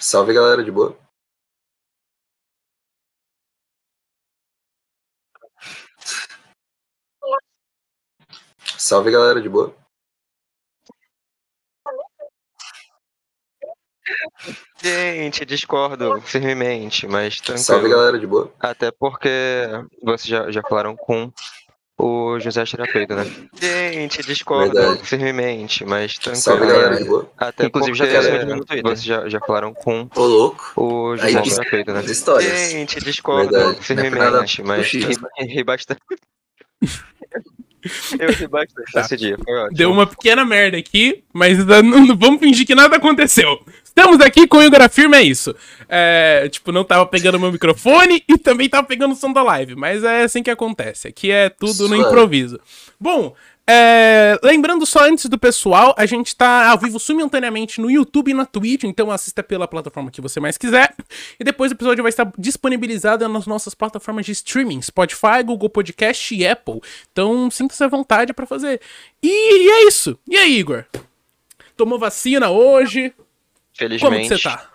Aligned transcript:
Salve 0.00 0.32
galera, 0.32 0.64
de 0.64 0.70
boa? 0.70 0.96
Salve 8.78 9.10
galera, 9.10 9.40
de 9.42 9.48
boa? 9.48 9.74
Gente, 14.80 15.44
discordo 15.44 16.20
firmemente, 16.22 17.06
mas 17.06 17.40
tranquilo. 17.40 17.64
Salve 17.64 17.88
galera, 17.90 18.18
de 18.18 18.26
boa? 18.26 18.52
Até 18.60 18.90
porque 18.90 19.28
vocês 20.02 20.24
já, 20.26 20.50
já 20.50 20.62
falaram 20.62 20.96
com 20.96 21.30
o 21.98 22.38
José 22.38 22.64
Terapeuta, 22.64 23.16
né? 23.16 23.30
Gente, 23.60 24.22
discordo 24.22 24.96
firmemente, 25.02 25.84
mas 25.84 26.16
tranquilo. 26.16 26.42
Salve 26.42 26.66
galera, 26.66 26.96
de 26.96 27.04
boa? 27.04 27.30
Até 27.36 27.66
Inclusive, 27.66 27.96
já 27.96 28.06
tem 28.06 28.44
no 28.46 28.64
Twitter. 28.64 28.82
vocês 28.82 29.02
já, 29.02 29.28
já 29.28 29.40
falaram 29.40 29.74
com 29.74 30.08
Ô 30.14 30.22
louco, 30.24 30.72
o 30.76 31.12
Aí 31.20 31.32
José 31.32 31.56
Terapeuta, 31.56 31.92
né? 31.94 32.00
as 32.00 32.10
histórias. 32.10 32.70
Gente, 32.70 33.00
discordo 33.00 33.50
Verdade, 33.50 33.80
firmemente, 33.84 34.62
mas 34.62 34.86
ri, 34.86 35.04
ri 35.40 35.64
bastante. 35.64 36.00
Eu 38.18 38.32
ri 38.32 38.46
bastante 38.48 38.92
Tá. 38.92 39.00
esse 39.02 39.16
dia, 39.16 39.36
foi 39.44 39.54
ótimo. 39.54 39.76
Deu 39.76 39.90
uma 39.90 40.06
pequena 40.06 40.44
merda 40.44 40.76
aqui, 40.76 41.22
mas 41.32 41.64
não, 41.64 41.82
não 41.82 42.16
vamos 42.16 42.40
fingir 42.40 42.66
que 42.66 42.74
nada 42.74 42.96
aconteceu. 42.96 43.58
Estamos 43.98 44.20
aqui 44.20 44.46
com 44.46 44.58
o 44.58 44.62
Igor 44.62 44.80
Afirma, 44.80 45.16
é 45.16 45.22
isso. 45.22 45.52
É, 45.88 46.48
tipo, 46.48 46.70
não 46.70 46.84
tava 46.84 47.04
pegando 47.04 47.38
meu 47.40 47.50
microfone 47.50 48.22
e 48.28 48.38
também 48.38 48.68
tava 48.68 48.86
pegando 48.86 49.12
o 49.12 49.16
som 49.16 49.32
da 49.32 49.42
live, 49.42 49.74
mas 49.74 50.04
é 50.04 50.22
assim 50.22 50.40
que 50.40 50.50
acontece. 50.52 51.08
Aqui 51.08 51.32
é 51.32 51.50
tudo 51.50 51.88
no 51.88 51.96
improviso. 51.96 52.60
Bom, 53.00 53.34
é, 53.68 54.38
lembrando 54.40 54.86
só 54.86 55.00
antes 55.00 55.26
do 55.26 55.36
pessoal, 55.36 55.96
a 55.98 56.06
gente 56.06 56.36
tá 56.36 56.70
ao 56.70 56.78
vivo 56.78 57.00
simultaneamente 57.00 57.80
no 57.80 57.90
YouTube 57.90 58.30
e 58.30 58.34
na 58.34 58.46
Twitch, 58.46 58.84
então 58.84 59.10
assista 59.10 59.42
pela 59.42 59.66
plataforma 59.66 60.12
que 60.12 60.20
você 60.20 60.38
mais 60.38 60.56
quiser. 60.56 60.94
E 61.40 61.42
depois 61.42 61.72
o 61.72 61.74
episódio 61.74 62.04
vai 62.04 62.10
estar 62.10 62.30
disponibilizado 62.38 63.28
nas 63.28 63.46
nossas 63.48 63.74
plataformas 63.74 64.24
de 64.24 64.30
streaming, 64.30 64.80
Spotify, 64.80 65.42
Google 65.44 65.70
Podcast 65.70 66.32
e 66.36 66.46
Apple. 66.46 66.80
Então 67.10 67.50
sinta-se 67.50 67.82
à 67.82 67.88
vontade 67.88 68.32
pra 68.32 68.46
fazer. 68.46 68.80
E, 69.20 69.66
e 69.66 69.70
é 69.70 69.88
isso. 69.88 70.16
E 70.28 70.36
aí, 70.36 70.56
Igor? 70.56 70.84
Tomou 71.76 71.98
vacina 71.98 72.48
hoje? 72.48 73.12
Como 73.78 73.88
Felizmente, 73.90 74.28
você 74.28 74.42
tá? 74.42 74.70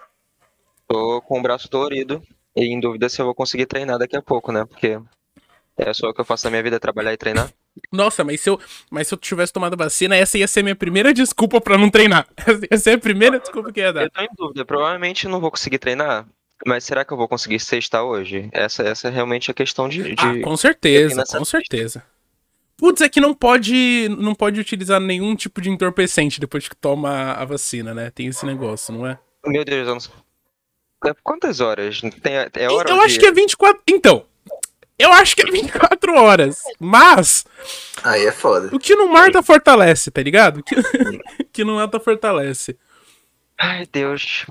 tô 0.87 1.21
com 1.21 1.39
o 1.39 1.41
braço 1.41 1.69
dolorido 1.69 2.21
e 2.55 2.65
em 2.65 2.79
dúvida 2.79 3.09
se 3.09 3.21
eu 3.21 3.25
vou 3.25 3.35
conseguir 3.35 3.65
treinar 3.65 3.97
daqui 3.97 4.15
a 4.15 4.21
pouco, 4.21 4.51
né? 4.51 4.65
Porque 4.65 4.99
é 5.77 5.93
só 5.93 6.09
o 6.09 6.13
que 6.13 6.21
eu 6.21 6.25
faço 6.25 6.45
na 6.45 6.51
minha 6.51 6.63
vida, 6.63 6.75
é 6.75 6.79
trabalhar 6.79 7.13
e 7.13 7.17
treinar. 7.17 7.51
Nossa, 7.91 8.23
mas 8.23 8.39
se 8.41 8.49
eu, 8.49 8.59
mas 8.91 9.07
se 9.07 9.13
eu 9.13 9.17
tivesse 9.17 9.51
tomado 9.51 9.75
vacina, 9.75 10.15
essa 10.15 10.37
ia 10.37 10.47
ser 10.47 10.59
a 10.59 10.63
minha 10.63 10.75
primeira 10.75 11.11
desculpa 11.13 11.59
pra 11.59 11.77
não 11.77 11.89
treinar. 11.89 12.27
Essa 12.45 12.67
ia 12.71 12.77
ser 12.77 12.91
a 12.91 12.97
primeira 12.99 13.39
desculpa 13.39 13.71
que 13.71 13.79
ia 13.79 13.91
dar. 13.91 14.03
Eu 14.03 14.11
tô 14.11 14.21
em 14.21 14.27
dúvida, 14.37 14.63
provavelmente 14.63 15.27
não 15.27 15.39
vou 15.41 15.49
conseguir 15.49 15.79
treinar, 15.79 16.27
mas 16.67 16.83
será 16.83 17.03
que 17.03 17.11
eu 17.11 17.17
vou 17.17 17.27
conseguir 17.27 17.59
sextar 17.59 18.03
hoje? 18.03 18.47
Essa, 18.51 18.83
essa 18.83 19.07
é 19.07 19.11
realmente 19.11 19.49
a 19.49 19.53
questão 19.55 19.89
de. 19.89 20.03
de- 20.13 20.15
Ah, 20.19 20.39
com 20.43 20.55
certeza, 20.55 21.23
com 21.25 21.43
certeza. 21.45 22.05
Putz, 22.83 22.99
é 22.99 23.07
que 23.07 23.21
não 23.21 23.33
pode, 23.33 24.09
não 24.19 24.35
pode 24.35 24.59
utilizar 24.59 24.99
nenhum 24.99 25.37
tipo 25.37 25.61
de 25.61 25.69
entorpecente 25.69 26.37
depois 26.37 26.67
que 26.67 26.75
toma 26.75 27.31
a 27.31 27.45
vacina, 27.45 27.93
né? 27.93 28.11
Tem 28.11 28.27
esse 28.27 28.45
negócio, 28.45 28.93
não 28.93 29.07
é? 29.07 29.17
Meu 29.45 29.63
Deus, 29.63 29.87
eu 29.87 29.93
não 29.93 30.01
sei. 30.01 30.11
É 31.05 31.13
Quantas 31.23 31.61
horas? 31.61 32.01
Tem, 32.21 32.33
é 32.33 32.69
hora 32.69 32.89
eu 32.89 32.99
acho 32.99 33.17
dia? 33.17 33.19
que 33.19 33.25
é 33.27 33.31
24. 33.31 33.81
Então, 33.87 34.25
eu 34.99 35.13
acho 35.13 35.33
que 35.33 35.43
é 35.43 35.49
24 35.49 36.13
horas. 36.13 36.59
Mas, 36.77 37.45
Aí 38.03 38.25
é 38.25 38.33
foda. 38.33 38.75
o 38.75 38.77
que 38.77 38.97
não 38.97 39.07
mata 39.07 39.41
fortalece, 39.41 40.11
tá 40.11 40.21
ligado? 40.21 40.57
O 40.57 40.63
que, 40.63 40.75
o 41.39 41.45
que 41.53 41.63
não 41.63 41.75
mata 41.75 42.01
fortalece. 42.01 42.77
Ai, 43.57 43.87
Deus. 43.89 44.45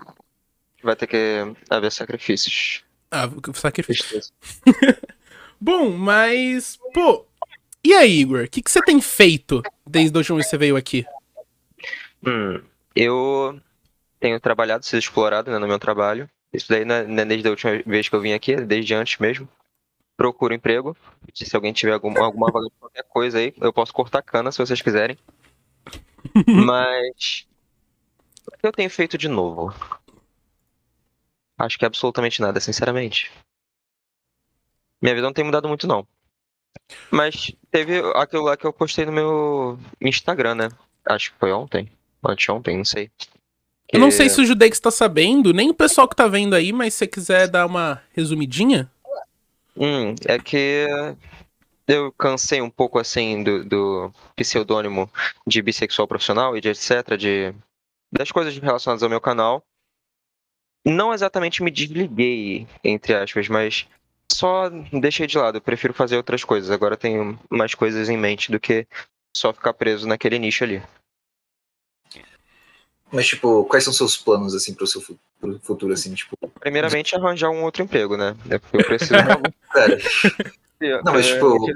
Vai 0.82 0.96
ter 0.96 1.06
que 1.06 1.54
haver 1.68 1.92
sacrifícios. 1.92 2.82
Ah, 3.10 3.28
sacrifício. 3.52 4.06
Tristeza. 4.08 4.32
Bom, 5.60 5.90
mas, 5.90 6.78
pô. 6.94 7.26
E 7.84 7.92
aí, 7.94 8.20
Igor? 8.20 8.44
O 8.44 8.48
que, 8.48 8.62
que 8.62 8.70
você 8.70 8.80
tem 8.82 9.00
feito 9.00 9.62
desde 9.86 10.16
a 10.16 10.18
última 10.18 10.36
vez 10.36 10.46
que 10.46 10.50
você 10.50 10.58
veio 10.58 10.76
aqui? 10.76 11.04
Hum, 12.24 12.62
eu 12.94 13.60
tenho 14.20 14.38
trabalhado, 14.38 14.84
sido 14.84 15.00
explorado 15.00 15.50
né, 15.50 15.58
no 15.58 15.66
meu 15.66 15.78
trabalho. 15.78 16.30
Isso 16.52 16.68
daí 16.68 16.84
não 16.84 16.94
é, 16.94 17.22
é 17.22 17.24
desde 17.24 17.48
a 17.48 17.50
última 17.50 17.82
vez 17.84 18.08
que 18.08 18.14
eu 18.14 18.20
vim 18.20 18.32
aqui, 18.32 18.52
é 18.52 18.60
desde 18.60 18.94
antes 18.94 19.18
mesmo. 19.18 19.48
Procuro 20.16 20.54
emprego. 20.54 20.96
Se 21.34 21.56
alguém 21.56 21.72
tiver 21.72 21.94
algum, 21.94 22.16
alguma 22.22 22.52
vaga 22.52 22.66
de 22.66 22.74
qualquer 22.78 23.02
coisa 23.04 23.38
aí, 23.38 23.52
eu 23.60 23.72
posso 23.72 23.92
cortar 23.92 24.22
cana 24.22 24.52
se 24.52 24.58
vocês 24.58 24.80
quiserem. 24.80 25.18
Mas. 26.46 27.46
O 28.46 28.58
que 28.58 28.66
eu 28.66 28.72
tenho 28.72 28.90
feito 28.90 29.18
de 29.18 29.28
novo? 29.28 29.74
Acho 31.58 31.78
que 31.78 31.86
absolutamente 31.86 32.40
nada, 32.40 32.60
sinceramente. 32.60 33.30
Minha 35.00 35.14
vida 35.14 35.26
não 35.26 35.32
tem 35.32 35.44
mudado 35.44 35.68
muito, 35.68 35.86
não. 35.86 36.06
Mas 37.10 37.52
teve 37.70 37.98
aquilo 38.14 38.42
lá 38.44 38.56
que 38.56 38.66
eu 38.66 38.72
postei 38.72 39.04
no 39.06 39.12
meu 39.12 39.78
Instagram, 40.00 40.54
né? 40.54 40.68
Acho 41.06 41.32
que 41.32 41.38
foi 41.38 41.52
ontem. 41.52 41.90
Anteontem, 42.24 42.76
não 42.76 42.84
sei. 42.84 43.10
Eu 43.92 43.98
não 44.00 44.08
Que- 44.08 44.14
sei 44.14 44.28
se 44.28 44.40
o 44.40 44.44
Judex 44.44 44.78
tá 44.80 44.90
sabendo, 44.90 45.52
nem 45.52 45.70
o 45.70 45.74
pessoal 45.74 46.08
que 46.08 46.16
tá 46.16 46.26
vendo 46.26 46.54
aí, 46.54 46.72
mas 46.72 46.94
se 46.94 46.98
você 47.00 47.06
quiser 47.06 47.48
dar 47.48 47.66
uma 47.66 48.00
resumidinha. 48.14 48.90
Hum, 49.76 50.14
é 50.26 50.38
que 50.38 50.86
eu 51.88 52.12
cansei 52.12 52.60
um 52.62 52.70
pouco 52.70 52.98
assim 52.98 53.42
do, 53.42 53.64
do 53.64 54.12
pseudônimo 54.36 55.10
de 55.46 55.60
bissexual 55.60 56.06
profissional 56.06 56.56
e 56.56 56.60
de 56.60 56.68
etc, 56.68 57.16
de 57.18 57.52
das 58.10 58.30
coisas 58.30 58.56
relacionadas 58.56 59.02
ao 59.02 59.10
meu 59.10 59.20
canal. 59.20 59.62
Não 60.84 61.12
exatamente 61.12 61.62
me 61.62 61.70
desliguei, 61.70 62.66
entre 62.84 63.14
aspas, 63.14 63.48
mas 63.48 63.86
só 64.42 64.68
deixei 64.92 65.28
de 65.28 65.38
lado. 65.38 65.58
Eu 65.58 65.62
prefiro 65.62 65.94
fazer 65.94 66.16
outras 66.16 66.42
coisas. 66.42 66.68
Agora 66.68 66.96
tenho 66.96 67.38
mais 67.48 67.76
coisas 67.76 68.08
em 68.08 68.18
mente 68.18 68.50
do 68.50 68.58
que 68.58 68.88
só 69.36 69.52
ficar 69.52 69.72
preso 69.72 70.08
naquele 70.08 70.36
nicho 70.36 70.64
ali. 70.64 70.82
Mas, 73.12 73.28
tipo, 73.28 73.64
quais 73.66 73.84
são 73.84 73.92
seus 73.92 74.16
planos, 74.16 74.52
assim, 74.54 74.74
pro 74.74 74.86
seu 74.86 75.00
pro 75.38 75.60
futuro, 75.60 75.92
assim, 75.92 76.12
tipo... 76.14 76.36
Primeiramente, 76.58 77.14
arranjar 77.14 77.50
um 77.50 77.62
outro 77.62 77.82
emprego, 77.82 78.16
né? 78.16 78.34
É 78.48 78.58
porque 78.58 78.78
eu 78.78 78.84
preciso. 78.84 79.12
Cara, 79.70 79.98
não, 81.04 81.12
mas, 81.12 81.28
É, 81.28 81.34
tipo... 81.34 81.66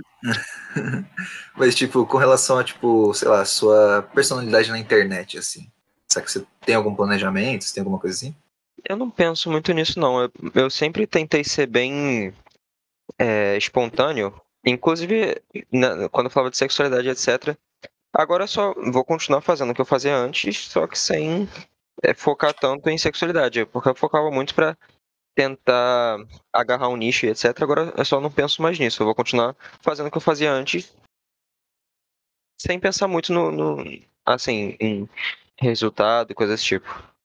mas, 1.55 1.75
tipo, 1.75 2.06
com 2.06 2.16
relação 2.16 2.59
a, 2.59 2.65
tipo, 2.65 3.15
sei 3.15 3.28
lá, 3.28 3.44
sua 3.44 4.03
personalidade 4.15 4.71
na 4.71 4.78
internet, 4.78 5.38
assim. 5.38 5.71
Será 6.09 6.25
que 6.25 6.32
você 6.32 6.44
tem 6.65 6.75
algum 6.75 6.94
planejamento? 6.94 7.65
Você 7.65 7.75
tem 7.75 7.82
alguma 7.82 7.99
coisa 7.99 8.16
assim? 8.16 8.34
Eu 8.88 8.97
não 8.97 9.10
penso 9.10 9.50
muito 9.50 9.72
nisso, 9.72 10.00
não. 10.00 10.22
Eu, 10.22 10.32
eu 10.55 10.71
sempre 10.71 11.06
tentei 11.06 11.44
ser 11.44 11.66
bem 11.66 12.32
é, 13.19 13.56
espontâneo. 13.56 14.39
Inclusive, 14.65 15.41
na- 15.72 16.09
quando 16.09 16.27
eu 16.27 16.31
falava 16.31 16.50
de 16.50 16.56
sexualidade, 16.56 17.09
etc. 17.09 17.56
Agora 18.12 18.44
eu 18.44 18.49
só 18.49 18.75
vou 18.93 19.05
continuar 19.05 19.41
fazendo 19.43 19.71
o 19.71 19.75
que 19.75 19.81
eu 19.81 19.84
fazia 19.87 20.17
antes, 20.17 20.69
só 20.69 20.87
que 20.87 20.99
sem 20.99 21.49
é, 22.03 22.15
focar 22.15 22.53
tanto 22.55 22.89
em 22.89 22.99
sexualidade. 22.99 23.65
Porque 23.67 23.89
eu 23.89 23.94
focava 23.94 24.31
muito 24.31 24.55
pra 24.55 24.77
tentar 25.37 26.19
agarrar 26.53 26.89
um 26.89 26.97
nicho 26.97 27.27
etc. 27.27 27.47
Agora 27.62 27.93
eu 27.97 28.05
só 28.05 28.21
não 28.21 28.31
penso 28.31 28.62
mais 28.62 28.78
nisso. 28.78 29.03
Eu 29.03 29.06
vou 29.06 29.15
continuar 29.15 29.55
fazendo 29.83 30.06
o 30.06 30.11
que 30.11 30.17
eu 30.17 30.23
fazia 30.23 30.50
antes, 30.50 30.94
sem 32.61 32.81
pensar 32.81 33.06
muito 33.06 33.33
no, 33.33 33.50
no 33.53 33.84
assim, 34.25 34.77
em 34.81 35.09
resultado 35.61 36.31
e 36.31 36.34
coisas 36.34 36.59
desse 36.59 36.67
tipo. 36.69 37.16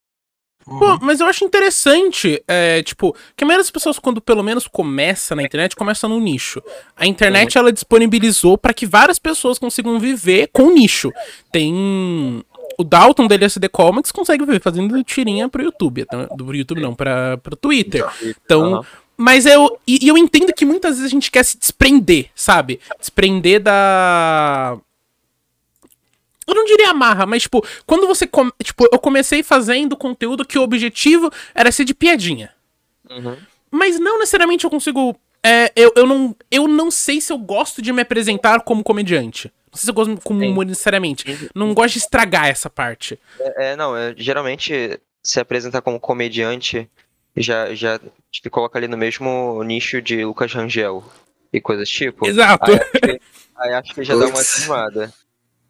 Pô, 0.65 0.97
mas 1.01 1.19
eu 1.19 1.27
acho 1.27 1.43
interessante, 1.43 2.41
é, 2.47 2.81
tipo, 2.83 3.15
que 3.35 3.43
a 3.43 3.47
maioria 3.47 3.63
das 3.63 3.71
pessoas, 3.71 3.99
quando 3.99 4.21
pelo 4.21 4.43
menos 4.43 4.67
começa 4.67 5.35
na 5.35 5.43
internet, 5.43 5.75
começa 5.75 6.07
no 6.07 6.19
nicho. 6.19 6.61
A 6.95 7.05
internet, 7.05 7.57
ela 7.57 7.71
disponibilizou 7.71 8.57
pra 8.57 8.73
que 8.73 8.85
várias 8.85 9.19
pessoas 9.19 9.57
consigam 9.57 9.99
viver 9.99 10.49
com 10.51 10.63
o 10.63 10.73
nicho. 10.73 11.11
Tem... 11.51 12.43
O 12.77 12.83
Dalton 12.83 13.27
da 13.27 13.35
LSD 13.35 13.67
Comics 13.69 14.11
consegue 14.11 14.45
viver 14.45 14.61
fazendo 14.61 15.03
tirinha 15.03 15.49
pro 15.49 15.61
YouTube. 15.61 16.05
Do 16.35 16.55
YouTube 16.55 16.81
não, 16.81 16.95
pra, 16.95 17.37
pro 17.37 17.55
Twitter. 17.55 18.03
Então, 18.23 18.83
mas 19.21 19.45
eu, 19.45 19.77
e 19.85 20.07
eu 20.07 20.17
entendo 20.17 20.51
que 20.51 20.65
muitas 20.65 20.95
vezes 20.95 21.05
a 21.05 21.13
gente 21.13 21.29
quer 21.29 21.43
se 21.43 21.55
desprender, 21.55 22.31
sabe? 22.33 22.79
Desprender 22.99 23.61
da. 23.61 24.77
Eu 26.51 26.55
não 26.55 26.65
diria 26.65 26.89
amarra, 26.91 27.25
mas, 27.25 27.43
tipo, 27.43 27.65
quando 27.85 28.07
você. 28.07 28.27
come- 28.27 28.51
Tipo, 28.63 28.87
eu 28.91 28.99
comecei 28.99 29.41
fazendo 29.43 29.95
conteúdo 29.97 30.45
que 30.45 30.57
o 30.59 30.61
objetivo 30.63 31.31
era 31.55 31.71
ser 31.71 31.83
de 31.85 31.93
piadinha. 31.93 32.51
Uhum. 33.09 33.37
Mas 33.69 33.99
não 33.99 34.19
necessariamente 34.19 34.63
eu 34.65 34.69
consigo. 34.69 35.15
é, 35.43 35.71
eu, 35.75 35.91
eu, 35.95 36.05
não, 36.05 36.35
eu 36.51 36.67
não 36.67 36.91
sei 36.91 37.19
se 37.21 37.31
eu 37.33 37.37
gosto 37.37 37.81
de 37.81 37.91
me 37.93 38.01
apresentar 38.01 38.61
como 38.61 38.83
comediante. 38.83 39.51
Não 39.71 39.77
sei 39.77 39.85
se 39.85 39.89
eu 39.89 39.93
gosto 39.93 40.17
como 40.21 40.43
humor 40.45 40.65
necessariamente. 40.65 41.49
Não 41.55 41.73
gosto 41.73 41.93
de 41.93 41.99
estragar 41.99 42.47
essa 42.47 42.69
parte. 42.69 43.17
É, 43.39 43.75
não, 43.77 43.95
é, 43.95 44.13
geralmente 44.17 44.99
se 45.23 45.39
apresentar 45.39 45.81
como 45.81 45.99
comediante 45.99 46.89
já, 47.37 47.73
já 47.73 47.99
te 48.29 48.49
coloca 48.49 48.77
ali 48.77 48.87
no 48.89 48.97
mesmo 48.97 49.63
nicho 49.63 50.01
de 50.01 50.25
Lucas 50.25 50.51
Rangel 50.53 51.01
e 51.53 51.61
coisas 51.61 51.87
tipo. 51.89 52.27
Exato. 52.27 52.69
Aí 52.71 52.77
acho 52.79 52.91
que, 52.91 53.21
aí 53.57 53.73
acho 53.73 53.93
que 53.93 54.03
já 54.03 54.13
dá 54.15 54.25
uma 54.25 54.31
Putz. 54.33 54.67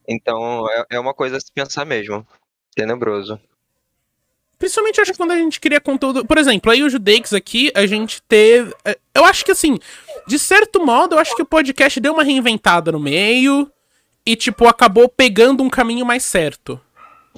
Então 0.08 0.68
é, 0.70 0.86
é 0.92 1.00
uma 1.00 1.14
coisa 1.14 1.38
a 1.38 1.40
se 1.40 1.52
pensar 1.52 1.86
mesmo. 1.86 2.26
Tenebroso. 2.76 3.40
Principalmente 4.58 5.00
eu 5.00 5.02
acho 5.02 5.12
que 5.12 5.18
quando 5.18 5.32
a 5.32 5.38
gente 5.38 5.60
cria 5.60 5.82
conteúdo. 5.82 6.26
Por 6.26 6.38
exemplo, 6.38 6.72
aí 6.72 6.84
o 6.84 6.90
Judeix 6.90 7.34
aqui, 7.34 7.72
a 7.74 7.86
gente 7.88 8.22
teve. 8.22 8.74
é, 8.86 8.98
Eu 9.16 9.26
acho 9.26 9.44
que 9.44 9.52
assim, 9.52 9.80
de 10.28 10.38
certo 10.38 10.86
modo, 10.86 11.16
eu 11.16 11.20
acho 11.20 11.36
que 11.36 11.42
o 11.42 11.46
podcast 11.46 12.00
deu 12.00 12.14
uma 12.14 12.24
reinventada 12.24 12.92
no 12.92 13.00
meio. 13.00 13.72
E, 14.24 14.36
tipo, 14.36 14.68
acabou 14.68 15.10
pegando 15.10 15.64
um 15.64 15.70
caminho 15.70 16.06
mais 16.06 16.24
certo. 16.24 16.80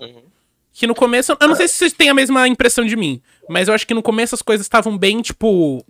Uhum. 0.02 0.24
Que 0.74 0.86
no 0.86 0.94
começo. 0.94 1.38
Eu 1.40 1.48
não 1.48 1.56
sei 1.56 1.68
se 1.68 1.76
vocês 1.76 1.94
têm 1.94 2.10
a 2.10 2.14
mesma 2.14 2.46
impressão 2.46 2.84
de 2.84 2.98
mim. 2.98 3.22
Mas 3.48 3.70
eu 3.70 3.74
acho 3.74 3.88
que 3.88 3.94
no 3.94 4.04
começo 4.04 4.36
as 4.36 4.42
coisas 4.42 4.66
estavam 4.66 4.98
bem, 4.98 5.22
tipo. 5.22 5.86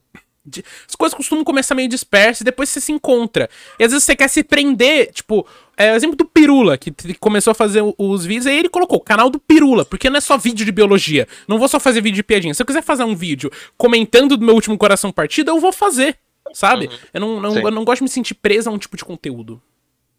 As 0.87 0.95
coisas 0.95 1.15
costumam 1.15 1.43
começar 1.43 1.73
meio 1.73 1.87
dispersas 1.87 2.41
e 2.41 2.43
depois 2.43 2.67
você 2.69 2.81
se 2.81 2.91
encontra. 2.91 3.49
E 3.79 3.83
às 3.83 3.91
vezes 3.91 4.03
você 4.03 4.15
quer 4.15 4.27
se 4.27 4.43
prender, 4.43 5.11
tipo, 5.13 5.47
é 5.77 5.93
o 5.93 5.95
exemplo 5.95 6.17
do 6.17 6.25
Pirula, 6.25 6.77
que 6.77 6.91
começou 7.19 7.51
a 7.51 7.55
fazer 7.55 7.81
os 7.97 8.25
vídeos, 8.25 8.45
aí 8.47 8.57
ele 8.57 8.67
colocou 8.69 8.97
o 8.97 9.01
canal 9.01 9.29
do 9.29 9.39
Pirula, 9.39 9.85
porque 9.85 10.09
não 10.09 10.17
é 10.17 10.21
só 10.21 10.37
vídeo 10.37 10.65
de 10.65 10.71
biologia. 10.71 11.27
Não 11.47 11.57
vou 11.57 11.67
só 11.69 11.79
fazer 11.79 12.01
vídeo 12.01 12.17
de 12.17 12.23
piadinha. 12.23 12.53
Se 12.53 12.61
eu 12.61 12.65
quiser 12.65 12.83
fazer 12.83 13.03
um 13.05 13.15
vídeo 13.15 13.49
comentando 13.77 14.35
do 14.35 14.45
meu 14.45 14.53
último 14.55 14.77
coração 14.77 15.11
partido, 15.11 15.49
eu 15.49 15.59
vou 15.59 15.71
fazer. 15.71 16.17
Sabe? 16.53 16.89
Eu, 17.13 17.21
não, 17.21 17.39
não- 17.39 17.51
eu 17.67 17.71
não 17.71 17.85
gosto 17.85 17.99
de 17.99 18.03
me 18.03 18.09
sentir 18.09 18.33
preso 18.35 18.69
a 18.69 18.73
um 18.73 18.77
tipo 18.77 18.97
de 18.97 19.05
conteúdo. 19.05 19.61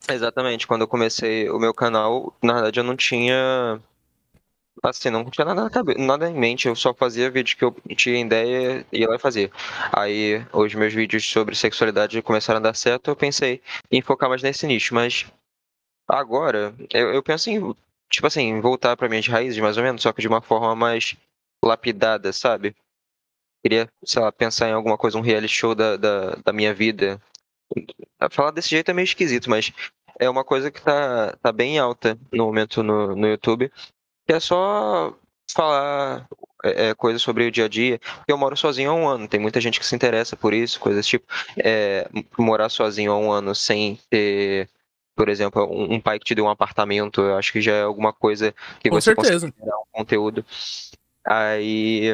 Exatamente, 0.08 0.66
quando 0.66 0.80
eu 0.82 0.88
comecei 0.88 1.48
o 1.48 1.58
meu 1.58 1.72
canal, 1.72 2.34
na 2.42 2.54
verdade 2.54 2.80
eu 2.80 2.84
não 2.84 2.96
tinha. 2.96 3.78
Assim, 4.82 5.08
não 5.08 5.24
tinha 5.30 5.44
nada, 5.44 5.62
na 5.64 5.70
cabe- 5.70 5.94
nada 5.96 6.28
em 6.28 6.34
mente, 6.34 6.68
eu 6.68 6.76
só 6.76 6.92
fazia 6.92 7.30
vídeo 7.30 7.56
que 7.56 7.64
eu 7.64 7.74
tinha 7.96 8.20
ideia 8.20 8.84
e 8.92 9.00
ia 9.00 9.08
lá 9.08 9.18
fazia. 9.18 9.50
Aí, 9.92 10.44
os 10.52 10.74
meus 10.74 10.92
vídeos 10.92 11.24
sobre 11.26 11.54
sexualidade 11.54 12.20
começaram 12.22 12.58
a 12.58 12.62
dar 12.62 12.74
certo, 12.74 13.08
eu 13.10 13.16
pensei 13.16 13.62
em 13.90 14.02
focar 14.02 14.28
mais 14.28 14.42
nesse 14.42 14.66
nicho, 14.66 14.94
mas 14.94 15.26
agora, 16.08 16.74
eu, 16.92 17.14
eu 17.14 17.22
penso 17.22 17.50
em, 17.50 17.74
tipo 18.10 18.26
assim, 18.26 18.60
voltar 18.60 18.96
para 18.96 19.08
minhas 19.08 19.26
raízes, 19.28 19.58
mais 19.60 19.76
ou 19.76 19.82
menos, 19.82 20.02
só 20.02 20.12
que 20.12 20.22
de 20.22 20.28
uma 20.28 20.42
forma 20.42 20.74
mais 20.76 21.16
lapidada, 21.64 22.32
sabe? 22.32 22.74
Queria, 23.62 23.88
sei 24.04 24.22
lá, 24.22 24.32
pensar 24.32 24.68
em 24.68 24.72
alguma 24.72 24.98
coisa, 24.98 25.18
um 25.18 25.22
reality 25.22 25.52
show 25.52 25.74
da, 25.74 25.96
da, 25.96 26.36
da 26.44 26.52
minha 26.52 26.74
vida. 26.74 27.20
Falar 28.30 28.50
desse 28.50 28.70
jeito 28.70 28.90
é 28.90 28.94
meio 28.94 29.04
esquisito, 29.04 29.50
mas 29.50 29.72
é 30.18 30.28
uma 30.28 30.44
coisa 30.44 30.70
que 30.70 30.80
tá, 30.80 31.36
tá 31.42 31.52
bem 31.52 31.78
alta 31.78 32.18
no 32.32 32.44
momento 32.46 32.82
no, 32.82 33.14
no 33.14 33.26
YouTube, 33.26 33.70
que 34.26 34.32
é 34.32 34.40
só 34.40 35.14
falar 35.52 36.26
é, 36.64 36.88
é, 36.88 36.94
coisas 36.94 37.20
sobre 37.20 37.46
o 37.46 37.50
dia 37.50 37.66
a 37.66 37.68
dia. 37.68 37.98
Porque 37.98 38.32
eu 38.32 38.38
moro 38.38 38.56
sozinho 38.56 38.90
há 38.90 38.94
um 38.94 39.06
ano, 39.06 39.28
tem 39.28 39.38
muita 39.38 39.60
gente 39.60 39.78
que 39.78 39.86
se 39.86 39.94
interessa 39.94 40.36
por 40.36 40.54
isso, 40.54 40.80
coisas 40.80 41.06
tipo. 41.06 41.26
É, 41.58 42.08
morar 42.38 42.68
sozinho 42.68 43.12
há 43.12 43.18
um 43.18 43.30
ano 43.30 43.54
sem 43.54 43.98
ter, 44.08 44.68
por 45.14 45.28
exemplo, 45.28 45.64
um, 45.70 45.94
um 45.94 46.00
pai 46.00 46.18
que 46.18 46.24
te 46.24 46.34
deu 46.34 46.46
um 46.46 46.50
apartamento, 46.50 47.20
eu 47.20 47.36
acho 47.36 47.52
que 47.52 47.60
já 47.60 47.72
é 47.72 47.82
alguma 47.82 48.12
coisa 48.12 48.54
que 48.80 48.88
Com 48.88 48.96
você 48.96 49.14
certeza. 49.14 49.46
consegue 49.46 49.54
gerar 49.60 49.78
um 49.78 49.86
conteúdo. 49.92 50.44
Aí, 51.26 52.10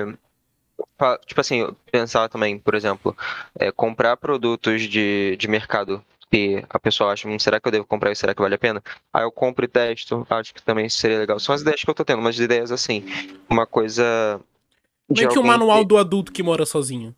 tipo 1.27 1.41
assim, 1.41 1.61
eu 1.61 1.77
pensava 1.91 2.29
também, 2.29 2.59
por 2.59 2.75
exemplo, 2.75 3.17
é, 3.59 3.73
comprar 3.73 4.17
produtos 4.17 4.83
de, 4.83 5.37
de 5.37 5.49
mercado 5.49 6.05
que 6.31 6.65
a 6.71 6.79
pessoa 6.79 7.13
acha, 7.13 7.29
"Hum, 7.29 7.39
será 7.39 7.59
que 7.61 7.67
eu 7.67 7.73
devo 7.73 7.85
comprar 7.85 8.13
isso? 8.13 8.21
Será 8.21 8.35
que 8.35 8.41
vale 8.41 8.55
a 8.55 8.59
pena? 8.59 8.83
Aí 9.13 9.25
eu 9.25 9.33
compro 9.33 9.65
e 9.65 9.69
testo, 9.69 10.25
acho 10.31 10.55
que 10.55 10.63
também 10.63 10.89
seria 10.89 11.19
legal. 11.19 11.41
São 11.41 11.55
as 11.55 11.61
ideias 11.63 11.83
que 11.83 11.91
eu 11.91 11.95
tô 11.95 12.05
tendo, 12.05 12.21
umas 12.21 12.39
ideias 12.39 12.71
assim, 12.71 13.05
uma 13.49 13.67
coisa. 13.67 14.41
Meio 15.09 15.29
que 15.29 15.39
o 15.39 15.43
manual 15.43 15.81
que- 15.81 15.87
do 15.87 15.99
adulto 15.99 16.31
que 16.33 16.43
mora 16.43 16.65
sozinho. 16.65 17.15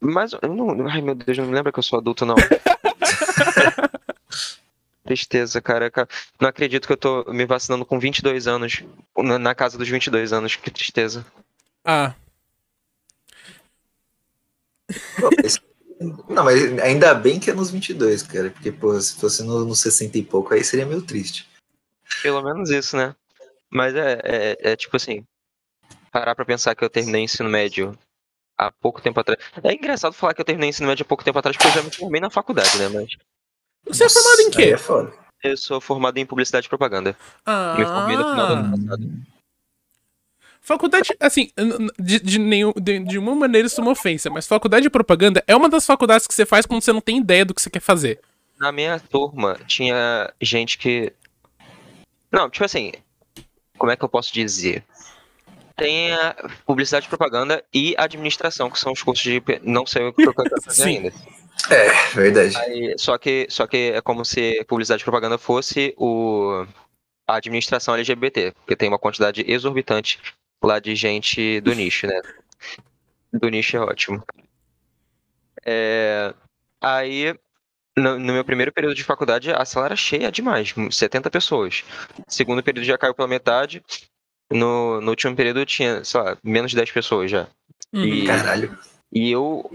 Mas 0.00 0.32
não. 0.42 0.86
Ai 0.88 1.00
meu 1.02 1.14
Deus, 1.14 1.36
não 1.38 1.46
me 1.46 1.52
lembra 1.54 1.70
que 1.72 1.78
eu 1.78 1.82
sou 1.82 1.98
adulto, 1.98 2.24
não. 2.24 2.34
Tristeza, 5.04 5.60
cara. 5.60 5.90
Ca- 5.90 6.08
Não 6.40 6.48
acredito 6.48 6.86
que 6.86 6.92
eu 6.94 6.96
tô 6.96 7.24
me 7.30 7.44
vacinando 7.44 7.84
com 7.84 7.98
22 7.98 8.46
anos. 8.46 8.82
Na 9.18 9.54
casa 9.54 9.76
dos 9.76 9.86
22 9.88 10.32
anos, 10.32 10.56
que 10.56 10.70
tristeza. 10.70 11.24
Ah, 11.84 12.14
Não, 16.28 16.44
mas 16.44 16.78
ainda 16.80 17.14
bem 17.14 17.38
que 17.40 17.50
é 17.50 17.54
nos 17.54 17.70
22, 17.70 18.22
cara. 18.22 18.50
Porque, 18.50 18.70
pô, 18.72 18.98
se 19.00 19.14
fosse 19.16 19.42
no, 19.42 19.64
no 19.64 19.74
60 19.74 20.18
e 20.18 20.22
pouco, 20.24 20.52
aí 20.54 20.62
seria 20.64 20.86
meio 20.86 21.02
triste. 21.02 21.48
Pelo 22.22 22.42
menos 22.42 22.70
isso, 22.70 22.96
né? 22.96 23.14
Mas 23.70 23.94
é, 23.94 24.20
é, 24.24 24.72
é 24.72 24.76
tipo 24.76 24.96
assim. 24.96 25.24
Parar 26.12 26.34
pra 26.34 26.44
pensar 26.44 26.74
que 26.74 26.84
eu 26.84 26.90
terminei 26.90 27.22
ensino 27.22 27.48
médio 27.48 27.98
há 28.56 28.70
pouco 28.70 29.00
tempo 29.02 29.18
atrás. 29.18 29.40
É 29.62 29.72
engraçado 29.74 30.12
falar 30.12 30.32
que 30.34 30.40
eu 30.40 30.44
terminei 30.44 30.70
ensino 30.70 30.86
médio 30.88 31.02
há 31.02 31.08
pouco 31.08 31.24
tempo 31.24 31.38
atrás, 31.38 31.56
porque 31.56 31.68
eu 31.68 31.72
já 31.72 31.82
me 31.82 31.90
formei 31.90 32.20
na 32.20 32.30
faculdade, 32.30 32.78
né? 32.78 32.88
Mas 32.88 33.08
você 33.84 34.04
é 34.04 34.08
formado 34.08 34.40
em 34.40 34.46
Nossa, 34.46 34.56
quê? 34.58 34.64
é 34.72 34.76
foda. 34.78 35.12
eu 35.42 35.56
sou 35.56 35.80
formado 35.80 36.16
em 36.18 36.24
publicidade 36.24 36.66
e 36.66 36.68
propaganda. 36.68 37.16
Ah, 37.44 37.74
Me 37.76 37.84
formei 37.84 38.16
no 38.16 38.30
final 38.30 38.46
do 38.46 38.52
ano 38.54 38.70
passado. 38.70 39.02
Faculdade, 40.64 41.14
assim, 41.20 41.50
de, 41.98 42.18
de, 42.20 42.38
nenhum, 42.38 42.72
de, 42.74 42.98
de 43.00 43.18
uma 43.18 43.34
maneira 43.34 43.66
isso 43.66 43.78
é 43.78 43.84
uma 43.84 43.92
ofensa, 43.92 44.30
mas 44.30 44.46
faculdade 44.46 44.84
de 44.84 44.88
propaganda 44.88 45.44
é 45.46 45.54
uma 45.54 45.68
das 45.68 45.84
faculdades 45.84 46.26
que 46.26 46.32
você 46.32 46.46
faz 46.46 46.64
quando 46.64 46.82
você 46.82 46.90
não 46.90 47.02
tem 47.02 47.18
ideia 47.18 47.44
do 47.44 47.52
que 47.52 47.60
você 47.60 47.68
quer 47.68 47.80
fazer. 47.80 48.18
Na 48.58 48.72
minha 48.72 48.98
turma 48.98 49.58
tinha 49.66 50.32
gente 50.40 50.78
que. 50.78 51.12
Não, 52.32 52.48
tipo 52.48 52.64
assim. 52.64 52.92
Como 53.76 53.92
é 53.92 53.96
que 53.96 54.02
eu 54.02 54.08
posso 54.08 54.32
dizer? 54.32 54.82
Tem 55.76 56.14
a 56.14 56.34
publicidade 56.64 57.04
e 57.04 57.08
propaganda 57.10 57.62
e 57.70 57.94
administração, 57.98 58.70
que 58.70 58.78
são 58.78 58.92
os 58.92 59.02
cursos 59.02 59.22
de. 59.22 59.42
Não 59.62 59.84
sei 59.84 60.06
o 60.06 60.14
que 60.14 60.26
eu 60.26 60.32
quero 60.32 60.62
fazer 60.62 60.84
ainda. 60.88 61.12
É, 61.68 62.14
verdade. 62.14 62.56
Aí, 62.56 62.94
só, 62.96 63.18
que, 63.18 63.46
só 63.50 63.66
que 63.66 63.92
é 63.94 64.00
como 64.00 64.24
se 64.24 64.64
publicidade 64.64 65.02
e 65.02 65.04
propaganda 65.04 65.36
fosse 65.36 65.94
o, 65.98 66.66
a 67.26 67.36
administração 67.36 67.94
LGBT, 67.96 68.52
porque 68.52 68.76
tem 68.76 68.88
uma 68.88 68.98
quantidade 68.98 69.44
exorbitante 69.46 70.18
lá 70.62 70.78
de 70.78 70.94
gente 70.94 71.60
do 71.60 71.72
nicho, 71.74 72.06
né? 72.06 72.20
Do 73.32 73.48
nicho 73.48 73.76
é 73.76 73.80
ótimo. 73.80 74.22
É, 75.64 76.34
aí, 76.80 77.34
no, 77.96 78.18
no 78.18 78.32
meu 78.32 78.44
primeiro 78.44 78.72
período 78.72 78.94
de 78.94 79.04
faculdade, 79.04 79.50
a 79.50 79.64
sala 79.64 79.86
era 79.86 79.96
cheia 79.96 80.30
demais, 80.30 80.74
70 80.90 81.30
pessoas. 81.30 81.84
Segundo 82.28 82.62
período 82.62 82.84
já 82.84 82.98
caiu 82.98 83.14
pela 83.14 83.28
metade. 83.28 83.82
No, 84.52 85.00
no 85.00 85.10
último 85.10 85.34
período 85.34 85.64
tinha, 85.64 86.04
sei 86.04 86.20
lá, 86.20 86.36
menos 86.44 86.70
de 86.70 86.76
10 86.76 86.90
pessoas 86.90 87.30
já. 87.30 87.48
Uhum. 87.92 88.04
E- 88.04 88.26
Caralho. 88.26 88.78
E 89.12 89.30
eu 89.30 89.70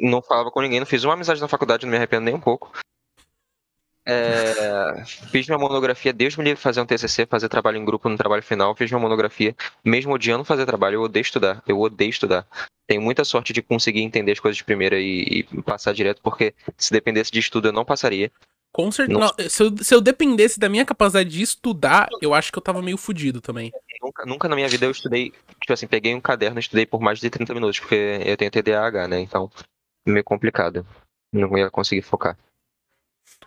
não 0.00 0.22
falava 0.22 0.50
com 0.50 0.62
ninguém, 0.62 0.80
não 0.80 0.86
fiz 0.86 1.04
uma 1.04 1.12
amizade 1.12 1.40
na 1.40 1.46
faculdade, 1.48 1.84
não 1.84 1.90
me 1.90 1.96
arrependo 1.96 2.24
nem 2.24 2.34
um 2.34 2.40
pouco. 2.40 2.72
É, 4.08 5.04
fiz 5.04 5.48
minha 5.48 5.58
monografia, 5.58 6.12
Deus 6.12 6.36
me 6.36 6.44
livre 6.44 6.62
fazer 6.62 6.80
um 6.80 6.86
TCC, 6.86 7.26
fazer 7.26 7.48
trabalho 7.48 7.76
em 7.76 7.84
grupo 7.84 8.08
no 8.08 8.16
trabalho 8.16 8.42
final, 8.42 8.74
fiz 8.76 8.88
minha 8.88 9.00
monografia, 9.00 9.54
mesmo 9.84 10.12
odiando 10.12 10.44
fazer 10.44 10.64
trabalho, 10.64 10.94
eu 10.94 11.02
odeio 11.02 11.22
estudar, 11.22 11.60
eu 11.66 11.80
odeio 11.80 12.10
estudar. 12.10 12.46
Tenho 12.86 13.02
muita 13.02 13.24
sorte 13.24 13.52
de 13.52 13.60
conseguir 13.62 14.02
entender 14.02 14.30
as 14.30 14.38
coisas 14.38 14.56
de 14.56 14.62
primeira 14.62 14.96
e, 15.00 15.44
e 15.50 15.62
passar 15.62 15.92
direto, 15.92 16.22
porque 16.22 16.54
se 16.78 16.92
dependesse 16.92 17.32
de 17.32 17.40
estudo 17.40 17.66
eu 17.66 17.72
não 17.72 17.84
passaria. 17.84 18.30
Com 18.72 18.92
certeza. 18.92 19.34
Se, 19.48 19.62
eu, 19.64 19.76
se 19.78 19.94
eu 19.94 20.00
dependesse 20.00 20.60
da 20.60 20.68
minha 20.68 20.84
capacidade 20.84 21.30
de 21.30 21.42
estudar, 21.42 22.08
eu 22.22 22.32
acho 22.32 22.52
que 22.52 22.58
eu 22.58 22.62
tava 22.62 22.80
meio 22.82 22.96
fudido 22.96 23.40
também. 23.40 23.72
Nunca, 24.00 24.24
nunca 24.24 24.48
na 24.48 24.54
minha 24.54 24.68
vida 24.68 24.86
eu 24.86 24.90
estudei, 24.90 25.32
tipo 25.60 25.72
assim, 25.72 25.86
peguei 25.88 26.14
um 26.14 26.20
caderno 26.20 26.58
e 26.58 26.60
estudei 26.60 26.86
por 26.86 27.00
mais 27.00 27.18
de 27.18 27.28
30 27.28 27.54
minutos, 27.54 27.80
porque 27.80 28.20
eu 28.24 28.36
tenho 28.36 28.50
TDAH, 28.50 29.08
né? 29.08 29.18
Então, 29.18 29.50
meio 30.06 30.22
complicado. 30.22 30.86
Não 31.32 31.56
ia 31.58 31.70
conseguir 31.70 32.02
focar. 32.02 32.36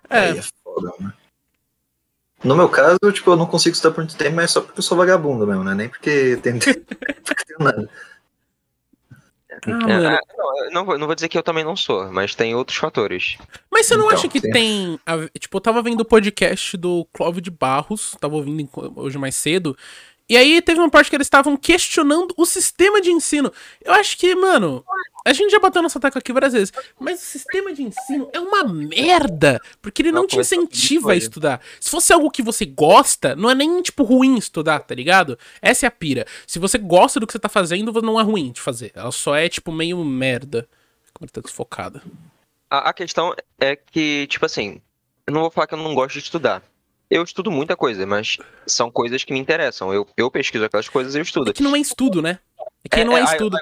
É, 0.09 0.33
É 0.79 1.03
né? 1.03 1.13
No 2.43 2.55
meu 2.55 2.69
caso, 2.69 2.97
tipo, 3.13 3.31
eu 3.31 3.35
não 3.35 3.45
consigo 3.45 3.73
estudar 3.75 3.93
por 3.93 4.01
muito 4.01 4.15
tempo, 4.17 4.35
mas 4.37 4.51
só 4.51 4.61
porque 4.61 4.79
eu 4.79 4.83
sou 4.83 4.97
vagabundo 4.97 5.45
mesmo, 5.45 5.63
né? 5.63 5.73
Nem 5.75 5.89
porque 5.89 6.37
tem, 6.41 6.53
nada. 7.59 7.89
Ah, 9.51 9.91
É, 9.91 10.05
ah, 10.15 10.21
não, 10.37 10.57
eu 10.65 10.71
não, 10.71 10.85
vou, 10.85 10.97
não 10.97 11.05
vou 11.07 11.15
dizer 11.15 11.27
que 11.27 11.37
eu 11.37 11.43
também 11.43 11.65
não 11.65 11.75
sou, 11.75 12.09
mas 12.13 12.33
tem 12.35 12.55
outros 12.55 12.77
fatores. 12.77 13.37
Mas 13.69 13.87
você 13.87 13.97
não 13.97 14.05
Então, 14.05 14.17
acha 14.17 14.27
que 14.29 14.39
sim. 14.39 14.51
tem. 14.51 14.99
a- 15.05 15.27
Tipo, 15.37 15.57
eu 15.57 15.61
tava 15.61 15.81
vendo 15.81 15.99
o 16.01 16.05
podcast 16.05 16.77
do 16.77 17.05
Clóvis 17.11 17.41
de 17.41 17.51
Barros, 17.51 18.15
tava 18.21 18.35
ouvindo 18.35 18.69
hoje 18.95 19.17
mais 19.17 19.35
cedo. 19.35 19.75
E 20.29 20.37
aí 20.37 20.61
teve 20.61 20.79
uma 20.79 20.89
parte 20.89 21.09
que 21.09 21.15
eles 21.15 21.25
estavam 21.25 21.57
questionando 21.57 22.33
o 22.37 22.45
sistema 22.45 23.01
de 23.01 23.09
ensino. 23.11 23.51
Eu 23.83 23.93
acho 23.93 24.15
que, 24.15 24.35
mano, 24.35 24.85
a 25.25 25.33
gente 25.33 25.49
já 25.49 25.59
bateu 25.59 25.81
nessa 25.81 25.99
tecla 25.99 26.19
aqui 26.19 26.31
várias 26.31 26.53
vezes, 26.53 26.71
mas 26.99 27.21
o 27.21 27.25
sistema 27.25 27.73
de 27.73 27.83
ensino 27.83 28.29
é 28.31 28.39
uma 28.39 28.63
merda, 28.63 29.59
porque 29.81 30.01
ele 30.01 30.11
não 30.11 30.21
Não, 30.21 30.27
te 30.27 30.39
incentiva 30.39 31.13
a 31.13 31.15
estudar. 31.15 31.61
Se 31.79 31.89
fosse 31.89 32.13
algo 32.13 32.29
que 32.29 32.43
você 32.43 32.65
gosta, 32.65 33.35
não 33.35 33.49
é 33.49 33.55
nem, 33.55 33.81
tipo, 33.81 34.03
ruim 34.03 34.37
estudar, 34.37 34.79
tá 34.81 34.93
ligado? 34.93 35.37
Essa 35.61 35.85
é 35.85 35.87
a 35.87 35.91
pira. 35.91 36.25
Se 36.45 36.59
você 36.59 36.77
gosta 36.77 37.19
do 37.19 37.25
que 37.25 37.33
você 37.33 37.39
tá 37.39 37.49
fazendo, 37.49 37.91
não 38.01 38.19
é 38.19 38.23
ruim 38.23 38.51
de 38.51 38.61
fazer. 38.61 38.91
Ela 38.93 39.11
só 39.11 39.35
é, 39.35 39.49
tipo, 39.49 39.71
meio 39.71 40.03
merda. 40.03 40.67
Como 41.13 41.25
ele 41.25 41.31
tá 41.31 41.41
desfocada. 41.41 42.03
A, 42.69 42.89
a 42.89 42.93
questão 42.93 43.33
é 43.59 43.75
que, 43.75 44.27
tipo 44.27 44.45
assim, 44.45 44.79
eu 45.25 45.33
não 45.33 45.41
vou 45.41 45.51
falar 45.51 45.67
que 45.67 45.73
eu 45.73 45.79
não 45.79 45.95
gosto 45.95 46.13
de 46.13 46.19
estudar. 46.19 46.63
Eu 47.09 47.23
estudo 47.23 47.49
muita 47.49 47.75
coisa, 47.75 48.05
mas 48.05 48.37
são 48.67 48.91
coisas 48.91 49.23
que 49.23 49.33
me 49.33 49.39
interessam. 49.39 49.93
Eu, 49.93 50.07
eu 50.15 50.29
pesquiso 50.29 50.63
aquelas 50.65 50.87
coisas 50.87 51.15
e 51.15 51.17
eu 51.17 51.23
estudo. 51.23 51.49
É 51.49 51.53
que 51.53 51.63
não 51.63 51.75
é 51.75 51.79
estudo, 51.79 52.21
né? 52.21 52.39
É 52.83 52.89
que 52.89 52.99
É, 52.99 53.03
não 53.03 53.17
é 53.17 53.21
é, 53.21 53.23
aí- 53.23 53.31
estudo. 53.31 53.57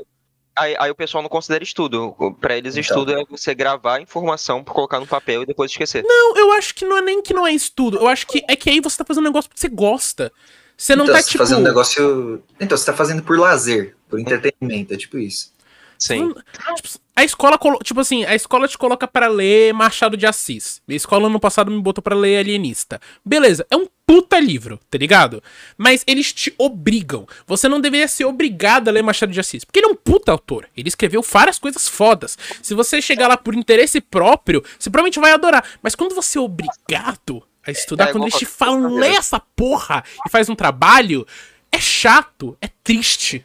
Aí, 0.59 0.75
aí 0.79 0.89
o 0.89 0.95
pessoal 0.95 1.21
não 1.21 1.29
considera 1.29 1.63
estudo. 1.63 2.15
Pra 2.41 2.57
eles, 2.57 2.73
Então. 2.75 2.81
estudo 2.81 3.13
é 3.13 3.23
você 3.29 3.53
gravar 3.53 3.97
a 3.97 4.01
informação, 4.01 4.63
colocar 4.63 4.99
no 4.99 5.05
papel 5.05 5.43
e 5.43 5.45
depois 5.45 5.69
esquecer. 5.71 6.03
Não, 6.03 6.35
eu 6.35 6.51
acho 6.53 6.73
que 6.73 6.83
não 6.83 6.97
é 6.97 7.01
nem 7.01 7.21
que 7.21 7.31
não 7.33 7.45
é 7.45 7.53
estudo. 7.53 7.97
Eu 7.97 8.07
acho 8.07 8.25
que 8.25 8.43
é 8.49 8.55
que 8.55 8.69
aí 8.69 8.81
você 8.81 8.97
tá 8.97 9.05
fazendo 9.05 9.23
um 9.25 9.27
negócio 9.27 9.49
porque 9.49 9.61
você 9.61 9.69
gosta. 9.69 10.31
Você 10.75 10.95
não 10.95 11.05
então, 11.05 11.15
tá, 11.15 11.21
você 11.21 11.29
tipo... 11.29 11.37
tá 11.37 11.45
fazendo 11.45 11.59
um 11.61 11.67
negócio. 11.67 12.43
Então, 12.59 12.75
você 12.77 12.85
tá 12.85 12.93
fazendo 12.93 13.21
por 13.23 13.37
lazer, 13.39 13.95
por 14.09 14.19
entretenimento, 14.19 14.93
é 14.93 14.97
tipo 14.97 15.17
isso. 15.19 15.53
Sim. 15.97 16.33
Tipo, 16.75 16.99
a 17.15 17.23
escola, 17.23 17.57
tipo 17.83 17.99
assim, 17.99 18.23
a 18.25 18.35
escola 18.35 18.67
te 18.67 18.77
coloca 18.77 19.07
pra 19.07 19.27
ler 19.27 19.73
Machado 19.73 20.15
de 20.15 20.27
Assis. 20.27 20.81
A 20.87 20.93
escola 20.93 21.27
no 21.27 21.39
passado 21.39 21.71
me 21.71 21.81
botou 21.81 22.01
pra 22.01 22.15
ler 22.15 22.37
Alienista. 22.37 23.01
Beleza, 23.25 23.65
é 23.71 23.75
um 23.75 23.87
puta 24.05 24.39
livro, 24.39 24.79
tá 24.89 24.97
ligado? 24.97 25.41
Mas 25.75 26.03
eles 26.05 26.31
te 26.31 26.53
obrigam. 26.57 27.27
Você 27.47 27.67
não 27.67 27.81
deveria 27.81 28.07
ser 28.07 28.25
obrigado 28.25 28.87
a 28.87 28.91
ler 28.91 29.01
Machado 29.01 29.31
de 29.31 29.39
Assis, 29.39 29.65
porque 29.65 29.79
ele 29.79 29.87
é 29.87 29.89
um 29.89 29.95
puta 29.95 30.31
autor. 30.31 30.69
Ele 30.77 30.87
escreveu 30.87 31.23
várias 31.23 31.57
coisas 31.57 31.87
fodas. 31.87 32.37
Se 32.61 32.75
você 32.75 33.01
chegar 33.01 33.27
lá 33.27 33.35
por 33.35 33.55
interesse 33.55 33.99
próprio, 33.99 34.63
você 34.77 34.89
provavelmente 34.89 35.19
vai 35.19 35.31
adorar. 35.31 35.63
Mas 35.81 35.95
quando 35.95 36.13
você 36.13 36.37
é 36.37 36.41
obrigado 36.41 37.43
a 37.65 37.71
estudar, 37.71 38.09
É, 38.09 38.11
quando 38.11 38.25
eles 38.25 38.35
te 38.37 38.45
falam, 38.45 38.93
lê 38.93 39.09
essa 39.15 39.39
porra 39.39 40.03
e 40.25 40.29
faz 40.29 40.49
um 40.49 40.55
trabalho, 40.55 41.25
é 41.71 41.79
chato, 41.79 42.55
é 42.61 42.69
triste. 42.83 43.43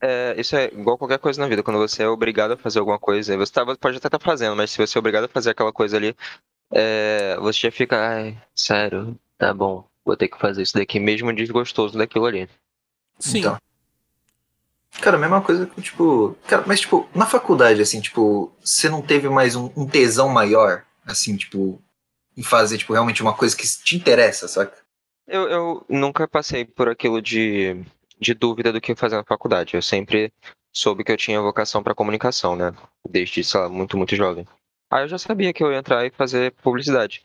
É, 0.00 0.34
isso 0.38 0.56
é 0.56 0.66
igual 0.66 0.96
qualquer 0.96 1.18
coisa 1.18 1.40
na 1.40 1.48
vida. 1.48 1.62
Quando 1.62 1.78
você 1.78 2.02
é 2.02 2.08
obrigado 2.08 2.52
a 2.52 2.56
fazer 2.56 2.78
alguma 2.78 2.98
coisa, 2.98 3.36
você 3.36 3.52
tá- 3.52 3.64
pode 3.76 3.98
até 3.98 4.08
estar 4.08 4.18
fazendo, 4.18 4.56
mas 4.56 4.70
se 4.70 4.78
você 4.78 4.96
é 4.96 5.00
obrigado 5.00 5.24
a 5.24 5.28
fazer 5.28 5.50
aquela 5.50 5.72
coisa 5.72 5.96
ali, 5.96 6.16
é, 6.72 7.36
você 7.40 7.60
já 7.60 7.70
fica, 7.70 7.96
ai, 7.98 8.38
sério, 8.54 9.18
tá 9.36 9.52
bom, 9.52 9.84
vou 10.04 10.16
ter 10.16 10.28
que 10.28 10.38
fazer 10.38 10.62
isso 10.62 10.74
daqui, 10.74 10.98
mesmo 10.98 11.32
desgostoso 11.32 11.98
daquilo 11.98 12.26
ali. 12.26 12.48
Sim. 13.18 13.40
Então. 13.40 13.58
Cara, 15.00 15.16
a 15.16 15.20
mesma 15.20 15.40
coisa 15.40 15.66
que, 15.66 15.80
tipo. 15.80 16.36
Cara, 16.46 16.64
mas, 16.66 16.80
tipo, 16.80 17.08
na 17.14 17.24
faculdade, 17.26 17.80
assim, 17.80 18.00
tipo, 18.00 18.52
você 18.62 18.88
não 18.88 19.00
teve 19.00 19.28
mais 19.28 19.54
um, 19.54 19.70
um 19.76 19.86
tesão 19.86 20.28
maior, 20.28 20.84
assim, 21.06 21.36
tipo, 21.36 21.80
em 22.36 22.42
fazer, 22.42 22.78
tipo, 22.78 22.92
realmente 22.92 23.22
uma 23.22 23.34
coisa 23.34 23.56
que 23.56 23.66
te 23.66 23.96
interessa, 23.96 24.48
saca? 24.48 24.76
Eu, 25.28 25.48
eu 25.48 25.86
nunca 25.88 26.26
passei 26.26 26.64
por 26.64 26.88
aquilo 26.88 27.22
de, 27.22 27.84
de 28.20 28.34
dúvida 28.34 28.72
do 28.72 28.80
que 28.80 28.94
fazer 28.94 29.16
na 29.16 29.24
faculdade. 29.24 29.74
Eu 29.74 29.82
sempre 29.82 30.32
soube 30.72 31.02
que 31.02 31.10
eu 31.10 31.16
tinha 31.16 31.40
vocação 31.40 31.82
para 31.82 31.94
comunicação, 31.94 32.54
né? 32.54 32.72
Desde, 33.08 33.42
sei 33.42 33.60
lá, 33.60 33.68
muito, 33.68 33.96
muito 33.96 34.14
jovem. 34.14 34.46
Aí 34.90 35.04
eu 35.04 35.08
já 35.08 35.18
sabia 35.18 35.52
que 35.52 35.62
eu 35.62 35.72
ia 35.72 35.78
entrar 35.78 36.04
e 36.04 36.10
fazer 36.10 36.52
publicidade. 36.62 37.24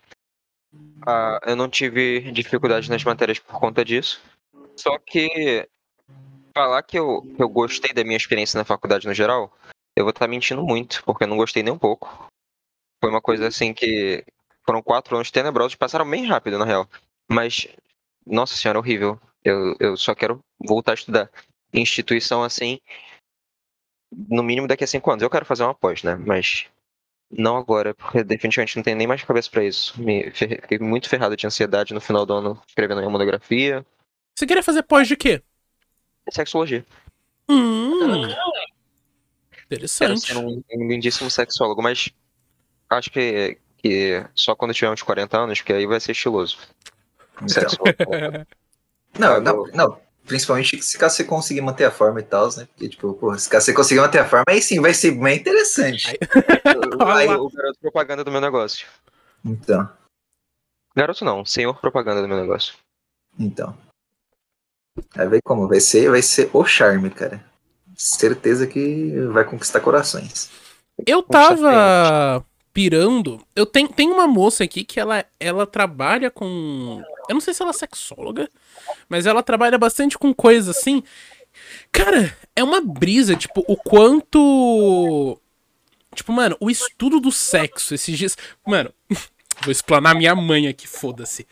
Ah, 1.05 1.39
eu 1.45 1.55
não 1.55 1.69
tive 1.69 2.31
dificuldade 2.31 2.89
nas 2.89 3.03
matérias 3.03 3.39
por 3.39 3.59
conta 3.59 3.83
disso. 3.83 4.21
Só 4.77 4.97
que 4.99 5.67
falar 6.53 6.81
que 6.83 6.97
eu, 6.97 7.21
que 7.21 7.41
eu 7.41 7.49
gostei 7.49 7.93
da 7.93 8.03
minha 8.03 8.17
experiência 8.17 8.57
na 8.57 8.63
faculdade 8.63 9.07
no 9.07 9.13
geral, 9.13 9.53
eu 9.95 10.03
vou 10.05 10.11
estar 10.11 10.27
mentindo 10.27 10.63
muito, 10.63 11.03
porque 11.03 11.23
eu 11.23 11.27
não 11.27 11.37
gostei 11.37 11.63
nem 11.63 11.73
um 11.73 11.77
pouco. 11.77 12.27
Foi 13.01 13.09
uma 13.09 13.21
coisa 13.21 13.47
assim 13.47 13.73
que 13.73 14.23
foram 14.65 14.81
quatro 14.81 15.15
anos 15.15 15.31
tenebrosos, 15.31 15.75
passaram 15.75 16.09
bem 16.09 16.25
rápido, 16.25 16.57
na 16.57 16.65
real. 16.65 16.87
Mas, 17.29 17.67
nossa 18.25 18.55
senhora, 18.55 18.79
horrível. 18.79 19.19
Eu, 19.45 19.75
eu 19.79 19.95
só 19.95 20.15
quero 20.15 20.39
voltar 20.59 20.93
a 20.93 20.95
estudar. 20.95 21.29
Instituição 21.71 22.43
assim, 22.43 22.79
no 24.11 24.41
mínimo 24.41 24.67
daqui 24.67 24.83
a 24.83 24.87
cinco 24.87 25.11
anos. 25.11 25.21
Eu 25.21 25.29
quero 25.29 25.45
fazer 25.45 25.63
uma 25.63 25.75
pós, 25.75 26.01
né? 26.01 26.15
Mas 26.15 26.65
não 27.29 27.55
agora, 27.55 27.93
porque 27.93 28.23
definitivamente 28.23 28.75
não 28.75 28.83
tenho 28.83 28.97
nem 28.97 29.07
mais 29.07 29.23
cabeça 29.23 29.49
pra 29.49 29.63
isso. 29.63 30.01
Me 30.01 30.31
fiquei 30.31 30.79
muito 30.79 31.07
ferrado 31.07 31.37
de 31.37 31.45
ansiedade 31.45 31.93
no 31.93 32.01
final 32.01 32.25
do 32.25 32.33
ano, 32.33 32.61
escrevendo 32.67 32.97
minha 32.99 33.09
monografia. 33.09 33.85
Você 34.35 34.47
queria 34.47 34.63
fazer 34.63 34.83
pós 34.83 35.07
de 35.07 35.15
quê? 35.15 35.43
Sexologia. 36.31 36.83
Hum. 37.47 37.99
Quero 37.99 38.33
Interessante. 39.65 40.21
ser 40.21 40.37
um, 40.37 40.63
um 40.73 40.87
lindíssimo 40.87 41.29
sexólogo, 41.29 41.81
mas 41.81 42.09
acho 42.89 43.11
que, 43.11 43.59
que 43.77 44.25
só 44.33 44.55
quando 44.55 44.71
eu 44.71 44.75
tiver 44.75 44.91
uns 44.91 45.03
40 45.03 45.37
anos, 45.37 45.61
que 45.61 45.71
aí 45.71 45.85
vai 45.85 45.99
ser 45.99 46.13
estiloso. 46.13 46.57
Então, 47.35 47.47
Sexólogo. 47.49 47.95
não, 49.19 49.41
não, 49.41 49.67
não. 49.73 50.05
Principalmente 50.25 50.81
se 50.81 50.97
caso 50.97 51.15
você 51.15 51.23
conseguir 51.23 51.61
manter 51.61 51.85
a 51.85 51.91
forma 51.91 52.19
e 52.19 52.23
tal, 52.23 52.47
né? 52.57 52.67
Porque, 52.73 52.89
tipo, 52.89 53.13
pô, 53.13 53.37
se 53.37 53.47
caso 53.47 53.65
você 53.65 53.73
conseguir 53.73 54.01
manter 54.01 54.19
a 54.19 54.27
forma, 54.27 54.45
aí 54.47 54.61
sim 54.61 54.81
vai 54.81 54.93
ser 54.93 55.11
bem 55.11 55.37
interessante. 55.37 56.17
Aí 56.99 57.27
o 57.37 57.49
garoto 57.49 57.79
propaganda 57.79 58.23
do 58.23 58.31
meu 58.31 58.41
negócio. 58.41 58.87
Então, 59.43 59.87
Garoto 60.95 61.25
não, 61.25 61.43
senhor 61.43 61.77
propaganda 61.81 62.21
do 62.21 62.27
meu 62.27 62.39
negócio. 62.39 62.73
então. 63.37 63.77
Vai 65.13 65.27
ver 65.27 65.41
como. 65.43 65.67
Vai 65.67 65.81
ser, 65.81 66.09
vai 66.09 66.21
ser 66.21 66.49
o 66.53 66.63
charme, 66.63 67.09
cara. 67.09 67.43
Certeza 67.97 68.65
que 68.65 69.11
vai 69.33 69.43
conquistar 69.43 69.81
corações. 69.81 70.49
Eu 71.05 71.21
tava 71.21 72.45
pirando. 72.73 73.45
Eu 73.53 73.65
tenho, 73.65 73.89
tem 73.89 74.09
uma 74.09 74.25
moça 74.25 74.63
aqui 74.63 74.85
que 74.85 74.97
ela, 74.97 75.25
ela 75.37 75.67
trabalha 75.67 76.31
com. 76.31 77.03
Eu 77.27 77.33
não 77.33 77.41
sei 77.41 77.53
se 77.53 77.61
ela 77.61 77.71
é 77.71 77.73
sexóloga, 77.73 78.49
mas 79.09 79.25
ela 79.25 79.43
trabalha 79.43 79.77
bastante 79.77 80.17
com 80.17 80.33
coisas 80.33 80.77
assim. 80.77 81.03
Cara, 81.91 82.35
é 82.55 82.63
uma 82.63 82.81
brisa, 82.81 83.35
tipo, 83.35 83.63
o 83.67 83.75
quanto. 83.75 85.39
Tipo, 86.13 86.31
mano, 86.31 86.55
o 86.59 86.69
estudo 86.69 87.19
do 87.19 87.31
sexo 87.31 87.93
esses 87.93 88.17
dias. 88.17 88.37
Mano, 88.65 88.91
vou 89.63 89.71
explanar 89.71 90.15
minha 90.15 90.35
mãe 90.35 90.67
aqui, 90.67 90.87
foda-se. 90.87 91.45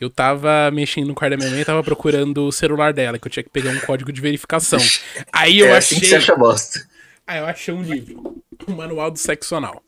Eu 0.00 0.10
tava 0.10 0.70
mexendo 0.72 1.08
no 1.08 1.14
quarto 1.14 1.32
da 1.32 1.36
minha 1.36 1.50
mãe 1.50 1.60
e 1.60 1.64
tava 1.64 1.82
procurando 1.82 2.46
o 2.46 2.52
celular 2.52 2.92
dela, 2.92 3.18
que 3.18 3.26
eu 3.26 3.30
tinha 3.30 3.42
que 3.42 3.50
pegar 3.50 3.70
um 3.70 3.80
código 3.80 4.12
de 4.12 4.20
verificação. 4.20 4.80
Aí 5.32 5.58
eu 5.58 5.66
é 5.66 5.76
achei. 5.76 5.96
assim 5.96 6.00
que 6.00 6.06
você 6.06 6.16
acha 6.16 6.36
bosta. 6.36 6.88
Aí 7.26 7.38
eu 7.38 7.46
achei 7.46 7.74
um 7.74 7.82
livro, 7.82 8.42
o 8.66 8.72
Manual 8.72 9.10
do 9.10 9.18
Sexo 9.18 9.54
Anal. 9.54 9.82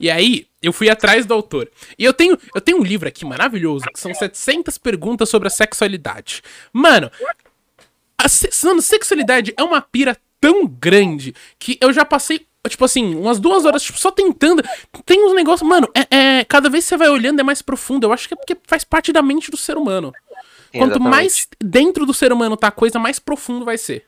E 0.00 0.10
aí, 0.10 0.46
eu 0.62 0.72
fui 0.72 0.88
atrás 0.88 1.26
do 1.26 1.34
autor. 1.34 1.70
E 1.98 2.04
eu 2.04 2.14
tenho, 2.14 2.38
eu 2.54 2.60
tenho 2.60 2.78
um 2.80 2.82
livro 2.82 3.06
aqui 3.06 3.24
maravilhoso, 3.24 3.84
que 3.92 4.00
são 4.00 4.14
700 4.14 4.78
perguntas 4.78 5.28
sobre 5.28 5.46
a 5.46 5.50
sexualidade. 5.50 6.42
Mano, 6.72 7.10
a 8.16 8.28
se- 8.28 8.48
mano, 8.66 8.80
sexualidade 8.82 9.52
é 9.56 9.62
uma 9.62 9.80
pira 9.82 10.16
tão 10.40 10.66
grande 10.66 11.34
que 11.58 11.76
eu 11.82 11.92
já 11.92 12.04
passei, 12.04 12.46
tipo 12.68 12.84
assim, 12.84 13.14
umas 13.14 13.38
duas 13.38 13.64
horas 13.66 13.82
tipo, 13.82 13.98
só 13.98 14.10
tentando. 14.10 14.62
Tem 15.04 15.22
uns 15.24 15.34
negócios, 15.34 15.68
mano, 15.68 15.86
é, 15.94 16.38
é- 16.40 16.44
cada 16.44 16.70
vez 16.70 16.84
que 16.84 16.88
você 16.88 16.96
vai 16.96 17.08
olhando 17.10 17.40
é 17.40 17.42
mais 17.42 17.60
profundo. 17.60 18.06
Eu 18.06 18.12
acho 18.12 18.26
que 18.26 18.34
é 18.34 18.36
porque 18.36 18.56
faz 18.66 18.84
parte 18.84 19.12
da 19.12 19.20
mente 19.22 19.50
do 19.50 19.56
ser 19.56 19.76
humano. 19.76 20.12
Quanto 20.72 20.92
Exatamente. 20.92 21.10
mais 21.10 21.48
dentro 21.62 22.06
do 22.06 22.14
ser 22.14 22.32
humano 22.32 22.56
tá 22.56 22.68
a 22.68 22.72
coisa, 22.72 22.98
mais 22.98 23.18
profundo 23.18 23.64
vai 23.64 23.76
ser. 23.76 24.04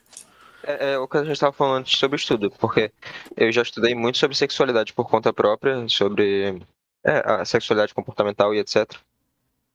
É, 0.64 0.92
é 0.92 0.98
o 0.98 1.08
que 1.08 1.16
a 1.16 1.24
gente 1.24 1.32
estava 1.32 1.52
falando 1.52 1.80
antes 1.80 1.98
sobre 1.98 2.16
estudo, 2.16 2.50
porque 2.58 2.92
eu 3.36 3.50
já 3.52 3.62
estudei 3.62 3.94
muito 3.94 4.18
sobre 4.18 4.36
sexualidade 4.36 4.92
por 4.92 5.08
conta 5.08 5.32
própria, 5.32 5.88
sobre 5.88 6.62
é, 7.04 7.22
a 7.24 7.44
sexualidade 7.44 7.94
comportamental 7.94 8.54
e 8.54 8.58
etc. 8.58 8.94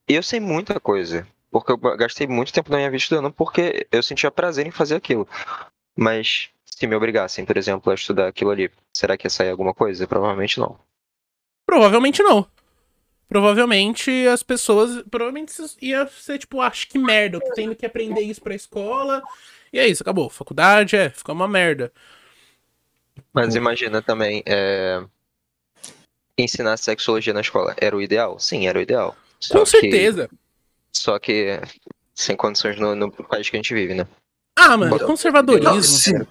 E 0.07 0.15
eu 0.15 0.23
sei 0.23 0.39
muita 0.39 0.79
coisa, 0.79 1.27
porque 1.51 1.71
eu 1.71 1.77
gastei 1.77 2.27
muito 2.27 2.53
tempo 2.53 2.69
da 2.69 2.77
minha 2.77 2.89
vida 2.89 3.01
estudando, 3.01 3.31
porque 3.31 3.87
eu 3.91 4.01
sentia 4.01 4.31
prazer 4.31 4.65
em 4.65 4.71
fazer 4.71 4.95
aquilo. 4.95 5.27
Mas 5.95 6.49
se 6.65 6.87
me 6.87 6.95
obrigassem, 6.95 7.43
por 7.45 7.57
exemplo, 7.57 7.91
a 7.91 7.95
estudar 7.95 8.27
aquilo 8.27 8.51
ali, 8.51 8.71
será 8.93 9.17
que 9.17 9.25
ia 9.25 9.29
sair 9.29 9.49
alguma 9.49 9.73
coisa? 9.73 10.07
Provavelmente 10.07 10.59
não. 10.59 10.79
Provavelmente 11.65 12.23
não. 12.23 12.47
Provavelmente 13.27 14.27
as 14.27 14.41
pessoas. 14.43 15.03
Provavelmente 15.09 15.49
isso 15.49 15.75
ia 15.81 16.07
ser 16.07 16.37
tipo, 16.39 16.61
acho 16.61 16.87
que 16.87 16.97
merda, 16.97 17.37
eu 17.37 17.41
tô 17.41 17.53
tendo 17.53 17.75
que 17.75 17.85
aprender 17.85 18.21
isso 18.21 18.41
pra 18.41 18.55
escola. 18.55 19.21
E 19.71 19.79
é 19.79 19.87
isso, 19.87 20.01
acabou. 20.01 20.29
Faculdade, 20.29 20.95
é, 20.95 21.09
ficou 21.09 21.35
uma 21.35 21.47
merda. 21.47 21.91
Mas 23.33 23.55
imagina 23.55 24.01
também, 24.01 24.41
é, 24.45 25.03
ensinar 26.37 26.77
sexologia 26.77 27.33
na 27.33 27.41
escola, 27.41 27.75
era 27.79 27.95
o 27.95 28.01
ideal? 28.01 28.39
Sim, 28.39 28.67
era 28.67 28.79
o 28.79 28.81
ideal. 28.81 29.15
Só 29.39 29.59
Com 29.59 29.63
que- 29.65 29.71
certeza. 29.71 30.29
Só 30.93 31.19
que 31.19 31.59
sem 32.15 32.35
condições 32.35 32.79
no, 32.79 32.95
no 32.95 33.11
país 33.11 33.49
que 33.49 33.55
a 33.55 33.59
gente 33.59 33.73
vive, 33.73 33.93
né? 33.93 34.07
Ah, 34.55 34.75
mano, 34.77 34.99
conservadorismo. 35.05 36.17
Não, 36.17 36.27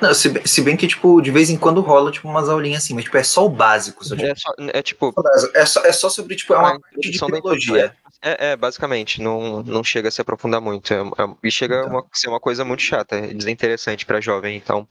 não, 0.00 0.14
se, 0.14 0.28
bem- 0.28 0.46
se 0.46 0.62
bem 0.62 0.76
que, 0.76 0.86
tipo, 0.86 1.20
de 1.20 1.30
vez 1.30 1.50
em 1.50 1.56
quando 1.56 1.80
rola, 1.80 2.10
tipo, 2.10 2.28
umas 2.28 2.48
aulinhas 2.48 2.82
assim, 2.84 2.94
mas, 2.94 3.04
tipo, 3.04 3.16
é 3.16 3.22
só 3.22 3.44
o 3.44 3.48
básico. 3.48 4.04
Só, 4.04 4.16
tipo, 4.16 4.28
É, 4.28 4.34
só, 4.34 4.52
é 4.58 4.82
tipo, 4.82 5.14
é, 5.54 5.66
só, 5.66 5.84
é 5.84 5.92
só 5.92 6.08
sobre, 6.08 6.36
tipo, 6.36 6.52
é 6.54 6.56
a 6.56 6.60
uma 6.60 6.80
parte 6.80 7.10
de 7.10 7.18
biologia. 7.18 7.94
é, 8.22 8.50
é, 8.52 8.56
basicamente, 8.56 9.20
não, 9.22 9.62
não 9.62 9.82
chega 9.84 10.08
a 10.08 10.10
se 10.10 10.20
aprofundar 10.20 10.60
muito. 10.60 10.92
É, 10.92 10.98
é- 11.00 11.34
e 11.42 11.50
chega 11.50 11.76
a 11.76 11.86
Então. 11.86 11.92
uma, 11.98 12.06
ser 12.12 12.28
uma 12.28 12.40
coisa 12.40 12.64
muito 12.64 12.82
chata, 12.82 13.16
é 13.16 13.28
desinteressante 13.34 14.04
pra 14.06 14.20
jovem, 14.20 14.56
então 14.56 14.86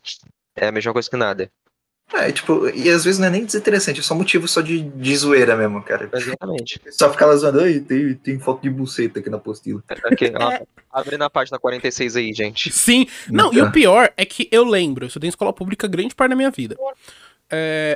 é 0.55 0.67
a 0.67 0.71
mesma 0.71 0.93
coisa 0.93 1.09
que 1.09 1.17
nada. 1.17 1.51
É, 2.13 2.31
tipo, 2.31 2.67
e 2.69 2.89
às 2.89 3.03
vezes 3.03 3.19
não 3.19 3.27
é 3.27 3.29
nem 3.29 3.45
desinteressante, 3.45 3.99
é 3.99 4.03
só 4.03 4.15
motivo 4.15 4.47
só 4.47 4.61
de, 4.61 4.81
de 4.81 5.15
zoeira 5.15 5.55
mesmo, 5.55 5.81
cara. 5.83 6.09
Exatamente. 6.11 6.81
Só 6.89 7.11
ficar 7.11 7.27
lá 7.27 7.35
zoando, 7.35 7.61
ai, 7.61 7.79
tem, 7.79 8.15
tem 8.15 8.39
foto 8.39 8.63
de 8.63 8.69
buceta 8.69 9.19
aqui 9.19 9.29
na 9.29 9.37
apostila. 9.37 9.83
Aqui, 10.05 10.31
ó, 10.35 10.65
abre 10.91 11.17
na 11.17 11.29
página 11.29 11.59
46 11.59 12.15
aí, 12.15 12.33
gente. 12.33 12.71
Sim. 12.71 13.05
Não, 13.29 13.53
e 13.53 13.61
o 13.61 13.71
pior 13.71 14.11
é 14.17 14.25
que 14.25 14.49
eu 14.51 14.63
lembro, 14.63 15.05
eu 15.05 15.07
estudei 15.07 15.27
em 15.27 15.29
escola 15.29 15.53
pública 15.53 15.87
grande 15.87 16.15
parte 16.15 16.31
da 16.31 16.35
minha 16.35 16.49
vida. 16.49 16.75
É, 17.49 17.95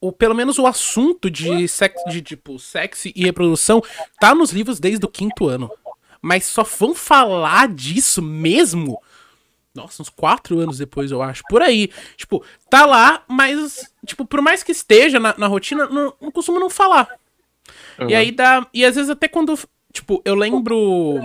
o, 0.00 0.12
pelo 0.12 0.34
menos 0.34 0.58
o 0.58 0.66
assunto 0.66 1.28
de 1.28 1.66
sexo, 1.66 2.08
de 2.08 2.22
tipo, 2.22 2.58
sexo 2.58 3.08
e 3.14 3.24
reprodução 3.24 3.82
tá 4.20 4.34
nos 4.34 4.52
livros 4.52 4.78
desde 4.78 5.04
o 5.04 5.08
quinto 5.08 5.48
ano. 5.48 5.70
Mas 6.22 6.44
só 6.44 6.62
vão 6.62 6.94
falar 6.94 7.68
disso 7.68 8.22
mesmo. 8.22 9.00
Nossa, 9.74 10.02
uns 10.02 10.08
quatro 10.08 10.58
anos 10.58 10.78
depois, 10.78 11.10
eu 11.12 11.22
acho. 11.22 11.42
Por 11.48 11.62
aí. 11.62 11.90
Tipo, 12.16 12.44
tá 12.68 12.84
lá, 12.84 13.22
mas, 13.28 13.92
tipo, 14.04 14.24
por 14.24 14.40
mais 14.40 14.62
que 14.62 14.72
esteja 14.72 15.20
na, 15.20 15.34
na 15.38 15.46
rotina, 15.46 15.86
não, 15.86 16.12
não 16.20 16.30
costuma 16.30 16.58
não 16.58 16.68
falar. 16.70 17.08
E 18.00 18.02
Uhum. 18.04 18.16
aí 18.16 18.32
dá. 18.32 18.66
E 18.74 18.84
às 18.84 18.96
vezes 18.96 19.10
até 19.10 19.28
quando. 19.28 19.56
Tipo, 19.92 20.20
eu 20.24 20.34
lembro. 20.34 21.20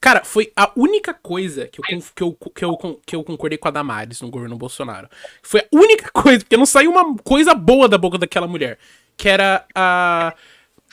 Cara, 0.00 0.24
foi 0.24 0.52
a 0.54 0.70
única 0.76 1.12
coisa 1.14 1.66
que 1.66 1.80
eu, 1.80 1.84
que 2.14 2.22
eu, 2.22 2.32
que 2.54 2.64
eu, 2.64 3.00
que 3.06 3.16
eu 3.16 3.24
concordei 3.24 3.58
com 3.58 3.68
a 3.68 3.70
Damares 3.70 4.20
no 4.20 4.30
governo 4.30 4.56
Bolsonaro. 4.56 5.08
Foi 5.42 5.60
a 5.60 5.66
única 5.72 6.10
coisa, 6.12 6.40
porque 6.40 6.56
não 6.56 6.66
saiu 6.66 6.90
uma 6.90 7.16
coisa 7.18 7.54
boa 7.54 7.88
da 7.88 7.98
boca 7.98 8.18
daquela 8.18 8.46
mulher. 8.46 8.78
Que 9.16 9.28
era 9.28 9.66
a. 9.74 10.34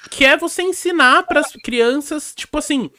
Que 0.10 0.25
é 0.25 0.36
você 0.36 0.62
ensinar 0.63 1.24
pras 1.24 1.51
crianças, 1.63 2.33
tipo 2.36 2.57
assim, 2.57 2.89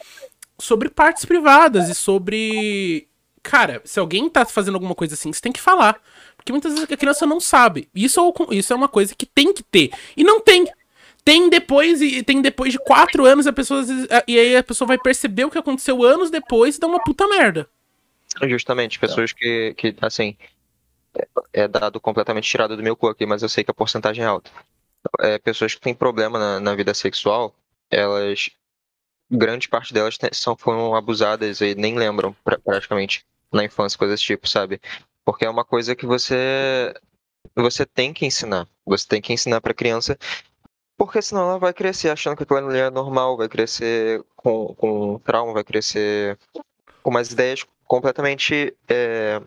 sobre 0.58 0.88
partes 0.88 1.24
privadas 1.24 1.88
e 1.88 1.94
sobre. 1.94 3.08
Cara, 3.42 3.82
se 3.84 4.00
alguém 4.00 4.28
tá 4.30 4.44
fazendo 4.46 4.74
alguma 4.74 4.94
coisa 4.94 5.14
assim, 5.14 5.32
você 5.32 5.40
tem 5.40 5.52
que 5.52 5.60
falar. 5.60 6.00
Porque 6.36 6.52
muitas 6.52 6.72
vezes 6.72 6.90
a 6.90 6.96
criança 6.96 7.26
não 7.26 7.40
sabe. 7.40 7.88
Isso 7.94 8.20
é, 8.20 8.54
isso 8.56 8.72
é 8.72 8.76
uma 8.76 8.88
coisa 8.88 9.14
que 9.14 9.26
tem 9.26 9.52
que 9.52 9.62
ter. 9.62 9.90
E 10.16 10.24
não 10.24 10.40
tem. 10.40 10.66
Tem 11.24 11.48
depois, 11.48 12.02
e 12.02 12.22
tem 12.22 12.42
depois 12.42 12.72
de 12.72 12.78
quatro 12.78 13.24
anos, 13.24 13.46
a 13.46 13.52
pessoa, 13.52 13.82
e 14.28 14.38
aí 14.38 14.56
a 14.56 14.62
pessoa 14.62 14.86
vai 14.86 14.98
perceber 14.98 15.44
o 15.46 15.50
que 15.50 15.56
aconteceu 15.56 16.02
anos 16.04 16.30
depois 16.30 16.76
e 16.76 16.80
dá 16.80 16.86
uma 16.86 17.02
puta 17.02 17.26
merda. 17.26 17.66
Justamente, 18.42 18.98
pessoas 18.98 19.32
que, 19.32 19.72
que 19.74 19.94
assim, 20.02 20.36
é- 21.16 21.62
é 21.64 21.68
dado 21.68 21.98
completamente 22.00 22.48
tirado 22.48 22.76
do 22.76 22.82
meu 22.82 22.96
cu 22.96 23.08
aqui, 23.08 23.24
mas 23.24 23.42
eu 23.42 23.48
sei 23.48 23.64
que 23.64 23.70
a 23.70 23.74
porcentagem 23.74 24.22
é 24.24 24.26
alta. 24.26 24.50
É, 25.20 25.38
pessoas 25.38 25.74
que 25.74 25.80
têm 25.80 25.94
problema 25.94 26.38
na, 26.38 26.60
na 26.60 26.74
vida 26.74 26.92
sexual, 26.92 27.54
elas, 27.90 28.50
grande 29.30 29.68
parte 29.68 29.92
delas 29.92 30.18
são, 30.32 30.56
foram 30.56 30.94
abusadas 30.94 31.60
e 31.60 31.74
nem 31.74 31.96
lembram, 31.96 32.34
pra- 32.44 32.58
praticamente, 32.58 33.24
na 33.52 33.64
infância, 33.64 33.98
coisas 33.98 34.14
desse 34.18 34.24
tipo, 34.26 34.48
sabe? 34.48 34.80
Porque 35.24 35.44
é 35.44 35.50
uma 35.50 35.64
coisa 35.64 35.96
que 35.96 36.06
você, 36.06 36.94
você 37.54 37.86
tem 37.86 38.12
que 38.12 38.26
ensinar. 38.26 38.68
Você 38.84 39.06
tem 39.08 39.22
que 39.22 39.32
ensinar 39.32 39.60
pra 39.60 39.72
criança, 39.72 40.18
porque 40.96 41.22
senão 41.22 41.42
ela 41.42 41.58
vai 41.58 41.72
crescer 41.72 42.10
achando 42.10 42.36
que 42.36 42.42
aquilo 42.42 42.70
é 42.70 42.90
normal, 42.90 43.36
vai 43.36 43.48
crescer 43.48 44.22
com, 44.36 44.74
com 44.74 45.18
trauma, 45.20 45.52
vai 45.52 45.64
crescer 45.64 46.38
com 47.02 47.10
umas 47.10 47.32
ideias 47.32 47.64
completamente 47.86 48.76
é, 48.88 49.40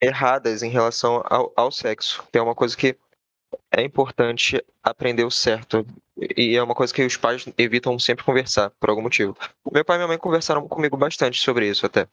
erradas 0.00 0.62
em 0.62 0.70
relação 0.70 1.22
ao, 1.24 1.52
ao 1.56 1.70
sexo. 1.70 2.24
Que 2.30 2.38
é 2.38 2.42
uma 2.42 2.54
coisa 2.54 2.76
que 2.76 2.96
é 3.70 3.82
importante 3.82 4.62
aprender 4.82 5.24
o 5.24 5.30
certo. 5.30 5.86
E 6.36 6.56
é 6.56 6.62
uma 6.62 6.74
coisa 6.74 6.92
que 6.92 7.04
os 7.04 7.16
pais 7.16 7.46
evitam 7.56 7.98
sempre 7.98 8.24
conversar, 8.24 8.70
por 8.80 8.90
algum 8.90 9.02
motivo. 9.02 9.36
Meu 9.70 9.84
pai 9.84 9.96
e 9.96 9.98
minha 9.98 10.08
mãe 10.08 10.18
conversaram 10.18 10.66
comigo 10.66 10.96
bastante 10.96 11.40
sobre 11.40 11.68
isso 11.68 11.86
até. 11.86 12.08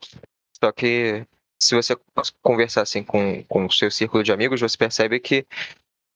Só 0.62 0.70
que 0.72 1.26
se 1.58 1.74
você 1.74 1.96
conversar 2.42 2.82
assim 2.82 3.02
com, 3.02 3.42
com 3.44 3.66
o 3.66 3.72
seu 3.72 3.90
círculo 3.90 4.22
de 4.22 4.32
amigos, 4.32 4.60
você 4.60 4.76
percebe 4.76 5.18
que 5.18 5.46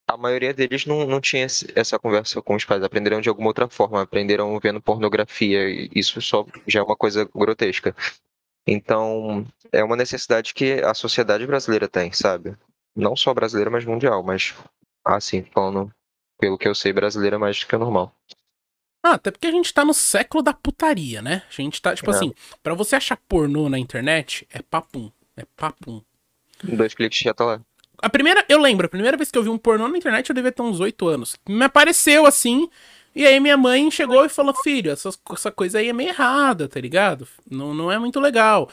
a 0.07 0.17
maioria 0.17 0.53
deles 0.53 0.87
não, 0.87 1.07
não 1.07 1.21
tinha 1.21 1.47
essa 1.75 1.99
conversa 1.99 2.43
com 2.43 2.57
os 2.57 2.65
pais, 2.65 2.83
aprenderam 2.83 3.21
de 3.21 3.29
alguma 3.29 3.49
outra 3.49 3.69
forma, 3.69 4.03
aprenderam 4.03 4.59
vendo 4.59 4.81
pornografia, 4.81 5.69
e 5.69 5.89
isso 5.95 6.21
só 6.21 6.45
já 6.67 6.81
é 6.81 6.83
uma 6.83 6.97
coisa 6.97 7.29
grotesca. 7.35 7.95
Então, 8.67 9.47
é 9.73 9.83
uma 9.83 9.97
necessidade 9.97 10.53
que 10.53 10.75
a 10.83 10.95
sociedade 10.95 11.47
brasileira 11.47 11.89
tem, 11.89 12.13
sabe? 12.13 12.57
Não 12.95 13.17
só 13.17 13.33
brasileira, 13.33 13.71
mas 13.71 13.85
mundial, 13.85 14.23
mas 14.23 14.55
assim, 15.05 15.45
falando 15.53 15.91
pelo 16.39 16.57
que 16.59 16.67
eu 16.69 16.75
sei, 16.75 16.93
brasileira 16.93 17.37
é 17.37 17.39
mais 17.39 17.59
do 17.61 17.67
que 17.67 17.77
normal. 17.77 18.15
Ah, 19.03 19.13
até 19.15 19.31
porque 19.31 19.47
a 19.47 19.51
gente 19.51 19.73
tá 19.73 19.85
no 19.85 19.95
século 19.95 20.43
da 20.43 20.53
putaria, 20.53 21.23
né? 21.23 21.43
A 21.49 21.53
gente 21.63 21.81
tá, 21.81 21.95
tipo 21.95 22.11
É. 22.11 22.15
assim, 22.15 22.35
pra 22.63 22.75
você 22.75 22.97
achar 22.97 23.17
pornô 23.29 23.69
na 23.69 23.79
internet, 23.79 24.47
é 24.53 24.61
papum. 24.63 25.11
É 25.37 25.45
papum. 25.57 26.03
Dois 26.63 26.93
cliques 26.95 27.19
já 27.19 27.33
tá 27.33 27.45
lá. 27.45 27.61
A 28.03 28.11
primeira, 28.11 28.45
eu 28.49 28.59
lembro, 28.61 28.87
a 28.87 28.91
primeira 28.91 29.17
vez 29.17 29.31
que 29.31 29.39
eu 29.39 29.43
vi 29.43 29.49
um 29.49 29.59
pornô 29.59 29.89
na 29.89 29.97
internet 29.97 30.29
eu 30.29 30.35
devia 30.35 30.53
ter 30.53 30.63
uns 30.63 30.81
8 30.81 31.09
anos. 31.09 31.37
Me 31.49 31.65
apareceu 31.65 32.27
assim, 32.27 32.69
e 33.15 33.27
aí 33.27 33.41
minha 33.41 33.57
mãe 33.57 33.91
chegou 33.91 34.25
e 34.25 34.29
falou: 34.29 34.55
Filho, 34.63 34.91
essa, 34.91 35.11
essa 35.33 35.51
coisa 35.51 35.79
aí 35.79 35.89
é 35.89 35.93
meio 35.93 36.11
errada, 36.11 36.69
tá 36.69 36.79
ligado? 36.81 37.27
Não, 37.51 37.73
não 37.75 37.91
é 37.91 37.99
muito 37.99 38.21
legal. 38.21 38.71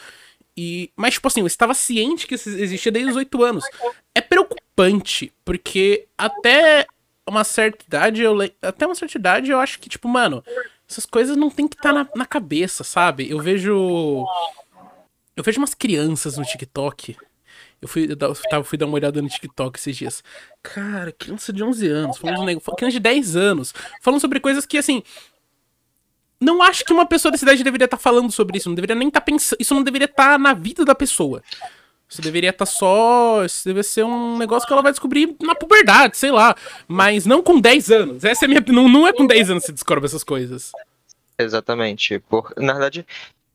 E, 0.56 0.92
mas, 0.96 1.14
tipo 1.14 1.28
assim, 1.28 1.42
eu 1.42 1.48
estava 1.48 1.74
ciente 1.74 2.26
que 2.28 2.36
isso 2.36 2.50
existia 2.50 2.92
desde 2.92 3.12
os 3.12 3.16
8 3.18 3.44
anos. 3.44 3.64
É 4.16 4.20
preocupante, 4.22 4.67
porque 5.44 6.08
até 6.18 6.86
uma 7.28 7.44
certa 7.44 7.84
idade, 7.86 8.22
eu 8.22 8.38
até 8.62 8.86
uma 8.86 8.96
certa 8.96 9.18
idade, 9.18 9.52
eu 9.52 9.60
acho 9.60 9.80
que, 9.80 9.90
tipo, 9.90 10.08
mano, 10.08 10.44
essas 10.90 11.06
coisas 11.06 11.36
não 11.36 11.50
tem 11.50 11.68
que 11.68 11.76
estar 11.76 11.92
na, 11.92 12.08
na 12.16 12.26
cabeça, 12.26 12.84
sabe? 12.84 13.30
Eu 13.30 13.40
vejo. 13.40 14.24
Eu 15.36 15.44
vejo 15.44 15.60
umas 15.60 15.74
crianças 15.74 16.38
no 16.38 16.46
TikTok. 16.46 17.18
Eu 17.82 17.88
fui, 17.88 18.10
eu 18.10 18.16
da- 18.16 18.34
tava, 18.50 18.64
fui 18.64 18.78
dar 18.78 18.86
uma 18.86 18.96
olhada 18.96 19.22
no 19.22 19.28
TikTok 19.28 19.78
esses 19.78 19.96
dias. 19.98 20.24
Cara, 20.64 21.12
criança 21.12 21.52
de 21.52 21.64
11 21.64 21.88
anos, 21.88 22.18
falando 22.18 22.48
de 22.48 22.60
criança 22.76 22.94
de 22.94 23.00
10 23.00 23.36
anos, 23.36 23.74
falando 24.02 24.22
sobre 24.22 24.40
coisas 24.40 24.66
que, 24.66 24.78
assim. 24.78 25.04
Não 26.40 26.62
acho 26.62 26.86
que 26.86 26.94
uma 26.94 27.06
pessoa 27.06 27.32
dessa 27.32 27.46
idade 27.46 27.64
deveria 27.64 27.86
estar 27.86 27.98
falando 27.98 28.32
sobre 28.32 28.58
isso. 28.58 28.70
Não 28.70 28.76
deveria 28.76 28.96
nem 28.96 29.08
estar 29.08 29.22
pensando. 29.22 29.58
Isso 29.60 29.74
não 29.74 29.84
deveria 29.84 30.06
estar 30.06 30.38
na 30.40 30.54
vida 30.54 30.86
da 30.86 30.94
pessoa. 30.94 31.42
Isso 32.10 32.22
deveria 32.22 32.52
estar 32.52 32.66
só. 32.66 33.44
Isso 33.44 33.66
deveria 33.66 33.84
ser 33.84 34.04
um 34.04 34.38
negócio 34.38 34.68
que 34.68 34.74
ela 34.74 34.82
vai 34.82 34.92
descobrir 34.92 35.36
na 35.42 35.54
puberdade, 35.54 36.18
sei 36.18 36.32
lá. 36.32 36.56
Mas 36.88 37.26
não 37.26 37.44
com 37.44 37.60
10 37.60 37.92
anos. 37.92 38.24
Essa 38.24 38.46
é 38.46 38.48
minha. 38.48 38.64
Não, 38.68 38.88
não 38.88 39.08
é 39.08 39.14
com 39.14 39.26
10 39.26 39.52
anos 39.52 39.64
que 39.64 39.68
você 39.68 39.74
descobre 39.74 40.06
essas 40.06 40.24
coisas. 40.24 40.72
Exatamente. 41.38 42.20
Por... 42.20 42.54
Na 42.58 42.74
verdade, 42.74 43.06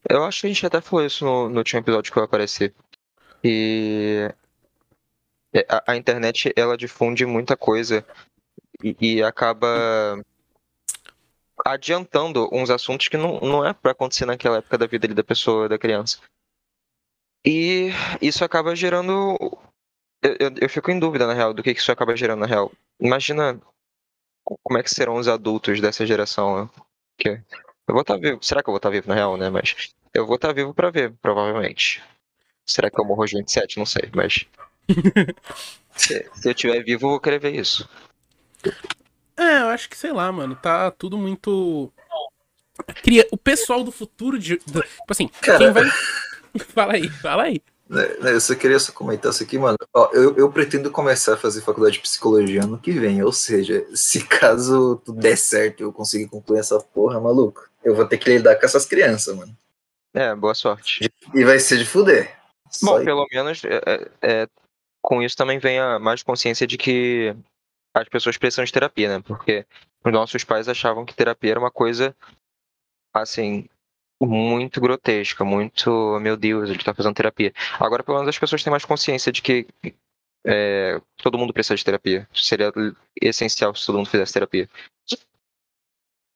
eu 0.08 0.24
acho 0.24 0.42
que 0.42 0.46
a 0.46 0.50
gente 0.50 0.66
até 0.66 0.80
falou 0.80 1.06
isso 1.06 1.24
no, 1.24 1.48
no 1.48 1.58
último 1.58 1.80
episódio 1.80 2.12
que 2.12 2.18
eu 2.18 2.24
apareci. 2.24 2.72
E 3.42 4.30
é, 5.52 5.66
a, 5.68 5.92
a 5.92 5.96
internet, 5.96 6.52
ela 6.56 6.76
difunde 6.76 7.26
muita 7.26 7.56
coisa 7.56 8.04
e, 8.82 8.96
e 9.00 9.22
acaba 9.22 10.22
adiantando 11.64 12.48
uns 12.52 12.70
assuntos 12.70 13.08
que 13.08 13.16
não, 13.16 13.38
não 13.40 13.64
é 13.64 13.72
pra 13.72 13.92
acontecer 13.92 14.26
naquela 14.26 14.58
época 14.58 14.78
da 14.78 14.86
vida 14.86 15.06
ali 15.06 15.14
da 15.14 15.24
pessoa, 15.24 15.68
da 15.68 15.78
criança. 15.78 16.18
E 17.44 17.90
isso 18.20 18.44
acaba 18.44 18.74
gerando. 18.76 19.36
Eu, 20.22 20.36
eu, 20.38 20.54
eu 20.60 20.68
fico 20.68 20.90
em 20.90 20.98
dúvida, 20.98 21.26
na 21.26 21.34
real, 21.34 21.52
do 21.52 21.62
que 21.62 21.70
isso 21.70 21.90
acaba 21.90 22.16
gerando, 22.16 22.40
na 22.40 22.46
real. 22.46 22.70
Imagina 23.00 23.60
como 24.44 24.78
é 24.78 24.82
que 24.82 24.90
serão 24.90 25.16
os 25.16 25.28
adultos 25.28 25.80
dessa 25.80 26.06
geração, 26.06 26.64
né? 26.64 26.70
Que 27.18 27.28
eu 27.28 27.94
vou 27.94 28.02
estar 28.02 28.16
vivo. 28.16 28.42
Será 28.42 28.62
que 28.62 28.68
eu 28.68 28.72
vou 28.72 28.78
estar 28.78 28.90
vivo 28.90 29.08
na 29.08 29.14
real, 29.14 29.36
né? 29.36 29.50
Mas 29.50 29.92
eu 30.14 30.26
vou 30.26 30.36
estar 30.36 30.52
vivo 30.52 30.72
pra 30.72 30.90
ver, 30.90 31.12
provavelmente. 31.20 32.02
Será 32.64 32.90
que 32.90 33.00
eu 33.00 33.04
morro 33.04 33.22
aos 33.22 33.32
27? 33.32 33.78
Não 33.78 33.86
sei, 33.86 34.08
mas. 34.14 34.46
se, 35.96 36.30
se 36.34 36.48
eu 36.48 36.52
estiver 36.52 36.82
vivo, 36.84 37.06
eu 37.06 37.10
vou 37.10 37.20
querer 37.20 37.40
ver 37.40 37.54
isso. 37.54 37.88
É, 39.36 39.60
eu 39.60 39.66
acho 39.68 39.88
que, 39.88 39.96
sei 39.96 40.12
lá, 40.12 40.30
mano, 40.30 40.54
tá 40.54 40.90
tudo 40.90 41.18
muito. 41.18 41.92
Cria... 43.02 43.26
O 43.30 43.36
pessoal 43.36 43.82
do 43.82 43.90
futuro 43.90 44.38
de. 44.38 44.58
Tipo 44.58 44.84
assim, 45.08 45.28
Cara. 45.40 45.58
quem 45.58 45.72
vai. 45.72 45.84
fala 46.74 46.94
aí, 46.94 47.08
fala 47.08 47.44
aí. 47.44 47.62
Né, 47.88 48.06
né, 48.20 48.32
Eu 48.32 48.40
só 48.40 48.54
queria 48.54 48.78
só 48.78 48.92
comentar 48.92 49.30
isso 49.30 49.42
aqui, 49.42 49.58
mano. 49.58 49.76
Ó, 49.92 50.10
eu, 50.12 50.36
eu 50.36 50.50
pretendo 50.50 50.90
começar 50.90 51.34
a 51.34 51.36
fazer 51.36 51.60
faculdade 51.60 51.96
de 51.96 52.00
psicologia 52.00 52.64
ano 52.64 52.78
que 52.78 52.90
vem. 52.92 53.22
Ou 53.22 53.32
seja, 53.32 53.86
se 53.94 54.24
caso 54.26 54.96
tudo 55.04 55.20
der 55.20 55.36
certo 55.36 55.80
e 55.80 55.82
eu 55.84 55.92
conseguir 55.92 56.28
concluir 56.28 56.60
essa 56.60 56.80
porra, 56.80 57.20
maluco, 57.20 57.68
eu 57.84 57.94
vou 57.94 58.06
ter 58.06 58.16
que 58.16 58.30
lidar 58.30 58.56
com 58.56 58.64
essas 58.64 58.86
crianças, 58.86 59.36
mano. 59.36 59.54
É, 60.14 60.34
boa 60.34 60.54
sorte. 60.54 61.10
E 61.34 61.44
vai 61.44 61.58
ser 61.58 61.78
de 61.78 61.86
fuder. 61.86 62.34
Só 62.70 62.98
Bom, 62.98 63.04
pelo 63.04 63.26
menos 63.30 63.62
é, 63.64 63.80
é, 63.86 64.10
é, 64.22 64.48
com 65.02 65.22
isso 65.22 65.36
também 65.36 65.58
vem 65.58 65.78
a 65.78 65.98
mais 65.98 66.22
consciência 66.22 66.66
de 66.66 66.78
que 66.78 67.34
as 67.94 68.08
pessoas 68.08 68.38
precisam 68.38 68.64
de 68.64 68.72
terapia, 68.72 69.08
né? 69.08 69.22
Porque 69.26 69.66
os 70.04 70.12
nossos 70.12 70.44
pais 70.44 70.68
achavam 70.68 71.04
que 71.04 71.14
terapia 71.14 71.52
era 71.52 71.60
uma 71.60 71.70
coisa 71.70 72.16
assim 73.12 73.68
muito 74.26 74.80
grotesca, 74.80 75.44
muito, 75.44 76.18
meu 76.20 76.36
Deus, 76.36 76.70
ele 76.70 76.78
tá 76.78 76.94
fazendo 76.94 77.14
terapia. 77.14 77.52
Agora 77.78 78.02
pelo 78.02 78.18
menos 78.18 78.28
as 78.28 78.38
pessoas 78.38 78.62
têm 78.62 78.70
mais 78.70 78.84
consciência 78.84 79.32
de 79.32 79.42
que 79.42 79.66
é, 80.44 81.00
todo 81.16 81.38
mundo 81.38 81.52
precisa 81.52 81.76
de 81.76 81.84
terapia. 81.84 82.28
Seria 82.34 82.72
essencial 83.20 83.74
se 83.74 83.86
todo 83.86 83.96
mundo 83.96 84.10
fizesse 84.10 84.32
terapia. 84.32 84.68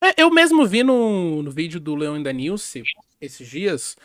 É, 0.02 0.22
eu 0.22 0.30
mesmo 0.30 0.66
vi 0.66 0.82
no, 0.82 1.42
no 1.42 1.50
vídeo 1.50 1.80
do 1.80 1.94
Leon 1.94 2.18
e 2.18 2.22
da 2.22 2.32
Nilce 2.32 2.82
esses 3.20 3.48
dias. 3.48 3.96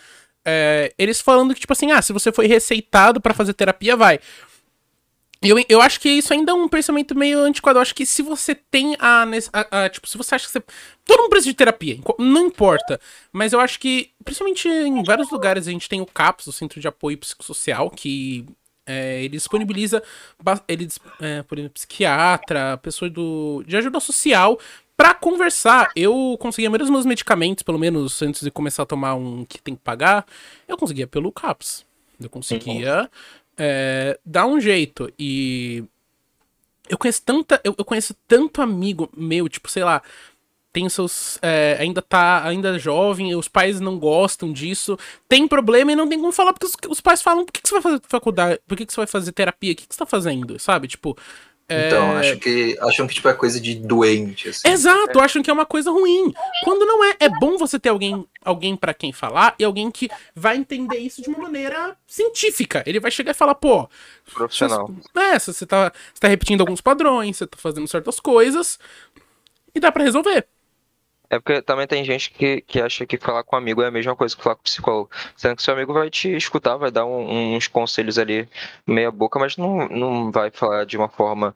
é, 0.46 0.94
eles 0.98 1.22
falando 1.22 1.54
que, 1.54 1.60
tipo 1.60 1.74
assim, 1.74 1.92
ah, 1.92 2.02
se 2.02 2.14
você 2.14 2.32
foi 2.32 2.48
receitado 2.48 3.22
pra 3.22 3.34
fazer 3.34 3.54
terapia, 3.54 3.96
vai. 3.96 4.20
Eu, 5.44 5.58
eu 5.68 5.82
acho 5.82 6.00
que 6.00 6.08
isso 6.10 6.32
ainda 6.34 6.52
é 6.52 6.56
um 6.56 6.68
pensamento 6.70 7.16
meio 7.16 7.40
antiquado. 7.40 7.78
Eu 7.78 7.82
acho 7.82 7.96
que 7.96 8.06
se 8.06 8.22
você 8.22 8.54
tem 8.54 8.96
a, 9.00 9.24
a- 9.54 9.86
a- 9.86 9.90
Tipo, 9.90 10.08
se 10.08 10.18
você 10.18 10.36
acha 10.36 10.46
que 10.46 10.52
você. 10.52 10.64
Todo 11.04 11.20
mundo 11.22 11.30
precisa 11.32 11.52
de 11.52 11.58
terapia, 11.58 11.98
não 12.20 12.46
importa. 12.46 13.00
Mas 13.32 13.52
eu 13.52 13.60
acho 13.60 13.80
que, 13.80 14.12
principalmente 14.24 14.68
em 14.68 15.04
vários 15.04 15.32
lugares, 15.32 15.68
a 15.68 15.72
gente 15.72 15.90
tem 15.90 16.00
o 16.00 16.06
CAPS, 16.06 16.46
o 16.48 16.52
Centro 16.52 16.80
de 16.80 16.88
Apoio 16.88 17.18
Psicossocial, 17.18 17.90
que 17.90 18.46
é, 18.86 19.24
ele 19.24 19.30
disponibiliza. 19.38 20.04
Ele, 20.68 20.88
é, 21.20 21.42
por 21.44 21.58
exemplo, 21.58 21.74
psiquiatra, 21.74 22.78
pessoa 22.78 23.10
do, 23.10 23.64
de 23.66 23.76
ajuda 23.78 24.00
social, 24.00 24.60
pra 24.96 25.16
conversar. 25.16 25.92
Eu 25.96 26.38
conseguia 26.40 26.70
maioria 26.70 26.86
dos 26.86 26.92
meus 26.92 27.06
medicamentos, 27.06 27.64
pelo 27.64 27.80
menos 27.80 28.22
antes 28.22 28.42
de 28.44 28.52
começar 28.52 28.84
a 28.84 28.86
tomar 28.86 29.16
um 29.16 29.44
que 29.46 29.60
tem 29.60 29.76
que 29.76 29.82
pagar, 29.82 30.24
eu 30.68 30.78
conseguia 30.78 31.08
pelo 31.08 31.32
CAPS. 31.32 31.84
Eu 32.20 32.30
conseguia 32.30 33.10
é, 33.58 34.20
dar 34.26 34.46
um 34.46 34.60
jeito. 34.60 35.12
E 35.18 35.84
eu 36.90 36.98
conheço 36.98 37.22
tanta. 37.24 37.62
Eu, 37.64 37.76
eu 37.78 37.86
conheço 37.86 38.16
tanto 38.28 38.62
amigo 38.62 39.10
meu, 39.16 39.48
tipo, 39.48 39.70
sei 39.70 39.84
lá. 39.84 40.02
tem 40.74 40.88
seus. 40.90 41.38
é, 41.42 41.78
ainda 41.80 42.02
tá 42.02 42.46
ainda 42.46 42.78
jovem, 42.80 43.36
os 43.36 43.48
pais 43.48 43.80
não 43.80 43.98
gostam 44.00 44.52
disso, 44.52 44.98
tem 45.28 45.48
problema 45.48 45.92
e 45.92 45.96
não 45.96 46.08
tem 46.08 46.20
como 46.20 46.32
falar, 46.32 46.54
porque 46.54 46.66
os, 46.66 46.76
os 46.90 47.02
pais 47.02 47.22
falam, 47.22 47.46
por 47.46 47.52
que, 47.52 47.62
que 47.62 47.70
você 47.70 47.76
vai 47.76 47.82
fazer 47.82 48.02
faculdade? 48.08 48.60
Por 48.68 48.78
que, 48.78 48.86
que 48.86 48.94
você 48.94 48.98
vai 49.02 49.08
fazer 49.08 49.32
terapia? 49.32 49.74
O 49.74 49.76
que, 49.76 49.88
que 49.88 49.94
você 49.94 50.00
tá 50.00 50.06
fazendo? 50.06 50.60
Sabe? 50.60 50.88
Tipo. 50.88 51.18
É, 51.72 51.88
Então, 51.88 52.18
acho 52.18 52.38
que 52.38 52.78
acham 52.82 53.08
que 53.08 53.14
tipo, 53.14 53.30
é 53.30 53.34
coisa 53.34 53.60
de 53.60 53.76
doente, 53.76 54.50
assim. 54.50 54.68
Exato, 54.68 55.20
acham 55.20 55.42
que 55.42 55.50
é 55.50 55.54
uma 55.54 55.66
coisa 55.66 55.90
ruim. 55.92 56.34
Quando 56.64 56.86
não 56.86 57.04
é, 57.04 57.16
é 57.20 57.30
bom 57.30 57.58
você 57.58 57.80
ter 57.80 57.90
alguém, 57.90 58.26
alguém 58.44 58.76
para 58.76 58.94
quem 58.94 59.14
falar 59.14 59.56
e 59.58 59.64
alguém 59.64 59.90
que 59.90 60.10
vai 60.36 60.58
entender 60.58 60.98
isso 60.98 61.22
de 61.22 61.30
uma 61.30 61.40
maneira 61.40 61.96
científica. 62.06 62.84
Ele 62.86 63.00
vai 63.00 63.12
chegar 63.12 63.32
e 63.32 63.36
falar, 63.36 63.56
pô, 63.56 63.90
Profissional. 64.34 64.90
é, 65.16 65.40
você 65.40 65.54
você 65.54 65.66
tá, 65.66 65.92
você 66.14 66.20
tá 66.20 66.28
repetindo 66.28 66.62
alguns 66.62 66.82
padrões, 66.82 67.38
você 67.38 67.48
tá 67.48 67.58
fazendo 67.58 67.88
certas 67.88 68.20
coisas 68.20 68.78
e 69.74 69.80
dá 69.80 69.92
pra 69.92 70.04
resolver. 70.04 70.48
É 71.32 71.40
porque 71.40 71.62
também 71.62 71.88
tem 71.88 72.04
gente 72.04 72.30
que, 72.30 72.60
que 72.60 72.82
acha 72.82 73.06
que 73.06 73.18
falar 73.18 73.42
com 73.46 73.56
um 73.56 73.60
amigo 73.60 73.82
é 73.82 73.88
a 73.88 73.92
mesma 73.92 74.14
coisa 74.18 74.36
que 74.36 74.44
falar 74.44 74.56
com 74.58 74.64
psicólogo. 74.64 75.10
Sendo 75.38 75.56
que 75.56 75.64
seu 75.64 75.74
amigo 75.74 75.94
vai 75.94 76.10
te 76.10 76.30
escutar, 76.36 76.76
vai 76.76 76.92
dar 76.92 77.06
um- 77.06 77.56
uns 77.56 77.68
conselhos 77.70 78.20
ali 78.20 78.50
meia 78.86 79.10
boca, 79.10 79.40
mas 79.40 79.56
não, 79.56 79.88
não 79.88 80.30
vai 80.30 80.52
falar 80.52 80.86
de 80.86 80.98
uma 80.98 81.08
forma 81.08 81.56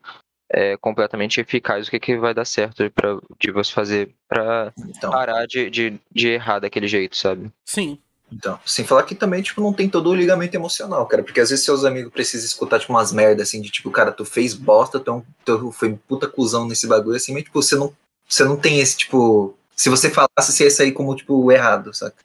é, 0.49 0.77
completamente 0.77 1.41
eficaz 1.41 1.87
o 1.87 1.91
que, 1.91 1.99
que 1.99 2.15
vai 2.17 2.33
dar 2.33 2.45
certo 2.45 2.89
pra, 2.91 3.17
de 3.39 3.51
você 3.51 3.73
fazer 3.73 4.15
pra 4.29 4.71
Então, 4.87 5.11
parar 5.11 5.45
de, 5.47 5.69
de, 5.69 5.99
de 6.09 6.27
errar 6.29 6.59
daquele 6.59 6.87
jeito, 6.87 7.17
sabe? 7.17 7.51
Sim. 7.65 7.97
então, 8.31 8.57
sem 8.65 8.85
falar 8.85 9.03
que 9.03 9.15
também, 9.15 9.41
tipo, 9.41 9.59
não 9.59 9.73
tem 9.73 9.89
todo 9.89 10.09
o 10.09 10.15
ligamento 10.15 10.53
emocional, 10.55 11.05
cara. 11.07 11.23
Porque 11.23 11.41
às 11.41 11.49
vezes 11.49 11.65
seus 11.65 11.83
amigos 11.83 12.13
precisam 12.13 12.45
escutar, 12.45 12.79
tipo, 12.79 12.93
umas 12.93 13.11
merdas, 13.11 13.47
assim, 13.49 13.59
de 13.59 13.69
tipo, 13.71 13.89
cara, 13.91 14.11
tu 14.11 14.23
fez 14.23 14.53
bosta, 14.53 14.99
tu, 14.99 15.09
é 15.11 15.13
um- 15.15 15.23
tu 15.43 15.71
foi 15.71 15.89
um 15.89 15.97
puta 15.97 16.27
cuzão 16.29 16.65
nesse 16.67 16.87
bagulho, 16.87 17.17
assim, 17.17 17.33
mas, 17.33 17.43
tipo, 17.43 17.61
você 17.61 17.75
não, 17.75 17.91
você 18.29 18.43
não 18.45 18.55
tem 18.55 18.79
esse, 18.79 18.95
tipo. 18.97 19.57
Se 19.75 19.89
você 19.89 20.09
falasse, 20.09 20.53
você 20.53 20.63
ia 20.63 20.71
sair 20.71 20.91
como, 20.93 21.13
tipo, 21.15 21.51
errado, 21.51 21.93
saca? 21.93 22.15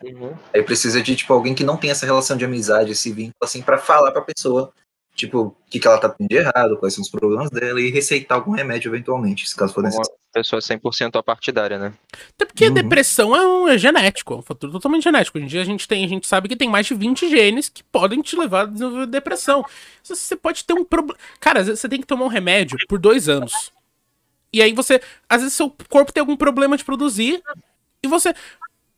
Aí 0.54 0.62
precisa 0.62 1.02
de, 1.02 1.16
tipo, 1.16 1.32
alguém 1.32 1.54
que 1.54 1.64
não 1.64 1.76
tem 1.76 1.90
essa 1.90 2.06
relação 2.06 2.36
de 2.36 2.44
amizade, 2.44 2.92
esse 2.92 3.10
vínculo, 3.12 3.34
assim, 3.42 3.60
pra 3.60 3.76
falar 3.76 4.12
pra 4.12 4.22
pessoa, 4.22 4.72
tipo, 5.16 5.38
o 5.40 5.56
que, 5.68 5.80
que 5.80 5.86
ela 5.88 5.98
tá 5.98 6.08
tendo 6.08 6.28
de 6.28 6.36
errado, 6.36 6.76
quais 6.78 6.94
são 6.94 7.02
os 7.02 7.10
problemas 7.10 7.50
dela, 7.50 7.80
e 7.80 7.90
receitar 7.90 8.38
algum 8.38 8.52
remédio 8.52 8.88
eventualmente, 8.94 9.48
se 9.48 9.56
caso 9.56 9.74
for 9.74 9.80
Uma 9.80 9.88
necessário. 9.88 10.12
pessoa 10.32 10.60
100% 10.62 11.16
apartidária, 11.18 11.76
né? 11.76 11.92
Até 12.36 12.44
porque 12.44 12.68
Uhum. 12.68 12.74
depressão 12.74 13.34
é, 13.34 13.44
um, 13.44 13.68
é 13.68 13.76
genético, 13.76 14.34
é 14.34 14.36
um 14.36 14.42
fator 14.42 14.70
totalmente 14.70 15.02
genético. 15.02 15.36
Hoje 15.36 15.44
em 15.44 15.48
dia 15.48 15.60
a 15.62 15.64
gente 15.64 15.88
tem, 15.88 16.04
a 16.04 16.08
gente 16.08 16.28
sabe 16.28 16.48
que 16.48 16.54
tem 16.56 16.68
mais 16.68 16.86
de 16.86 16.94
20 16.94 17.28
genes 17.28 17.68
que 17.68 17.82
podem 17.82 18.22
te 18.22 18.36
levar 18.36 18.60
a 18.62 18.66
desenvolver 18.66 19.06
depressão. 19.06 19.64
Você- 20.04 20.14
Você 20.14 20.36
pode 20.36 20.64
ter 20.64 20.72
um 20.74 20.84
problema. 20.84 21.18
Cara, 21.40 21.60
às 21.60 21.66
vezes 21.66 21.80
você 21.80 21.88
tem 21.88 22.00
que 22.00 22.06
tomar 22.06 22.24
um 22.26 22.28
remédio 22.28 22.78
por 22.88 22.98
dois 23.00 23.28
anos. 23.28 23.72
E 24.52 24.60
aí 24.62 24.72
você. 24.72 25.00
Às 25.28 25.40
vezes 25.42 25.56
seu 25.56 25.70
corpo 25.88 26.12
tem 26.12 26.20
algum 26.20 26.36
problema 26.36 26.76
de 26.76 26.84
produzir. 26.84 27.42
E 28.02 28.08
você. 28.08 28.34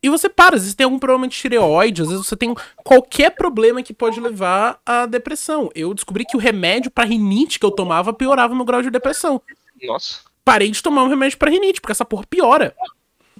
E 0.05 0.09
você 0.09 0.29
para, 0.29 0.57
às 0.57 0.63
vezes 0.63 0.75
tem 0.75 0.83
algum 0.85 0.99
problema 0.99 1.29
de 1.29 1.37
tireoide, 1.37 2.03
às 2.03 2.09
vezes 2.09 2.27
você 2.27 2.37
tem 2.37 2.53
qualquer 2.83 3.31
problema 3.31 3.85
que 3.85 3.95
pode 3.95 4.19
levar 4.19 4.81
à 4.85 5.07
depressão. 5.07 5.71
Eu 5.77 5.95
descobri 5.95 6.25
que 6.25 6.37
o 6.37 6.41
remédio 6.41 6.91
pra 6.91 7.05
rinite 7.05 7.57
que 7.61 7.65
eu 7.65 7.71
tomava 7.71 8.13
piorava 8.13 8.53
meu 8.53 8.65
grau 8.65 8.83
de 8.83 8.91
depressão. 8.91 9.41
Nossa. 9.85 10.19
Parei 10.45 10.73
de 10.73 10.83
tomar 10.83 11.05
um 11.05 11.09
remédio 11.09 11.39
pra 11.39 11.49
rinite, 11.51 11.81
porque 11.81 11.93
essa 11.93 12.05
porra 12.05 12.27
piora. 12.27 12.75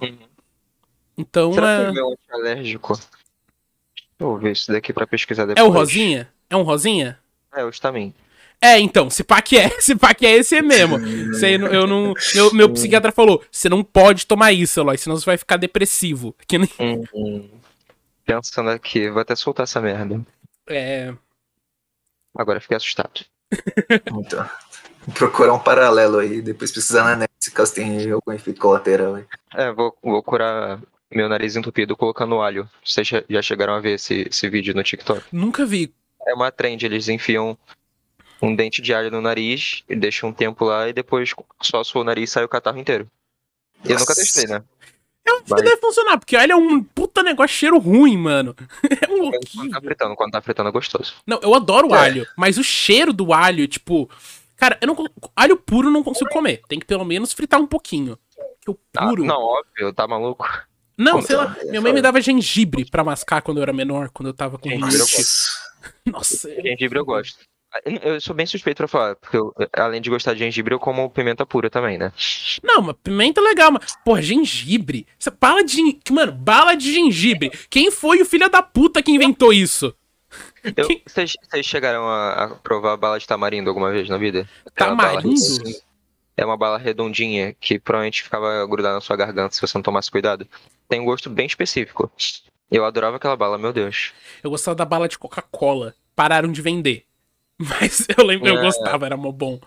Uhum. 0.01 0.17
Então 1.17 1.51
Será 1.51 1.79
que 1.79 1.83
é. 1.83 1.89
o 1.89 1.93
meu 1.93 2.17
é 2.29 2.33
alérgico? 2.33 2.93
Deixa 2.93 3.09
eu 4.21 4.37
ver 4.37 4.51
isso 4.53 4.71
daqui 4.71 4.93
pra 4.93 5.05
pesquisar 5.05 5.43
É 5.43 5.47
depois. 5.47 5.67
o 5.67 5.69
Rosinha? 5.69 6.31
É 6.49 6.55
um 6.55 6.61
Rosinha? 6.63 7.19
É, 7.53 7.65
o 7.65 7.69
Stamin. 7.71 8.13
É, 8.63 8.79
então, 8.79 9.09
se 9.09 9.23
pá 9.23 9.41
que 9.41 9.57
é, 9.57 9.69
se 9.81 9.95
pá 9.95 10.13
que 10.13 10.25
é 10.25 10.37
esse 10.37 10.55
é 10.55 10.61
mesmo. 10.61 10.97
Você 11.33 11.55
eu 11.55 11.85
não, 11.85 12.13
meu, 12.35 12.53
meu 12.53 12.69
psiquiatra 12.69 13.11
falou, 13.11 13.43
você 13.51 13.67
não 13.67 13.83
pode 13.83 14.25
tomar 14.25 14.51
isso, 14.53 14.79
Eloy, 14.79 14.97
senão 14.97 15.17
você 15.17 15.25
vai 15.25 15.37
ficar 15.37 15.57
depressivo. 15.57 16.35
Que 16.47 16.57
nem- 16.57 16.69
Hum, 17.13 17.49
Pensando 18.25 18.69
aqui, 18.69 19.09
vou 19.09 19.21
até 19.21 19.35
soltar 19.35 19.65
essa 19.65 19.81
merda. 19.81 20.21
é, 20.69 21.13
Agora 22.35 22.59
fiquei 22.61 22.77
assustado. 22.77 23.21
Então, 24.25 24.49
procurar 25.13 25.53
um 25.53 25.59
paralelo 25.59 26.17
aí, 26.19 26.41
depois 26.41 26.71
precisar 26.71 27.03
na 27.03 27.15
net, 27.17 27.31
se 27.39 27.51
caso 27.51 27.73
tem 27.75 28.09
algum 28.09 28.31
efeito 28.31 28.61
colateral 28.61 29.15
aí. 29.15 29.25
É, 29.53 29.71
vou, 29.73 29.95
vou 30.01 30.23
curar 30.23 30.79
meu 31.13 31.27
nariz 31.27 31.55
entupido 31.57 31.95
colocando 31.97 32.41
alho. 32.41 32.67
Vocês 32.83 33.05
já- 33.07 33.23
já 33.29 33.41
chegaram 33.41 33.73
a 33.73 33.79
ver 33.81 33.95
esse, 33.95 34.25
esse 34.29 34.47
vídeo 34.49 34.73
no 34.73 34.81
TikTok? 34.81 35.21
nunca 35.31 35.65
vi. 35.65 35.93
É 36.25 36.33
uma 36.33 36.49
trend, 36.51 36.83
eles 36.85 37.09
enfiam 37.09 37.57
um 38.45 38.55
dente 38.55 38.81
de 38.81 38.93
alho 38.93 39.09
no 39.09 39.21
nariz 39.21 39.83
e 39.89 39.95
deixam 39.95 40.29
um 40.29 40.33
tempo 40.33 40.65
lá 40.65 40.87
e 40.89 40.93
depois 40.93 41.33
só 41.61 41.83
sua 41.83 42.01
o 42.01 42.03
nariz 42.03 42.29
e 42.29 42.33
sai 42.33 42.43
o 42.43 42.49
catarro 42.49 42.77
inteiro. 42.79 43.09
Eu 43.85 43.97
nunca 43.97 44.13
testei, 44.15 44.45
né? 44.47 44.63
Eu 45.25 45.41
que 45.41 45.49
Vai. 45.49 45.61
deve 45.61 45.77
funcionar, 45.77 46.17
porque 46.17 46.35
olha, 46.35 46.51
é 46.51 46.55
um 46.55 46.83
puta 46.83 47.23
negócio 47.23 47.55
cheiro 47.55 47.77
ruim, 47.79 48.17
mano. 48.17 48.53
É 49.01 49.09
um 49.09 49.31
Quando 49.31 49.71
tá 49.71 49.81
fritando, 49.81 50.15
quando 50.15 50.31
tá 50.31 50.41
fritando 50.41 50.69
é 50.69 50.71
gostoso. 50.71 51.13
Não, 51.25 51.39
eu 51.41 51.55
adoro 51.55 51.87
o 51.89 51.95
É. 51.95 51.99
alho, 51.99 52.27
mas 52.37 52.57
o 52.57 52.63
cheiro 52.63 53.13
do 53.13 53.33
alho, 53.33 53.65
tipo. 53.67 54.09
Cara, 54.57 54.77
eu 54.81 54.87
não. 54.87 54.95
Alho 55.35 55.55
puro 55.57 55.87
eu 55.87 55.91
não 55.91 56.03
consigo 56.03 56.29
comer. 56.29 56.61
Tem 56.67 56.77
que 56.79 56.85
pelo 56.85 57.05
menos 57.05 57.31
fritar 57.33 57.59
um 57.59 57.67
pouquinho. 57.67 58.17
Porque 58.57 58.71
o 58.71 58.77
Ah, 58.97 59.07
puro. 59.07 59.23
não, 59.23 59.39
óbvio, 59.41 59.93
tá 59.93 60.05
maluco. 60.07 60.45
Não, 60.97 61.13
Como 61.13 61.23
sei 61.25 61.35
lá. 61.37 61.47
tá? 61.55 61.63
Minha 61.65 61.81
mãe 61.81 61.93
me 61.93 62.01
dava 62.01 62.19
gengibre 62.21 62.85
pra 62.85 63.03
mascar 63.03 63.41
quando 63.41 63.57
eu 63.57 63.63
era 63.63 63.73
menor, 63.73 64.09
quando 64.09 64.27
eu 64.27 64.33
tava 64.33 64.57
com 64.59 64.69
Gengibre 64.69 64.91
rinite. 64.93 65.11
eu 65.13 65.17
gosto. 65.17 65.49
Nossa, 66.05 66.51
é- 66.51 66.61
Gengibre 66.61 66.99
eu 66.99 67.05
gosto. 67.05 67.39
Eu 68.03 68.21
sou 68.21 68.35
bem 68.35 68.45
suspeito 68.45 68.77
pra 68.77 68.87
falar, 68.87 69.15
porque 69.15 69.35
eu, 69.35 69.53
além 69.73 70.01
de 70.01 70.09
gostar 70.09 70.33
de 70.33 70.39
gengibre, 70.39 70.73
eu 70.73 70.79
como 70.79 71.09
pimenta 71.09 71.45
pura 71.45 71.69
também, 71.69 71.97
né? 71.97 72.11
Não, 72.61 72.81
mas 72.81 72.95
pimenta 73.03 73.41
é 73.41 73.43
legal, 73.43 73.71
mas. 73.71 73.95
Porra, 74.05 74.21
gengibre. 74.21 75.07
Essa 75.19 75.31
bala 75.31 75.63
de. 75.63 75.99
Mano, 76.11 76.31
bala 76.31 76.75
de 76.75 76.93
gengibre. 76.93 77.51
Quem 77.69 77.89
foi 77.89 78.21
o 78.21 78.25
filho 78.25 78.49
da 78.49 78.61
puta 78.61 79.01
que 79.01 79.11
inventou 79.11 79.51
isso? 79.51 79.95
Vocês 81.05 81.35
chegaram 81.63 82.07
a, 82.07 82.33
a 82.33 82.47
provar 82.49 82.95
bala 82.97 83.19
de 83.19 83.27
tamarindo 83.27 83.69
alguma 83.69 83.91
vez 83.91 84.07
na 84.07 84.17
vida? 84.17 84.47
Aquela 84.65 84.91
Tamarindo? 84.91 85.39
é 86.35 86.45
uma 86.45 86.57
bala 86.57 86.77
redondinha 86.77 87.55
que 87.59 87.79
provavelmente 87.79 88.23
ficava 88.23 88.65
grudada 88.67 88.95
na 88.95 89.01
sua 89.01 89.15
garganta 89.15 89.53
se 89.53 89.61
você 89.61 89.77
não 89.77 89.83
tomasse 89.83 90.09
cuidado. 90.09 90.47
Tem 90.87 90.99
um 90.99 91.05
gosto 91.05 91.29
bem 91.29 91.45
específico. 91.45 92.11
Eu 92.71 92.85
adorava 92.85 93.17
aquela 93.17 93.35
bala, 93.35 93.57
meu 93.57 93.71
Deus. 93.71 94.13
Eu 94.43 94.49
gostava 94.49 94.75
da 94.75 94.85
bala 94.85 95.07
de 95.07 95.17
Coca-Cola. 95.17 95.93
Pararam 96.15 96.51
de 96.51 96.61
vender. 96.61 97.05
Mas 97.81 98.05
eu 98.17 98.25
lembro, 98.25 98.47
eu 98.47 98.57
É. 98.59 98.61
gostava, 98.61 99.05
era 99.05 99.17
mó 99.17 99.31
bom. 99.31 99.59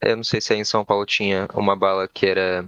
Eu 0.00 0.16
não 0.16 0.24
sei 0.24 0.40
se 0.40 0.52
aí 0.52 0.58
em 0.58 0.64
São 0.64 0.84
Paulo 0.84 1.04
tinha 1.04 1.46
uma 1.54 1.76
bala 1.76 2.08
que 2.08 2.24
era 2.26 2.64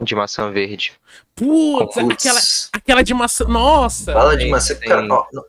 de 0.00 0.14
maçã 0.14 0.50
verde. 0.50 0.92
Putz, 1.34 1.96
aquela, 1.96 2.40
aquela 2.72 3.02
de 3.02 3.14
maçã. 3.14 3.44
Nossa! 3.46 4.12
bala 4.12 4.36
de 4.36 4.42
tem- 4.44 4.50
maçã. 4.50 4.74
tem- 4.74 4.88
Cara, 4.88 5.06
ó, 5.08 5.26
não- 5.32 5.44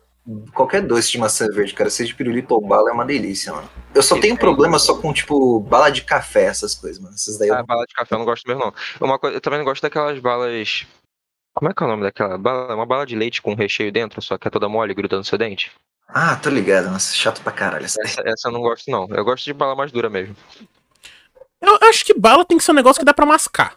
qualquer 0.54 0.82
doce 0.86 1.12
de 1.12 1.17
maçã 1.17 1.47
verde, 1.50 1.73
cara, 1.73 1.89
seja 1.89 2.10
de 2.10 2.15
pirulito 2.15 2.54
ou 2.54 2.62
bala, 2.62 2.89
é 2.89 2.93
uma 2.93 3.06
delícia, 3.06 3.52
mano. 3.54 3.69
Eu 3.95 4.04
só 4.04 4.15
Tem- 4.15 4.21
tenho 4.23 4.38
problema 4.38 4.78
só 4.78 4.95
com, 5.02 5.12
tipo, 5.12 5.60
bala 5.62 5.89
de 5.89 6.04
café, 6.04 6.43
essas 6.45 6.76
coisas, 6.76 7.00
mano. 7.02 7.15
Essas 7.15 7.38
daí 7.39 7.47
eu 7.50 7.56
Ah, 7.56 7.63
bala 7.63 7.86
de 7.86 7.93
café 7.93 8.13
eu 8.13 8.19
não 8.19 8.26
gosto 8.26 8.45
mesmo, 8.47 8.62
não. 8.63 8.73
Uma 9.02 9.17
coisa, 9.17 9.38
eu 9.38 9.41
também 9.41 9.58
não 9.60 9.65
gosto 9.65 9.82
daquelas 9.82 10.19
balas. 10.19 10.86
Como 11.56 11.71
é 11.71 11.73
que 11.73 11.82
é 11.82 11.86
o 11.86 11.89
nome 11.89 12.04
daquela 12.04 12.38
bala? 12.38 12.71
É 12.71 12.76
uma 12.76 12.86
bala 12.86 13.06
de 13.06 13.15
leite 13.15 13.41
com 13.41 13.56
recheio 13.56 13.91
dentro, 13.91 14.21
só 14.21 14.38
que 14.38 14.47
é 14.47 14.52
toda 14.52 14.69
mole, 14.69 14.93
grudando 14.93 15.21
no 15.21 15.26
seu 15.26 15.38
dente. 15.38 15.71
Ah, 16.08 16.36
tô 16.36 16.50
ligado, 16.50 16.89
nossa, 16.89 17.13
chato 17.13 17.41
pra 17.41 17.52
caralho. 17.52 17.86
Essa. 17.86 18.02
Essa, 18.02 18.22
essa 18.26 18.48
eu 18.48 18.52
não 18.52 18.62
gosto, 18.62 18.89
não. 18.89 19.08
Eu 19.10 19.26
gosto 19.26 19.43
de 19.43 19.54
bala 19.54 19.76
mais 19.76 19.91
dura 19.91 20.10
mesmo. 20.10 20.36
Eu 21.62 21.78
acho 21.89 22.06
que 22.06 22.13
bala 22.13 22.46
tem 22.46 22.58
que 22.58 22.63
ser 22.63 22.72
um 22.72 22.76
negócio 22.76 23.00
que 23.00 23.06
dá 23.06 23.13
pra 23.13 23.26
mascar. 23.26 23.76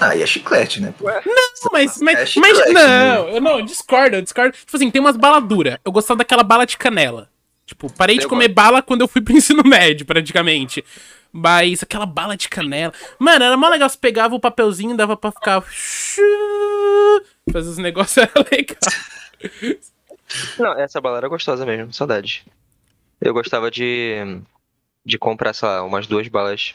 Ah, 0.00 0.14
e 0.14 0.22
é 0.22 0.26
chiclete, 0.26 0.80
né? 0.80 0.94
pô? 0.96 1.06
Não, 1.06 1.72
mas, 1.72 1.98
mas, 2.00 2.14
É 2.14 2.20
mas 2.20 2.28
chiclete, 2.30 2.72
não, 2.72 3.28
eu 3.28 3.40
não, 3.40 3.58
eu 3.58 3.64
discordo, 3.64 4.16
eu 4.16 4.22
discordo. 4.22 4.56
Tipo 4.56 4.76
assim, 4.76 4.90
tem 4.90 5.00
umas 5.00 5.16
balas 5.16 5.44
duras. 5.44 5.78
Eu 5.84 5.92
gostava 5.92 6.18
daquela 6.18 6.42
bala 6.42 6.64
de 6.66 6.76
canela. 6.76 7.28
Tipo, 7.66 7.92
parei 7.92 8.16
de 8.16 8.24
Eu 8.24 8.28
comer 8.28 8.48
bala 8.48 8.80
quando 8.80 9.02
eu 9.02 9.08
fui 9.08 9.20
pro 9.20 9.34
ensino 9.36 9.62
médio, 9.64 10.06
praticamente. 10.06 10.84
Mas 11.30 11.82
aquela 11.82 12.06
bala 12.06 12.36
de 12.36 12.48
canela. 12.48 12.92
Mano, 13.18 13.44
era 13.44 13.56
mó 13.56 13.68
legal. 13.68 13.88
Você 13.88 13.98
pegava 13.98 14.34
o 14.34 14.40
papelzinho, 14.40 14.96
dava 14.96 15.16
pra 15.16 15.30
ficar. 15.30 15.62
Fazer 17.52 17.68
os 17.68 17.78
negócios, 17.78 18.16
era 18.18 18.32
legal. 18.50 18.78
Não, 20.58 20.72
essa 20.78 21.00
bala 21.00 21.18
era 21.18 21.28
gostosa 21.28 21.64
mesmo, 21.64 21.92
saudade. 21.92 22.44
Eu 23.20 23.32
gostava 23.32 23.70
de, 23.70 24.14
de 25.04 25.18
comprar, 25.18 25.52
sei 25.52 25.68
lá, 25.68 25.82
umas 25.82 26.06
duas 26.06 26.28
balas 26.28 26.74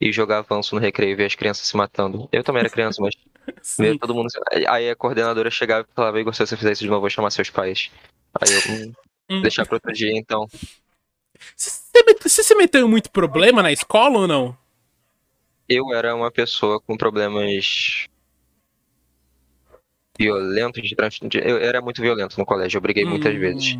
e 0.00 0.12
jogar 0.12 0.38
avanço 0.38 0.74
no 0.74 0.80
recreio 0.80 1.12
e 1.12 1.14
ver 1.14 1.26
as 1.26 1.34
crianças 1.34 1.66
se 1.66 1.76
matando. 1.76 2.28
Eu 2.32 2.42
também 2.42 2.60
era 2.60 2.70
criança, 2.70 3.00
mas 3.00 3.14
ver 3.78 3.98
todo 3.98 4.14
mundo. 4.14 4.28
Aí 4.68 4.90
a 4.90 4.96
coordenadora 4.96 5.50
chegava 5.50 5.86
e 5.88 5.94
falava, 5.94 6.20
Igor, 6.20 6.34
se 6.34 6.46
você 6.46 6.56
fizer 6.56 6.72
isso 6.72 6.82
de 6.82 6.88
novo, 6.88 6.98
eu 6.98 7.02
vou 7.02 7.10
chamar 7.10 7.30
seus 7.30 7.50
pais. 7.50 7.90
Aí 8.40 8.52
eu, 8.52 8.60
hum, 8.68 8.92
Hum. 9.30 9.40
deixar 9.40 9.64
pra 9.64 9.76
outro 9.76 9.92
dia, 9.92 10.12
então. 10.14 10.46
Você 11.56 12.42
se 12.42 12.54
meteu 12.54 12.86
muito 12.88 13.10
problema 13.10 13.62
na 13.62 13.72
escola 13.72 14.18
ou 14.18 14.28
não? 14.28 14.56
Eu 15.68 15.94
era 15.94 16.14
uma 16.14 16.30
pessoa 16.30 16.78
com 16.80 16.96
problemas 16.96 18.06
violentos 20.18 20.82
de 20.88 20.94
trans... 20.94 21.18
Eu 21.32 21.58
era 21.58 21.80
muito 21.80 22.00
violento 22.00 22.38
no 22.38 22.46
colégio, 22.46 22.78
eu 22.78 22.82
briguei 22.82 23.04
muitas 23.04 23.34
Hum. 23.34 23.38
vezes. 23.38 23.78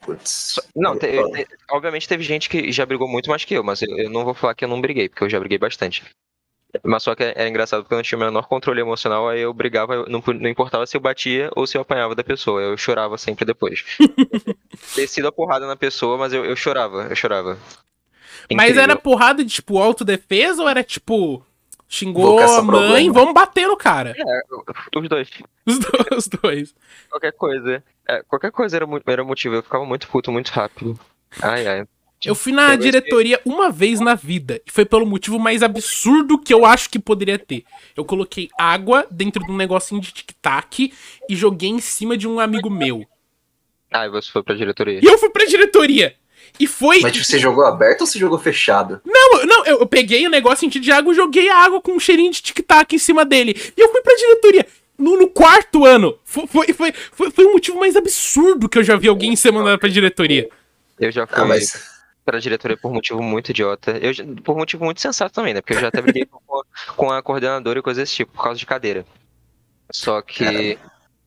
Putz. 0.00 0.58
Não, 0.74 0.96
te- 0.98 1.06
Eu- 1.06 1.30
te- 1.30 1.46
obviamente 1.70 2.08
teve 2.08 2.22
gente 2.22 2.48
que 2.48 2.70
já 2.72 2.86
brigou 2.86 3.08
muito 3.08 3.28
mais 3.28 3.44
que 3.44 3.54
eu, 3.54 3.62
mas 3.64 3.82
eu, 3.82 3.96
eu 3.98 4.08
não 4.10 4.24
vou 4.24 4.34
falar 4.34 4.54
que 4.54 4.64
eu 4.64 4.68
não 4.68 4.80
briguei, 4.80 5.08
porque 5.08 5.24
eu 5.24 5.30
já 5.30 5.38
briguei 5.38 5.58
bastante. 5.58 6.04
Mas 6.84 7.02
só 7.02 7.14
que 7.14 7.22
era 7.22 7.48
engraçado 7.48 7.82
porque 7.82 7.94
eu 7.94 7.96
não 7.98 8.02
tinha 8.02 8.16
o 8.16 8.20
menor 8.20 8.46
controle 8.46 8.80
emocional, 8.80 9.28
aí 9.28 9.40
eu 9.40 9.52
brigava, 9.54 10.04
não, 10.06 10.22
não 10.38 10.48
importava 10.50 10.86
se 10.86 10.96
eu 10.96 11.00
batia 11.00 11.50
ou 11.56 11.66
se 11.66 11.76
eu 11.76 11.82
apanhava 11.82 12.14
da 12.14 12.22
pessoa, 12.22 12.60
eu 12.60 12.76
chorava 12.76 13.16
sempre 13.16 13.44
depois. 13.44 13.84
Descido 14.94 15.28
a 15.28 15.32
porrada 15.32 15.66
na 15.66 15.76
pessoa, 15.76 16.18
mas 16.18 16.32
eu, 16.32 16.44
eu 16.44 16.54
chorava, 16.54 17.06
eu 17.08 17.16
chorava. 17.16 17.58
Mas 18.52 18.70
Incrível. 18.70 18.82
era 18.82 18.96
porrada 18.96 19.44
de, 19.44 19.50
tipo, 19.52 19.78
autodefesa 19.78 20.62
ou 20.62 20.68
era, 20.68 20.84
tipo, 20.84 21.44
xingou 21.88 22.38
a 22.38 22.62
mãe, 22.62 22.66
problema. 22.66 23.12
vamos 23.12 23.34
bater 23.34 23.66
no 23.66 23.76
cara? 23.76 24.14
É, 24.16 24.40
os 24.98 25.08
dois. 25.08 25.28
Os 25.66 25.78
dois. 25.78 26.06
Os 26.12 26.28
dois. 26.28 26.74
Qualquer 27.10 27.32
coisa. 27.32 27.82
É, 28.08 28.22
qualquer 28.22 28.50
coisa 28.50 28.76
era, 28.76 28.86
era 29.06 29.24
motivo, 29.24 29.56
eu 29.56 29.62
ficava 29.62 29.84
muito 29.84 30.08
puto 30.08 30.32
muito 30.32 30.48
rápido. 30.48 30.98
Ai, 31.42 31.66
ai. 31.66 31.86
Eu 32.24 32.34
fui 32.34 32.52
na 32.52 32.68
Talvez 32.68 32.84
diretoria 32.84 33.40
uma 33.44 33.70
vez 33.70 34.00
na 34.00 34.14
vida. 34.14 34.60
E 34.66 34.72
foi 34.72 34.84
pelo 34.84 35.06
motivo 35.06 35.38
mais 35.38 35.62
absurdo 35.62 36.38
que 36.38 36.52
eu 36.52 36.64
acho 36.66 36.90
que 36.90 36.98
poderia 36.98 37.38
ter. 37.38 37.64
Eu 37.96 38.04
coloquei 38.04 38.48
água 38.58 39.06
dentro 39.10 39.44
de 39.44 39.52
um 39.52 39.56
negocinho 39.56 40.00
de 40.00 40.12
tic-tac 40.12 40.92
e 41.28 41.36
joguei 41.36 41.68
em 41.68 41.80
cima 41.80 42.16
de 42.16 42.26
um 42.26 42.40
amigo 42.40 42.68
meu. 42.68 43.06
Ai, 43.92 44.08
você 44.10 44.30
foi 44.30 44.42
pra 44.42 44.54
diretoria. 44.54 45.00
E 45.02 45.06
eu 45.06 45.16
fui 45.16 45.30
pra 45.30 45.44
diretoria. 45.44 46.16
E 46.58 46.66
foi. 46.66 47.00
Mas 47.00 47.12
tipo, 47.12 47.24
você 47.24 47.38
jogou 47.38 47.64
aberto 47.64 48.02
ou 48.02 48.06
você 48.06 48.18
jogou 48.18 48.38
fechado? 48.38 49.00
Não, 49.04 49.46
não, 49.58 49.66
eu, 49.66 49.80
eu 49.80 49.86
peguei 49.86 50.26
o 50.26 50.30
negócio 50.30 50.66
enchido 50.66 50.84
de 50.84 50.92
água 50.92 51.12
e 51.12 51.16
joguei 51.16 51.48
a 51.48 51.56
água 51.58 51.80
com 51.80 51.92
um 51.92 52.00
cheirinho 52.00 52.30
de 52.32 52.42
tic-tac 52.42 52.94
em 52.94 52.98
cima 52.98 53.24
dele. 53.24 53.54
E 53.76 53.80
eu 53.80 53.90
fui 53.90 54.00
pra 54.02 54.14
diretoria. 54.14 54.66
No, 54.98 55.16
no 55.16 55.28
quarto 55.28 55.84
ano. 55.84 56.18
Foi, 56.24 56.46
foi, 56.46 56.72
foi, 56.72 56.92
foi, 57.12 57.30
foi 57.30 57.44
o 57.44 57.52
motivo 57.52 57.78
mais 57.78 57.94
absurdo 57.96 58.68
que 58.68 58.78
eu 58.78 58.82
já 58.82 58.96
vi 58.96 59.06
alguém 59.08 59.36
ser 59.36 59.52
mandado 59.52 59.78
pra 59.78 59.88
diretoria. 59.88 60.48
Eu 60.98 61.12
já 61.12 61.26
fui 61.26 61.40
Ah, 61.40 61.44
mas. 61.44 61.88
pra 62.24 62.38
diretoria 62.40 62.76
por 62.76 62.92
motivo 62.92 63.22
muito 63.22 63.50
idiota. 63.50 63.92
Eu, 63.98 64.12
por 64.42 64.56
motivo 64.56 64.84
muito 64.84 65.00
sensato 65.00 65.32
também, 65.34 65.54
né? 65.54 65.60
Porque 65.60 65.74
eu 65.74 65.80
já 65.80 65.88
até 65.88 66.02
briguei 66.02 66.26
com, 66.30 66.62
com 66.96 67.10
a 67.12 67.22
coordenadora 67.22 67.78
e 67.78 67.82
coisas 67.82 68.02
desse 68.02 68.16
tipo, 68.16 68.32
por 68.32 68.42
causa 68.42 68.58
de 68.58 68.66
cadeira. 68.66 69.06
Só 69.92 70.20
que. 70.20 70.76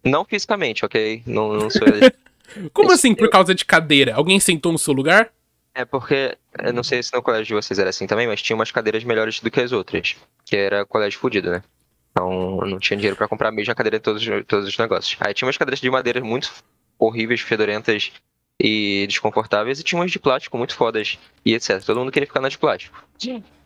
Não 0.03 0.25
fisicamente, 0.25 0.83
ok? 0.83 1.21
Não, 1.25 1.53
não 1.53 1.69
sou. 1.69 1.81
Como 2.73 2.91
assim, 2.91 3.15
por 3.15 3.29
causa 3.29 3.55
de 3.55 3.63
cadeira? 3.63 4.15
Alguém 4.15 4.39
sentou 4.39 4.71
no 4.73 4.77
seu 4.77 4.93
lugar? 4.93 5.31
É 5.73 5.85
porque, 5.85 6.37
eu 6.61 6.73
não 6.73 6.83
sei 6.83 7.01
se 7.01 7.13
no 7.13 7.21
colégio 7.21 7.45
de 7.47 7.53
vocês 7.53 7.79
era 7.79 7.89
assim 7.89 8.05
também, 8.05 8.27
mas 8.27 8.41
tinha 8.41 8.55
umas 8.55 8.71
cadeiras 8.71 9.03
melhores 9.03 9.39
do 9.39 9.49
que 9.49 9.61
as 9.61 9.71
outras. 9.71 10.17
Que 10.45 10.55
era 10.57 10.85
colégio 10.85 11.19
fudido, 11.19 11.49
né? 11.49 11.63
Então 12.11 12.57
não 12.65 12.77
tinha 12.77 12.97
dinheiro 12.97 13.15
pra 13.15 13.27
comprar 13.27 13.49
a 13.49 13.51
mesma 13.53 13.73
cadeira 13.73 13.95
em 13.97 14.01
todos, 14.01 14.21
os- 14.21 14.45
todos 14.45 14.67
os 14.67 14.77
negócios. 14.77 15.15
Aí 15.21 15.33
tinha 15.33 15.45
umas 15.47 15.57
cadeiras 15.57 15.79
de 15.79 15.89
madeira 15.89 16.19
muito 16.21 16.51
horríveis, 16.99 17.39
fedorentas 17.39 18.11
e 18.59 19.05
desconfortáveis, 19.07 19.79
e 19.79 19.83
tinha 19.83 19.99
umas 19.99 20.11
de 20.11 20.19
plástico 20.19 20.57
muito 20.57 20.75
fodas 20.75 21.17
e 21.45 21.53
etc. 21.53 21.81
Todo 21.83 21.99
mundo 21.99 22.11
queria 22.11 22.27
ficar 22.27 22.41
na 22.41 22.49
de 22.49 22.57
plástico. 22.57 23.01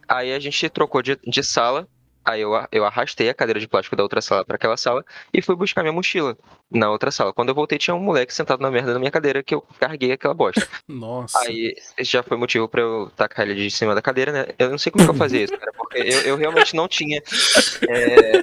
Aí 0.07 0.31
a 0.31 0.39
gente 0.39 0.69
trocou 0.69 1.01
de, 1.01 1.17
de 1.25 1.43
sala, 1.43 1.87
aí 2.25 2.41
eu, 2.41 2.51
eu 2.71 2.85
arrastei 2.85 3.29
a 3.29 3.33
cadeira 3.33 3.59
de 3.59 3.67
plástico 3.67 3.95
da 3.95 4.03
outra 4.03 4.21
sala 4.21 4.43
pra 4.43 4.55
aquela 4.55 4.75
sala 4.75 5.05
e 5.33 5.41
fui 5.41 5.55
buscar 5.55 5.81
minha 5.81 5.93
mochila 5.93 6.38
na 6.71 6.89
outra 6.89 7.11
sala. 7.11 7.31
Quando 7.31 7.49
eu 7.49 7.55
voltei, 7.55 7.77
tinha 7.77 7.95
um 7.95 7.99
moleque 7.99 8.33
sentado 8.33 8.61
na 8.61 8.71
merda 8.71 8.93
da 8.93 8.99
minha 8.99 9.11
cadeira 9.11 9.43
que 9.43 9.53
eu 9.53 9.61
carreguei 9.79 10.11
aquela 10.11 10.33
bosta. 10.33 10.67
Nossa. 10.88 11.39
Aí 11.39 11.75
esse 11.97 12.11
já 12.11 12.23
foi 12.23 12.35
motivo 12.35 12.67
pra 12.67 12.81
eu 12.81 13.11
tacar 13.15 13.47
ele 13.47 13.55
de 13.55 13.71
cima 13.71 13.93
da 13.93 14.01
cadeira, 14.01 14.31
né? 14.31 14.45
Eu 14.57 14.71
não 14.71 14.77
sei 14.77 14.91
como 14.91 15.03
é 15.03 15.07
que 15.07 15.11
eu 15.11 15.17
fazia 15.17 15.43
isso, 15.43 15.57
cara, 15.57 15.71
porque 15.73 15.99
eu, 15.99 16.21
eu 16.21 16.35
realmente 16.35 16.75
não 16.75 16.88
tinha. 16.88 17.21
é, 17.88 18.41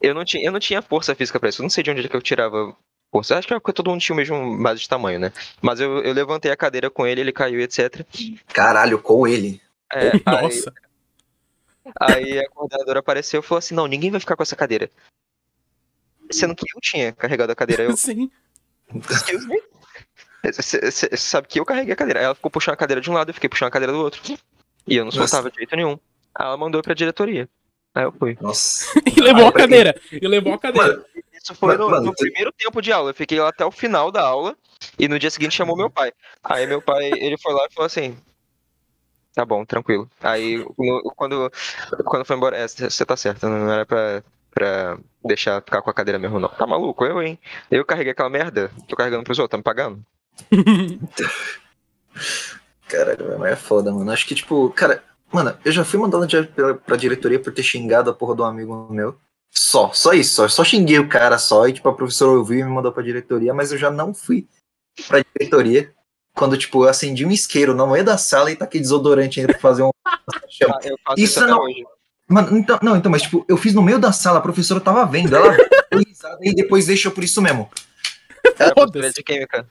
eu, 0.00 0.14
não 0.14 0.24
tinha 0.24 0.44
eu 0.44 0.52
não 0.52 0.60
tinha 0.60 0.80
força 0.80 1.14
física 1.14 1.38
pra 1.38 1.50
isso. 1.50 1.60
Eu 1.60 1.64
não 1.64 1.70
sei 1.70 1.84
de 1.84 1.90
onde 1.90 2.06
é 2.06 2.08
que 2.08 2.16
eu 2.16 2.22
tirava 2.22 2.74
força. 3.12 3.38
Acho 3.38 3.46
que 3.46 3.54
é 3.54 3.60
porque 3.60 3.72
todo 3.72 3.90
mundo 3.90 4.00
tinha 4.00 4.14
o 4.14 4.16
mesmo 4.16 4.60
base 4.62 4.80
de 4.80 4.88
tamanho, 4.88 5.20
né? 5.20 5.32
Mas 5.60 5.78
eu, 5.78 5.98
eu 6.02 6.12
levantei 6.12 6.50
a 6.50 6.56
cadeira 6.56 6.90
com 6.90 7.06
ele, 7.06 7.20
ele 7.20 7.32
caiu, 7.32 7.60
etc. 7.60 8.04
Caralho, 8.48 8.98
com 8.98 9.26
ele. 9.26 9.60
É, 9.92 10.10
aí, 10.26 10.42
Nossa. 10.42 10.72
Aí 12.00 12.38
a 12.40 12.48
coordenadora 12.50 13.00
apareceu 13.00 13.40
e 13.40 13.42
falou 13.42 13.58
assim: 13.58 13.74
não, 13.74 13.86
ninguém 13.86 14.10
vai 14.10 14.20
ficar 14.20 14.36
com 14.36 14.42
essa 14.42 14.56
cadeira. 14.56 14.90
Sendo 16.30 16.54
que 16.54 16.64
eu 16.74 16.80
tinha 16.80 17.12
carregado 17.12 17.52
a 17.52 17.56
cadeira. 17.56 17.84
Eu, 17.84 17.94
Sim. 17.96 18.30
Excuse 19.10 19.46
me? 19.46 19.60
Você 20.52 21.16
sabe 21.16 21.48
que 21.48 21.58
eu 21.58 21.64
carreguei 21.64 21.92
a 21.92 21.96
cadeira. 21.96 22.20
Ela 22.20 22.34
ficou 22.34 22.50
puxando 22.50 22.74
a 22.74 22.76
cadeira 22.78 23.00
de 23.00 23.10
um 23.10 23.14
lado, 23.14 23.30
eu 23.30 23.34
fiquei 23.34 23.48
puxando 23.48 23.68
a 23.68 23.70
cadeira 23.70 23.92
do 23.92 23.98
outro. 23.98 24.20
E 24.86 24.96
eu 24.96 25.04
não 25.04 25.06
Nossa. 25.12 25.18
soltava 25.26 25.50
de 25.50 25.56
jeito 25.56 25.74
nenhum. 25.76 25.98
Aí 26.34 26.46
ela 26.46 26.56
mandou 26.56 26.82
pra 26.82 26.92
diretoria. 26.94 27.48
Aí 27.94 28.04
eu 28.04 28.12
fui. 28.12 28.36
Nossa. 28.40 28.86
E 29.16 29.20
levou 29.20 29.46
Ah, 29.46 29.48
a 29.48 29.52
cadeira. 29.52 29.94
E 30.12 30.26
levou 30.28 30.52
a 30.54 30.58
cadeira. 30.58 30.88
Mano, 30.88 31.04
Isso 31.32 31.54
foi 31.54 31.68
Mano, 31.68 31.84
no, 31.84 31.90
mano, 31.90 32.06
no 32.06 32.12
tu- 32.12 32.22
primeiro 32.24 32.52
tempo 32.52 32.82
de 32.82 32.92
aula. 32.92 33.10
Eu 33.10 33.14
fiquei 33.14 33.38
lá 33.40 33.48
até 33.48 33.64
o 33.64 33.70
final 33.70 34.10
da 34.10 34.20
aula. 34.22 34.56
E 34.98 35.08
no 35.08 35.18
dia 35.18 35.30
seguinte 35.30 35.54
chamou 35.54 35.76
meu 35.76 35.88
pai. 35.88 36.12
Aí 36.42 36.66
meu 36.66 36.82
pai, 36.82 37.04
ele 37.14 37.38
foi 37.38 37.54
lá 37.54 37.66
e 37.70 37.72
falou 37.72 37.86
assim. 37.86 38.16
Tá 39.34 39.44
bom, 39.44 39.64
tranquilo. 39.64 40.08
Aí 40.22 40.64
quando, 41.16 41.50
quando 42.04 42.24
foi 42.24 42.36
embora, 42.36 42.56
é, 42.56 42.68
você 42.68 43.04
tá 43.04 43.16
certo, 43.16 43.48
não 43.48 43.70
era 43.70 43.84
pra, 43.84 44.22
pra 44.52 44.96
deixar 45.24 45.60
ficar 45.60 45.82
com 45.82 45.90
a 45.90 45.94
cadeira 45.94 46.18
mesmo, 46.18 46.38
não. 46.38 46.48
Tá 46.48 46.66
maluco? 46.66 47.04
Eu, 47.04 47.20
hein? 47.20 47.38
Eu 47.68 47.84
carreguei 47.84 48.12
aquela 48.12 48.30
merda, 48.30 48.70
tô 48.88 48.94
carregando 48.94 49.24
pros 49.24 49.38
outros, 49.38 49.50
tá 49.50 49.56
me 49.56 49.64
pagando? 49.64 50.04
Caralho, 52.88 53.38
mas 53.38 53.52
é 53.52 53.56
foda, 53.56 53.92
mano. 53.92 54.10
Acho 54.12 54.26
que, 54.26 54.36
tipo, 54.36 54.70
cara, 54.70 55.02
mano, 55.32 55.56
eu 55.64 55.72
já 55.72 55.84
fui 55.84 55.98
mandado 55.98 56.28
pra, 56.54 56.74
pra 56.74 56.96
diretoria 56.96 57.40
por 57.40 57.52
ter 57.52 57.64
xingado 57.64 58.10
a 58.10 58.14
porra 58.14 58.36
de 58.36 58.42
um 58.42 58.44
amigo 58.44 58.86
meu. 58.90 59.16
Só, 59.50 59.92
só 59.92 60.12
isso, 60.12 60.34
só, 60.34 60.48
só 60.48 60.64
xinguei 60.64 60.98
o 60.98 61.08
cara 61.08 61.38
só, 61.38 61.66
e 61.66 61.72
tipo, 61.72 61.88
a 61.88 61.94
professora 61.94 62.38
ouviu 62.38 62.60
e 62.60 62.64
me 62.64 62.70
mandou 62.70 62.92
pra 62.92 63.02
diretoria, 63.02 63.54
mas 63.54 63.72
eu 63.72 63.78
já 63.78 63.90
não 63.90 64.12
fui 64.12 64.46
pra 65.08 65.24
diretoria 65.36 65.92
quando, 66.34 66.56
tipo, 66.58 66.84
eu 66.84 66.88
acendi 66.88 67.24
um 67.24 67.30
isqueiro 67.30 67.74
no 67.74 67.86
meio 67.86 68.04
da 68.04 68.18
sala 68.18 68.50
e 68.50 68.56
taquei 68.56 68.80
desodorante 68.80 69.40
ainda 69.40 69.52
pra 69.52 69.60
fazer 69.62 69.82
um. 69.82 69.90
Ah, 71.06 71.14
Isso 71.16 71.38
isso, 71.40 71.46
não- 71.46 71.60
hoje. 71.60 71.84
Mano, 72.28 72.56
então, 72.56 72.78
não, 72.82 72.96
então, 72.96 73.10
mas 73.12 73.22
tipo, 73.22 73.44
eu 73.48 73.56
fiz 73.56 73.74
no 73.74 73.82
meio 73.82 73.98
da 73.98 74.12
sala, 74.12 74.38
a 74.38 74.42
professora 74.42 74.80
tava 74.80 75.04
vendo, 75.04 75.34
ela 75.36 75.54
e 76.40 76.54
depois 76.54 76.86
deixou 76.86 77.12
por 77.12 77.22
isso 77.22 77.42
mesmo. 77.42 77.68
Era 78.58 78.74
professora 78.74 79.12
de 79.12 79.22
química. 79.22 79.66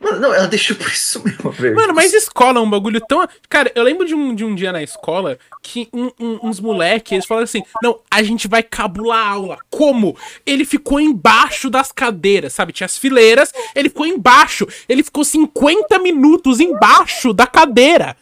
Mano, 0.00 0.18
não, 0.18 0.32
ela 0.34 0.46
deixou 0.46 0.74
por 0.76 0.88
isso 0.88 1.22
mesmo, 1.22 1.50
velho. 1.52 1.76
Mano, 1.76 1.94
mas 1.94 2.14
escola 2.14 2.58
é 2.58 2.62
um 2.62 2.70
bagulho 2.70 3.00
tão. 3.06 3.28
Cara, 3.50 3.70
eu 3.74 3.82
lembro 3.82 4.06
de 4.06 4.14
um, 4.14 4.34
de 4.34 4.44
um 4.44 4.54
dia 4.54 4.72
na 4.72 4.82
escola 4.82 5.38
que 5.62 5.88
um- 5.92 6.10
um- 6.18 6.38
uns 6.42 6.58
moleques 6.58 7.12
eles 7.12 7.26
falaram 7.26 7.44
assim: 7.44 7.62
não, 7.82 8.00
a 8.10 8.22
gente 8.22 8.48
vai 8.48 8.62
cabular 8.62 9.26
a 9.26 9.30
aula. 9.30 9.58
Como? 9.68 10.16
Ele 10.46 10.64
ficou 10.64 10.98
embaixo 10.98 11.68
das 11.68 11.92
cadeiras, 11.92 12.54
sabe? 12.54 12.72
Tinha 12.72 12.86
as 12.86 12.96
fileiras, 12.96 13.52
ele 13.74 13.90
ficou 13.90 14.06
embaixo. 14.06 14.66
Ele 14.88 15.02
ficou 15.02 15.22
50 15.22 15.98
minutos 15.98 16.60
embaixo 16.60 17.32
da 17.34 17.46
cadeira. 17.46 18.16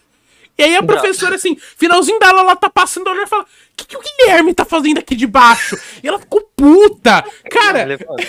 E 0.59 0.63
aí 0.65 0.75
a 0.75 0.83
professora, 0.83 1.37
assim, 1.37 1.57
finalzinho 1.77 2.19
da 2.19 2.29
aula, 2.29 2.41
ela 2.41 2.57
tá 2.57 2.69
passando 2.69 3.09
olhando 3.09 3.27
e 3.27 3.29
fala: 3.29 3.45
o 3.45 3.47
que, 3.77 3.87
que 3.87 3.97
o 3.97 4.01
Guilherme 4.01 4.53
tá 4.53 4.65
fazendo 4.65 4.99
aqui 4.99 5.15
debaixo? 5.15 5.79
E 6.03 6.09
ela 6.09 6.19
ficou 6.19 6.51
puta. 6.57 7.25
Cara, 7.49 7.87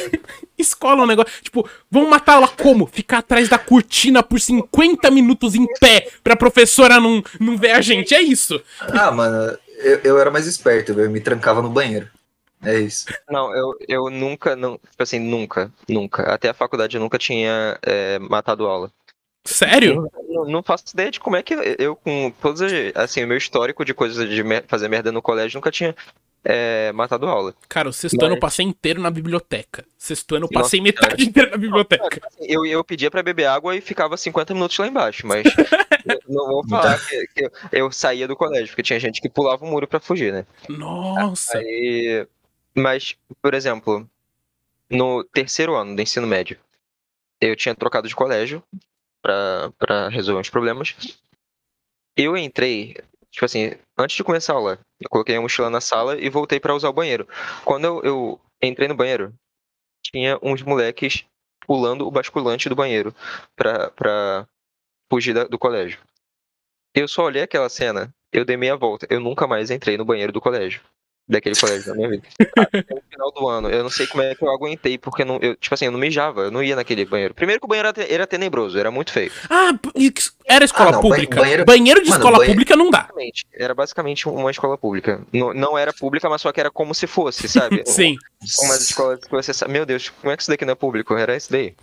escola 0.56 1.02
é 1.02 1.04
um 1.04 1.08
negócio. 1.08 1.34
Tipo, 1.42 1.68
vão 1.90 2.08
matar 2.08 2.34
ela 2.34 2.48
como? 2.48 2.86
Ficar 2.86 3.20
atrás 3.20 3.50
da 3.50 3.58
cortina 3.58 4.22
por 4.22 4.40
50 4.40 5.10
minutos 5.10 5.56
em 5.56 5.66
pé 5.80 6.08
pra 6.24 6.36
professora 6.36 7.00
não, 7.00 7.24
não 7.40 7.58
ver 7.58 7.72
a 7.72 7.82
gente. 7.82 8.14
É 8.14 8.22
isso. 8.22 8.62
Ah, 8.80 9.12
mano, 9.12 9.58
eu, 9.80 10.00
eu 10.04 10.20
era 10.20 10.30
mais 10.30 10.46
esperto, 10.46 10.94
velho. 10.94 11.08
Eu 11.08 11.12
me 11.12 11.20
trancava 11.20 11.64
no 11.64 11.70
banheiro. 11.70 12.08
É 12.62 12.78
isso. 12.78 13.06
Não, 13.30 13.56
eu, 13.56 13.76
eu 13.88 14.10
nunca, 14.10 14.56
não, 14.56 14.78
tipo 14.78 15.02
assim, 15.02 15.18
nunca, 15.18 15.72
nunca. 15.88 16.24
Até 16.24 16.50
a 16.50 16.54
faculdade 16.54 16.96
eu 16.96 17.02
nunca 17.02 17.18
tinha 17.18 17.80
é, 17.82 18.20
matado 18.20 18.68
aula. 18.68 18.92
Sério? 19.46 20.10
Não, 20.28 20.46
não 20.46 20.64
faço 20.64 20.86
ideia 20.94 21.10
de 21.10 21.20
como 21.20 21.36
é 21.36 21.42
que 21.44 21.54
eu, 21.80 21.96
com 21.96 22.32
todos, 22.42 22.62
as- 22.62 22.72
assim, 22.96 23.24
o 23.24 23.28
meu 23.28 23.38
histórico 23.38 23.84
de 23.86 23.94
coisas 23.94 24.30
de 24.30 24.44
mer- 24.44 24.66
fazer 24.68 24.88
merda 24.90 25.12
no 25.12 25.22
colégio, 25.22 25.58
nunca 25.58 25.72
tinha 25.72 25.96
é, 26.44 26.92
matado 26.94 27.28
aula. 27.28 27.54
Cara, 27.68 27.90
o 27.90 27.94
sexto 27.94 28.16
Mas- 28.18 28.26
ano 28.26 28.36
eu 28.36 28.40
passei 28.40 28.66
inteiro 28.66 29.02
na 29.02 29.10
biblioteca. 29.10 29.86
Sexto 29.98 30.36
ano 30.36 30.46
eu 30.46 30.50
Nossa, 30.52 30.64
passei 30.66 30.80
metade 30.82 31.24
inteira 31.26 31.52
na 31.52 31.58
biblioteca. 31.58 32.22
Assim, 32.28 32.46
Eu, 32.48 32.66
eu 32.66 32.84
pedia 32.84 33.10
pra 33.12 33.24
beber 33.24 33.46
água 33.46 33.76
e 33.76 33.82
ficava 33.82 34.16
50 34.16 34.54
minutos 34.54 34.78
lá 34.78 34.88
embaixo, 34.88 35.26
mas 35.28 35.44
eu 36.06 36.20
não 36.30 36.48
vou 36.48 36.68
falar 36.68 36.98
que, 37.08 37.28
que 37.28 37.46
eu, 37.46 37.52
eu 37.72 37.92
saía 37.92 38.28
do 38.28 38.36
colégio, 38.36 38.68
porque 38.70 38.84
tinha 38.84 39.00
gente 39.00 39.20
que 39.22 39.28
pulava 39.30 39.66
o 39.66 39.68
muro 39.68 39.88
pra 39.88 40.00
fugir, 40.00 40.32
né? 40.32 40.46
Nossa. 40.70 41.58
Aí, 41.58 42.26
mas, 42.76 43.16
por 43.42 43.54
exemplo, 43.54 44.08
no 44.90 45.24
terceiro 45.24 45.76
ano 45.76 45.96
do 45.96 46.02
ensino 46.02 46.28
médio, 46.28 46.58
eu 47.42 47.56
tinha 47.56 47.76
trocado 47.76 48.08
de 48.08 48.16
colégio 48.16 48.62
pra 49.22 50.10
resolver 50.10 50.40
uns 50.42 50.50
problemas. 50.50 50.96
Eu 52.16 52.36
entrei, 52.38 52.96
tipo 53.32 53.46
assim, 53.46 53.72
antes 53.98 54.16
de 54.16 54.24
começar 54.24 54.54
a 54.54 54.56
aula, 54.58 54.80
eu 55.00 55.10
coloquei 55.10 55.36
a 55.36 55.42
mochila 55.42 55.70
na 55.70 55.82
sala 55.82 56.20
e 56.20 56.30
voltei 56.30 56.60
pra 56.60 56.76
usar 56.76 56.90
o 56.90 56.94
banheiro. 56.94 57.28
Quando 57.64 57.86
eu, 57.86 58.02
eu 58.04 58.42
entrei 58.62 58.88
no 58.88 58.96
banheiro, 58.96 59.34
tinha 60.04 60.38
uns 60.42 60.62
moleques 60.62 61.26
pulando 61.66 62.06
o 62.08 62.12
basculante 62.12 62.68
do 62.68 62.76
banheiro 62.76 63.14
pra 63.56 64.48
fugir 65.12 65.34
da- 65.34 65.46
do 65.46 65.58
colégio. 65.60 66.00
Eu 66.96 67.08
só 67.08 67.24
olhei 67.24 67.44
aquela 67.44 67.70
cena, 67.70 68.14
eu 68.34 68.44
dei 68.44 68.58
meia 68.58 68.76
volta, 68.76 69.08
eu 69.10 69.20
nunca 69.20 69.48
mais 69.48 69.70
entrei 69.70 69.98
no 69.98 70.06
banheiro 70.06 70.32
do 70.34 70.42
colégio. 70.42 70.82
Daquele 71.30 71.56
colégio 71.56 71.90
na 71.90 71.96
minha 71.96 72.10
vida. 72.10 72.24
Até 72.58 72.94
o 72.96 73.02
final 73.10 73.32
do 73.32 73.48
ano. 73.48 73.70
Eu 73.70 73.84
não 73.84 73.90
sei 73.90 74.08
como 74.08 74.24
é 74.24 74.34
que 74.34 74.44
eu 74.44 74.50
aguentei, 74.50 74.98
porque 74.98 75.22
eu 75.22 75.26
não, 75.28 75.38
eu, 75.42 75.56
tipo 75.56 75.74
assim, 75.74 75.86
eu 75.86 75.92
não 75.92 76.00
mijava, 76.00 76.42
eu 76.42 76.52
não 76.52 76.64
ia 76.64 76.76
naquele 76.76 77.06
banheiro. 77.06 77.34
Primeiro 77.34 77.60
que 77.62 77.66
o 77.66 77.70
banheiro 77.70 77.90
era, 77.90 78.14
era 78.14 78.28
tenebroso, 78.28 78.78
era 78.78 78.90
muito 78.90 79.12
feio. 79.12 79.32
Ah, 79.50 79.72
era 80.46 80.66
escola 80.66 80.90
Ah, 80.90 80.92
não, 80.94 81.02
pública. 81.02 81.40
banheiro- 81.40 81.66
Banheiro, 81.66 82.02
de 82.04 82.10
Mano, 82.10 82.20
escola 82.20 82.38
banheiro- 82.40 82.54
pública 82.56 82.76
não 82.76 82.90
dá. 82.90 83.00
Basicamente, 83.02 83.48
Era 83.54 83.76
basicamente 83.76 84.28
uma 84.28 84.50
escola 84.52 84.78
pública. 84.78 85.22
Não, 85.32 85.54
não 85.54 85.78
era 85.78 85.94
pública, 85.94 86.28
mas 86.30 86.42
só 86.42 86.52
que 86.52 86.60
era 86.60 86.72
como 86.72 86.94
se 86.96 87.06
fosse, 87.06 87.48
sabe? 87.48 87.84
Sim. 87.88 88.18
Umas 88.64 88.82
escolas 88.82 89.20
que 89.20 89.30
você 89.30 89.54
sabe, 89.54 89.72
meu 89.74 89.86
Deus, 89.86 90.10
como 90.10 90.32
é 90.32 90.36
que 90.38 90.42
isso 90.44 90.50
daqui 90.52 90.66
não 90.66 90.72
é 90.72 90.76
público? 90.76 91.16
Era 91.16 91.36
isso 91.36 91.52
daí. 91.52 91.76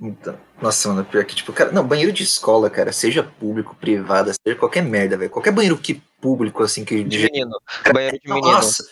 Então, 0.00 0.36
nossa, 0.60 0.88
mano, 0.88 1.04
pior 1.04 1.24
que, 1.24 1.36
tipo, 1.36 1.52
cara, 1.52 1.70
não, 1.70 1.86
banheiro 1.86 2.12
de 2.12 2.22
escola, 2.22 2.68
cara, 2.68 2.92
seja 2.92 3.22
público, 3.22 3.76
privado, 3.76 4.32
seja 4.44 4.58
qualquer 4.58 4.82
merda, 4.82 5.16
velho. 5.16 5.30
Qualquer 5.30 5.52
banheiro 5.52 5.78
que 5.78 6.02
público, 6.20 6.62
assim, 6.62 6.84
que. 6.84 7.04
De 7.04 7.18
menino. 7.18 7.56
Banheiro 7.92 8.18
de 8.18 8.28
menino. 8.28 8.52
Nossa. 8.52 8.84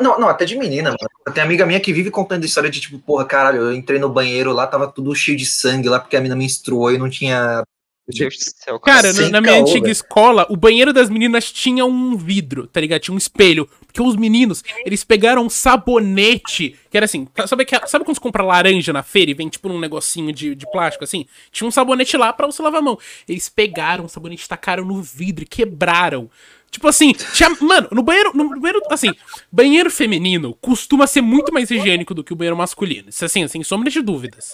Não, 0.00 0.18
não, 0.18 0.28
até 0.28 0.44
de 0.44 0.58
menina, 0.58 0.90
mano. 0.90 1.34
Tem 1.34 1.42
amiga 1.42 1.64
minha 1.64 1.80
que 1.80 1.92
vive 1.92 2.10
contando 2.10 2.44
história 2.44 2.68
de 2.70 2.80
tipo, 2.80 2.98
porra, 2.98 3.24
caralho, 3.24 3.62
eu 3.62 3.72
entrei 3.72 3.98
no 3.98 4.10
banheiro 4.10 4.52
lá, 4.52 4.66
tava 4.66 4.86
tudo 4.86 5.14
cheio 5.14 5.38
de 5.38 5.46
sangue 5.46 5.88
lá, 5.88 5.98
porque 5.98 6.16
a 6.16 6.20
mina 6.20 6.36
menstruou 6.36 6.92
e 6.92 6.98
não 6.98 7.08
tinha. 7.08 7.62
Deus 8.10 8.36
do 8.36 8.44
céu, 8.64 8.80
Cara, 8.80 9.12
na, 9.12 9.40
minha 9.40 9.54
caô, 9.54 9.62
antiga 9.62 9.80
velho. 9.80 9.92
escola, 9.92 10.46
o 10.50 10.56
banheiro 10.56 10.92
das 10.92 11.08
meninas 11.08 11.50
tinha 11.50 11.84
um 11.84 12.16
vidro, 12.16 12.66
tá 12.66 12.80
ligado? 12.80 13.00
Tinha 13.00 13.14
um 13.14 13.18
espelho. 13.18 13.68
Porque 13.86 14.00
os 14.00 14.14
meninos, 14.14 14.62
eles 14.84 15.02
pegaram 15.02 15.44
um 15.44 15.50
sabonete, 15.50 16.76
que 16.90 16.96
era 16.96 17.06
assim, 17.06 17.26
sabe, 17.46 17.64
que, 17.64 17.74
sabe 17.88 18.04
quando 18.04 18.16
você 18.16 18.20
compra 18.20 18.44
laranja 18.44 18.92
na 18.92 19.02
feira 19.02 19.32
e 19.32 19.34
vem 19.34 19.48
tipo 19.48 19.68
num 19.68 19.80
negocinho 19.80 20.32
de, 20.32 20.54
de 20.54 20.70
plástico 20.70 21.02
assim? 21.02 21.26
Tinha 21.50 21.66
um 21.66 21.70
sabonete 21.70 22.16
lá 22.16 22.32
pra 22.32 22.46
você 22.46 22.62
lavar 22.62 22.80
a 22.80 22.84
mão. 22.84 22.98
Eles 23.28 23.48
pegaram 23.48 24.04
o 24.04 24.08
sabonete, 24.08 24.48
tacaram 24.48 24.84
no 24.84 25.02
vidro 25.02 25.42
e 25.42 25.46
quebraram. 25.46 26.30
Tipo 26.70 26.86
assim, 26.86 27.12
tinha, 27.34 27.50
mano, 27.60 27.88
no 27.90 28.02
banheiro, 28.02 28.30
no 28.32 28.48
banheiro, 28.60 28.80
assim, 28.90 29.12
banheiro 29.50 29.90
feminino 29.90 30.56
costuma 30.60 31.06
ser 31.06 31.20
muito 31.20 31.52
mais 31.52 31.68
higiênico 31.68 32.14
do 32.14 32.22
que 32.22 32.32
o 32.32 32.36
banheiro 32.36 32.56
masculino. 32.56 33.08
Isso 33.08 33.24
assim, 33.24 33.46
sem 33.48 33.62
sombra 33.64 33.90
de 33.90 34.00
dúvidas. 34.00 34.52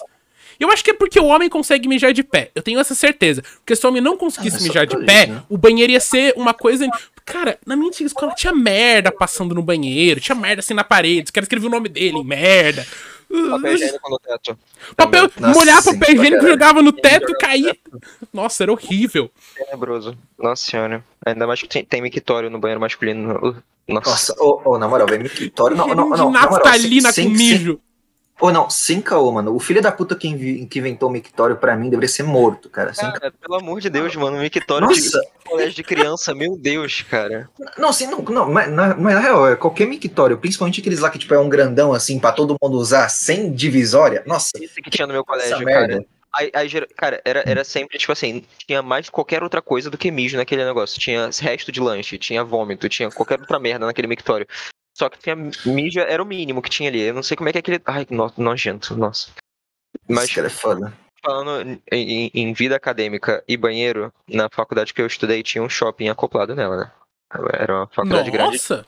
Eu 0.59 0.71
acho 0.71 0.83
que 0.83 0.91
é 0.91 0.93
porque 0.93 1.19
o 1.19 1.25
homem 1.25 1.49
consegue 1.49 1.87
mijar 1.87 2.13
de 2.13 2.23
pé. 2.23 2.51
Eu 2.55 2.61
tenho 2.61 2.79
essa 2.79 2.95
certeza. 2.95 3.43
Porque 3.57 3.75
se 3.75 3.85
o 3.85 3.89
homem 3.89 4.01
não 4.01 4.17
conseguisse 4.17 4.57
Ah, 4.57 4.61
mijar 4.61 4.85
de 4.87 4.97
pé, 5.05 5.23
isso, 5.23 5.33
né? 5.33 5.43
o 5.49 5.57
banheiro 5.57 5.91
ia 5.91 5.99
ser 5.99 6.33
uma 6.35 6.53
coisa. 6.53 6.87
Cara, 7.25 7.57
na 7.65 7.75
minha 7.75 7.89
antiga 7.89 8.07
escola 8.07 8.33
tinha 8.33 8.53
merda 8.53 9.11
passando 9.11 9.53
no 9.53 9.61
banheiro, 9.61 10.19
tinha 10.19 10.35
merda 10.35 10.61
assim 10.61 10.73
na 10.73 10.83
parede. 10.83 11.25
Os 11.25 11.31
caras 11.31 11.45
escreviam 11.45 11.67
o 11.69 11.71
nome 11.71 11.89
dele 11.89 12.23
merda. 12.23 12.85
Papel 13.29 13.73
higiênico 13.73 14.09
no 14.09 14.19
teto. 14.19 14.57
Papel, 14.95 15.29
Nossa, 15.37 15.59
molhar 15.59 15.83
papel 15.83 16.15
higiênico, 16.15 16.47
jogava 16.47 16.81
no 16.81 16.93
teto 16.93 17.29
e 17.29 17.37
caía. 17.37 17.75
Nossa, 18.33 18.63
era 18.63 18.71
horrível. 18.71 19.29
Tenebroso. 19.57 20.17
Nossa 20.39 20.65
senhora. 20.65 21.03
Ainda 21.25 21.45
mais 21.45 21.61
que 21.61 21.67
tem, 21.67 21.83
tem 21.83 22.01
mictório 22.01 22.49
no 22.49 22.57
banheiro 22.57 22.79
masculino. 22.79 23.53
Nossa. 23.85 24.09
Nossa, 24.09 24.35
ô, 24.39 24.61
ô, 24.63 24.77
na 24.77 24.87
moral, 24.87 25.07
velho, 25.07 25.23
mictório. 25.23 25.75
Não, 25.75 25.87
não, 25.89 25.95
não, 25.95 26.11
de 26.11 26.17
na 26.33 26.41
moral, 26.47 26.51
naftalina 26.51 27.11
sem- 27.11 27.29
com 27.29 27.35
sem- 27.37 27.47
mijo. 27.57 27.79
Ô, 28.39 28.51
não, 28.51 28.69
sem 28.69 29.01
caô, 29.01 29.31
mano. 29.31 29.55
O 29.55 29.59
filho 29.59 29.81
da 29.81 29.91
puta 29.91 30.15
que, 30.15 30.27
inventou 30.27 31.09
o 31.09 31.11
mictório 31.11 31.57
pra 31.57 31.75
mim 31.75 31.89
deveria 31.89 32.07
ser 32.07 32.23
morto, 32.23 32.69
cara. 32.69 32.93
Sem 32.93 33.11
Cara, 33.11 33.31
pelo 33.31 33.55
amor 33.55 33.81
de 33.81 33.89
Deus, 33.89 34.15
mano. 34.15 34.37
Mictório 34.37 34.87
Nossa, 34.87 35.19
de 35.19 35.49
colégio 35.49 35.73
de 35.73 35.83
criança. 35.83 36.35
Meu 36.35 36.55
Deus, 36.55 37.01
cara. 37.01 37.49
não, 37.77 37.89
assim, 37.89 38.05
não, 38.05 38.19
não, 38.19 38.51
mas 38.51 38.71
na, 38.71 38.95
mas 38.95 39.15
na 39.15 39.19
real, 39.19 39.47
é 39.47 39.55
qualquer 39.55 39.87
mictório, 39.87 40.37
principalmente 40.37 40.81
aqueles 40.81 40.99
lá 40.99 41.09
que, 41.09 41.17
tipo, 41.17 41.33
é 41.33 41.39
um 41.39 41.49
grandão, 41.49 41.93
assim, 41.93 42.19
pra 42.19 42.31
todo 42.31 42.55
mundo 42.61 42.77
usar, 42.77 43.09
sem 43.09 43.51
divisória, 43.51 44.23
nossa, 44.27 44.51
Isso 44.61 44.75
que 44.75 44.89
tinha 44.89 45.07
no 45.07 45.13
meu 45.13 45.21
essa 45.21 45.55
colégio, 45.55 45.65
merda. 45.65 45.87
cara. 45.87 46.05
Aí, 46.37 46.51
aí, 46.53 46.69
cara, 46.95 47.21
era, 47.25 47.43
era 47.47 47.63
sempre, 47.63 47.97
tipo 47.97 48.11
assim, 48.11 48.43
tinha 48.67 48.83
mais 48.83 49.09
qualquer 49.09 49.41
outra 49.41 49.59
coisa 49.59 49.89
do 49.89 49.97
que 49.97 50.11
mijo 50.11 50.37
naquele 50.37 50.63
negócio. 50.63 50.99
Tinha 50.99 51.31
resto 51.41 51.71
de 51.71 51.79
lanche, 51.79 52.17
tinha 52.19 52.43
vômito, 52.43 52.87
tinha 52.87 53.09
qualquer 53.09 53.39
outra 53.39 53.59
merda 53.59 53.87
naquele 53.87 54.07
mictório. 54.07 54.45
Só 54.97 55.09
que 55.09 55.19
tinha 55.19 55.35
mijo, 55.35 55.99
era 55.99 56.23
o 56.23 56.25
mínimo 56.25 56.59
que 56.59 56.71
tinha 56.71 56.89
ali. 56.89 57.01
Eu 57.01 57.13
não 57.13 57.21
sei 57.21 57.37
como 57.37 57.47
é 57.47 57.51
que 57.51 57.59
é 57.59 57.61
aquele. 57.61 57.79
Ai, 57.85 58.07
no, 58.09 58.33
nojento, 58.35 58.97
nossa. 58.97 59.29
Mas 60.09 60.23
Esse 60.23 60.33
cara 60.33 60.47
é 60.47 60.49
foda. 60.49 60.93
falando 61.23 61.79
em, 61.91 62.31
em 62.33 62.53
vida 62.53 62.75
acadêmica 62.75 63.43
e 63.47 63.55
banheiro, 63.55 64.11
na 64.27 64.49
faculdade 64.49 64.95
que 64.95 64.99
eu 64.99 65.05
estudei 65.05 65.43
tinha 65.43 65.63
um 65.63 65.69
shopping 65.69 66.09
acoplado 66.09 66.55
nela, 66.55 66.77
né? 66.77 66.91
Era 67.53 67.75
uma 67.75 67.87
faculdade 67.87 68.31
grande. 68.31 68.53
Nossa! 68.53 68.85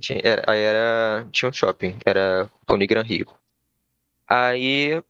Tinha, 0.00 0.20
era, 0.24 0.42
aí 0.44 0.60
era. 0.60 1.28
Tinha 1.30 1.48
um 1.48 1.52
shopping, 1.52 1.96
era 2.04 2.50
Unigran 2.68 3.02
Rio. 3.02 3.28
Aí. 4.26 5.00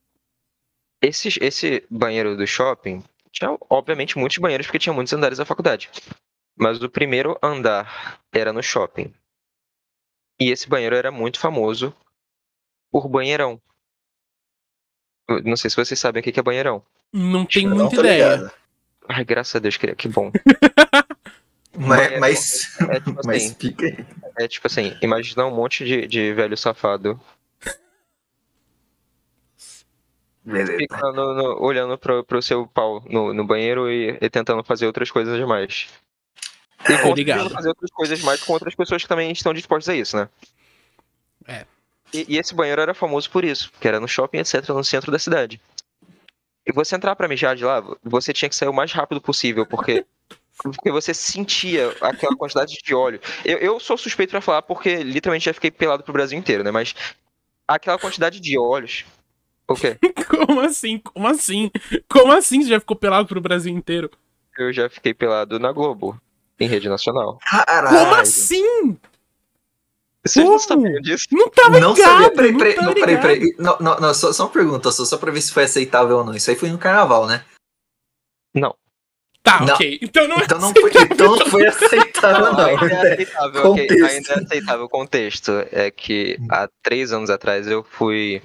Esse, 1.00 1.28
esse 1.40 1.86
banheiro 1.88 2.36
do 2.36 2.46
shopping 2.46 3.02
tinha, 3.32 3.56
obviamente, 3.70 4.18
muitos 4.18 4.36
banheiros, 4.36 4.66
porque 4.66 4.80
tinha 4.80 4.92
muitos 4.92 5.12
andares 5.14 5.38
da 5.38 5.46
faculdade. 5.46 5.88
Mas 6.54 6.82
o 6.82 6.90
primeiro 6.90 7.38
andar 7.42 8.20
era 8.30 8.52
no 8.52 8.62
shopping. 8.62 9.14
E 10.40 10.50
esse 10.50 10.68
banheiro 10.68 10.94
era 10.96 11.10
muito 11.10 11.38
famoso 11.40 11.94
por 12.90 13.08
banheirão. 13.08 13.60
Eu 15.28 15.42
Não 15.42 15.56
sei 15.56 15.68
se 15.70 15.76
vocês 15.76 15.98
sabem 15.98 16.20
o 16.20 16.22
que 16.22 16.38
é 16.38 16.42
banheirão. 16.42 16.82
Não 17.12 17.44
tem 17.44 17.66
Não 17.66 17.76
muita 17.76 17.96
tô 17.96 18.00
ideia. 18.02 18.36
ligado. 18.36 18.52
Ai, 19.08 19.24
graças 19.24 19.56
a 19.56 19.58
Deus, 19.58 19.76
que, 19.76 19.94
que 19.94 20.08
bom. 20.08 20.30
Mas, 21.80 22.18
mas, 22.18 22.78
É 22.88 22.98
tipo 22.98 23.20
mas 23.24 23.36
assim, 23.44 23.54
fica 23.54 23.86
aí. 23.86 23.96
é 24.38 24.48
tipo 24.48 24.66
assim, 24.66 24.96
imagina 25.00 25.46
um 25.46 25.54
monte 25.54 25.84
de, 25.84 26.08
de 26.08 26.32
velho 26.34 26.56
safado 26.56 27.20
Beleza. 30.44 30.76
fica 30.76 31.12
no- 31.12 31.34
no- 31.34 31.62
olhando 31.62 31.96
pro, 31.96 32.24
pro 32.24 32.42
seu 32.42 32.66
pau 32.66 33.00
no, 33.08 33.32
no 33.32 33.46
banheiro 33.46 33.88
e, 33.88 34.18
e 34.20 34.30
tentando 34.30 34.64
fazer 34.64 34.86
outras 34.86 35.10
coisas 35.10 35.36
demais. 35.36 35.88
E 36.88 36.92
É, 36.92 37.12
ligado. 37.14 37.50
fazer 37.50 37.68
outras 37.68 37.90
coisas 37.90 38.20
mais 38.22 38.42
com 38.42 38.52
outras 38.52 38.74
pessoas 38.74 39.02
que 39.02 39.08
também 39.08 39.30
estão 39.32 39.52
dispostas 39.52 39.94
a 39.94 39.96
isso, 39.98 40.16
né? 40.16 40.28
É. 41.46 41.64
E, 42.12 42.26
e 42.28 42.38
esse 42.38 42.54
banheiro 42.54 42.80
era 42.80 42.94
famoso 42.94 43.30
por 43.30 43.44
isso, 43.44 43.70
que 43.80 43.88
era 43.88 44.00
no 44.00 44.08
shopping, 44.08 44.38
etc., 44.38 44.68
no 44.70 44.84
centro 44.84 45.10
da 45.10 45.18
cidade. 45.18 45.60
E 46.66 46.72
você 46.72 46.94
entrar 46.96 47.16
pra 47.16 47.28
mijar 47.28 47.56
de 47.56 47.64
lá, 47.64 47.82
você 48.02 48.32
tinha 48.32 48.48
que 48.48 48.54
sair 48.54 48.68
o 48.68 48.74
mais 48.74 48.92
rápido 48.92 49.20
possível, 49.20 49.66
porque, 49.66 50.04
porque 50.62 50.90
você 50.90 51.12
sentia 51.14 51.94
aquela 52.00 52.36
quantidade 52.36 52.74
de 52.82 52.94
óleo. 52.94 53.20
Eu, 53.44 53.58
eu 53.58 53.80
sou 53.80 53.96
suspeito 53.96 54.30
pra 54.30 54.40
falar 54.40 54.62
porque 54.62 55.02
literalmente 55.02 55.46
já 55.46 55.54
fiquei 55.54 55.70
pelado 55.70 56.02
pro 56.02 56.12
Brasil 56.12 56.38
inteiro, 56.38 56.62
né? 56.62 56.70
Mas 56.70 56.94
aquela 57.66 57.98
quantidade 57.98 58.40
de 58.40 58.58
óleos. 58.58 59.04
O 59.66 59.74
quê? 59.74 59.98
Como 60.28 60.60
assim? 60.60 60.98
Como 60.98 61.26
assim? 61.26 61.70
Como 62.08 62.32
assim 62.32 62.62
você 62.62 62.68
já 62.70 62.80
ficou 62.80 62.96
pelado 62.96 63.28
pro 63.28 63.40
Brasil 63.40 63.72
inteiro? 63.72 64.10
Eu 64.56 64.72
já 64.72 64.88
fiquei 64.88 65.12
pelado 65.14 65.58
na 65.58 65.70
Globo, 65.72 66.20
em 66.60 66.66
rede 66.68 66.88
nacional. 66.88 67.38
Caralho. 67.48 67.88
Como 67.98 68.14
assim? 68.14 68.98
Vocês 70.24 70.44
não 70.44 70.58
sabiam 70.58 71.00
disso? 71.00 71.26
Não 71.32 71.48
tava 71.48 71.78
Não 71.80 71.94
ligado, 71.94 72.10
sabia, 72.24 72.30
peraí, 72.32 72.52
não 72.52 72.58
peraí, 72.58 72.76
não, 72.76 72.94
peraí, 72.94 73.04
ligado. 73.16 73.22
peraí. 73.22 73.54
Não, 73.58 73.78
não, 73.80 74.00
não, 74.00 74.14
só, 74.14 74.32
só 74.32 74.44
uma 74.44 74.50
pergunta, 74.50 74.90
só, 74.92 75.04
só 75.04 75.16
pra 75.16 75.30
ver 75.32 75.40
se 75.40 75.52
foi 75.52 75.64
aceitável 75.64 76.18
ou 76.18 76.24
não. 76.24 76.34
Isso 76.34 76.50
aí 76.50 76.56
foi 76.56 76.70
no 76.70 76.78
carnaval, 76.78 77.26
né? 77.26 77.44
Tá, 79.42 79.60
Não. 79.64 79.74
ok. 79.74 79.98
Então 80.02 80.28
não 80.28 80.36
é 80.36 80.42
Então 80.44 80.58
não 80.60 80.72
foi, 80.74 80.90
então 81.10 81.36
não 81.36 81.46
foi 81.46 81.66
aceitável, 81.66 82.52
não. 82.52 82.66
ainda 82.66 82.84
é 82.84 83.12
aceitável, 83.14 83.70
ok, 83.70 83.86
Contexto. 83.86 84.04
ainda 84.04 84.32
é 84.32 84.44
aceitável. 84.44 84.84
O 84.84 84.88
contexto 84.88 85.52
é 85.72 85.90
que 85.90 86.38
há 86.50 86.68
três 86.82 87.12
anos 87.12 87.30
atrás 87.30 87.66
eu 87.66 87.82
fui 87.82 88.42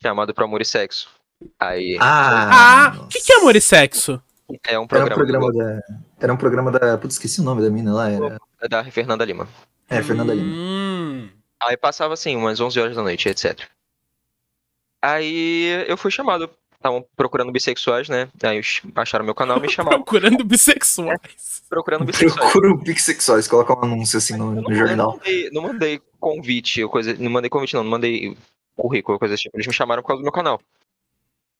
chamado 0.00 0.32
pra 0.32 0.44
amor 0.44 0.62
e 0.62 0.64
sexo. 0.64 1.08
Aí 1.60 1.98
Ah, 2.00 2.86
Ah, 2.94 3.00
o 3.02 3.08
que, 3.08 3.20
que 3.20 3.32
é 3.32 3.36
amor 3.36 3.56
e 3.56 3.60
sexo? 3.60 4.22
é 4.48 4.54
um 4.54 4.58
Era 4.64 4.80
um 4.80 4.86
programa, 4.86 5.14
programa 5.16 5.52
da. 5.52 5.80
Era 6.20 6.32
um 6.32 6.36
programa 6.36 6.70
da. 6.70 6.98
Putz, 6.98 7.14
esqueci 7.14 7.40
o 7.40 7.44
nome 7.44 7.62
da 7.62 7.70
mina 7.70 7.92
lá. 7.92 8.10
Era. 8.10 8.38
da 8.68 8.84
Fernanda 8.90 9.24
Lima. 9.24 9.48
É, 9.88 10.02
Fernanda 10.02 10.34
Lima. 10.34 10.46
Hum. 10.52 11.28
Aí 11.62 11.76
passava 11.76 12.14
assim, 12.14 12.36
umas 12.36 12.60
11 12.60 12.78
horas 12.80 12.96
da 12.96 13.02
noite, 13.02 13.28
etc. 13.28 13.60
Aí 15.02 15.84
eu 15.86 15.96
fui 15.96 16.10
chamado. 16.10 16.50
Estavam 16.74 17.04
procurando 17.16 17.50
bissexuais, 17.50 18.08
né? 18.08 18.28
Aí 18.40 18.62
ch- 18.62 18.84
acharam 18.94 19.24
meu 19.24 19.34
canal 19.34 19.58
e 19.58 19.62
me 19.62 19.68
chamaram. 19.68 19.98
Procurando 20.04 20.44
bissexuais. 20.44 21.64
Procurando 21.68 22.04
bissexuais. 22.06 22.52
Procura 22.52 22.72
o 22.72 22.78
Pixexuais, 22.84 23.48
coloca 23.48 23.74
um 23.76 23.82
anúncio 23.84 24.16
assim 24.18 24.36
no, 24.36 24.54
Eu 24.54 24.62
no 24.62 24.70
eu 24.70 24.70
não 24.70 24.76
jornal. 24.86 25.12
mandei, 25.16 25.50
não 25.50 25.62
mandei 25.62 26.00
convite, 26.20 26.84
ou 26.84 26.88
coisa, 26.88 27.14
não 27.18 27.30
mandei 27.32 27.50
convite 27.50 27.74
não, 27.74 27.82
não 27.82 27.90
mandei 27.90 28.36
currículo, 28.76 29.18
coisa 29.18 29.34
assim. 29.34 29.48
Eles 29.52 29.66
me 29.66 29.72
chamaram 29.72 30.02
por 30.02 30.08
causa 30.08 30.20
do 30.20 30.24
meu 30.24 30.32
canal. 30.32 30.60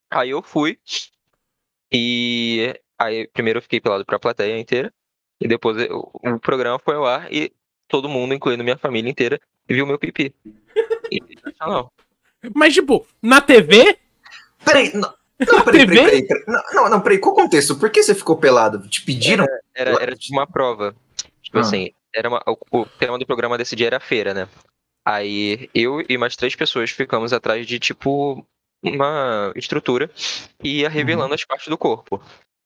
Aí 0.08 0.30
eu 0.30 0.40
fui 0.40 0.78
e 1.92 2.78
aí 2.98 3.26
primeiro 3.28 3.58
eu 3.58 3.62
fiquei 3.62 3.80
pelado 3.80 4.04
pra 4.04 4.18
plateia 4.18 4.58
inteira 4.58 4.92
e 5.40 5.46
depois 5.48 5.76
eu- 5.78 6.10
o 6.14 6.38
programa 6.40 6.78
foi 6.78 6.94
ao 6.96 7.06
ar 7.06 7.32
e 7.32 7.52
todo 7.86 8.08
mundo, 8.08 8.34
incluindo 8.34 8.64
minha 8.64 8.76
família 8.76 9.10
inteira, 9.10 9.40
viu 9.68 9.86
meu 9.86 9.98
pipi. 9.98 10.34
E, 11.10 11.20
não, 11.60 11.90
Mas, 12.54 12.74
tipo, 12.74 13.06
na 13.22 13.40
TV? 13.40 13.96
Peraí, 14.64 14.92
não. 14.94 15.12
Não, 15.40 15.64
peraí, 15.64 15.86
TV? 15.86 15.94
peraí, 15.96 16.04
peraí, 16.04 16.26
peraí. 16.26 16.44
Não, 16.46 16.62
não, 16.82 16.90
não, 16.90 17.00
peraí, 17.00 17.18
qual 17.18 17.32
o 17.32 17.36
contexto? 17.36 17.76
Por 17.78 17.90
que 17.90 18.02
você 18.02 18.14
ficou 18.14 18.36
pelado? 18.36 18.86
Te 18.88 19.02
pediram? 19.04 19.46
era, 19.74 19.90
era 20.02 20.14
de 20.16 20.32
uma 20.32 20.46
prova. 20.46 20.94
Tipo 21.42 21.58
Ah. 21.58 21.60
assim, 21.60 21.90
era 22.14 22.28
uma, 22.28 22.42
o, 22.46 22.80
o 22.80 22.86
tema 22.86 23.18
do 23.18 23.24
programa 23.26 23.56
desse 23.56 23.74
dia 23.76 23.86
era 23.86 23.96
a 23.98 24.00
feira, 24.00 24.34
né? 24.34 24.48
Aí 25.04 25.70
eu 25.74 26.04
e 26.08 26.18
mais 26.18 26.36
três 26.36 26.54
pessoas 26.54 26.90
ficamos 26.90 27.32
atrás 27.32 27.66
de 27.66 27.78
tipo 27.78 28.44
uma 28.82 29.52
estrutura 29.56 30.10
e 30.62 30.80
ia 30.80 30.88
revelando 30.88 31.34
as 31.34 31.44
partes 31.44 31.68
do 31.68 31.78
corpo. 31.78 32.20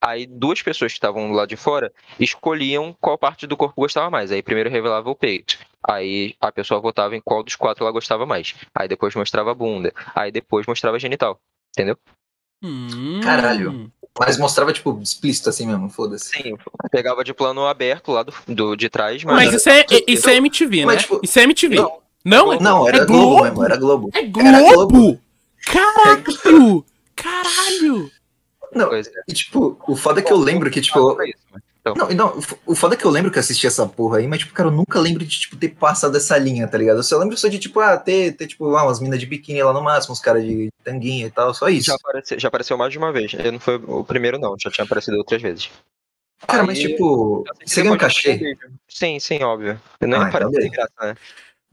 Aí 0.04 0.26
duas 0.26 0.60
pessoas 0.60 0.90
que 0.92 0.96
estavam 0.96 1.30
lá 1.30 1.46
de 1.46 1.56
fora 1.56 1.92
escolhiam 2.18 2.94
qual 3.00 3.16
parte 3.16 3.46
do 3.46 3.56
corpo 3.56 3.80
gostava 3.80 4.10
mais. 4.10 4.32
Aí 4.32 4.42
primeiro 4.42 4.68
revelava 4.68 5.08
o 5.08 5.14
peito. 5.14 5.56
Aí 5.82 6.34
a 6.40 6.50
pessoa 6.50 6.80
votava 6.80 7.14
em 7.16 7.20
qual 7.20 7.42
dos 7.44 7.54
quatro 7.54 7.84
ela 7.84 7.92
gostava 7.92 8.26
mais. 8.26 8.54
Aí 8.74 8.88
depois 8.88 9.14
mostrava 9.14 9.52
a 9.52 9.54
bunda. 9.54 9.92
Aí 10.14 10.32
depois 10.32 10.66
mostrava 10.66 10.96
a 10.96 11.00
genital. 11.00 11.38
Entendeu? 11.70 11.96
Hum. 12.62 13.20
Caralho. 13.22 13.92
Mas 14.18 14.36
mostrava, 14.38 14.72
tipo, 14.72 15.00
explícito 15.00 15.48
assim 15.48 15.66
mesmo, 15.66 15.88
foda-se. 15.88 16.26
Sim, 16.30 16.56
pegava 16.90 17.24
de 17.24 17.32
plano 17.32 17.66
aberto 17.66 18.12
lá 18.12 18.22
do, 18.22 18.34
do 18.46 18.76
de 18.76 18.90
trás, 18.90 19.24
mas. 19.24 19.36
Mas 19.36 19.54
isso 19.54 19.68
é, 19.70 19.86
isso 20.06 20.28
é 20.28 20.36
MTV, 20.36 20.84
Mas, 20.84 20.96
né? 20.96 21.00
tipo, 21.02 21.20
Isso 21.22 21.38
é 21.38 21.42
MTV. 21.44 21.76
Não, 21.76 21.98
Não? 22.24 22.58
não, 22.60 22.88
era 22.88 22.98
É 22.98 23.04
Globo 23.06 23.26
Globo? 23.28 23.42
mesmo, 23.44 23.64
era 23.64 23.76
Globo. 23.76 24.10
É 24.12 24.18
Era 24.18 24.74
Globo! 24.74 25.18
Caralho! 25.64 26.84
Caralho! 27.16 28.10
Não, 28.74 28.88
Pois 28.88 29.06
é. 29.06 29.10
e 29.28 29.32
tipo, 29.32 29.78
o 29.86 29.96
foda 29.96 30.20
é 30.20 30.22
que 30.22 30.32
eu 30.32 30.36
lembro 30.38 30.70
que, 30.70 30.80
tipo. 30.80 31.16
Mas- 31.16 31.32
Não, 31.84 32.08
não, 32.10 32.38
o 32.64 32.76
foda 32.76 32.94
é 32.94 32.96
que 32.96 33.04
eu 33.04 33.10
lembro 33.10 33.28
que 33.30 33.38
eu 33.38 33.40
assisti 33.40 33.66
essa 33.66 33.84
porra 33.86 34.18
aí, 34.18 34.28
mas, 34.28 34.38
tipo, 34.38 34.52
cara, 34.54 34.68
eu 34.68 34.72
nunca 34.72 35.00
lembro 35.00 35.24
de, 35.24 35.40
tipo, 35.40 35.56
ter 35.56 35.70
passado 35.70 36.16
essa 36.16 36.38
linha, 36.38 36.68
tá 36.68 36.78
ligado? 36.78 36.98
Eu 36.98 37.02
só 37.02 37.18
lembro 37.18 37.36
só 37.36 37.48
de, 37.48 37.58
tipo, 37.58 37.80
ah, 37.80 37.96
ter, 37.96 38.36
ter 38.36 38.46
tipo, 38.46 38.76
ah, 38.76 38.84
umas 38.84 39.00
minas 39.00 39.18
de 39.18 39.26
biquíni 39.26 39.60
lá 39.62 39.72
no 39.72 39.82
máximo, 39.82 40.12
uns 40.12 40.20
caras 40.20 40.44
de 40.44 40.70
tanguinha 40.84 41.26
e 41.26 41.30
tal, 41.30 41.52
só 41.52 41.68
isso. 41.68 41.86
Já 41.86 41.94
apareceu, 41.96 42.38
já 42.38 42.46
apareceu 42.48 42.78
mais 42.78 42.92
de 42.92 42.98
uma 42.98 43.10
vez. 43.12 43.32
Eu 43.34 43.50
não 43.50 43.58
foi 43.58 43.76
o 43.84 44.04
primeiro, 44.04 44.38
não. 44.38 44.54
Já 44.58 44.70
tinha 44.70 44.84
aparecido 44.84 45.16
outras 45.18 45.42
vezes. 45.42 45.68
Cara, 46.46 46.62
mas, 46.62 46.78
Aí- 46.78 46.86
tipo, 46.86 47.44
Eu 47.46 47.54
sei 47.54 47.64
que 47.64 47.70
você 47.70 47.82
ganha 47.82 47.94
um 47.94 47.98
cachê? 47.98 48.36
de- 48.36 48.56
Sim, 48.88 49.18
sim, 49.18 49.42
óbvio. 49.42 49.80
Não 50.00 50.20
Ah, 50.22 50.28
é 50.28 50.30
para 50.30 50.46
então 50.48 50.70
graça, 50.70 50.92
né? 51.00 51.16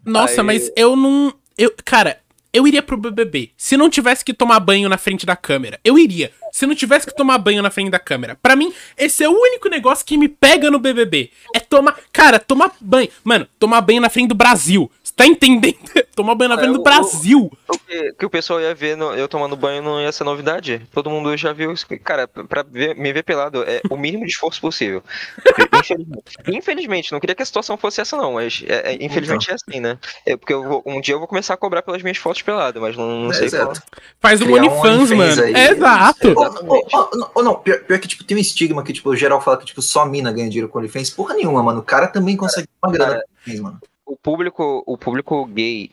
Nossa, 0.05 0.41
Aí- 0.41 0.45
mas 0.47 0.71
eu 0.75 0.95
não. 0.95 1.33
Eu, 1.57 1.71
cara, 1.85 2.19
eu 2.51 2.67
iria 2.67 2.81
pro 2.81 2.97
BBB. 2.97 3.51
Se 3.57 3.77
não 3.77 3.89
tivesse 3.89 4.25
que 4.25 4.33
tomar 4.33 4.59
banho 4.59 4.89
na 4.89 4.97
frente 4.97 5.23
da 5.25 5.35
câmera. 5.35 5.79
Eu 5.83 5.97
iria. 5.99 6.31
Se 6.51 6.65
não 6.65 6.75
tivesse 6.75 7.05
que 7.05 7.15
tomar 7.15 7.37
banho 7.37 7.61
na 7.61 7.69
frente 7.69 7.89
da 7.91 7.99
câmera. 7.99 8.37
Pra 8.41 8.55
mim, 8.55 8.73
esse 8.97 9.23
é 9.23 9.29
o 9.29 9.33
único 9.33 9.69
negócio 9.69 10.05
que 10.05 10.17
me 10.17 10.27
pega 10.27 10.69
no 10.71 10.79
BBB. 10.79 11.31
É 11.55 11.59
tomar. 11.59 11.97
Cara, 12.11 12.39
tomar 12.39 12.71
banho. 12.81 13.09
Mano, 13.23 13.47
tomar 13.59 13.81
banho 13.81 14.01
na 14.01 14.09
frente 14.09 14.29
do 14.29 14.35
Brasil. 14.35 14.91
Você 15.03 15.13
tá 15.15 15.25
entendendo? 15.25 15.77
tomar 16.15 16.35
banho 16.35 16.49
na 16.49 16.55
Ah, 16.55 16.59
frente 16.59 16.71
do 16.73 16.79
eu- 16.79 16.83
Brasil. 16.83 17.51
O 17.67 17.77
que, 17.79 18.13
que 18.13 18.25
o 18.25 18.29
pessoal 18.29 18.59
ia 18.61 18.73
ver 18.75 18.95
no- 18.97 19.13
eu 19.15 19.27
tomando 19.27 19.55
banho 19.55 19.81
não 19.81 20.01
ia 20.01 20.11
ser 20.11 20.23
novidade. 20.23 20.81
Todo 20.93 21.09
mundo 21.09 21.35
já 21.37 21.53
viu 21.53 21.71
isso. 21.71 21.85
Cara, 22.03 22.27
pra 22.27 22.63
ver- 22.63 22.95
me 22.95 23.11
ver 23.13 23.23
pelado 23.23 23.63
é 23.63 23.81
o 23.89 23.95
mínimo 23.97 24.25
de 24.25 24.31
esforço 24.31 24.59
possível. 24.61 25.03
Infelizmente, 25.79 26.35
Infelizmente, 26.47 27.11
não 27.11 27.19
queria 27.19 27.35
que 27.35 27.41
a 27.41 27.45
situação 27.45 27.77
fosse 27.77 28.01
essa, 28.01 28.15
não, 28.17 28.33
mas 28.33 28.63
é- 28.67 28.93
é- 28.93 28.97
infelizmente 29.03 29.49
é 29.49 29.53
assim, 29.55 29.79
né? 29.79 29.97
É 30.25 30.35
porque 30.37 30.53
eu 30.53 30.63
vou- 30.63 30.83
um 30.85 30.99
dia 31.01 31.15
eu 31.15 31.19
vou 31.19 31.27
começar 31.27 31.53
a 31.53 31.57
cobrar 31.57 31.81
pelas 31.81 32.01
minhas 32.01 32.17
fotos 32.17 32.41
pelado, 32.41 32.81
mas 32.81 32.95
não, 32.95 33.23
não 33.23 33.31
É, 33.31 33.33
sei 33.33 33.45
exato. 33.45 33.81
qual. 33.81 34.01
Faz 34.19 34.41
um 34.41 34.49
um 34.49 34.53
OnlyFans, 34.55 35.11
OnlyFans 35.11 35.11
mano. 35.37 35.43
aí. 35.43 35.53
É, 35.55 35.71
exato. 35.71 36.33
Ou, 36.39 36.47
Exatamente. 36.47 36.95
ou- 36.95 37.09
ou- 37.13 37.31
ou 37.35 37.43
não, 37.43 37.55
pior, 37.55 37.79
pior 37.83 37.99
que, 37.99 38.07
tipo, 38.07 38.23
tem 38.23 38.37
um 38.37 38.39
estigma 38.39 38.83
que, 38.83 38.93
tipo, 38.93 39.09
o 39.09 39.15
geral 39.15 39.41
fala 39.41 39.57
que, 39.57 39.65
tipo, 39.65 39.81
só 39.81 40.05
mina 40.05 40.31
ganha 40.31 40.49
dinheiro 40.49 40.69
com 40.69 40.79
OnlyFans. 40.79 41.09
Porra 41.09 41.33
nenhuma, 41.35 41.61
mano. 41.63 41.79
O 41.79 41.83
cara 41.83 42.07
também 42.07 42.35
consegue 42.37 42.67
uma 42.83 42.91
grana 42.91 43.11
cara, 43.13 43.23
com 43.23 43.31
OnlyFans, 43.49 43.59
mano. 43.61 43.79
O 44.05 44.15
público, 44.17 44.83
o 44.85 44.97
público 44.97 45.45
gay 45.45 45.91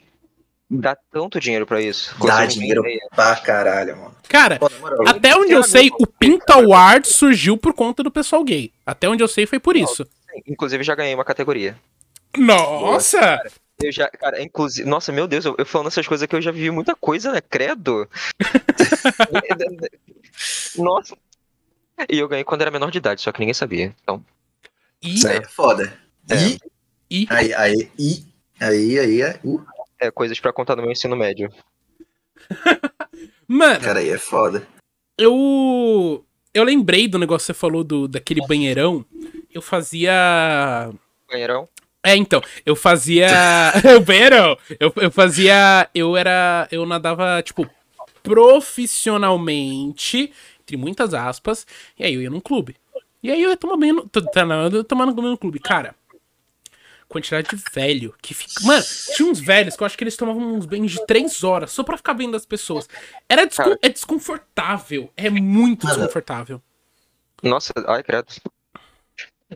dá 0.70 0.96
tanto 1.12 1.38
dinheiro 1.38 1.66
pra 1.66 1.80
isso. 1.80 2.14
Dá 2.24 2.40
não 2.40 2.46
dinheiro 2.46 2.80
ideia. 2.80 3.00
pra 3.14 3.36
caralho, 3.36 3.96
mano. 3.96 4.14
Cara, 4.28 4.58
Pô, 4.58 4.68
moral, 4.80 5.06
até 5.06 5.36
onde 5.36 5.52
eu 5.52 5.62
sei, 5.62 5.90
o 6.00 6.06
Pinta 6.06 6.54
Award 6.54 7.06
surgiu 7.06 7.56
por 7.56 7.72
conta 7.72 8.02
do 8.02 8.10
pessoal 8.10 8.42
gay. 8.42 8.72
Até 8.84 9.08
onde 9.08 9.22
eu 9.22 9.28
sei 9.28 9.46
foi 9.46 9.60
por 9.60 9.76
isso. 9.76 10.06
Inclusive 10.46 10.82
já 10.82 10.94
ganhei 10.94 11.14
uma 11.14 11.24
categoria. 11.24 11.76
Nossa! 12.36 13.40
Eu 13.78 13.92
já, 13.92 14.08
cara, 14.08 14.42
inclusive, 14.42 14.88
nossa, 14.88 15.12
meu 15.12 15.28
Deus, 15.28 15.44
eu, 15.44 15.54
eu 15.58 15.66
falando 15.66 15.88
essas 15.88 16.06
coisas 16.06 16.26
que 16.26 16.34
eu 16.34 16.40
já 16.40 16.50
vivi 16.50 16.70
muita 16.70 16.94
coisa, 16.94 17.30
né? 17.30 17.42
Credo. 17.42 18.08
nossa. 20.78 21.16
E 22.10 22.18
eu 22.18 22.28
ganhei 22.28 22.44
quando 22.44 22.62
era 22.62 22.70
menor 22.70 22.90
de 22.90 22.98
idade, 22.98 23.20
só 23.20 23.32
que 23.32 23.40
ninguém 23.40 23.54
sabia. 23.54 23.94
Então, 24.02 24.24
E, 25.02 25.14
Isso 25.14 25.28
aí 25.28 25.36
é 25.36 25.44
foda. 25.44 25.98
É. 26.30 26.36
E, 26.36 26.58
e 27.10 27.26
aí, 27.30 27.54
aí, 27.54 27.90
e, 27.98 28.24
aí, 28.58 28.98
aí, 28.98 29.22
é, 29.22 29.40
uh, 29.44 29.64
é 29.98 30.10
coisas 30.10 30.40
pra 30.40 30.52
contar 30.52 30.76
no 30.76 30.82
meu 30.82 30.92
ensino 30.92 31.14
médio. 31.14 31.52
mano, 33.46 33.80
cara, 33.80 34.00
aí 34.00 34.08
é 34.08 34.18
foda. 34.18 34.66
eu 35.18 36.24
eu 36.54 36.64
lembrei 36.64 37.08
do 37.08 37.18
negócio 37.18 37.46
que 37.46 37.52
você 37.52 37.58
falou 37.58 37.84
do 37.84 38.08
daquele 38.08 38.40
banheirão. 38.46 39.04
Eu 39.52 39.60
fazia 39.60 40.90
Banheirão? 41.28 41.68
É, 42.06 42.16
então, 42.16 42.40
eu 42.64 42.76
fazia. 42.76 43.26
banheirão! 44.06 44.56
Eu, 44.78 44.92
eu 44.96 45.10
fazia. 45.10 45.88
Eu 45.94 46.16
era. 46.16 46.68
Eu 46.70 46.86
nadava, 46.86 47.42
tipo, 47.42 47.68
profissionalmente, 48.22 50.32
entre 50.60 50.76
muitas 50.76 51.14
aspas, 51.14 51.66
e 51.98 52.04
aí 52.04 52.14
eu 52.14 52.22
ia 52.22 52.30
num 52.30 52.40
clube. 52.40 52.76
E 53.22 53.30
aí 53.30 53.42
eu 53.42 53.50
ia 53.50 53.56
tomar 53.56 53.76
banho 53.76 54.08
tá, 54.08 54.44
não, 54.44 54.66
eu 54.66 54.78
ia 54.78 54.84
tomar 54.84 55.06
banho 55.12 55.30
no 55.30 55.38
clube. 55.38 55.58
Cara, 55.58 55.94
quantidade 57.08 57.48
de 57.48 57.62
velho 57.72 58.14
que 58.20 58.34
fica. 58.34 58.64
Mano, 58.64 58.84
tinha 59.14 59.28
uns 59.28 59.40
velhos 59.40 59.76
que 59.76 59.82
eu 59.82 59.86
acho 59.86 59.96
que 59.96 60.04
eles 60.04 60.16
tomavam 60.16 60.54
uns 60.54 60.66
banhos 60.66 60.92
de 60.92 61.04
três 61.06 61.42
horas 61.42 61.72
só 61.72 61.82
pra 61.82 61.96
ficar 61.96 62.12
vendo 62.12 62.36
as 62.36 62.46
pessoas. 62.46 62.88
Era 63.28 63.46
descon- 63.46 63.76
é 63.82 63.88
desconfortável. 63.88 65.10
É 65.16 65.30
muito 65.30 65.86
desconfortável. 65.86 66.62
Nossa, 67.42 67.72
ai, 67.86 68.02
credo. 68.02 68.26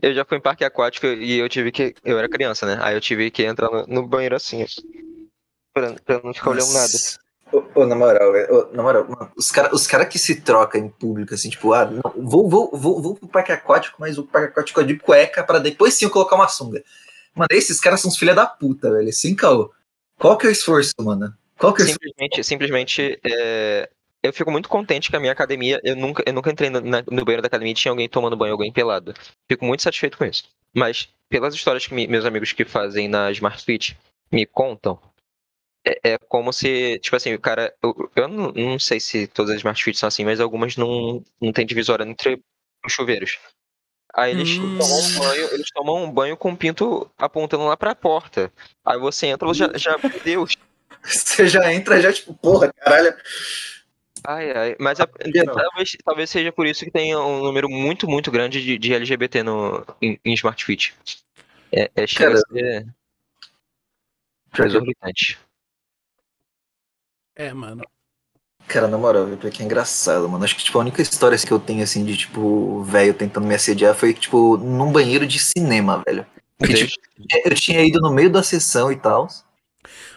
Eu 0.01 0.13
já 0.13 0.23
fui 0.23 0.37
em 0.37 0.41
parque 0.41 0.63
aquático 0.63 1.07
e 1.07 1.39
eu 1.39 1.49
tive 1.49 1.71
que. 1.71 1.95
Eu 2.03 2.17
era 2.17 2.29
criança, 2.29 2.65
né? 2.65 2.77
Aí 2.81 2.95
eu 2.95 3.01
tive 3.01 3.29
que 3.31 3.43
entrar 3.43 3.69
no, 3.69 3.85
no 3.87 4.07
banheiro 4.07 4.35
assim. 4.35 4.65
Pra, 5.73 5.93
pra 6.05 6.21
não 6.23 6.33
ficar 6.33 6.51
olhando 6.51 6.73
nada. 6.73 6.91
Nossa. 6.93 7.19
Ô, 7.51 7.81
ô, 7.81 7.85
na 7.85 7.95
moral, 7.95 8.33
é, 8.33 8.49
ô, 8.49 8.71
na 8.71 8.81
moral, 8.81 9.03
mano, 9.03 9.31
os 9.35 9.51
caras 9.51 9.73
os 9.73 9.85
cara 9.85 10.05
que 10.05 10.17
se 10.17 10.39
trocam 10.39 10.79
em 10.79 10.89
público, 10.89 11.33
assim, 11.33 11.49
tipo, 11.49 11.73
ah, 11.73 11.85
não, 11.85 12.01
vou, 12.15 12.49
vou, 12.49 12.71
vou, 12.73 13.01
vou 13.01 13.15
pro 13.15 13.27
parque 13.27 13.51
aquático, 13.51 13.97
mas 13.99 14.17
o 14.17 14.23
parque 14.23 14.47
aquático 14.47 14.79
é 14.79 14.83
de 14.85 14.97
cueca 14.97 15.43
pra 15.43 15.59
depois 15.59 15.93
sim 15.93 16.05
eu 16.05 16.11
colocar 16.11 16.35
uma 16.35 16.47
sunga. 16.47 16.81
Mano, 17.35 17.49
esses 17.51 17.79
caras 17.79 17.99
são 17.99 18.09
os 18.09 18.17
filha 18.17 18.33
da 18.33 18.45
puta, 18.45 18.91
velho. 18.91 19.11
Sem 19.11 19.35
caô. 19.35 19.71
Qual 20.17 20.37
que 20.37 20.45
é 20.45 20.49
o 20.49 20.51
esforço, 20.51 20.93
mano? 20.99 21.33
Qual 21.57 21.73
que 21.73 21.81
é 21.81 21.85
o 21.85 21.87
esforço? 21.87 22.09
Simplesmente, 22.09 22.43
simplesmente 22.43 23.19
é, 23.23 23.89
eu 24.23 24.31
fico 24.33 24.51
muito 24.51 24.69
contente 24.69 25.09
que 25.09 25.15
a 25.15 25.19
minha 25.19 25.31
academia, 25.31 25.79
eu 25.83 25.95
nunca, 25.95 26.23
eu 26.25 26.33
nunca 26.33 26.51
entrei 26.51 26.69
no, 26.69 26.79
na- 26.81 27.03
no 27.09 27.25
banheiro 27.25 27.41
da 27.41 27.47
academia 27.47 27.71
e 27.71 27.75
tinha 27.75 27.91
alguém 27.91 28.07
tomando 28.09 28.37
banho, 28.37 28.53
alguém 28.53 28.71
pelado. 28.71 29.13
Fico 29.49 29.65
muito 29.65 29.81
satisfeito 29.83 30.17
com 30.17 30.25
isso. 30.25 30.43
Mas, 30.73 31.09
pelas 31.29 31.53
histórias 31.55 31.85
que 31.87 31.93
me- 31.93 32.07
meus 32.07 32.25
amigos 32.25 32.51
que 32.53 32.63
fazem 32.65 33.07
na 33.07 33.31
Smart 33.31 33.63
Fit 33.63 33.97
me 34.31 34.45
contam, 34.45 34.99
é, 35.85 36.11
é 36.13 36.17
como 36.17 36.53
se, 36.53 36.99
tipo 36.99 37.15
assim, 37.15 37.33
o 37.33 37.39
cara. 37.39 37.73
Eu, 37.81 38.11
eu 38.15 38.27
não, 38.27 38.51
não 38.51 38.79
sei 38.79 38.99
se 38.99 39.27
todas 39.27 39.51
as 39.51 39.57
Smart 39.57 39.83
Fit 39.83 39.97
são 39.97 40.07
assim, 40.07 40.23
mas 40.23 40.39
algumas 40.39 40.77
não, 40.77 41.23
não 41.41 41.51
tem 41.51 41.65
divisória 41.65 42.03
entre 42.03 42.39
os 42.85 42.93
chuveiros. 42.93 43.39
Aí 44.13 44.31
eles 44.31 44.57
Hum. 44.59 44.77
tomam 44.77 44.99
um 44.99 45.19
banho, 45.19 45.53
eles 45.53 45.67
tomam 45.73 46.03
um 46.03 46.11
banho 46.11 46.35
com 46.37 46.51
o 46.51 46.57
pinto 46.57 47.09
apontando 47.17 47.65
lá 47.65 47.77
pra 47.77 47.95
porta. 47.95 48.51
Aí 48.85 48.99
você 48.99 49.27
entra, 49.27 49.47
você 49.47 49.59
já, 49.59 49.71
já 49.77 49.97
meu 49.97 50.19
Deus. 50.23 50.55
Você 51.03 51.47
já 51.47 51.73
entra, 51.73 51.99
já, 51.99 52.13
tipo, 52.13 52.31
porra, 52.33 52.71
caralho. 52.73 53.15
Ai, 54.23 54.51
ai, 54.51 54.75
mas 54.79 54.99
é- 54.99 55.05
Não. 55.45 55.53
talvez, 55.53 55.97
talvez 56.03 56.29
seja 56.29 56.51
por 56.51 56.67
isso 56.67 56.85
que 56.85 56.91
tenha 56.91 57.19
um 57.19 57.41
número 57.43 57.67
muito, 57.67 58.07
muito 58.07 58.29
grande 58.29 58.61
de, 58.61 58.77
de 58.77 58.93
LGBT 58.93 59.41
no, 59.43 59.83
em, 60.01 60.19
em 60.23 60.33
Smart 60.33 60.63
Fit. 60.63 60.93
É, 61.71 61.89
é 61.95 62.05
chega 62.05 62.37
a 64.53 64.65
exorbitante. 64.65 65.39
É, 67.35 67.53
mano. 67.53 67.83
Cara, 68.67 68.87
na 68.87 68.97
moral, 68.97 69.25
pior 69.37 69.51
que 69.51 69.63
é 69.63 69.65
engraçado, 69.65 70.29
mano. 70.29 70.43
Acho 70.43 70.55
que, 70.55 70.63
tipo, 70.63 70.77
a 70.77 70.81
única 70.81 71.01
história 71.01 71.37
que 71.37 71.51
eu 71.51 71.59
tenho, 71.59 71.83
assim, 71.83 72.05
de, 72.05 72.15
tipo, 72.15 72.83
velho 72.83 73.13
tentando 73.13 73.47
me 73.47 73.55
assediar 73.55 73.95
foi, 73.95 74.13
tipo, 74.13 74.55
num 74.57 74.91
banheiro 74.91 75.25
de 75.25 75.39
cinema, 75.39 76.03
velho. 76.05 76.25
Porque, 76.57 76.75
tipo, 76.75 76.93
eu 77.43 77.55
tinha 77.55 77.83
ido 77.83 77.99
no 77.99 78.11
meio 78.11 78.31
da 78.31 78.43
sessão 78.43 78.91
e 78.91 78.95
tal. 78.95 79.27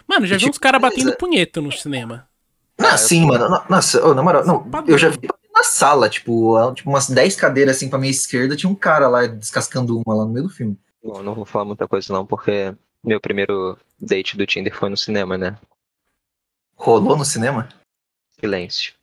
Mano, 0.07 0.27
já 0.27 0.35
vi 0.35 0.41
Tipo, 0.41 0.51
uns 0.51 0.57
caras 0.57 0.79
batendo 0.79 1.15
punheta 1.17 1.59
no 1.59 1.71
cinema. 1.71 2.29
Ah, 2.77 2.91
eu- 2.93 2.97
sim, 2.97 3.25
mano. 3.25 3.49
No- 3.49 3.63
Nossa, 3.69 4.05
ô, 4.05 4.13
na 4.13 4.21
moral, 4.23 4.45
não, 4.45 4.69
eu 4.87 4.97
já 4.97 5.09
vi 5.09 5.19
na 5.53 5.63
sala, 5.63 6.09
tipo, 6.09 6.73
tipo, 6.73 6.89
umas 6.89 7.09
10 7.09 7.35
cadeiras 7.35 7.77
assim 7.77 7.89
pra 7.89 7.97
minha 7.99 8.11
esquerda, 8.11 8.55
tinha 8.55 8.69
um 8.69 8.75
cara 8.75 9.07
lá 9.07 9.25
descascando 9.25 10.01
uma 10.05 10.15
lá 10.15 10.25
no 10.25 10.31
meio 10.31 10.47
do 10.47 10.53
filme. 10.53 10.77
Bom, 11.03 11.21
não 11.23 11.33
vou 11.35 11.45
falar 11.45 11.65
muita 11.65 11.87
coisa 11.87 12.11
não, 12.11 12.25
porque 12.25 12.73
meu 13.03 13.21
primeiro 13.21 13.77
date 13.99 14.35
do 14.35 14.45
Tinder 14.45 14.75
foi 14.75 14.89
no 14.89 14.97
cinema, 14.97 15.37
né? 15.37 15.57
Rolou 16.75 17.15
no 17.17 17.23
cinema? 17.25 17.69
Silêncio. 18.39 18.93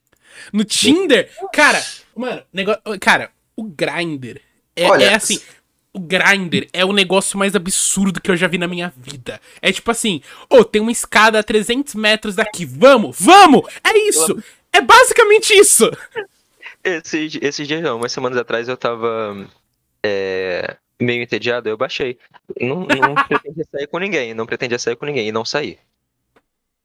No 0.52 0.64
Tinder, 0.64 1.30
cara, 1.52 1.82
mano, 2.16 2.42
negócio, 2.52 2.80
cara, 3.00 3.30
o 3.56 3.64
Grindr 3.64 4.40
é, 4.74 4.88
Olha, 4.88 5.04
é 5.04 5.14
assim, 5.14 5.40
o 5.92 6.00
Grindr 6.00 6.68
é 6.72 6.84
o 6.84 6.92
negócio 6.92 7.38
mais 7.38 7.54
absurdo 7.54 8.20
que 8.20 8.30
eu 8.30 8.36
já 8.36 8.46
vi 8.46 8.58
na 8.58 8.66
minha 8.66 8.92
vida. 8.96 9.40
É 9.60 9.70
tipo 9.70 9.90
assim, 9.90 10.22
ô, 10.48 10.64
tem 10.64 10.80
uma 10.80 10.92
escada 10.92 11.38
a 11.38 11.42
300 11.42 11.94
metros 11.94 12.34
daqui, 12.34 12.64
vamos, 12.64 13.16
vamos, 13.20 13.62
é 13.84 13.96
isso, 14.08 14.42
é 14.72 14.80
basicamente 14.80 15.52
isso. 15.52 15.90
Esses, 16.82 17.38
esses 17.40 17.68
dias 17.68 17.82
não, 17.82 17.98
umas 17.98 18.10
semanas 18.10 18.38
atrás 18.38 18.68
eu 18.68 18.76
tava 18.76 19.46
é, 20.02 20.76
meio 21.00 21.22
entediado, 21.22 21.68
eu 21.68 21.76
baixei. 21.76 22.18
Não, 22.60 22.80
não 22.80 23.14
pretendia 23.28 23.64
sair 23.70 23.86
com 23.86 23.98
ninguém, 23.98 24.34
não 24.34 24.46
pretendia 24.46 24.78
sair 24.78 24.96
com 24.96 25.06
ninguém 25.06 25.28
e 25.28 25.32
não 25.32 25.44
saí. 25.44 25.78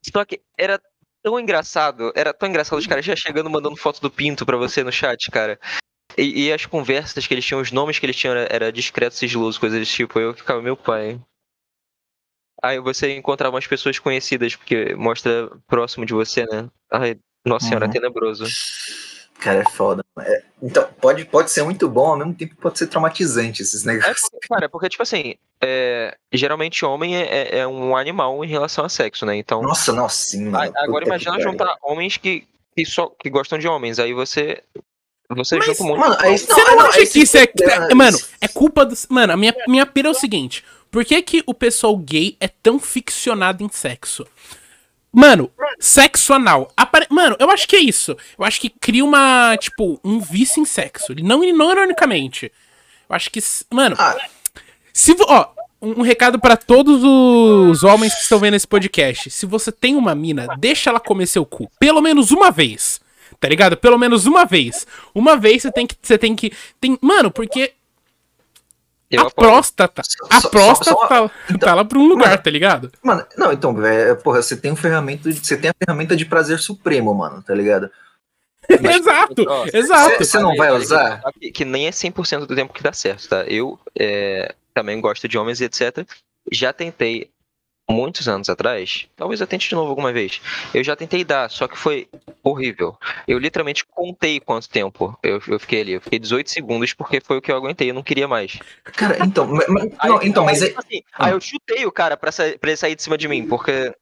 Só 0.01 0.23
que 0.25 0.41
era 0.57 0.79
tão 1.23 1.39
engraçado, 1.39 2.11
era 2.15 2.33
tão 2.33 2.47
engraçado 2.47 2.77
os 2.77 2.87
caras 2.87 3.05
já 3.05 3.15
chegando 3.15 3.49
mandando 3.49 3.75
foto 3.75 4.01
do 4.01 4.11
pinto 4.11 4.45
pra 4.45 4.57
você 4.57 4.83
no 4.83 4.91
chat, 4.91 5.31
cara. 5.31 5.59
E, 6.17 6.47
e 6.47 6.53
as 6.53 6.65
conversas 6.65 7.27
que 7.27 7.33
eles 7.33 7.45
tinham, 7.45 7.61
os 7.61 7.71
nomes 7.71 7.99
que 7.99 8.05
eles 8.05 8.15
tinham 8.15 8.35
era, 8.35 8.47
era 8.51 8.71
discreto, 8.71 9.15
sigiloso, 9.15 9.59
coisas 9.59 9.77
desse 9.79 9.93
tipo. 9.93 10.19
Eu 10.19 10.33
ficava, 10.33 10.61
meu 10.61 10.75
pai. 10.75 11.21
Aí 12.61 12.79
você 12.79 13.15
encontrava 13.15 13.53
umas 13.55 13.67
pessoas 13.67 13.99
conhecidas, 13.99 14.55
porque 14.55 14.95
mostra 14.95 15.49
próximo 15.67 16.05
de 16.05 16.13
você, 16.13 16.43
né? 16.47 16.67
Ai, 16.91 17.17
nossa 17.45 17.67
senhora, 17.67 17.85
Uhum. 17.85 17.91
tenebroso. 17.91 18.45
Cara, 19.39 19.59
é 19.59 19.69
foda. 19.69 20.03
É, 20.19 20.43
então, 20.63 20.91
pode, 20.99 21.23
pode 21.25 21.51
ser 21.51 21.61
muito 21.63 21.87
bom, 21.87 22.07
ao 22.07 22.17
mesmo 22.17 22.33
tempo 22.33 22.55
pode 22.55 22.79
ser 22.79 22.87
traumatizante 22.87 23.61
esses 23.61 23.85
É, 23.85 23.91
negócios. 23.93 24.21
porque, 24.31 24.47
cara, 24.47 24.67
porque, 24.67 24.89
tipo 24.89 25.03
assim, 25.03 25.35
é, 25.61 26.17
geralmente 26.33 26.83
homem 26.83 27.15
é, 27.15 27.21
é- 27.25 27.57
é 27.59 27.67
um 27.67 27.95
animal 27.95 28.43
em 28.43 28.47
relação 28.47 28.83
a 28.83 28.89
sexo, 28.89 29.23
né? 29.27 29.35
Então, 29.35 29.61
Nossa, 29.61 29.93
não, 29.93 30.09
sim, 30.09 30.45
mano. 30.45 30.73
agora 30.77 31.05
imagina 31.05 31.39
juntar 31.39 31.77
homens 31.83 32.17
que, 32.17 32.47
que, 32.75 32.83
só, 32.83 33.07
que 33.07 33.29
gostam 33.29 33.59
de 33.59 33.67
homens. 33.67 33.99
Aí 33.99 34.11
você. 34.13 34.63
Você 35.29 35.57
Mas, 35.57 35.65
junta 35.65 35.83
um 35.83 35.87
monte 35.87 35.99
Mano, 35.99 36.17
de 36.17 36.25
aí, 36.25 36.37
Você 36.37 36.63
não, 36.63 36.75
não, 36.77 36.85
acha 36.85 37.05
que 37.05 37.19
isso 37.19 37.37
é. 37.37 37.43
é- 37.43 37.93
Mano, 37.93 38.17
é 38.39 38.47
culpa 38.47 38.85
dos. 38.85 39.05
Mano, 39.09 39.33
a 39.33 39.37
minha, 39.37 39.53
minha 39.67 39.85
pira 39.85 40.07
é 40.07 40.11
o 40.11 40.13
seguinte: 40.13 40.63
por 40.89 41.03
que, 41.03 41.21
que 41.21 41.43
o 41.45 41.53
pessoal 41.53 41.95
gay 41.97 42.37
é 42.39 42.47
tão 42.47 42.79
ficcionado 42.79 43.63
em 43.63 43.69
sexo? 43.69 44.25
Mano, 45.11 45.51
sexo 45.79 46.33
anal. 46.33 46.71
Apare- 46.77 47.07
Mano, 47.09 47.35
eu 47.39 47.49
acho 47.51 47.67
que 47.67 47.75
é 47.75 47.79
isso. 47.79 48.15
Eu 48.39 48.45
acho 48.45 48.61
que 48.61 48.69
cria 48.69 49.03
uma. 49.03 49.57
Tipo, 49.57 49.99
um 50.03 50.19
vício 50.19 50.61
em 50.61 50.65
sexo. 50.65 51.13
Não, 51.21 51.39
não 51.53 51.71
ironicamente. 51.71 52.51
Eu 53.09 53.15
acho 53.15 53.29
que. 53.29 53.41
Mano, 53.69 53.95
Ah, 53.99 54.15
se 54.93 55.13
vo- 55.13 55.25
ó, 55.27 55.49
um, 55.81 55.99
um 55.99 56.01
recado 56.03 56.39
pra 56.39 56.55
todos 56.55 57.03
os 57.03 57.83
homens 57.83 58.13
que 58.15 58.21
estão 58.21 58.39
vendo 58.39 58.53
esse 58.53 58.67
podcast. 58.67 59.29
Se 59.29 59.45
você 59.45 59.71
tem 59.73 59.95
uma 59.97 60.15
mina, 60.15 60.47
deixa 60.57 60.89
ela 60.89 60.99
comer 61.01 61.27
seu 61.27 61.45
cu. 61.45 61.69
Pelo 61.79 62.01
menos 62.01 62.31
uma 62.31 62.49
vez. 62.49 63.01
Tá 63.39 63.47
ligado? 63.47 63.77
Pelo 63.77 63.97
menos 63.97 64.25
uma 64.25 64.45
vez. 64.45 64.85
Uma 65.13 65.37
vez 65.37 65.61
você 65.61 65.71
tem 65.71 65.85
que. 65.85 65.95
Você 66.01 66.17
tem 66.17 66.35
que. 66.35 66.51
Tem, 66.81 66.97
mano, 67.01 67.29
porque 67.31 67.73
Eu 69.09 69.21
a 69.23 69.27
apoio. 69.27 69.47
próstata. 69.49 70.01
Só- 70.03 70.27
A 70.29 70.41
só- 70.41 70.49
próstata 70.49 70.91
só- 70.91 71.07
tá, 71.07 71.31
então, 71.45 71.57
tá 71.59 71.73
lá 71.75 71.85
pra 71.85 71.99
um 71.99 72.07
lugar, 72.07 72.29
mano, 72.29 72.41
tá 72.43 72.49
ligado? 72.49 72.91
Mano, 73.03 73.25
não, 73.37 73.51
então, 73.53 73.73
velho, 73.73 74.17
porra, 74.17 74.41
você 74.41 74.57
tem 74.57 74.71
um 74.71 74.75
ferramenta, 74.75 75.31
de- 75.31 75.45
você 75.45 75.55
tem 75.57 75.69
a 75.69 75.73
ferramenta 75.77 76.15
de 76.15 76.25
prazer 76.25 76.59
supremo, 76.59 77.13
mano, 77.13 77.41
tá 77.43 77.53
ligado? 77.53 77.89
exato, 78.69 79.45
Ó, 79.47 79.65
exato. 79.73 80.17
Você 80.25 80.39
não 80.39 80.55
vai 80.55 80.71
usar? 80.71 81.21
Que, 81.39 81.51
que 81.51 81.63
nem 81.63 81.87
é 81.87 81.91
100% 81.91 82.45
do 82.45 82.55
tempo 82.55 82.73
que 82.73 82.83
dá 82.83 82.91
certo, 82.91 83.29
tá? 83.29 83.43
Eu 83.45 83.79
é, 83.97 84.53
também 84.73 84.99
gosto 84.99 85.27
de 85.27 85.37
homens 85.37 85.61
e 85.61 85.65
etc. 85.65 86.05
Já 86.51 86.73
tentei 86.73 87.29
muitos 87.89 88.27
anos 88.27 88.49
atrás, 88.49 89.07
talvez 89.15 89.39
eu 89.39 89.47
tente 89.47 89.69
de 89.69 89.75
novo 89.75 89.89
alguma 89.89 90.11
vez. 90.11 90.41
Eu 90.73 90.83
já 90.83 90.95
tentei 90.95 91.23
dar, 91.23 91.49
só 91.49 91.67
que 91.67 91.77
foi 91.77 92.07
horrível. 92.43 92.97
Eu 93.27 93.39
literalmente 93.39 93.85
contei 93.85 94.39
quanto 94.39 94.69
tempo 94.69 95.17
eu, 95.23 95.41
eu 95.47 95.59
fiquei 95.59 95.81
ali. 95.81 95.93
Eu 95.93 96.01
fiquei 96.01 96.19
18 96.19 96.51
segundos 96.51 96.93
porque 96.93 97.21
foi 97.21 97.37
o 97.37 97.41
que 97.41 97.51
eu 97.51 97.55
aguentei, 97.55 97.89
eu 97.89 97.93
não 97.93 98.03
queria 98.03 98.27
mais. 98.27 98.59
Cara, 98.83 99.23
então, 99.23 99.47
ma- 99.47 99.65
ma- 99.69 99.81
Aí, 99.99 100.09
não, 100.11 100.23
então, 100.23 100.45
mas 100.45 100.61
aí, 100.61 100.67
é, 100.67 100.69
tipo 100.69 100.79
assim, 100.79 101.01
aí 101.13 101.31
eu 101.31 101.39
chutei 101.41 101.85
o 101.85 101.91
cara 101.91 102.17
pra, 102.17 102.31
pra 102.31 102.69
ele 102.69 102.77
sair 102.77 102.95
de 102.95 103.03
cima 103.03 103.17
de 103.17 103.27
mim, 103.27 103.45
porque 103.47 103.93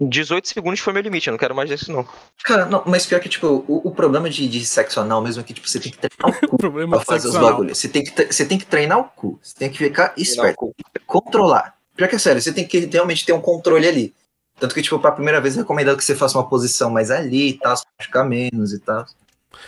18 0.00 0.48
segundos 0.48 0.80
foi 0.80 0.92
meu 0.92 1.02
limite, 1.02 1.28
eu 1.28 1.32
não 1.32 1.38
quero 1.38 1.54
mais 1.54 1.68
disso 1.68 1.92
não. 1.92 2.06
cara, 2.42 2.66
não, 2.66 2.82
mas 2.86 3.06
pior 3.06 3.20
que, 3.20 3.28
tipo, 3.28 3.46
o, 3.46 3.88
o 3.88 3.94
problema 3.94 4.28
de, 4.28 4.48
de 4.48 4.64
sexo 4.64 4.98
anal 5.00 5.22
mesmo 5.22 5.42
é 5.42 5.44
que, 5.44 5.54
tipo, 5.54 5.68
você 5.68 5.78
tem 5.78 5.92
que 5.92 5.98
treinar 5.98 6.28
o 6.28 6.32
O 6.46 6.48
cu 6.50 6.56
problema 6.58 6.96
pra 6.96 7.02
é 7.02 7.04
fazer 7.04 7.28
os 7.28 7.38
bagulhos. 7.38 7.78
Você 7.78 7.88
tem, 7.88 8.02
que, 8.02 8.32
você 8.32 8.44
tem 8.44 8.58
que 8.58 8.66
treinar 8.66 8.98
o 8.98 9.04
cu, 9.04 9.38
você 9.40 9.54
tem 9.54 9.70
que 9.70 9.78
ficar 9.78 10.12
esperto, 10.16 10.74
controlar. 11.06 11.76
Pior 12.02 12.08
que 12.08 12.16
é 12.16 12.18
sério, 12.18 12.42
você 12.42 12.52
tem 12.52 12.66
que 12.66 12.80
realmente 12.86 13.24
ter 13.24 13.32
um 13.32 13.40
controle 13.40 13.86
ali. 13.86 14.12
Tanto 14.58 14.74
que, 14.74 14.82
tipo, 14.82 14.98
pra 14.98 15.12
primeira 15.12 15.40
vez 15.40 15.54
é 15.54 15.60
recomendado 15.60 15.96
que 15.96 16.02
você 16.04 16.16
faça 16.16 16.36
uma 16.36 16.48
posição 16.48 16.90
mais 16.90 17.12
ali 17.12 17.50
e 17.50 17.52
tal, 17.52 17.76
ficar 18.00 18.24
menos 18.24 18.72
e 18.72 18.80
tal. 18.80 19.06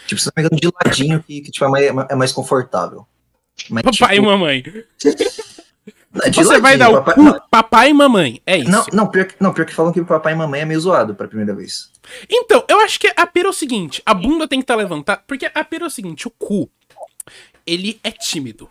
Tipo, 0.05 0.21
não 0.21 0.33
me 0.37 0.43
engano, 0.43 0.61
de 0.61 0.69
ladinho 0.85 1.23
que, 1.23 1.43
que 1.43 1.53
tipo, 1.53 1.65
é, 1.65 1.69
mais, 1.93 2.07
é 2.11 2.15
mais 2.17 2.33
confortável. 2.33 3.07
Mas, 3.71 3.85
Papai 3.85 4.17
e 4.17 4.19
tipo, 4.19 4.27
mamãe. 4.27 4.65
não, 6.13 6.33
Você 6.33 6.59
vai 6.59 6.77
dar 6.77 6.89
ladinho, 6.89 6.99
o 6.99 7.05
papai- 7.05 7.15
cu, 7.15 7.49
papai 7.49 7.91
e 7.91 7.95
mamãe. 7.95 8.43
É 8.45 8.57
isso. 8.57 8.69
Não, 8.69 8.85
não, 8.93 9.07
pior 9.07 9.27
que, 9.27 9.37
não, 9.39 9.55
pior 9.55 9.65
que 9.65 9.73
falam 9.73 9.93
que 9.93 10.01
o 10.01 10.05
papai 10.05 10.33
e 10.33 10.37
mamãe 10.37 10.63
é 10.63 10.65
meio 10.65 10.81
zoado 10.81 11.15
pra 11.15 11.29
primeira 11.29 11.55
vez. 11.55 11.93
Então, 12.29 12.65
eu 12.69 12.81
acho 12.81 12.99
que 12.99 13.13
a 13.17 13.27
pira 13.29 13.47
é 13.47 13.51
o 13.51 13.55
seguinte: 13.55 14.03
a 14.05 14.13
bunda 14.13 14.49
tem 14.49 14.59
que 14.59 14.65
estar 14.65 14.75
levantada. 14.75 15.23
Porque 15.25 15.49
a 15.55 15.65
pira 15.65 15.85
é 15.85 15.87
o 15.87 15.91
seguinte: 15.91 16.27
o 16.27 16.31
cu, 16.33 16.69
ele 17.65 18.01
é 18.03 18.11
tímido. 18.11 18.69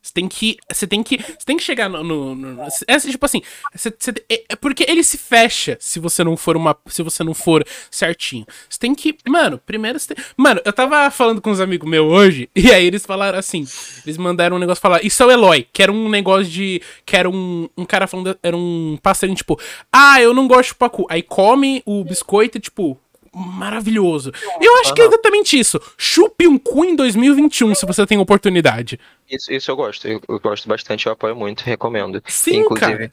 Você 0.00 0.12
tem 0.14 0.28
que. 0.28 0.56
Você 0.72 0.86
tem 0.86 1.02
que. 1.02 1.18
Você 1.18 1.44
tem 1.44 1.56
que 1.56 1.62
chegar 1.62 1.88
no. 1.88 2.02
no, 2.02 2.34
no- 2.34 2.62
é 2.86 2.98
tipo 2.98 3.26
assim. 3.26 3.42
você- 3.74 3.92
você- 3.98 4.12
é, 4.30 4.44
é 4.50 4.56
porque 4.56 4.84
ele 4.88 5.02
se 5.02 5.18
fecha 5.18 5.76
se 5.80 5.98
você 5.98 6.22
não 6.24 6.36
for 6.36 6.56
uma. 6.56 6.76
Se 6.86 7.02
você 7.02 7.22
não 7.24 7.34
for 7.34 7.64
certinho. 7.90 8.46
Você 8.68 8.78
tem 8.78 8.94
que. 8.94 9.16
Mano, 9.28 9.58
primeiro 9.58 9.98
você 9.98 10.14
tem. 10.14 10.24
Mano, 10.36 10.60
eu 10.64 10.72
tava 10.72 11.10
falando 11.10 11.40
com 11.42 11.50
uns 11.50 11.60
amigos 11.60 11.88
meus 11.88 12.10
hoje. 12.10 12.48
E 12.56 12.72
aí 12.72 12.86
eles 12.86 13.04
falaram 13.04 13.38
assim. 13.38 13.66
Eles 14.04 14.16
mandaram 14.18 14.56
um 14.56 14.58
negócio 14.60 14.80
falar. 14.80 15.04
Isso 15.04 15.22
é 15.22 15.26
o 15.26 15.30
Eloy. 15.30 15.66
Que 15.72 15.82
era 15.82 15.92
um 15.92 16.08
negócio 16.08 16.46
de. 16.50 16.80
Que 17.04 17.16
era 17.16 17.28
um. 17.28 17.68
Um 17.76 17.84
cara 17.84 18.06
falando. 18.06 18.38
Era 18.42 18.56
um 18.56 18.98
passarinho, 19.02 19.36
tipo. 19.36 19.58
Ah, 19.92 20.20
eu 20.22 20.32
não 20.32 20.46
gosto 20.46 20.62
de 20.62 20.68
chupar 20.68 20.90
cu. 20.90 21.06
Aí 21.10 21.22
come 21.22 21.82
o 21.84 22.04
biscoito 22.04 22.58
tipo. 22.60 22.98
Maravilhoso. 23.34 24.32
Eu 24.60 24.80
acho 24.80 24.94
que 24.94 25.02
é 25.02 25.06
exatamente 25.06 25.58
isso. 25.58 25.80
Chupe 25.96 26.46
um 26.46 26.58
cu 26.58 26.84
em 26.84 26.96
2021 26.96 27.74
se 27.74 27.86
você 27.86 28.06
tem 28.06 28.18
oportunidade. 28.18 28.98
Isso, 29.30 29.52
isso 29.52 29.70
eu 29.70 29.76
gosto, 29.76 30.06
eu, 30.08 30.20
eu 30.28 30.40
gosto 30.40 30.68
bastante, 30.68 31.06
eu 31.06 31.12
apoio 31.12 31.36
muito, 31.36 31.62
recomendo. 31.62 32.22
Sim, 32.26 32.68
cara. 32.70 33.12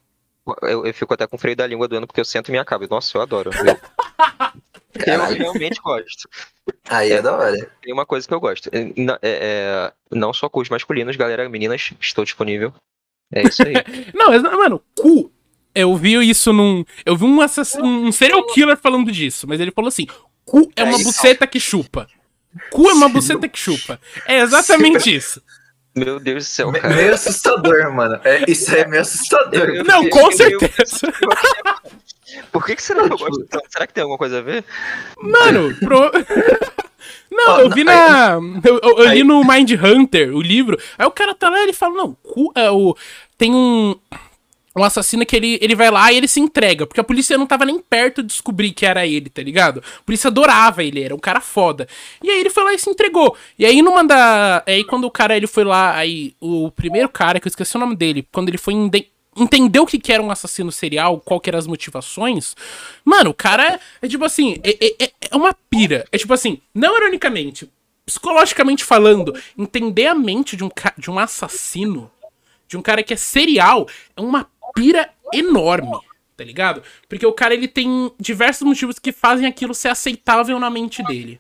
Eu, 0.62 0.86
eu 0.86 0.94
fico 0.94 1.14
até 1.14 1.26
com 1.26 1.36
o 1.36 1.40
freio 1.40 1.56
da 1.56 1.66
língua 1.66 1.88
doendo 1.88 2.06
porque 2.06 2.22
eu 2.22 2.26
sento 2.26 2.50
e 2.50 2.52
me 2.52 2.60
acabo. 2.60 2.88
Nossa, 2.90 3.18
eu 3.18 3.22
adoro. 3.22 3.50
Eu, 5.06 5.14
eu 5.14 5.36
realmente 5.36 5.82
gosto. 5.82 6.30
Aí 6.90 7.12
é 7.12 7.22
da 7.22 7.36
hora. 7.36 7.70
Tem 7.82 7.94
uma 7.94 8.06
coisa 8.06 8.26
que 8.26 8.34
eu 8.34 8.40
gosto. 8.40 8.70
É, 8.72 8.92
é- 9.22 9.94
não 10.10 10.32
só 10.34 10.48
com 10.48 10.62
os 10.62 10.70
masculinos, 10.70 11.18
galera, 11.18 11.50
meninas, 11.50 11.92
estou 12.00 12.24
disponível. 12.24 12.74
É 13.34 13.42
isso 13.42 13.62
aí. 13.64 13.74
Não, 14.14 14.32
mano, 14.58 14.82
cu. 14.96 15.32
Eu 15.76 15.96
vi 15.98 16.14
isso 16.30 16.52
num. 16.54 16.84
Eu 17.06 17.16
vi 17.18 17.26
um, 17.26 17.42
assass- 17.42 17.76
um 17.76 18.12
serial 18.12 18.46
killer 18.48 18.78
falando 18.78 19.12
disso, 19.12 19.46
mas 19.48 19.60
ele 19.60 19.72
falou 19.72 19.90
assim: 19.90 20.08
cu 20.46 20.72
é 20.76 20.84
uma 20.84 21.00
É 21.00 21.04
buceta 21.04 21.46
que 21.46 21.60
chupa. 21.60 22.08
Cu 22.72 22.90
é 22.90 22.94
uma 22.94 23.10
buceta 23.10 23.48
que 23.50 23.60
chupa. 23.60 24.00
É 24.26 24.40
exatamente 24.40 25.14
isso. 25.14 25.42
Meu 25.94 26.20
Deus 26.20 26.44
do 26.46 26.48
céu, 26.48 26.72
cara. 26.74 26.94
meio 26.94 27.14
assustador, 27.14 27.94
mano. 27.94 28.20
É, 28.24 28.50
isso 28.50 28.74
aí 28.74 28.82
é 28.82 28.88
meio 28.88 29.02
assustador. 29.02 29.70
Eu- 29.70 29.84
Não, 29.86 30.10
com 30.10 30.28
meio- 30.28 30.38
certeza. 30.38 31.14
Por 32.52 32.66
que, 32.66 32.76
que 32.76 32.82
será 32.84 33.04
que 33.08 33.14
eu 33.14 33.18
gosto 33.18 33.46
tanto? 33.46 33.66
Será 33.70 33.88
que 33.88 33.94
tem 33.94 34.02
alguma 34.02 34.18
coisa 34.18 34.40
a 34.40 34.42
ver? 34.42 34.64
Mano, 35.22 35.74
pro... 35.80 36.12
Não, 37.32 37.60
eu 37.60 37.70
não, 37.70 37.76
vi 37.76 37.84
na. 37.84 38.40
Eu, 38.64 38.80
eu- 38.82 38.98
eu 39.00 39.14
li 39.14 39.24
no 39.24 39.44
Mind 39.44 39.72
Hunter, 39.72 40.34
o 40.36 40.42
livro. 40.42 40.80
Aí 40.98 41.06
o 41.06 41.12
cara 41.12 41.36
tá 41.36 41.50
lá 41.50 41.60
e 41.60 41.64
ele 41.64 41.74
fala: 41.74 41.94
Não, 41.96 42.14
cu, 42.24 42.52
é, 42.56 42.70
o, 42.72 42.96
tem 43.38 43.54
um. 43.54 43.96
Um 44.76 44.84
assassino 44.84 45.26
que 45.26 45.36
ele, 45.36 45.58
ele 45.62 45.74
vai 45.74 45.90
lá 45.90 46.12
e 46.12 46.18
ele 46.18 46.28
se 46.28 46.40
entrega. 46.40 46.86
Porque 46.86 47.00
a 47.00 47.04
polícia 47.04 47.38
não 47.38 47.48
tava 47.48 47.64
nem 47.66 47.80
perto 47.80 48.22
de 48.22 48.28
descobrir 48.28 48.72
que 48.72 48.86
era 48.86 49.08
ele, 49.08 49.30
tá 49.30 49.42
ligado? 49.42 49.82
A 50.00 50.04
polícia 50.04 50.28
adorava 50.28 50.84
ele, 50.84 51.02
era 51.02 51.16
um 51.16 51.20
cara 51.20 51.40
foda. 51.40 51.88
E 52.22 52.30
aí 52.30 52.40
ele 52.42 52.50
foi 52.50 52.64
lá 52.64 52.74
e 52.74 52.80
se 52.80 52.90
entregou. 52.90 53.38
E 53.58 53.66
aí 53.66 53.82
numa 53.82 54.04
da. 54.04 54.64
Aí 54.68 54.84
quando 54.84 55.06
o 55.06 55.12
cara 55.12 55.38
ele 55.38 55.48
foi 55.48 55.64
lá, 55.64 55.96
aí 55.96 56.36
o 56.42 56.70
primeiro 56.72 57.08
cara, 57.08 57.40
que 57.40 57.48
eu 57.48 57.50
esqueci 57.50 57.78
o 57.78 57.80
nome 57.80 57.96
dele, 57.96 58.28
quando 58.32 58.50
ele 58.50 58.58
foi 58.58 58.74
inde- 58.74 59.08
entender 59.38 59.80
o 59.80 59.86
que, 59.86 59.98
que 60.00 60.12
era 60.12 60.22
um 60.24 60.32
assassino 60.32 60.72
serial, 60.72 61.20
qual 61.20 61.40
que 61.40 61.50
eram 61.50 61.60
as 61.60 61.68
motivações. 61.68 62.56
Mano, 63.04 63.30
o 63.30 63.34
cara 63.34 63.80
é 64.02 64.08
tipo 64.08 64.26
assim, 64.26 64.58
é, 64.64 64.72
é- 64.86 65.04
é- 65.06 65.12
é 65.32 65.36
uma 65.36 65.54
pira. 65.70 66.06
É 66.12 66.18
tipo 66.18 66.34
assim, 66.34 66.60
não 66.74 66.98
ironicamente, 66.98 67.70
psicologicamente 68.06 68.84
falando, 68.84 69.34
entender 69.58 70.08
a 70.08 70.16
mente 70.16 70.56
de 70.56 70.64
um, 70.64 70.70
de 70.98 71.10
um 71.10 71.18
assassino, 71.20 72.10
de 72.68 72.78
um 72.78 72.82
cara 72.82 73.04
que 73.04 73.14
é 73.14 73.18
serial, 73.18 73.88
é 74.16 74.22
uma 74.22 74.48
pira 74.76 75.10
enorme. 75.34 75.98
Tá 76.38 76.44
ligado? 76.44 76.84
Porque 77.08 77.26
o 77.26 77.34
cara 77.34 77.54
ele 77.54 77.68
tem 77.68 78.12
diversos 78.20 78.68
motivos 78.68 79.00
que 79.00 79.12
fazem 79.12 79.48
aquilo 79.48 79.74
ser 79.74 79.88
aceitável 79.88 80.60
na 80.60 80.70
mente 80.70 81.02
dele. 81.04 81.40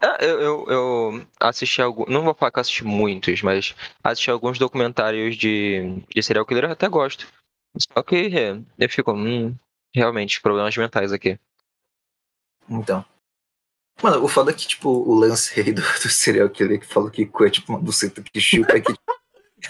Ah, 0.00 0.16
eu, 0.20 0.40
eu, 0.40 0.66
eu 0.68 1.26
assisti 1.38 1.82
algum. 1.82 2.04
Não 2.06 2.22
vou 2.22 2.34
falar 2.34 2.50
que 2.50 2.58
eu 2.58 2.62
assisti 2.62 2.84
muitos, 2.84 3.42
mas 3.42 3.76
assisti 4.02 4.30
alguns 4.30 4.58
documentários 4.58 5.36
de, 5.36 6.02
de 6.12 6.22
serial 6.22 6.46
killer, 6.46 6.64
eu 6.64 6.72
até 6.72 6.88
gosto. 6.88 7.28
Só 7.76 8.02
que 8.02 8.16
é, 8.36 8.58
eu 8.78 8.88
fico, 8.88 9.12
hum, 9.12 9.54
realmente, 9.94 10.40
problemas 10.40 10.76
mentais 10.76 11.12
aqui. 11.12 11.38
Então. 12.68 13.04
Mano, 14.02 14.24
o 14.24 14.28
foda 14.28 14.50
é 14.50 14.54
que, 14.54 14.66
tipo, 14.66 14.88
o 14.88 15.14
lance 15.14 15.58
aí 15.60 15.72
do, 15.72 15.82
do 15.82 16.08
serial 16.08 16.48
killer 16.48 16.80
que 16.80 16.86
falou 16.86 17.10
que 17.10 17.26
cu 17.26 17.44
é 17.44 17.50
tipo 17.50 17.72
uma 17.72 17.80
buceta 17.80 18.22
que 18.22 18.40
chupa, 18.40 18.72
é 18.72 18.80
que, 18.80 18.92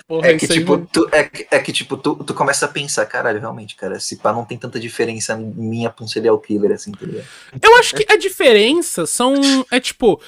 Porra, 0.07 0.29
é 0.29 0.37
que 0.37 0.45
isso 0.45 0.55
tipo, 0.55 0.73
mano. 0.73 0.89
tu, 0.93 1.09
é, 1.13 1.25
que- 1.25 1.47
é 1.51 1.59
que, 1.59 1.73
tipo, 1.73 1.97
tu, 1.97 2.15
tu 2.17 2.35
começa 2.35 2.67
a 2.67 2.69
pensar, 2.69 3.07
caralho, 3.07 3.41
realmente, 3.41 3.75
cara, 3.75 3.99
se 3.99 4.17
pá 4.17 4.33
não 4.33 4.45
tem 4.45 4.59
tanta 4.59 4.79
diferença 4.79 5.35
minha 5.37 5.89
pra 5.91 6.05
um 6.05 6.09
serial 6.09 6.39
killer, 6.39 6.73
assim, 6.73 6.93
tá 6.93 7.07
ligado? 7.07 7.27
Eu 7.63 7.77
acho 7.77 7.95
que 7.95 8.05
a 8.13 8.17
diferença 8.17 9.07
são. 9.07 9.35
É 9.71 9.81
tipo. 9.81 10.21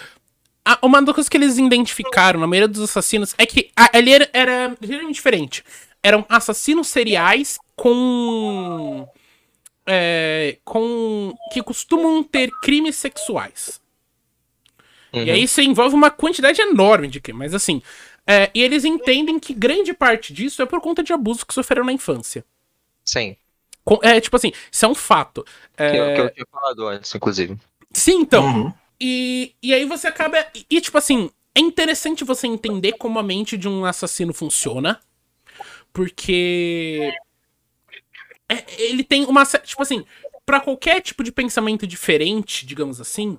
a- 0.65 0.79
uma 0.83 1.03
das 1.03 1.15
coisas 1.15 1.29
que 1.29 1.37
eles 1.37 1.59
identificaram 1.59 2.41
na 2.41 2.47
maioria 2.47 2.69
dos 2.69 2.83
assassinos 2.83 3.35
é 3.37 3.45
que 3.45 3.71
a- 3.77 3.91
ali 3.97 4.13
era, 4.13 4.31
era 4.33 4.77
geralmente 4.81 5.15
diferente. 5.17 5.65
Eram 6.03 6.25
assassinos 6.29 6.89
seriais 6.89 7.59
com. 7.77 9.07
é, 9.87 10.57
com. 10.65 11.35
que 11.53 11.63
costumam 11.63 12.23
ter 12.23 12.51
crimes 12.63 12.97
sexuais. 12.97 13.81
Uhum. 15.13 15.25
E 15.25 15.31
aí 15.31 15.49
você 15.49 15.63
envolve 15.63 15.95
uma 15.95 16.11
quantidade 16.11 16.61
enorme 16.63 17.09
de 17.09 17.21
crime. 17.21 17.39
Mas 17.41 17.53
assim, 17.55 17.83
é, 18.31 18.51
e 18.55 18.63
eles 18.63 18.85
entendem 18.85 19.39
que 19.39 19.53
grande 19.53 19.93
parte 19.93 20.33
disso 20.33 20.63
é 20.63 20.67
por 20.67 20.81
conta 20.81 21.03
de 21.03 21.13
abusos 21.13 21.45
que 21.45 21.55
sofreram 21.55 21.85
na 21.85 21.93
infância. 21.93 22.45
Sim. 23.05 23.37
Com- 23.85 23.99
É 24.03 24.21
tipo 24.21 24.37
assim, 24.37 24.53
isso 24.71 24.85
é 24.85 24.89
um 24.89 24.95
fato. 24.95 25.45
É, 25.77 25.91
Que, 25.91 25.97
eu- 25.97 26.15
que 26.15 26.21
eu 26.21 26.31
tinha 26.35 26.47
falado 26.51 26.87
antes, 26.87 27.15
inclusive. 27.15 27.57
Sim, 27.93 28.21
então. 28.21 28.45
Uhum. 28.45 28.73
E, 29.01 29.55
e 29.63 29.73
aí 29.75 29.85
você 29.85 30.07
acaba. 30.07 30.37
E, 30.69 30.81
tipo 30.81 30.97
assim, 30.99 31.31
é 31.55 31.61
interessante 31.61 32.23
você 32.23 32.47
entender 32.47 32.93
como 32.93 33.19
a 33.19 33.23
mente 33.23 33.57
de 33.57 33.67
um 33.69 33.85
assassino 33.85 34.33
funciona. 34.35 35.01
Porque. 35.93 37.11
é- 38.49 38.65
ele 38.83 39.03
tem 39.05 39.25
uma. 39.25 39.45
Tipo 39.45 39.83
assim, 39.83 40.05
pra 40.45 40.61
qualquer 40.61 41.01
tipo 41.01 41.25
de 41.25 41.33
pensamento 41.33 41.87
diferente, 41.87 42.67
digamos 42.67 43.01
assim, 43.01 43.39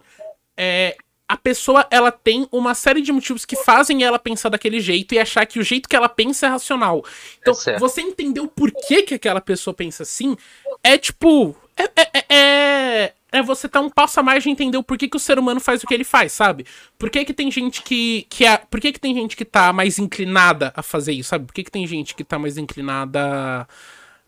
é, 0.57 0.97
a 1.31 1.37
pessoa 1.37 1.87
ela 1.89 2.11
tem 2.11 2.45
uma 2.51 2.75
série 2.75 3.01
de 3.01 3.09
motivos 3.09 3.45
que 3.45 3.55
fazem 3.55 4.03
ela 4.03 4.19
pensar 4.19 4.49
daquele 4.49 4.81
jeito 4.81 5.15
e 5.15 5.19
achar 5.19 5.45
que 5.45 5.59
o 5.59 5.63
jeito 5.63 5.87
que 5.87 5.95
ela 5.95 6.09
pensa 6.09 6.45
é 6.45 6.49
racional. 6.49 7.05
Então, 7.39 7.53
É 7.67 7.79
você 7.79 8.01
entender 8.01 8.41
o 8.41 8.49
porquê 8.49 9.03
que 9.03 9.13
aquela 9.13 9.39
pessoa 9.39 9.73
pensa 9.73 10.03
assim 10.03 10.35
é 10.83 10.97
tipo. 10.97 11.55
É, 11.77 11.83
é, 11.83 12.09
é- 12.13 12.25
é, 12.29 13.13
é 13.31 13.41
você 13.41 13.69
tá 13.69 13.79
um 13.79 13.89
passo 13.89 14.19
a 14.19 14.23
mais 14.23 14.43
de 14.43 14.49
entender 14.49 14.77
o 14.77 14.83
porquê 14.83 15.07
que 15.07 15.15
o 15.15 15.19
ser 15.21 15.39
humano 15.39 15.61
faz 15.61 15.81
o 15.81 15.87
que 15.87 15.93
ele 15.93 16.03
faz, 16.03 16.33
sabe? 16.33 16.65
Por 16.99 17.09
que, 17.09 17.23
que 17.23 17.33
tem 17.33 17.49
gente 17.49 17.81
que. 17.81 18.27
que 18.29 18.43
é, 18.45 18.57
por 18.57 18.81
que, 18.81 18.91
que 18.91 18.99
tem 18.99 19.15
gente 19.15 19.37
que 19.37 19.45
tá 19.45 19.71
mais 19.71 19.97
inclinada 19.97 20.73
a 20.75 20.83
fazer 20.83 21.13
isso, 21.13 21.29
sabe? 21.29 21.45
Por 21.45 21.53
que, 21.53 21.63
que 21.63 21.71
tem 21.71 21.87
gente 21.87 22.13
que 22.13 22.25
tá 22.25 22.37
mais 22.37 22.57
inclinada 22.57 23.65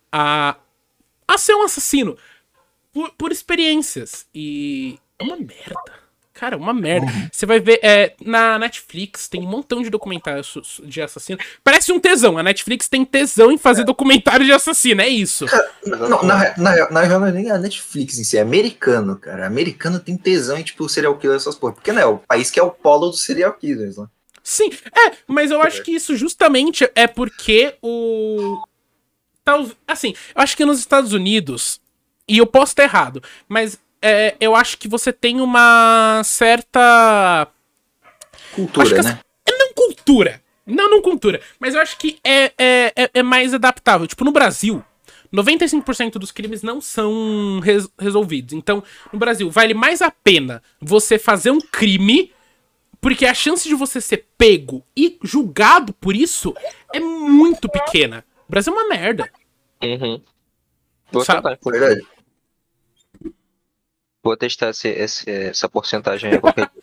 a. 0.09 0.55
a 1.27 1.37
ser 1.37 1.53
um 1.53 1.63
assassino? 1.63 2.17
Por, 2.93 3.09
por 3.15 3.29
experiências. 3.33 4.25
E. 4.33 4.97
É 5.19 5.23
uma 5.25 5.35
merda. 5.35 6.02
Cara, 6.33 6.55
é 6.55 6.57
uma 6.57 6.73
merda. 6.73 7.05
Você 7.31 7.45
vai 7.45 7.59
ver. 7.59 7.79
é, 7.83 8.15
na 8.25 8.57
Netflix 8.57 9.27
tem 9.27 9.41
um 9.41 9.47
montão 9.47 9.83
de 9.83 9.89
documentários 9.91 10.81
de 10.83 10.99
assassino. 10.99 11.37
Parece 11.63 11.91
um 11.91 11.99
tesão. 11.99 12.37
A 12.39 12.43
Netflix 12.43 12.87
tem 12.89 13.05
tesão 13.05 13.51
em 13.51 13.57
fazer 13.57 13.83
documentário 13.83 14.43
de 14.43 14.51
assassino. 14.51 15.01
É 15.01 15.07
isso. 15.07 15.45
Não, 15.85 16.23
na, 16.23 16.35
re- 16.35 16.53
na, 16.57 16.71
real- 16.71 16.91
na 16.91 17.01
real, 17.01 17.19
não 17.19 17.27
é 17.27 17.31
nem 17.31 17.51
a 17.51 17.57
Netflix 17.59 18.17
em 18.17 18.23
si, 18.23 18.37
é 18.37 18.41
americano, 18.41 19.15
cara. 19.15 19.45
Americano 19.45 19.99
tem 19.99 20.17
tesão 20.17 20.57
em, 20.57 20.63
tipo, 20.63 20.89
serial 20.89 21.15
killer 21.17 21.35
essas 21.35 21.55
porra. 21.55 21.73
Porque, 21.73 21.91
né, 21.91 22.01
é 22.01 22.05
o 22.07 22.17
país 22.17 22.49
que 22.49 22.59
é 22.59 22.63
o 22.63 22.71
polo 22.71 23.09
dos 23.11 23.23
serial 23.23 23.53
killers, 23.53 23.97
né? 23.97 24.07
Sim, 24.41 24.71
é, 24.93 25.13
mas 25.27 25.51
eu 25.51 25.61
acho 25.61 25.83
que 25.83 25.91
isso 25.91 26.17
justamente 26.17 26.89
é 26.95 27.07
porque 27.07 27.75
o. 27.81 28.61
Tal, 29.45 29.67
assim, 29.87 30.13
eu 30.35 30.41
acho 30.41 30.57
que 30.57 30.65
nos 30.65 30.79
Estados 30.79 31.13
Unidos, 31.13 31.79
e 32.27 32.39
eu 32.39 32.45
posso 32.47 32.71
estar 32.71 32.83
errado, 32.83 33.21
mas 33.47 33.77
é, 34.03 34.35
eu 34.39 34.55
acho 34.55 34.77
que 34.77 34.87
você 34.87 35.13
tem 35.13 35.39
uma 35.39 36.21
certa. 36.25 37.47
Cultura, 38.53 39.01
né? 39.01 39.19
Não 39.49 39.73
cultura. 39.73 40.41
Não, 40.65 40.89
não 40.89 41.01
cultura. 41.01 41.41
Mas 41.59 41.73
eu 41.73 41.81
acho 41.81 41.97
que 41.97 42.19
é, 42.23 42.51
é, 42.57 42.93
é, 42.95 43.09
é 43.15 43.23
mais 43.23 43.53
adaptável. 43.53 44.05
Tipo, 44.07 44.23
no 44.23 44.31
Brasil, 44.31 44.83
95% 45.33 46.13
dos 46.13 46.31
crimes 46.31 46.61
não 46.61 46.79
são 46.79 47.59
res- 47.61 47.89
resolvidos. 47.99 48.53
Então, 48.53 48.83
no 49.11 49.17
Brasil, 49.19 49.49
vale 49.49 49.73
mais 49.73 50.01
a 50.01 50.11
pena 50.11 50.61
você 50.79 51.17
fazer 51.17 51.51
um 51.51 51.59
crime, 51.59 52.31
porque 53.01 53.25
a 53.25 53.33
chance 53.33 53.67
de 53.67 53.75
você 53.75 53.99
ser 53.99 54.27
pego 54.37 54.85
e 54.95 55.17
julgado 55.23 55.93
por 55.93 56.15
isso 56.15 56.53
é 56.93 56.99
muito 56.99 57.67
pequena. 57.67 58.23
O 58.47 58.51
Brasil 58.51 58.73
é 58.73 58.75
uma 58.75 58.87
merda. 58.89 59.29
Uhum. 59.81 60.21
Sabe? 61.23 61.57
tentar, 61.57 61.71
Verdade. 61.71 62.01
Vou 64.23 64.35
testar 64.37 64.69
esse, 64.69 64.87
esse- 64.87 65.29
essa 65.29 65.67
porcentagem 65.69 66.31
aí 66.31 66.39
qualquer. 66.39 66.69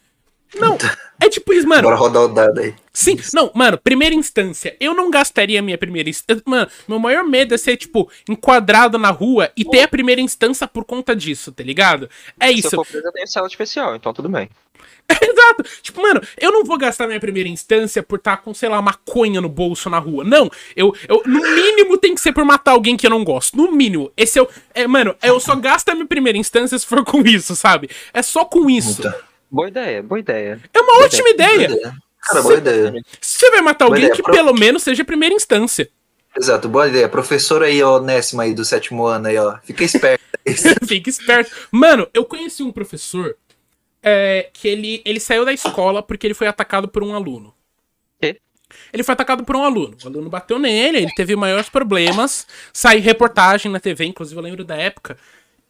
Não, 0.58 0.76
é 1.22 1.28
tipo 1.28 1.52
isso, 1.52 1.68
mano. 1.68 1.82
Bora 1.84 1.94
rodar 1.94 2.22
o 2.24 2.28
dado 2.28 2.58
aí. 2.58 2.74
Sim, 2.92 3.16
não, 3.32 3.52
mano, 3.54 3.78
primeira 3.78 4.16
instância, 4.16 4.76
eu 4.80 4.92
não 4.92 5.08
gastaria 5.08 5.60
a 5.60 5.62
minha 5.62 5.78
primeira 5.78 6.10
instância. 6.10 6.42
Mano, 6.44 6.68
meu 6.88 6.98
maior 6.98 7.22
medo 7.22 7.54
é 7.54 7.56
ser, 7.56 7.76
tipo, 7.76 8.10
enquadrado 8.28 8.98
na 8.98 9.10
rua 9.10 9.52
e 9.56 9.64
ter 9.64 9.82
a 9.82 9.88
primeira 9.88 10.20
instância 10.20 10.66
por 10.66 10.84
conta 10.84 11.14
disso, 11.14 11.52
tá 11.52 11.62
ligado? 11.62 12.10
É 12.40 12.48
Se 12.48 12.54
isso. 12.58 12.66
eu 12.74 12.84
for 12.84 12.86
preso, 12.86 13.06
eu 13.06 13.12
tenho 13.12 13.28
cela 13.28 13.46
especial, 13.46 13.94
então 13.94 14.12
tudo 14.12 14.28
bem. 14.28 14.50
Exato. 15.10 15.64
Tipo, 15.82 16.02
mano, 16.02 16.20
eu 16.40 16.52
não 16.52 16.64
vou 16.64 16.78
gastar 16.78 17.06
minha 17.06 17.18
primeira 17.20 17.48
instância 17.48 18.02
por 18.02 18.18
estar 18.18 18.38
com, 18.38 18.54
sei 18.54 18.68
lá, 18.68 18.80
maconha 18.80 19.40
no 19.40 19.48
bolso 19.48 19.90
na 19.90 19.98
rua. 19.98 20.22
Não. 20.24 20.50
Eu, 20.76 20.94
eu, 21.08 21.22
no 21.26 21.40
mínimo, 21.40 21.98
tem 21.98 22.14
que 22.14 22.20
ser 22.20 22.32
por 22.32 22.44
matar 22.44 22.72
alguém 22.72 22.96
que 22.96 23.06
eu 23.06 23.10
não 23.10 23.24
gosto. 23.24 23.56
No 23.56 23.72
mínimo. 23.72 24.12
Esse 24.16 24.38
é 24.38 24.42
o. 24.42 24.48
É, 24.74 24.86
mano, 24.86 25.14
eu 25.22 25.38
só 25.40 25.56
gasto 25.56 25.88
a 25.88 25.94
minha 25.94 26.06
primeira 26.06 26.38
instância 26.38 26.78
se 26.78 26.86
for 26.86 27.02
com 27.06 27.20
isso, 27.22 27.56
sabe? 27.56 27.90
É 28.14 28.22
só 28.22 28.44
com 28.44 28.68
isso. 28.70 28.96
Puta. 28.96 29.20
Boa 29.50 29.68
ideia, 29.68 30.00
boa 30.02 30.18
ideia. 30.20 30.60
É 30.72 30.80
uma 30.80 31.04
ótima 31.04 31.24
Boa 31.24 31.34
ideia. 31.34 31.64
ideia. 31.70 31.92
Cara, 32.28 32.42
boa 32.42 32.54
ideia. 32.54 32.92
Se 33.20 33.38
você 33.40 33.50
vai 33.50 33.60
matar 33.62 33.86
Boa 33.86 33.96
alguém, 33.96 34.04
ideia. 34.04 34.14
que 34.16 34.22
Pro- 34.22 34.32
pelo 34.32 34.54
menos 34.54 34.82
seja 34.84 35.02
a 35.02 35.06
primeira 35.06 35.34
instância. 35.34 35.90
Exato, 36.38 36.68
boa 36.68 36.86
ideia. 36.86 37.08
Professor 37.08 37.60
aí, 37.64 37.82
ó, 37.82 37.96
Onésimo 37.96 38.40
aí 38.40 38.54
do 38.54 38.64
sétimo 38.64 39.04
ano 39.06 39.26
aí, 39.26 39.36
ó. 39.36 39.56
Fica 39.64 39.82
esperto. 39.82 40.22
Fica 40.86 41.10
esperto. 41.10 41.50
Mano, 41.72 42.06
eu 42.14 42.24
conheci 42.24 42.62
um 42.62 42.70
professor 42.70 43.34
é, 44.02 44.48
que 44.52 44.68
ele, 44.68 45.02
ele 45.04 45.20
saiu 45.20 45.44
da 45.44 45.52
escola 45.52 46.02
porque 46.02 46.26
ele 46.26 46.34
foi 46.34 46.46
atacado 46.46 46.88
por 46.88 47.02
um 47.02 47.14
aluno. 47.14 47.54
Quê? 48.20 48.40
Ele 48.92 49.02
foi 49.02 49.12
atacado 49.12 49.44
por 49.44 49.56
um 49.56 49.64
aluno. 49.64 49.96
O 50.02 50.06
aluno 50.06 50.30
bateu 50.30 50.58
nele, 50.58 50.98
ele 50.98 51.14
teve 51.14 51.36
maiores 51.36 51.68
problemas. 51.68 52.46
Saiu 52.72 53.02
reportagem 53.02 53.70
na 53.70 53.80
TV, 53.80 54.06
inclusive 54.06 54.38
eu 54.38 54.42
lembro 54.42 54.64
da 54.64 54.76
época. 54.76 55.16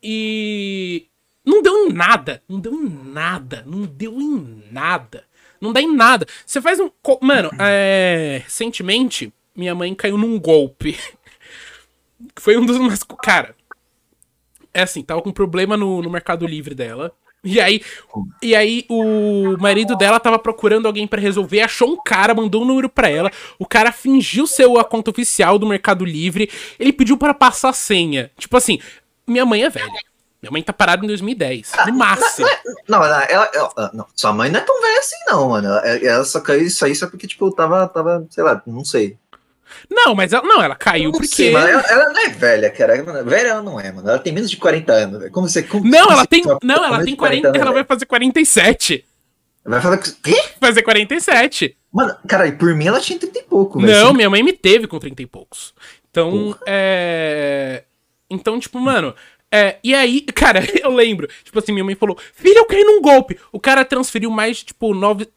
E. 0.02 1.06
Não 1.44 1.62
deu 1.62 1.86
em 1.86 1.92
nada. 1.92 2.42
Não 2.48 2.60
deu 2.60 2.74
em 2.74 2.88
nada. 2.88 3.64
Não 3.66 3.82
deu 3.82 4.20
em 4.20 4.62
nada. 4.70 5.24
Não 5.60 5.72
dá 5.72 5.80
em 5.80 5.94
nada. 5.94 6.26
Você 6.46 6.60
faz 6.60 6.80
um. 6.80 6.90
Mano, 7.20 7.50
é, 7.58 8.40
recentemente, 8.44 9.32
minha 9.54 9.74
mãe 9.74 9.94
caiu 9.94 10.16
num 10.16 10.38
golpe. 10.38 10.98
Foi 12.38 12.56
um 12.56 12.64
dos. 12.64 12.78
Mas, 12.78 13.02
cara, 13.02 13.54
é 14.72 14.82
assim, 14.82 15.02
tava 15.02 15.20
com 15.20 15.32
problema 15.32 15.76
no, 15.76 16.02
no 16.02 16.10
Mercado 16.10 16.46
Livre 16.46 16.74
dela. 16.74 17.12
E 17.42 17.58
aí, 17.58 17.80
e 18.42 18.54
aí 18.54 18.84
o 18.88 19.56
marido 19.58 19.96
dela 19.96 20.20
tava 20.20 20.38
procurando 20.38 20.86
alguém 20.86 21.06
pra 21.06 21.18
resolver, 21.20 21.62
achou 21.62 21.90
um 21.92 21.96
cara, 22.02 22.34
mandou 22.34 22.62
um 22.62 22.66
número 22.66 22.88
pra 22.88 23.08
ela. 23.08 23.30
O 23.58 23.64
cara 23.66 23.90
fingiu 23.92 24.46
ser 24.46 24.68
a 24.78 24.84
conta 24.84 25.10
oficial 25.10 25.58
do 25.58 25.66
Mercado 25.66 26.04
Livre. 26.04 26.50
Ele 26.78 26.92
pediu 26.92 27.16
pra 27.16 27.32
passar 27.32 27.70
a 27.70 27.72
senha. 27.72 28.30
Tipo 28.38 28.56
assim, 28.58 28.78
minha 29.26 29.46
mãe 29.46 29.64
é 29.64 29.70
velha. 29.70 29.90
Minha 30.42 30.52
mãe 30.52 30.62
tá 30.62 30.72
parada 30.72 31.04
em 31.04 31.08
2010, 31.08 31.72
no 31.86 31.94
máximo. 31.94 32.48
Não, 32.88 33.04
ela, 33.04 33.24
ela- 33.24 33.50
ela- 33.54 33.90
não, 33.92 34.06
sua 34.16 34.32
mãe 34.32 34.50
não 34.50 34.58
é 34.58 34.62
tão 34.62 34.80
velha 34.80 34.98
assim, 34.98 35.16
não, 35.26 35.48
mano. 35.50 35.68
Ela, 35.68 35.86
ela 35.86 36.24
só 36.24 36.40
caiu 36.40 36.62
isso 36.62 36.82
aí 36.84 36.94
só 36.94 37.06
porque, 37.06 37.26
tipo, 37.26 37.50
tava, 37.52 37.86
tava, 37.88 38.26
sei 38.30 38.42
lá, 38.44 38.62
não 38.66 38.84
sei. 38.84 39.18
Não, 39.90 40.14
mas 40.14 40.32
ela, 40.32 40.46
não, 40.46 40.62
ela 40.62 40.74
caiu 40.74 41.10
Não 41.10 41.18
porque 41.18 41.28
sei, 41.28 41.54
ela, 41.54 41.80
ela 41.88 42.12
não 42.12 42.20
é 42.20 42.28
velha, 42.28 42.70
cara. 42.70 43.02
Mano, 43.02 43.28
Velha 43.28 43.48
ela 43.48 43.62
não 43.62 43.80
é, 43.80 43.92
mano. 43.92 44.08
Ela 44.08 44.18
tem 44.18 44.32
menos 44.32 44.50
de 44.50 44.56
40 44.56 44.92
anos. 44.92 45.30
Como 45.30 45.48
você. 45.48 45.62
Como, 45.62 45.84
Não, 45.84 46.02
como 46.04 46.12
ela 46.12 46.26
tem, 46.26 46.42
não, 46.62 46.76
ela 46.76 46.90
menos 46.90 47.04
tem 47.04 47.14
de 47.14 47.18
40, 47.18 47.48
anos, 47.48 47.60
ela 47.60 47.72
vai 47.72 47.84
fazer 47.84 48.06
47. 48.06 49.04
Vai 49.64 49.80
falar 49.80 49.98
que. 49.98 50.12
Quê? 50.12 50.42
Fazer 50.60 50.82
47. 50.82 51.76
Mano, 51.92 52.16
cara, 52.26 52.46
e 52.46 52.52
por 52.52 52.74
mim 52.74 52.86
ela 52.86 53.00
tinha 53.00 53.18
30 53.18 53.38
e 53.38 53.42
pouco, 53.42 53.80
velho. 53.80 53.92
Não, 53.92 54.06
Assim, 54.08 54.16
minha 54.16 54.30
mãe 54.30 54.42
me 54.42 54.52
teve 54.52 54.86
com 54.86 54.98
30 54.98 55.22
e 55.22 55.26
poucos. 55.26 55.74
Então, 56.10 56.30
Porra. 56.30 56.58
é. 56.66 57.84
Então, 58.30 58.58
tipo, 58.58 58.78
mano. 58.78 59.14
É, 59.52 59.78
e 59.82 59.94
aí, 59.94 60.20
cara, 60.34 60.60
eu 60.80 60.90
lembro, 60.90 61.28
tipo 61.42 61.58
assim, 61.58 61.72
minha 61.72 61.84
mãe 61.84 61.94
falou, 61.94 62.16
filha, 62.34 62.58
eu 62.58 62.64
caí 62.66 62.84
num 62.84 63.00
golpe. 63.00 63.38
O 63.50 63.58
cara 63.58 63.84
transferiu 63.84 64.30
mais, 64.30 64.62
tipo, 64.62 64.94
nove. 64.94 65.28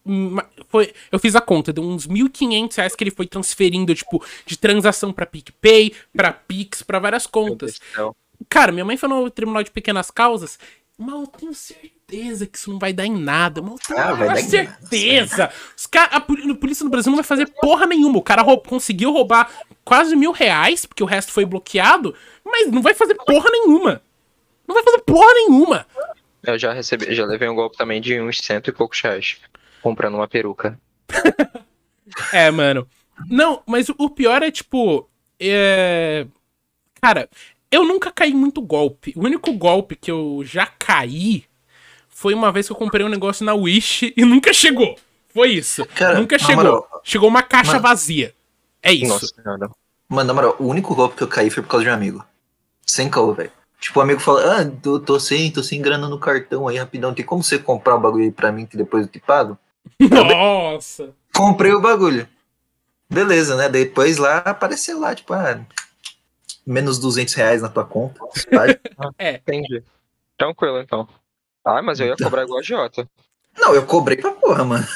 Foi, 0.68 0.92
eu 1.10 1.18
fiz 1.18 1.34
a 1.34 1.40
conta, 1.40 1.72
deu 1.72 1.82
uns 1.84 2.06
1.500 2.06 2.76
reais 2.76 2.94
que 2.94 3.02
ele 3.04 3.10
foi 3.10 3.26
transferindo, 3.26 3.94
tipo, 3.94 4.24
de 4.46 4.56
transação 4.56 5.12
pra 5.12 5.26
PicPay, 5.26 5.92
pra 6.16 6.32
Pix, 6.32 6.82
pra 6.82 6.98
várias 6.98 7.26
contas. 7.26 7.80
Cara, 8.48 8.70
minha 8.72 8.84
mãe 8.84 8.96
foi 8.96 9.08
no 9.08 9.30
Tribunal 9.30 9.62
de 9.62 9.70
Pequenas 9.70 10.10
Causas, 10.10 10.58
mas 10.98 11.14
eu 11.14 11.26
tenho 11.26 11.54
certeza 11.54 12.46
que 12.46 12.58
isso 12.58 12.70
não 12.70 12.78
vai 12.78 12.92
dar 12.92 13.06
em 13.06 13.16
nada. 13.16 13.62
Mas 13.62 13.72
eu 13.88 13.96
tenho 13.96 13.98
Ah, 14.00 14.12
vai 14.14 14.42
certeza. 14.42 15.50
Os 15.76 15.86
cara, 15.86 16.16
a 16.16 16.20
polícia 16.20 16.84
no 16.84 16.90
Brasil 16.90 17.10
não 17.10 17.16
vai 17.16 17.24
fazer 17.24 17.46
porra 17.60 17.86
nenhuma. 17.86 18.18
O 18.18 18.22
cara 18.22 18.42
rou- 18.42 18.60
conseguiu 18.60 19.12
roubar 19.12 19.50
quase 19.84 20.14
mil 20.14 20.30
reais, 20.32 20.84
porque 20.86 21.02
o 21.02 21.06
resto 21.06 21.32
foi 21.32 21.44
bloqueado, 21.44 22.14
mas 22.44 22.70
não 22.70 22.82
vai 22.82 22.94
fazer 22.94 23.14
porra 23.14 23.48
nenhuma. 23.50 24.02
Não 24.66 24.74
vai 24.74 24.82
fazer 24.84 24.98
porra 25.02 25.32
nenhuma. 25.34 25.86
eu 26.46 26.58
já 26.58 26.72
recebi, 26.72 27.14
já 27.14 27.24
levei 27.26 27.48
um 27.48 27.54
golpe 27.54 27.76
também 27.76 28.00
de 28.00 28.20
uns 28.20 28.38
cento 28.38 28.68
e 28.68 28.72
poucos 28.72 29.00
reais. 29.00 29.36
Comprando 29.82 30.14
uma 30.14 30.28
peruca. 30.28 30.78
É, 32.32 32.50
mano. 32.50 32.86
Não, 33.28 33.62
mas 33.66 33.88
o- 33.88 34.10
pior 34.10 34.42
é, 34.42 34.50
tipo. 34.50 35.08
É... 35.40 36.26
Cara, 37.00 37.28
eu 37.70 37.84
nunca 37.84 38.12
caí 38.12 38.34
muito 38.34 38.60
golpe. 38.60 39.12
O 39.16 39.24
único 39.24 39.52
golpe 39.54 39.96
que 39.96 40.10
eu 40.10 40.42
já 40.44 40.66
caí 40.66 41.44
foi 42.08 42.34
uma 42.34 42.52
vez 42.52 42.66
que 42.66 42.72
eu 42.72 42.76
comprei 42.76 43.04
um 43.04 43.08
negócio 43.08 43.44
na 43.44 43.54
Wish 43.54 44.12
e 44.16 44.24
nunca 44.24 44.52
chegou. 44.52 44.96
Foi 45.30 45.50
isso. 45.50 45.84
Cara, 45.86 46.18
nunca 46.20 46.38
chegou. 46.38 46.56
moral- 46.64 47.00
Chegou 47.02 47.28
uma 47.28 47.42
caixa 47.42 47.72
Mano. 47.72 47.82
vazia. 47.82 48.34
É 48.82 48.92
isso. 48.92 49.08
Nossa 49.12 49.26
senhora. 49.26 49.70
Mano, 50.08 50.26
na 50.28 50.34
moral, 50.34 50.56
o 50.60 50.66
único 50.66 50.94
golpe 50.94 51.16
que 51.16 51.22
eu 51.22 51.28
caí 51.28 51.50
foi 51.50 51.62
por 51.62 51.70
causa 51.70 51.84
de 51.84 51.90
um 51.90 51.94
amigo. 51.94 52.24
Sem 52.86 53.10
caô, 53.10 53.32
velho. 53.32 53.52
Tipo, 53.80 54.00
o 54.00 54.02
amigo 54.02 54.20
fala, 54.20 54.60
ah, 54.60 54.70
tô, 54.82 54.98
tô 54.98 55.20
sem, 55.20 55.50
tô 55.50 55.62
sem 55.62 55.82
grana 55.82 56.08
no 56.08 56.18
cartão 56.18 56.68
aí, 56.68 56.78
rapidão. 56.78 57.12
Tem 57.12 57.24
como 57.24 57.42
você 57.42 57.58
comprar 57.58 57.96
o 57.96 58.00
bagulho 58.00 58.24
aí 58.24 58.32
pra 58.32 58.50
mim 58.50 58.64
que 58.66 58.76
depois 58.76 59.04
eu 59.04 59.12
te 59.12 59.20
pago? 59.20 59.58
Nossa! 60.00 61.10
Comprei 61.34 61.72
o 61.72 61.80
bagulho. 61.80 62.26
Beleza, 63.10 63.56
né? 63.56 63.68
Depois 63.68 64.16
lá 64.16 64.38
apareceu 64.38 64.98
lá, 64.98 65.14
tipo, 65.14 65.34
ah, 65.34 65.60
menos 66.66 66.98
200 66.98 67.34
reais 67.34 67.62
na 67.62 67.68
tua 67.68 67.84
conta. 67.84 68.20
É. 69.18 69.34
Entendi. 69.34 69.82
Tranquilo, 70.38 70.80
então. 70.80 71.06
Ah, 71.64 71.82
mas 71.82 72.00
eu 72.00 72.06
ia 72.06 72.16
cobrar 72.16 72.44
igual 72.44 72.60
a 72.60 72.62
Jota. 72.62 73.08
Não, 73.58 73.74
eu 73.74 73.84
cobrei 73.86 74.16
pra 74.16 74.32
porra, 74.32 74.64
mano. 74.64 74.86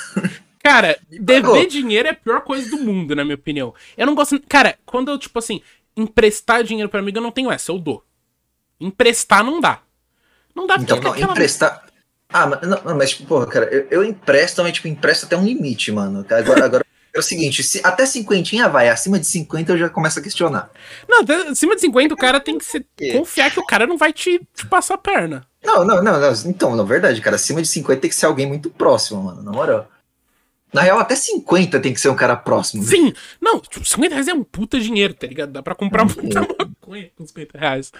Cara, 0.62 0.98
dever 1.08 1.42
pagou. 1.42 1.68
dinheiro 1.68 2.08
é 2.08 2.10
a 2.10 2.14
pior 2.14 2.40
coisa 2.42 2.68
do 2.70 2.78
mundo, 2.78 3.14
na 3.14 3.24
minha 3.24 3.36
opinião. 3.36 3.72
Eu 3.96 4.06
não 4.06 4.14
gosto. 4.14 4.40
Cara, 4.48 4.76
quando 4.84 5.10
eu, 5.10 5.18
tipo 5.18 5.38
assim, 5.38 5.62
emprestar 5.98 6.62
dinheiro 6.62 6.88
pra 6.88 7.00
amigo, 7.00 7.18
eu 7.18 7.22
não 7.22 7.32
tenho 7.32 7.50
essa, 7.50 7.72
eu 7.72 7.78
dou. 7.78 8.04
Emprestar 8.80 9.44
não 9.44 9.60
dá. 9.60 9.80
Não 10.54 10.66
dá 10.66 10.78
porque 10.78 10.92
Então, 10.92 11.14
não, 11.14 11.30
emprestar. 11.32 11.84
Ah, 12.28 12.46
mas, 12.46 12.60
não, 12.62 12.96
mas 12.96 13.14
porra, 13.14 13.46
cara, 13.46 13.66
eu, 13.66 13.86
eu 13.90 14.04
empresto, 14.04 14.62
mas, 14.62 14.72
tipo, 14.72 14.86
empresto 14.86 15.26
até 15.26 15.36
um 15.36 15.44
limite, 15.44 15.90
mano. 15.90 16.24
Agora, 16.30 16.64
agora 16.64 16.86
é 17.12 17.18
o 17.18 17.22
seguinte, 17.22 17.62
se 17.62 17.80
até 17.82 18.06
cinquentinha 18.06 18.68
vai, 18.68 18.88
acima 18.88 19.18
de 19.18 19.26
50 19.26 19.72
eu 19.72 19.78
já 19.78 19.88
começo 19.88 20.18
a 20.18 20.22
questionar. 20.22 20.70
Não, 21.08 21.24
acima 21.50 21.74
de 21.74 21.80
50 21.80 22.14
o 22.14 22.16
cara 22.16 22.38
tem 22.38 22.58
que 22.58 22.64
se 22.64 22.84
confiar 23.12 23.50
que 23.50 23.58
o 23.58 23.66
cara 23.66 23.86
não 23.86 23.96
vai 23.96 24.12
te, 24.12 24.40
te 24.54 24.66
passar 24.66 24.94
a 24.94 24.98
perna. 24.98 25.46
Não, 25.64 25.84
não, 25.84 26.02
não, 26.02 26.20
não. 26.20 26.32
Então, 26.46 26.76
na 26.76 26.84
verdade, 26.84 27.20
cara, 27.20 27.36
acima 27.36 27.60
de 27.62 27.68
50 27.68 28.00
tem 28.00 28.10
que 28.10 28.16
ser 28.16 28.26
alguém 28.26 28.46
muito 28.46 28.70
próximo, 28.70 29.22
mano, 29.22 29.42
na 29.42 29.50
moral. 29.50 29.88
Na 30.72 30.82
real, 30.82 30.98
até 30.98 31.16
50 31.16 31.80
tem 31.80 31.94
que 31.94 32.00
ser 32.00 32.08
um 32.08 32.16
cara 32.16 32.36
próximo. 32.36 32.82
Sim! 32.82 33.12
Não, 33.40 33.58
tipo, 33.60 33.84
50 33.84 34.14
reais 34.14 34.28
é 34.28 34.34
um 34.34 34.44
puta 34.44 34.78
dinheiro, 34.78 35.14
tá 35.14 35.26
ligado? 35.26 35.50
Dá 35.50 35.62
pra 35.62 35.74
comprar 35.74 36.04
muita 36.04 36.40
maconha 36.40 37.10
com 37.16 37.26
50 37.26 37.58
reais. 37.58 37.92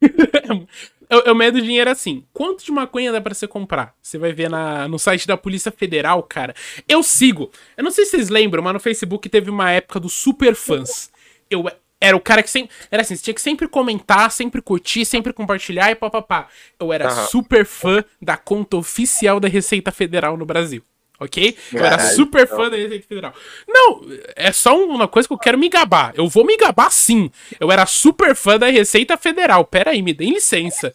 eu, 1.08 1.20
eu 1.20 1.34
medo 1.34 1.60
dinheiro 1.60 1.90
assim. 1.90 2.24
Quanto 2.32 2.64
de 2.64 2.72
maconha 2.72 3.12
dá 3.12 3.20
pra 3.20 3.34
você 3.34 3.46
comprar? 3.46 3.94
Você 4.02 4.18
vai 4.18 4.32
ver 4.32 4.50
na, 4.50 4.86
no 4.88 4.98
site 4.98 5.26
da 5.26 5.36
Polícia 5.36 5.72
Federal, 5.72 6.22
cara. 6.22 6.54
Eu 6.88 7.02
sigo. 7.02 7.50
Eu 7.76 7.84
não 7.84 7.90
sei 7.90 8.04
se 8.04 8.12
vocês 8.12 8.28
lembram, 8.28 8.62
mas 8.62 8.74
no 8.74 8.80
Facebook 8.80 9.28
teve 9.28 9.50
uma 9.50 9.70
época 9.70 9.98
dos 9.98 10.12
super 10.12 10.54
fãs. 10.54 11.10
Eu 11.48 11.70
era 12.00 12.16
o 12.16 12.20
cara 12.20 12.42
que 12.42 12.50
sempre. 12.50 12.74
Era 12.90 13.02
assim, 13.02 13.14
você 13.14 13.22
tinha 13.22 13.34
que 13.34 13.40
sempre 13.40 13.68
comentar, 13.68 14.30
sempre 14.30 14.60
curtir, 14.60 15.04
sempre 15.04 15.32
compartilhar 15.32 15.90
e 15.90 15.94
papapá. 15.94 16.48
Eu 16.78 16.92
era 16.92 17.06
Aham. 17.08 17.26
super 17.26 17.64
fã 17.64 18.04
da 18.20 18.36
conta 18.36 18.76
oficial 18.76 19.38
da 19.38 19.48
Receita 19.48 19.92
Federal 19.92 20.36
no 20.36 20.44
Brasil. 20.44 20.82
Ok? 21.22 21.56
Eu 21.72 21.84
era 21.84 21.98
super 22.00 22.48
fã 22.48 22.68
da 22.68 22.76
Receita 22.76 23.06
Federal. 23.06 23.32
Não, 23.68 24.00
é 24.34 24.50
só 24.50 24.76
uma 24.76 25.06
coisa 25.06 25.28
que 25.28 25.32
eu 25.32 25.38
quero 25.38 25.56
me 25.56 25.68
gabar. 25.68 26.12
Eu 26.16 26.28
vou 26.28 26.44
me 26.44 26.56
gabar 26.56 26.90
sim. 26.90 27.30
Eu 27.60 27.70
era 27.70 27.86
super 27.86 28.34
fã 28.34 28.58
da 28.58 28.66
Receita 28.66 29.16
Federal. 29.16 29.64
Pera 29.64 29.92
aí, 29.92 30.02
me 30.02 30.12
deem 30.12 30.34
licença. 30.34 30.92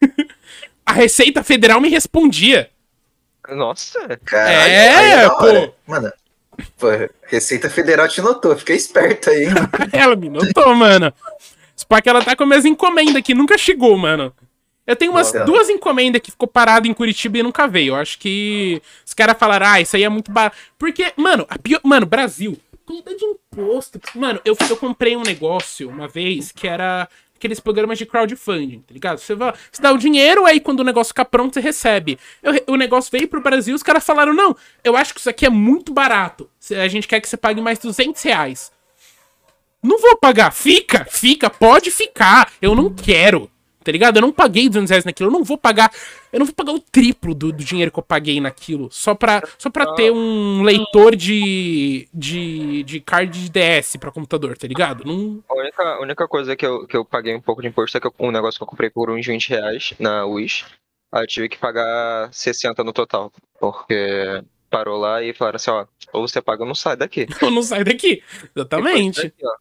A 0.86 0.92
Receita 0.92 1.42
Federal 1.42 1.80
me 1.80 1.88
respondia. 1.88 2.70
Nossa. 3.48 3.98
Caralho, 4.24 4.72
É, 4.72 5.28
pô. 5.28 5.74
Mano, 5.86 6.12
pô, 6.78 6.86
Receita 7.24 7.68
Federal 7.68 8.06
te 8.06 8.20
notou, 8.22 8.56
fica 8.56 8.72
esperto 8.72 9.30
aí. 9.30 9.46
Ela 9.92 10.14
me 10.14 10.28
notou, 10.28 10.74
mano. 10.76 11.12
Só 11.74 12.00
que 12.00 12.08
ela 12.08 12.22
tá 12.22 12.36
com 12.36 12.44
as 12.44 12.48
minhas 12.48 12.64
encomendas 12.64 13.20
que 13.22 13.34
nunca 13.34 13.58
chegou, 13.58 13.96
mano. 13.98 14.32
Eu 14.86 14.96
tenho 14.96 15.12
umas 15.12 15.32
Nossa. 15.32 15.44
duas 15.44 15.68
encomendas 15.68 16.20
que 16.20 16.30
ficou 16.30 16.48
parado 16.48 16.88
em 16.88 16.94
Curitiba 16.94 17.38
e 17.38 17.42
nunca 17.42 17.68
veio. 17.68 17.92
Eu 17.92 17.96
acho 17.96 18.18
que 18.18 18.82
os 19.06 19.14
caras 19.14 19.36
falaram, 19.38 19.66
ah, 19.66 19.80
isso 19.80 19.94
aí 19.96 20.02
é 20.02 20.08
muito 20.08 20.32
barato. 20.32 20.56
Porque, 20.78 21.12
mano, 21.16 21.46
a 21.48 21.56
pior... 21.58 21.80
Mano, 21.84 22.04
Brasil, 22.04 22.58
quantidade 22.84 23.18
de 23.18 23.24
imposto. 23.24 24.00
Mano, 24.14 24.40
eu, 24.44 24.56
eu 24.68 24.76
comprei 24.76 25.16
um 25.16 25.22
negócio 25.22 25.88
uma 25.88 26.08
vez 26.08 26.50
que 26.50 26.66
era 26.66 27.08
aqueles 27.36 27.58
programas 27.60 27.98
de 27.98 28.06
crowdfunding, 28.06 28.80
tá 28.80 28.92
ligado? 28.92 29.18
Você, 29.18 29.34
vai, 29.34 29.52
você 29.70 29.82
dá 29.82 29.92
o 29.92 29.98
dinheiro, 29.98 30.44
aí 30.46 30.60
quando 30.60 30.80
o 30.80 30.84
negócio 30.84 31.08
ficar 31.10 31.24
pronto, 31.24 31.54
você 31.54 31.60
recebe. 31.60 32.18
Eu- 32.42 32.52
o 32.68 32.76
negócio 32.76 33.10
veio 33.10 33.26
pro 33.28 33.40
Brasil, 33.40 33.74
os 33.74 33.82
caras 33.82 34.04
falaram, 34.04 34.32
não, 34.32 34.56
eu 34.84 34.96
acho 34.96 35.12
que 35.14 35.18
isso 35.20 35.30
aqui 35.30 35.44
é 35.46 35.50
muito 35.50 35.92
barato. 35.92 36.48
A 36.70 36.86
gente 36.88 37.08
quer 37.08 37.20
que 37.20 37.28
você 37.28 37.36
pague 37.36 37.60
mais 37.60 37.78
200 37.80 38.22
reais. 38.22 38.70
Não 39.82 39.98
vou 39.98 40.16
pagar. 40.16 40.52
Fica, 40.52 41.04
fica, 41.10 41.50
pode 41.50 41.90
ficar. 41.90 42.52
Eu 42.62 42.74
não 42.76 42.92
quero. 42.94 43.50
Tá 43.82 43.90
ligado? 43.92 44.16
Eu 44.16 44.22
não 44.22 44.32
paguei 44.32 44.68
200 44.68 44.90
reais 44.90 45.04
naquilo. 45.04 45.28
Eu 45.28 45.32
não 45.32 45.44
vou 45.44 45.58
pagar. 45.58 45.90
Eu 46.32 46.38
não 46.38 46.46
vou 46.46 46.54
pagar 46.54 46.72
o 46.72 46.78
triplo 46.80 47.34
do, 47.34 47.52
do 47.52 47.64
dinheiro 47.64 47.90
que 47.90 47.98
eu 47.98 48.02
paguei 48.02 48.40
naquilo. 48.40 48.88
Só 48.90 49.14
pra, 49.14 49.42
só 49.58 49.68
pra 49.70 49.94
ter 49.94 50.10
um 50.12 50.62
leitor 50.62 51.14
de, 51.16 52.08
de, 52.12 52.82
de 52.84 53.00
card 53.00 53.48
de 53.48 53.50
DS 53.50 53.96
pra 53.96 54.10
computador, 54.10 54.56
tá 54.56 54.66
ligado? 54.66 55.04
Não. 55.04 55.42
A 55.48 55.54
única, 55.54 55.82
a 55.82 56.00
única 56.00 56.28
coisa 56.28 56.54
que 56.56 56.64
eu, 56.64 56.86
que 56.86 56.96
eu 56.96 57.04
paguei 57.04 57.34
um 57.34 57.40
pouco 57.40 57.60
de 57.60 57.68
imposto 57.68 57.96
é 57.96 58.00
que 58.00 58.06
eu- 58.06 58.14
um 58.18 58.30
negócio 58.30 58.58
que 58.58 58.62
eu 58.62 58.68
comprei 58.68 58.88
por 58.90 59.10
uns 59.10 59.26
20 59.26 59.48
reais 59.50 59.92
na 59.98 60.24
Wish. 60.24 60.64
Aí 61.10 61.22
eu 61.24 61.26
tive 61.26 61.48
que 61.48 61.58
pagar 61.58 62.32
60 62.32 62.82
no 62.82 62.92
total. 62.92 63.30
Porque 63.60 64.42
parou 64.70 64.98
lá 64.98 65.22
e 65.22 65.34
falaram 65.34 65.56
assim, 65.56 65.70
ó, 65.70 65.84
ou 66.12 66.26
você 66.26 66.40
paga 66.40 66.62
ou 66.62 66.66
não 66.66 66.74
sai 66.74 66.96
daqui. 66.96 67.26
Eu 67.42 67.50
não 67.50 67.62
saio 67.62 67.84
daqui. 67.84 68.22
Exatamente. 68.56 69.16
Depois 69.20 69.32
daqui, 69.32 69.46
ó, 69.46 69.54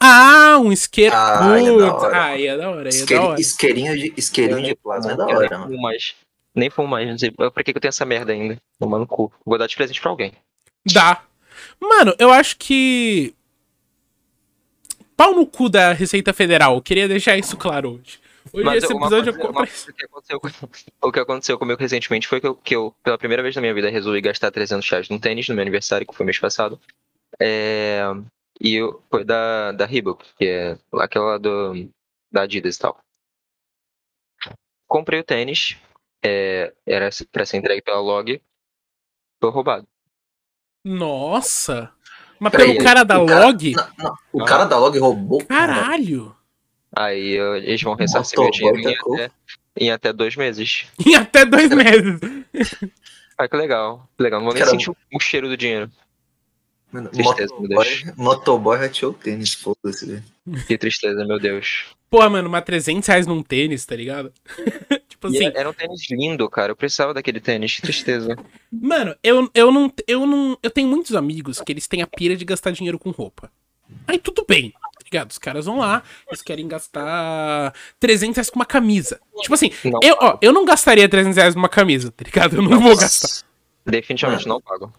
Ah, 0.00 0.58
um 0.60 0.70
isqueiro. 0.72 1.14
Ah, 1.16 1.58
é 1.58 1.64
da 1.64 1.90
Putz. 1.92 2.04
hora. 2.04 2.22
Ah, 2.24 2.40
é 2.40 2.56
da 2.56 2.70
hora, 2.70 2.80
é 2.80 2.82
da 2.84 2.88
Isqueirinho, 2.90 3.28
hora. 3.30 3.40
isqueirinho 3.40 3.96
de, 3.98 4.14
isqueirinho 4.16 4.56
de 4.58 4.62
nem 4.62 4.76
plasma 4.76 5.12
é 5.12 5.16
da 5.16 5.24
hora, 5.26 5.38
nem 5.40 5.50
mano. 5.50 5.66
fumo 5.66 5.82
mais. 5.82 6.14
Nem 6.54 6.70
fumo 6.70 6.88
mais, 6.88 7.08
não 7.08 7.18
sei. 7.18 7.30
Pra 7.32 7.50
que 7.64 7.72
que 7.72 7.76
eu 7.76 7.80
tenho 7.80 7.90
essa 7.90 8.04
merda 8.04 8.32
ainda? 8.32 8.56
Tomando 8.78 9.06
cu. 9.06 9.32
Vou 9.44 9.58
dar 9.58 9.66
de 9.66 9.74
presente 9.76 10.00
pra 10.00 10.10
alguém. 10.10 10.32
Dá. 10.86 11.22
Mano, 11.80 12.14
eu 12.18 12.30
acho 12.32 12.56
que. 12.56 13.34
Pau 15.16 15.34
no 15.34 15.44
cu 15.46 15.68
da 15.68 15.92
Receita 15.92 16.32
Federal. 16.32 16.74
Eu 16.76 16.82
queria 16.82 17.08
deixar 17.08 17.36
isso 17.36 17.56
claro 17.56 17.94
hoje. 17.94 18.20
Hoje 18.52 18.64
Mas 18.64 18.84
esse 18.84 18.92
episódio 18.92 19.32
coisa- 19.34 19.40
eu 20.30 20.40
comprei. 20.40 20.82
o 21.02 21.12
que 21.12 21.20
aconteceu 21.20 21.58
comigo 21.58 21.80
recentemente 21.80 22.26
foi 22.28 22.40
que 22.40 22.46
eu, 22.46 22.54
que 22.54 22.74
eu, 22.74 22.94
pela 23.02 23.18
primeira 23.18 23.42
vez 23.42 23.54
na 23.54 23.60
minha 23.60 23.74
vida, 23.74 23.90
resolvi 23.90 24.20
gastar 24.20 24.50
300 24.50 24.88
reais 24.88 25.08
num 25.08 25.18
tênis 25.18 25.48
no 25.48 25.54
meu 25.56 25.62
aniversário, 25.62 26.06
que 26.06 26.14
foi 26.14 26.24
mês 26.24 26.38
passado. 26.38 26.80
É, 27.40 28.00
e 28.60 28.74
eu, 28.74 29.02
foi 29.10 29.24
da, 29.24 29.72
da 29.72 29.86
Reebok, 29.86 30.24
que 30.36 30.44
é 30.46 30.78
aquela 30.94 31.38
do, 31.38 31.88
da 32.30 32.42
Adidas 32.42 32.76
e 32.76 32.78
tal. 32.78 32.98
Comprei 34.86 35.20
o 35.20 35.24
tênis, 35.24 35.76
é, 36.24 36.72
era 36.86 37.10
pra 37.30 37.44
ser 37.44 37.58
entregue 37.58 37.82
pela 37.82 38.00
Log, 38.00 38.40
foi 39.40 39.50
roubado. 39.50 39.86
Nossa! 40.84 41.92
Mas 42.40 42.52
pelo 42.52 42.78
cara 42.78 43.04
da 43.04 43.20
o 43.20 43.26
cara- 43.26 43.46
log? 43.46 43.72
Não, 43.72 43.88
não, 43.98 44.14
o 44.32 44.44
cara 44.44 44.64
da 44.64 44.78
log 44.78 44.96
roubou. 44.98 45.44
Caralho! 45.44 46.34
Aí 46.96 47.32
eu- 47.32 47.56
eles 47.56 47.82
vão 47.82 47.94
ressarcir 47.94 48.38
meu 48.40 48.50
dinheiro 48.50 48.78
em 48.78 48.86
até, 48.96 49.30
em 49.76 49.90
até 49.90 50.12
dois 50.12 50.36
meses. 50.36 50.86
Em 51.04 51.14
até 51.16 51.44
dois 51.44 51.68
meses. 51.70 52.20
Ah, 53.36 53.46
que 53.48 53.56
legal, 53.56 54.08
que 54.16 54.22
legal. 54.22 54.40
Não 54.40 54.46
vou 54.46 54.54
nem 54.54 54.62
Caramba. 54.62 54.78
sentir 54.80 54.90
o, 54.90 54.96
o 55.16 55.20
cheiro 55.20 55.48
do 55.48 55.56
dinheiro. 55.56 55.90
Mano, 56.90 57.10
Tristeza, 57.10 57.52
meu 57.58 57.68
motoboy, 57.68 57.68
Deus. 57.68 58.04
motoboy 58.16 58.78
rateou 58.78 59.12
o 59.12 59.14
tênis, 59.14 59.52
foda-se. 59.54 60.06
velho. 60.06 60.24
Que 60.66 60.78
tristeza, 60.78 61.24
meu 61.26 61.38
Deus. 61.38 61.84
Porra, 62.10 62.30
mano, 62.30 62.48
mas 62.48 62.64
300 62.64 63.06
reais 63.06 63.26
num 63.26 63.42
tênis, 63.42 63.84
tá 63.84 63.94
ligado? 63.94 64.32
tipo 65.08 65.28
E 65.28 65.36
assim, 65.36 65.44
era, 65.44 65.60
era 65.60 65.70
um 65.70 65.74
tênis 65.74 66.08
lindo, 66.10 66.48
cara. 66.48 66.72
Eu 66.72 66.76
precisava 66.76 67.12
daquele 67.12 67.40
tênis. 67.40 67.76
Que 67.76 67.82
tristeza. 67.82 68.34
mano, 68.72 69.14
eu, 69.22 69.50
eu 69.54 69.70
não. 69.70 69.92
Eu 70.06 70.26
não. 70.26 70.58
Eu 70.62 70.70
tenho 70.70 70.88
muitos 70.88 71.14
amigos 71.14 71.60
que 71.60 71.70
eles 71.72 71.86
têm 71.86 72.00
a 72.00 72.06
pira 72.06 72.34
de 72.36 72.44
gastar 72.46 72.70
dinheiro 72.70 72.98
com 72.98 73.10
roupa. 73.10 73.50
Aí 74.06 74.18
tudo 74.18 74.44
bem, 74.48 74.70
tá 74.70 75.00
ligado? 75.04 75.30
Os 75.30 75.38
caras 75.38 75.64
vão 75.66 75.78
lá, 75.78 76.02
eles 76.28 76.42
querem 76.42 76.68
gastar 76.68 77.74
300 78.00 78.36
reais 78.36 78.50
com 78.50 78.56
uma 78.58 78.66
camisa. 78.66 79.18
Tipo 79.42 79.54
assim, 79.54 79.70
Não, 79.84 79.98
eu, 80.02 80.16
ó, 80.20 80.38
eu 80.42 80.52
não 80.52 80.64
gastaria 80.64 81.08
300 81.08 81.36
reais 81.36 81.54
numa 81.54 81.68
camisa, 81.70 82.10
tá 82.12 82.22
ligado? 82.24 82.56
Eu 82.56 82.62
não 82.62 82.80
vou 82.80 82.94
gastar. 82.96 83.46
definitivamente 83.86 84.46
não 84.46 84.60
pago. 84.60 84.92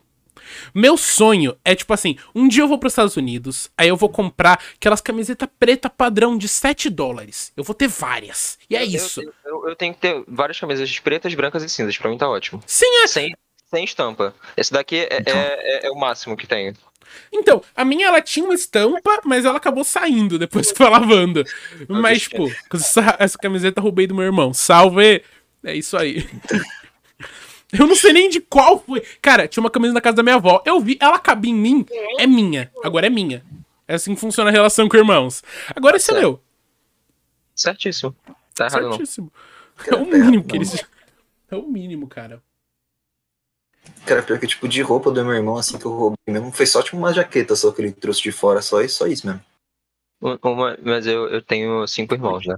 Meu 0.74 0.98
sonho 0.98 1.56
é, 1.64 1.76
tipo 1.76 1.94
assim, 1.94 2.18
um 2.34 2.48
dia 2.48 2.64
eu 2.64 2.68
vou 2.68 2.78
pros 2.78 2.94
Estados 2.94 3.16
Unidos, 3.18 3.70
aí 3.78 3.88
eu 3.90 3.96
vou 3.98 4.10
comprar 4.10 4.60
aquelas 4.76 5.02
camisetas 5.02 5.48
preta 5.60 5.90
padrão 5.90 6.38
de 6.38 6.48
7 6.48 6.90
dólares. 6.90 7.52
Eu 7.56 7.64
vou 7.64 7.74
ter 7.76 7.88
várias. 7.88 8.58
E 8.70 8.76
é 8.76 8.84
Eu- 8.84 8.88
isso. 8.88 9.22
Eu, 9.22 9.34
eu- 9.46 9.70
eu 9.70 9.76
tenho 9.76 9.94
que 9.94 10.00
ter 10.00 10.24
várias 10.28 10.60
camisas 10.60 11.00
pretas, 11.00 11.34
brancas 11.34 11.64
e 11.64 11.70
cinzas. 11.70 11.98
Pra 11.98 12.10
mim 12.10 12.18
tá 12.18 12.30
ótimo. 12.30 12.62
Sim, 12.66 13.04
é. 13.04 13.08
Sem, 13.08 13.36
sem 13.70 13.84
estampa. 13.84 14.34
Esse 14.58 14.72
daqui 14.72 15.08
é, 15.10 15.18
Então. 15.20 15.36
é, 15.38 15.56
é- 15.84 15.88
é 15.88 15.90
o 15.92 15.96
máximo 15.96 16.36
que 16.38 16.48
tenho. 16.48 16.74
Então, 17.34 17.64
a 17.76 17.84
minha 17.84 18.08
ela 18.08 18.22
tinha 18.22 18.46
uma 18.46 18.54
estampa, 18.54 19.22
mas 19.26 19.44
ela 19.44 19.58
acabou 19.58 19.84
saindo 19.84 20.38
depois 20.38 20.72
que 20.72 20.78
foi 20.78 20.90
lavando. 20.90 21.44
Mas, 21.88 22.22
tipo, 22.24 22.52
essa, 22.74 23.16
essa 23.20 23.38
camiseta 23.38 23.80
eu 23.80 23.84
roubei 23.84 24.06
do 24.06 24.14
meu 24.16 24.26
irmão. 24.26 24.54
Salve! 24.54 25.24
É 25.64 25.74
isso 25.76 25.98
aí. 25.98 26.26
Eu 27.72 27.86
não 27.86 27.96
sei 27.96 28.14
nem 28.14 28.30
de 28.30 28.40
qual 28.40 28.80
foi. 28.80 29.02
Cara, 29.22 29.48
tinha 29.48 29.62
uma 29.62 29.70
camisa 29.70 29.94
na 29.94 30.02
casa 30.02 30.18
da 30.18 30.24
minha 30.24 30.36
avó. 30.36 30.62
Eu 30.66 30.80
vi, 30.80 30.98
ela 31.00 31.20
cabia 31.20 31.52
em 31.52 31.56
mim. 31.56 31.86
É 32.18 32.26
minha. 32.26 32.72
Agora 32.84 33.08
é 33.08 33.10
minha. 33.10 33.44
É 33.88 33.96
assim 33.96 34.16
que 34.16 34.22
funciona 34.22 34.50
a 34.50 34.54
relação 34.54 34.90
com 34.90 34.98
irmãos. 34.98 35.44
Agora 35.76 35.98
esse 35.98 36.12
é 36.12 36.20
meu. 36.20 36.42
Certíssimo. 37.56 38.16
Tá 38.56 38.66
errado 38.66 38.84
não. 38.84 38.92
Certíssimo. 38.94 39.32
É 39.88 39.96
o 39.96 40.06
mínimo 40.06 40.44
que 40.44 40.56
eles. 40.56 40.86
É 41.52 41.56
o 41.56 41.68
mínimo, 41.68 42.08
cara. 42.08 42.42
Cara, 44.06 44.24
pior 44.24 44.40
que 44.40 44.48
tipo 44.48 44.68
de 44.68 44.82
roupa 44.82 45.12
do 45.12 45.24
meu 45.24 45.34
irmão, 45.34 45.58
assim, 45.58 45.78
que 45.78 45.86
eu 45.86 45.92
roubei 45.92 46.18
mesmo, 46.28 46.52
foi 46.52 46.66
só 46.66 46.82
tipo 46.82 46.98
uma 46.98 47.14
jaqueta 47.14 47.56
só 47.56 47.72
que 47.72 47.82
ele 47.82 47.92
trouxe 47.92 48.22
de 48.22 48.32
fora, 48.32 48.62
só 48.62 48.82
isso, 48.82 48.98
só 48.98 49.08
isso 49.08 49.26
mesmo. 49.26 49.42
Uma, 50.22 50.78
mas 50.84 51.08
eu, 51.08 51.28
eu 51.30 51.42
tenho 51.42 51.88
cinco 51.88 52.14
irmãos, 52.14 52.46
né? 52.46 52.56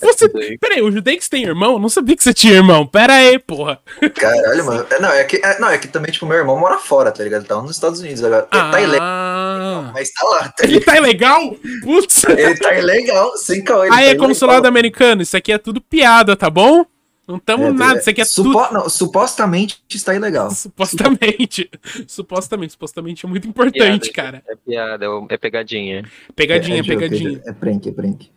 Você... 0.00 0.28
Pera 0.28 0.74
aí, 0.76 0.82
o 0.82 0.90
Judex 0.92 1.28
tem 1.28 1.44
irmão? 1.44 1.72
Eu 1.72 1.78
não 1.78 1.88
sabia 1.88 2.16
que 2.16 2.22
você 2.22 2.32
tinha 2.32 2.52
irmão. 2.54 2.86
Pera 2.86 3.14
aí, 3.14 3.38
porra. 3.38 3.80
Caralho, 4.14 4.64
mano. 4.64 4.86
É, 4.90 4.98
Não, 5.00 5.08
é 5.10 5.24
que, 5.24 5.36
é, 5.44 5.58
não, 5.58 5.68
é 5.68 5.78
que 5.78 5.88
também, 5.88 6.12
tipo, 6.12 6.24
meu 6.26 6.36
irmão 6.36 6.58
mora 6.58 6.78
fora, 6.78 7.10
tá 7.10 7.22
ligado? 7.24 7.40
Ele 7.40 7.48
tá 7.48 7.60
nos 7.60 7.72
Estados 7.72 8.00
Unidos 8.00 8.22
agora. 8.22 8.46
Ele 8.52 8.70
tá 8.70 8.80
ilegal, 8.80 9.00
Ah. 9.06 9.90
mas 9.92 10.10
tá 10.12 10.28
lá, 10.28 10.48
tá 10.50 10.64
Ele 10.64 10.80
tá 10.80 10.96
ilegal? 10.96 11.56
Putz. 11.82 12.24
Ele 12.24 12.54
tá 12.56 12.74
ilegal, 12.78 13.36
sem 13.36 13.62
caô. 13.64 13.82
ele 13.84 13.92
Aí 13.92 13.96
tá 13.98 14.02
é 14.02 14.08
ilegal. 14.10 14.28
consulado 14.28 14.68
americano. 14.68 15.22
Isso 15.22 15.36
aqui 15.36 15.52
é 15.52 15.58
tudo 15.58 15.80
piada, 15.80 16.36
tá 16.36 16.48
bom? 16.48 16.86
Não 17.26 17.38
tamo 17.38 17.66
É, 17.66 17.72
nada. 17.72 17.96
é, 17.98 18.00
Isso 18.00 18.10
aqui 18.10 18.20
é 18.20 18.24
supo- 18.24 18.52
tudo. 18.52 18.72
não, 18.74 18.88
supostamente 18.88 19.82
está 19.92 20.14
ilegal. 20.14 20.50
Supostamente. 20.50 21.68
Supostamente. 22.06 22.72
Supostamente 22.72 23.24
é 23.26 23.28
muito 23.28 23.48
importante, 23.48 24.10
cara. 24.12 24.42
É 24.48 24.54
piada, 24.56 25.06
é 25.28 25.36
pegadinha. 25.36 26.04
Pegadinha, 26.36 26.76
é, 26.76 26.80
é 26.80 26.82
pegadinha. 26.82 27.42
É, 27.46 27.50
é 27.50 27.52
prank, 27.52 27.88
é 27.88 27.92
prank. 27.92 28.30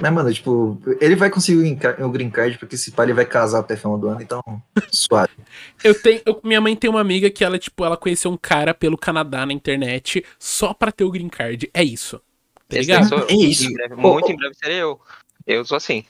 Mas, 0.00 0.12
mano, 0.12 0.32
tipo, 0.34 0.76
ele 1.00 1.14
vai 1.14 1.30
conseguir 1.30 1.58
o 1.58 1.62
green 2.10 2.30
card- 2.30 2.54
o 2.54 2.58
porque 2.58 2.74
esse 2.74 2.90
pai 2.90 3.06
ele 3.06 3.12
vai 3.14 3.24
casar 3.24 3.60
até 3.60 3.76
final 3.76 3.96
do 3.96 4.08
ano, 4.08 4.20
então, 4.20 4.42
suave. 4.92 5.30
Eu 5.84 5.94
tenho, 6.00 6.20
eu- 6.26 6.40
minha 6.42 6.60
mãe 6.60 6.74
tem 6.74 6.90
uma 6.90 7.00
amiga 7.00 7.30
que 7.30 7.44
ela, 7.44 7.58
tipo, 7.58 7.84
ela 7.84 7.96
conheceu 7.96 8.30
um 8.30 8.36
cara 8.36 8.74
pelo 8.74 8.98
Canadá 8.98 9.46
na 9.46 9.52
internet 9.52 10.24
só 10.38 10.74
pra 10.74 10.90
ter 10.90 11.04
o 11.04 11.10
green 11.10 11.28
card. 11.28 11.70
É 11.72 11.82
isso. 11.84 12.20
Tá 12.68 12.78
ligado? 12.78 13.08
sou- 13.08 13.26
É 13.28 13.34
isso. 13.34 13.66
em 13.68 13.72
breve- 13.72 13.94
muito 13.94 14.32
em 14.32 14.36
breve 14.36 14.54
serei 14.54 14.82
eu. 14.82 15.00
Eu 15.46 15.64
sou 15.64 15.76
assim. 15.76 16.04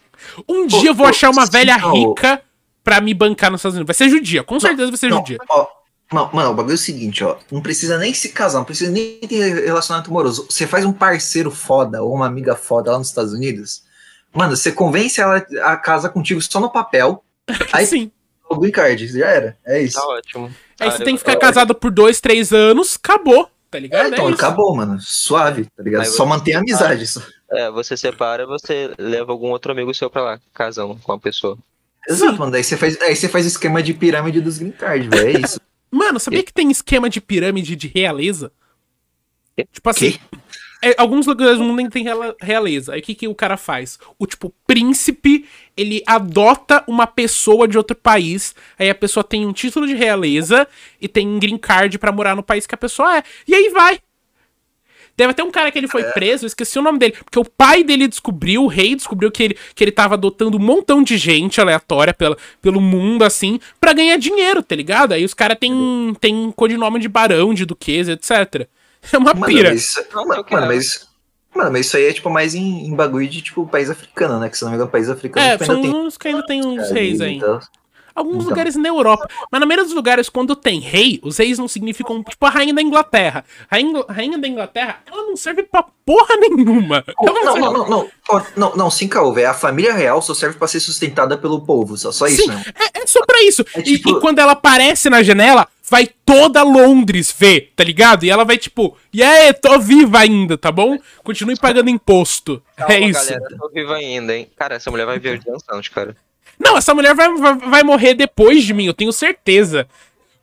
Um 0.49 0.63
Ô, 0.65 0.67
dia 0.67 0.91
eu 0.91 0.95
vou 0.95 1.07
achar 1.07 1.29
uma 1.31 1.45
sim, 1.45 1.53
velha 1.53 1.77
não. 1.77 1.93
rica 1.93 2.41
pra 2.83 3.01
me 3.01 3.13
bancar 3.13 3.51
nos 3.51 3.59
Estados 3.61 3.77
Unidos. 3.77 3.89
Vai 3.89 4.09
ser 4.09 4.09
judia, 4.15 4.43
com 4.45 4.59
certeza 4.61 4.89
vai 4.91 4.97
ser 4.97 5.11
Não, 5.11 5.19
judia. 5.19 5.39
ó, 5.51 5.67
mano, 6.13 6.51
o 6.51 6.55
bagulho 6.55 6.73
é 6.73 6.75
o 6.75 6.79
seguinte, 6.79 7.25
ó. 7.25 7.37
Não 7.51 7.61
precisa 7.63 7.99
nem 7.99 8.13
se 8.15 8.29
casar, 8.31 8.59
não 8.59 8.65
precisa 8.65 8.91
nem 8.91 9.19
ter 9.21 9.65
relacionamento 9.65 10.11
amoroso. 10.11 10.47
Você 10.49 10.67
faz 10.67 10.85
um 10.85 10.93
parceiro 10.93 11.51
foda 11.51 12.03
ou 12.03 12.15
uma 12.15 12.27
amiga 12.27 12.55
foda 12.55 12.93
lá 12.93 12.99
nos 12.99 13.09
Estados 13.09 13.33
Unidos, 13.33 13.83
mano, 14.33 14.57
você 14.57 14.71
convence 14.73 15.21
ela 15.21 15.45
a 15.63 15.77
casar 15.77 16.11
contigo 16.11 16.41
só 16.43 16.61
no 16.61 16.71
papel, 16.71 17.25
aí 17.73 17.87
Sim. 17.87 18.11
o 18.49 18.57
green 18.57 18.73
card, 18.73 19.07
já 19.09 19.29
era. 19.29 19.57
É 19.65 19.81
isso. 19.83 19.99
Tá 19.99 20.07
ótimo. 20.07 20.47
Aí 20.81 20.89
Ah, 20.89 20.91
você 20.91 21.03
eu- 21.03 21.05
tem 21.05 21.15
que 21.15 21.21
ficar 21.21 21.35
eu- 21.35 21.39
casado 21.41 21.75
por 21.75 21.91
dois, 21.91 22.21
três 22.21 22.53
anos, 22.53 22.97
acabou, 23.03 23.49
tá 23.71 23.79
É, 23.79 23.81
ligado? 23.81 24.09
então, 24.13 24.27
é 24.27 24.31
isso. 24.31 24.35
acabou, 24.37 24.75
mano. 24.77 24.99
Suave, 25.01 25.67
tá 25.77 25.83
ligado? 25.83 26.03
Aí 26.03 26.07
Só 26.09 26.25
mantém 26.27 26.55
a 26.55 26.59
amizade. 26.59 27.07
Só. 27.07 27.21
É, 27.53 27.71
você 27.71 27.97
separa, 27.97 28.47
você 28.47 28.93
leva 28.99 29.31
algum 29.31 29.49
outro 29.51 29.71
amigo 29.73 29.95
seu 29.95 30.11
pra 30.11 30.23
lá, 30.23 30.41
casando 30.53 30.97
com 31.03 31.13
a 31.13 31.19
pessoa. 31.19 31.57
Exato, 32.09 32.33
Sim. 32.33 32.39
mano. 32.39 32.51
Daí 32.53 32.65
você 32.65 32.77
faz, 32.77 33.01
aí 33.01 33.15
você 33.15 33.29
faz 33.29 33.45
o 33.45 33.49
esquema 33.49 33.83
de 33.83 33.95
pirâmide 33.95 34.41
dos 34.41 34.59
green 34.59 34.73
card, 34.73 35.09
velho. 35.09 35.37
É 35.39 35.41
isso. 35.41 35.61
Mano, 35.95 36.19
sabia 36.19 36.43
que 36.43 36.53
tem 36.53 36.71
esquema 36.71 37.09
de 37.09 37.21
pirâmide 37.21 37.77
de 37.77 37.87
realeza? 37.89 38.53
Tipo 39.73 39.89
assim, 39.91 40.19
é, 40.83 40.95
alguns 40.99 41.27
lugares 41.27 41.59
do 41.59 41.65
mundo 41.65 41.89
tem 41.89 42.03
reala- 42.03 42.35
realeza. 42.41 42.95
Aí 42.95 43.01
o 43.01 43.03
que, 43.03 43.15
que 43.15 43.29
o 43.29 43.35
cara 43.35 43.57
faz? 43.57 43.99
O 44.19 44.27
tipo, 44.27 44.53
príncipe, 44.67 45.47
ele 45.77 46.03
adota 46.07 46.83
uma 46.89 47.07
pessoa 47.07 47.69
de 47.69 47.79
outro 47.79 47.95
país. 47.97 48.55
Aí 48.77 48.91
a 48.91 48.95
pessoa 48.95 49.23
tem 49.23 49.47
um 49.47 49.53
título 49.53 49.87
de 49.87 49.95
realeza 49.95 50.67
e 51.01 51.07
tem 51.07 51.29
um 51.29 51.39
green 51.39 51.57
card 51.59 51.97
pra 51.99 52.11
morar 52.11 52.35
no 52.35 52.43
país 52.43 52.67
que 52.67 52.75
a 52.75 52.79
pessoa 52.79 53.19
é. 53.19 53.23
E 53.47 53.55
aí 53.55 53.71
vai. 53.71 54.01
Teve 55.17 55.31
até 55.31 55.43
um 55.45 55.51
cara 55.51 55.71
que 55.71 55.79
ele 55.79 55.89
foi 55.89 56.03
preso, 56.05 56.45
eu 56.45 56.49
esqueci 56.49 56.79
o 56.79 56.83
nome 56.83 56.99
dele, 56.99 57.13
porque 57.25 57.39
o 57.39 57.45
pai 57.45 57.85
dele 57.85 58.09
descobriu, 58.09 58.65
o 58.65 58.67
rei 58.67 58.95
descobriu 58.97 59.31
que 59.31 59.43
ele, 59.43 59.59
que 59.75 59.85
ele 59.85 59.93
tava 59.93 60.15
adotando 60.15 60.57
um 60.57 60.61
montão 60.61 61.03
de 61.03 61.17
gente 61.17 61.61
aleatória 61.61 62.13
pela, 62.13 62.37
pelo 62.61 62.81
mundo, 62.81 63.25
assim, 63.25 63.61
pra 63.81 63.93
ganhar 63.93 64.17
dinheiro, 64.17 64.63
tá 64.63 64.75
ligado? 64.75 65.13
Aí 65.13 65.25
os 65.25 65.35
caras 65.35 65.57
têm 65.59 66.15
tem 66.21 66.53
codinome 66.53 66.99
de 66.99 67.09
barão, 67.09 67.55
de 67.55 67.65
duquesa, 67.65 68.13
etc. 68.13 68.69
É 69.13 69.19
uma 69.19 69.35
Mano, 69.35 69.47
pira. 69.47 69.71
mas, 69.71 69.95
Não, 70.13 70.27
mano, 70.27 70.45
mano, 70.51 70.67
mas, 70.67 71.09
mano, 71.55 71.71
mas 71.73 71.87
isso 71.87 71.97
aí 71.97 72.05
é 72.07 72.13
tipo 72.13 72.31
mais 72.31 72.55
em, 72.55 72.87
em 72.87 72.95
bagulho 72.95 73.29
de 73.29 73.43
tipo 73.43 73.67
país 73.67 73.91
africano, 73.91 74.41
né? 74.41 74.49
Que 74.49 74.57
se 74.57 74.65
não 74.65 74.71
me 74.71 74.77
engano, 74.77 74.91
país 74.91 75.09
africano 75.09 75.47
É, 75.47 75.53
tipo, 75.53 75.65
são 75.67 75.77
ainda 75.77 75.89
tem. 75.89 75.97
uns 76.01 76.17
que 76.17 76.29
ainda 76.29 76.47
tem 76.47 76.65
uns 76.65 76.91
reis 76.91 77.21
aí. 77.21 77.41
Alguns 78.15 78.37
Então. 78.37 78.49
lugares 78.51 78.77
na 78.77 78.89
Europa. 78.89 79.29
Mas 79.51 79.61
na 79.61 79.67
maioria 79.67 79.85
dos 79.85 79.95
lugares, 79.95 80.29
quando 80.29 80.55
tem 80.55 80.79
rei, 80.79 81.19
os 81.23 81.39
reis 81.39 81.59
não 81.59 81.67
significam. 81.67 82.23
Tipo 82.23 82.47
a 82.47 82.51
rainha 82.51 82.73
da 82.73 82.81
Inglaterra. 82.81 83.45
A 83.71 83.81
Ingl- 83.81 84.05
a 84.07 84.13
rainha 84.13 84.39
da 84.39 84.47
Inglaterra, 84.47 85.01
ela 85.07 85.23
não 85.23 85.37
serve 85.37 85.65
pra 85.65 85.85
porra 86.07 86.37
nenhuma. 86.37 87.03
Ela 87.21 87.45
não, 87.45 87.53
serve- 87.55 87.61
não, 87.61 87.73
não, 87.73 87.89
não, 87.89 88.47
não, 88.57 88.77
não, 88.77 88.91
sim, 88.91 89.09
caô, 89.09 89.33
velho. 89.33 89.51
A 89.51 89.55
família 89.55 89.93
real 89.95 90.21
só 90.23 90.33
serve 90.35 90.59
pra 90.59 90.69
ser 90.69 90.79
sustentada 90.81 91.37
pelo 91.39 91.61
povo, 91.63 91.97
só, 91.97 92.13
só 92.13 92.27
isso, 92.27 92.43
Sim, 92.43 92.49
né? 92.49 92.63
é, 92.95 93.01
é 93.03 93.07
só 93.07 93.25
pra 93.27 93.43
isso. 93.43 93.65
É 93.75 93.81
E- 93.81 93.83
tipo- 93.83 94.11
e, 94.11 94.21
quando 94.21 94.39
ela 94.39 94.53
aparece 94.53 95.09
na 95.11 95.23
janela, 95.23 95.67
vai 95.91 96.07
toda 96.25 96.63
Londres 96.63 97.35
ver, 97.37 97.73
tá 97.75 97.83
ligado? 97.83 98.25
E 98.25 98.31
ela 98.31 98.45
vai 98.45 98.59
tipo, 98.59 98.97
e 99.13 99.23
aí, 99.23 99.53
tô 99.55 99.79
viva 99.81 100.19
ainda, 100.21 100.57
tá 100.59 100.71
bom? 100.71 100.99
Continue 101.25 101.57
pagando 101.59 101.89
imposto. 101.91 102.63
Calma, 102.77 102.95
é 102.95 103.01
isso. 103.01 103.29
galera, 103.31 103.57
tô 103.59 103.69
vivo 103.71 103.93
ainda, 103.93 104.37
hein? 104.37 104.49
Cara, 104.57 104.75
essa 104.77 104.91
mulher 104.91 105.07
vai 105.07 105.19
ver 105.19 105.39
os 105.39 105.45
dançantes, 105.45 105.89
cara. 105.89 106.15
Não, 106.59 106.77
essa 106.77 106.95
mulher 106.95 107.15
vai, 107.15 107.33
vai, 107.37 107.55
vai 107.57 107.83
morrer 107.83 108.15
depois 108.15 108.65
de 108.65 108.73
mim, 108.75 108.87
eu 108.87 108.95
tenho 108.95 109.13
certeza. 109.13 109.87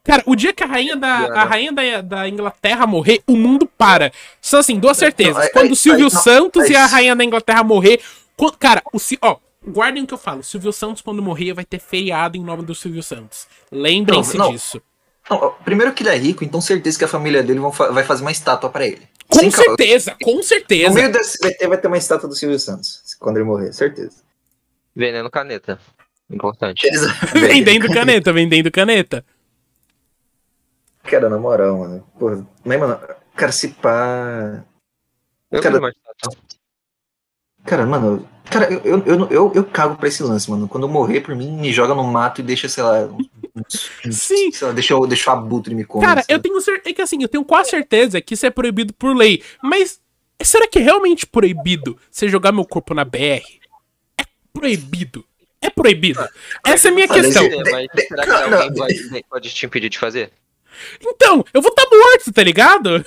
Cara, 0.03 0.23
o 0.25 0.35
dia 0.35 0.51
que 0.51 0.63
a 0.63 0.67
rainha 0.67 0.95
da, 0.95 1.09
a 1.41 1.43
rainha 1.43 1.71
da, 1.71 2.01
da 2.01 2.27
Inglaterra 2.27 2.87
morrer, 2.87 3.21
o 3.27 3.35
mundo 3.37 3.67
para. 3.77 4.11
Só 4.41 4.57
assim, 4.59 4.79
duas 4.79 4.97
certezas. 4.97 5.37
aí- 5.37 5.49
Quando 5.51 5.71
o 5.71 5.75
Silvio 5.75 6.07
aí- 6.07 6.13
não, 6.13 6.21
Santos 6.21 6.63
aí- 6.63 6.71
e 6.71 6.75
a 6.75 6.85
rainha 6.87 7.15
da 7.15 7.23
Inglaterra 7.23 7.63
morrer. 7.63 8.01
quan- 8.35 8.51
cara, 8.59 8.81
o 8.91 8.97
ó, 9.21 9.37
guardem 9.67 10.03
o 10.03 10.07
que 10.07 10.13
eu 10.13 10.17
falo. 10.17 10.39
O 10.39 10.43
Silvio 10.43 10.73
Santos, 10.73 11.03
quando 11.03 11.21
morrer, 11.21 11.53
vai 11.53 11.63
ter 11.63 11.79
feriado 11.79 12.35
em 12.35 12.43
nome 12.43 12.63
do 12.63 12.73
Silvio 12.73 13.03
Santos. 13.03 13.45
Lembrem-se 13.71 14.35
Não, 14.37 14.45
não. 14.47 14.51
disso. 14.53 14.81
Não, 15.29 15.53
primeiro 15.63 15.93
que 15.93 16.01
ele 16.01 16.09
é 16.09 16.17
rico, 16.17 16.43
então 16.43 16.59
certeza 16.59 16.97
que 16.97 17.05
a 17.05 17.07
família 17.07 17.43
dele 17.43 17.59
fa- 17.71 17.91
vai 17.91 18.03
fazer 18.03 18.23
uma 18.23 18.31
estátua 18.31 18.71
pra 18.71 18.87
ele. 18.87 19.07
Com 19.29 19.37
Sem 19.39 19.51
certeza, 19.51 20.15
com 20.23 20.33
No 20.37 20.43
certeza. 20.43 20.93
meio 20.95 21.11
desse 21.11 21.35
SBT 21.37 21.67
vai 21.67 21.77
ter 21.77 21.87
uma 21.87 21.97
estátua 21.97 22.27
do 22.27 22.35
Silvio 22.35 22.57
Santos, 22.59 23.01
quando 23.19 23.37
ele 23.37 23.45
morrer, 23.45 23.71
certeza. 23.71 24.17
Veneno 24.95 25.29
caneta. 25.29 25.79
Importante. 26.31 26.87
Vendendo 27.33 27.87
caneta, 27.93 28.31
vendendo 28.33 28.71
caneta. 28.71 29.25
Cara, 31.03 31.29
na 31.29 31.37
moral, 31.37 31.77
mano. 31.79 32.07
Porra, 32.17 32.47
mas, 32.63 32.79
mano, 32.79 32.99
cara, 33.35 33.51
se 33.51 33.69
pá. 33.69 34.63
Eu 35.51 35.61
Cara-. 35.61 35.79
Cara, 37.63 37.85
mano, 37.85 38.27
cara, 38.49 38.71
eu, 38.71 38.79
eu, 38.83 39.05
eu, 39.05 39.27
eu, 39.29 39.51
eu 39.53 39.63
cago 39.63 39.95
pra 39.95 40.07
esse 40.07 40.23
lance, 40.23 40.49
mano. 40.49 40.67
Quando 40.67 40.85
eu 40.87 40.89
morrer, 40.89 41.21
por 41.21 41.35
mim, 41.35 41.51
me 41.51 41.71
joga 41.71 41.93
no 41.93 42.03
mato 42.03 42.41
e 42.41 42.43
deixa, 42.43 42.67
sei 42.69 42.83
lá. 42.83 43.07
Sim. 44.09 44.51
Sei 44.51 44.67
lá, 44.67 44.73
deixa, 44.73 44.93
eu- 44.93 45.05
deixa 45.07 45.29
o 45.29 45.33
abutre 45.33 45.75
me 45.75 45.83
comer. 45.83 46.05
Cara, 46.05 46.23
eu 46.27 46.39
tenho 46.39 46.59
certeza. 46.61 46.89
É 46.89 46.93
que 46.93 47.01
assim, 47.01 47.21
eu 47.21 47.27
tenho 47.27 47.43
quase 47.45 47.69
certeza 47.69 48.21
que 48.21 48.33
isso 48.33 48.45
é 48.45 48.49
proibido 48.49 48.93
por 48.93 49.15
lei. 49.15 49.43
Mas 49.61 49.99
será 50.41 50.67
que 50.67 50.79
é 50.79 50.81
realmente 50.81 51.25
proibido 51.25 51.97
você 52.09 52.27
jogar 52.29 52.51
meu 52.51 52.65
corpo 52.65 52.93
na 52.93 53.03
BR? 53.05 53.43
É 54.17 54.23
proibido. 54.53 55.23
É 55.61 55.69
proibido. 55.69 56.19
Essa 56.65 56.87
é 56.87 56.91
a 56.91 56.93
minha 56.93 57.07
questão. 57.07 57.47
de- 57.47 58.01
será 58.07 58.23
que 58.23 58.29
não, 58.49 58.61
alguém 58.61 58.73
vai- 59.09 59.23
pode 59.29 59.49
te 59.53 59.65
impedir 59.65 59.89
de 59.89 59.99
fazer? 59.99 60.31
Então, 61.01 61.45
eu 61.53 61.61
vou 61.61 61.69
estar 61.69 61.85
morto, 61.89 62.31
tá 62.33 62.43
ligado? 62.43 63.05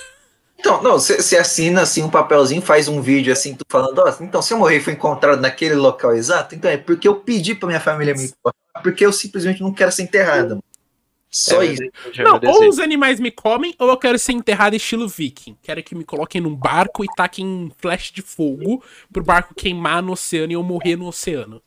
Então, 0.57 0.81
não, 0.81 0.93
você 0.93 1.37
assina 1.37 1.81
assim 1.81 2.01
um 2.01 2.09
papelzinho, 2.09 2.61
faz 2.61 2.87
um 2.87 3.01
vídeo 3.01 3.33
assim, 3.33 3.55
tu 3.55 3.65
falando, 3.69 3.99
ó, 3.99 4.15
então 4.21 4.41
se 4.41 4.53
eu 4.53 4.57
morrer 4.57 4.77
e 4.77 4.81
foi 4.81 4.93
encontrado 4.93 5.41
naquele 5.41 5.75
local 5.75 6.15
exato, 6.15 6.55
então 6.55 6.71
é 6.71 6.77
porque 6.77 7.07
eu 7.07 7.15
pedi 7.17 7.53
pra 7.53 7.67
minha 7.67 7.79
família 7.79 8.13
me 8.13 8.23
encontrar, 8.25 8.81
porque 8.81 9.05
eu 9.05 9.11
simplesmente 9.11 9.61
não 9.61 9.73
quero 9.73 9.91
ser 9.91 10.03
enterrado. 10.03 10.49
mano. 10.49 10.63
Só 11.29 11.61
É, 11.61 11.65
isso. 11.65 11.81
Não, 12.19 12.39
ou 12.45 12.69
os 12.69 12.79
animais 12.79 13.19
me 13.19 13.29
comem, 13.29 13.75
ou 13.77 13.89
eu 13.89 13.97
quero 13.97 14.17
ser 14.17 14.31
enterrado 14.31 14.73
estilo 14.73 15.05
viking. 15.09 15.57
Quero 15.61 15.83
que 15.83 15.93
me 15.93 16.05
coloquem 16.05 16.39
num 16.39 16.55
barco 16.55 17.03
e 17.03 17.07
taquem 17.17 17.69
flash 17.77 18.09
de 18.11 18.21
fogo 18.21 18.81
pro 19.11 19.21
barco 19.21 19.53
queimar 19.53 20.01
no 20.01 20.13
oceano 20.13 20.53
e 20.53 20.55
eu 20.55 20.63
morrer 20.63 20.95
no 20.95 21.07
oceano. 21.07 21.61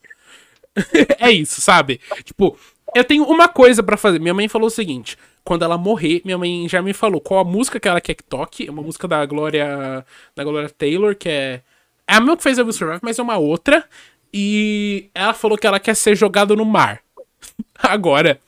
é 1.18 1.30
isso, 1.30 1.60
sabe? 1.60 2.00
Tipo, 2.24 2.58
eu 2.94 3.04
tenho 3.04 3.24
uma 3.24 3.48
coisa 3.48 3.82
pra 3.82 3.96
fazer. 3.96 4.18
Minha 4.18 4.34
mãe 4.34 4.48
falou 4.48 4.68
o 4.68 4.70
seguinte: 4.70 5.16
quando 5.44 5.64
ela 5.64 5.78
morrer, 5.78 6.22
minha 6.24 6.38
mãe 6.38 6.68
já 6.68 6.82
me 6.82 6.92
falou 6.92 7.20
qual 7.20 7.40
a 7.40 7.44
música 7.44 7.80
que 7.80 7.88
ela 7.88 8.00
quer 8.00 8.14
que 8.14 8.24
toque. 8.24 8.66
É 8.66 8.70
uma 8.70 8.82
música 8.82 9.06
da 9.08 9.24
Glória, 9.26 10.04
da 10.34 10.44
Glória 10.44 10.68
Taylor, 10.68 11.14
que 11.14 11.28
é. 11.28 11.62
É 12.06 12.14
a 12.14 12.20
mesma 12.20 12.36
que 12.38 12.42
fez 12.42 12.58
a 12.58 12.62
Will 12.62 12.72
Survive, 12.72 13.00
mas 13.02 13.18
é 13.18 13.22
uma 13.22 13.36
outra. 13.36 13.84
E 14.32 15.10
ela 15.14 15.34
falou 15.34 15.58
que 15.58 15.66
ela 15.66 15.80
quer 15.80 15.94
ser 15.94 16.14
jogada 16.14 16.54
no 16.56 16.64
mar. 16.64 17.00
Agora, 17.78 18.40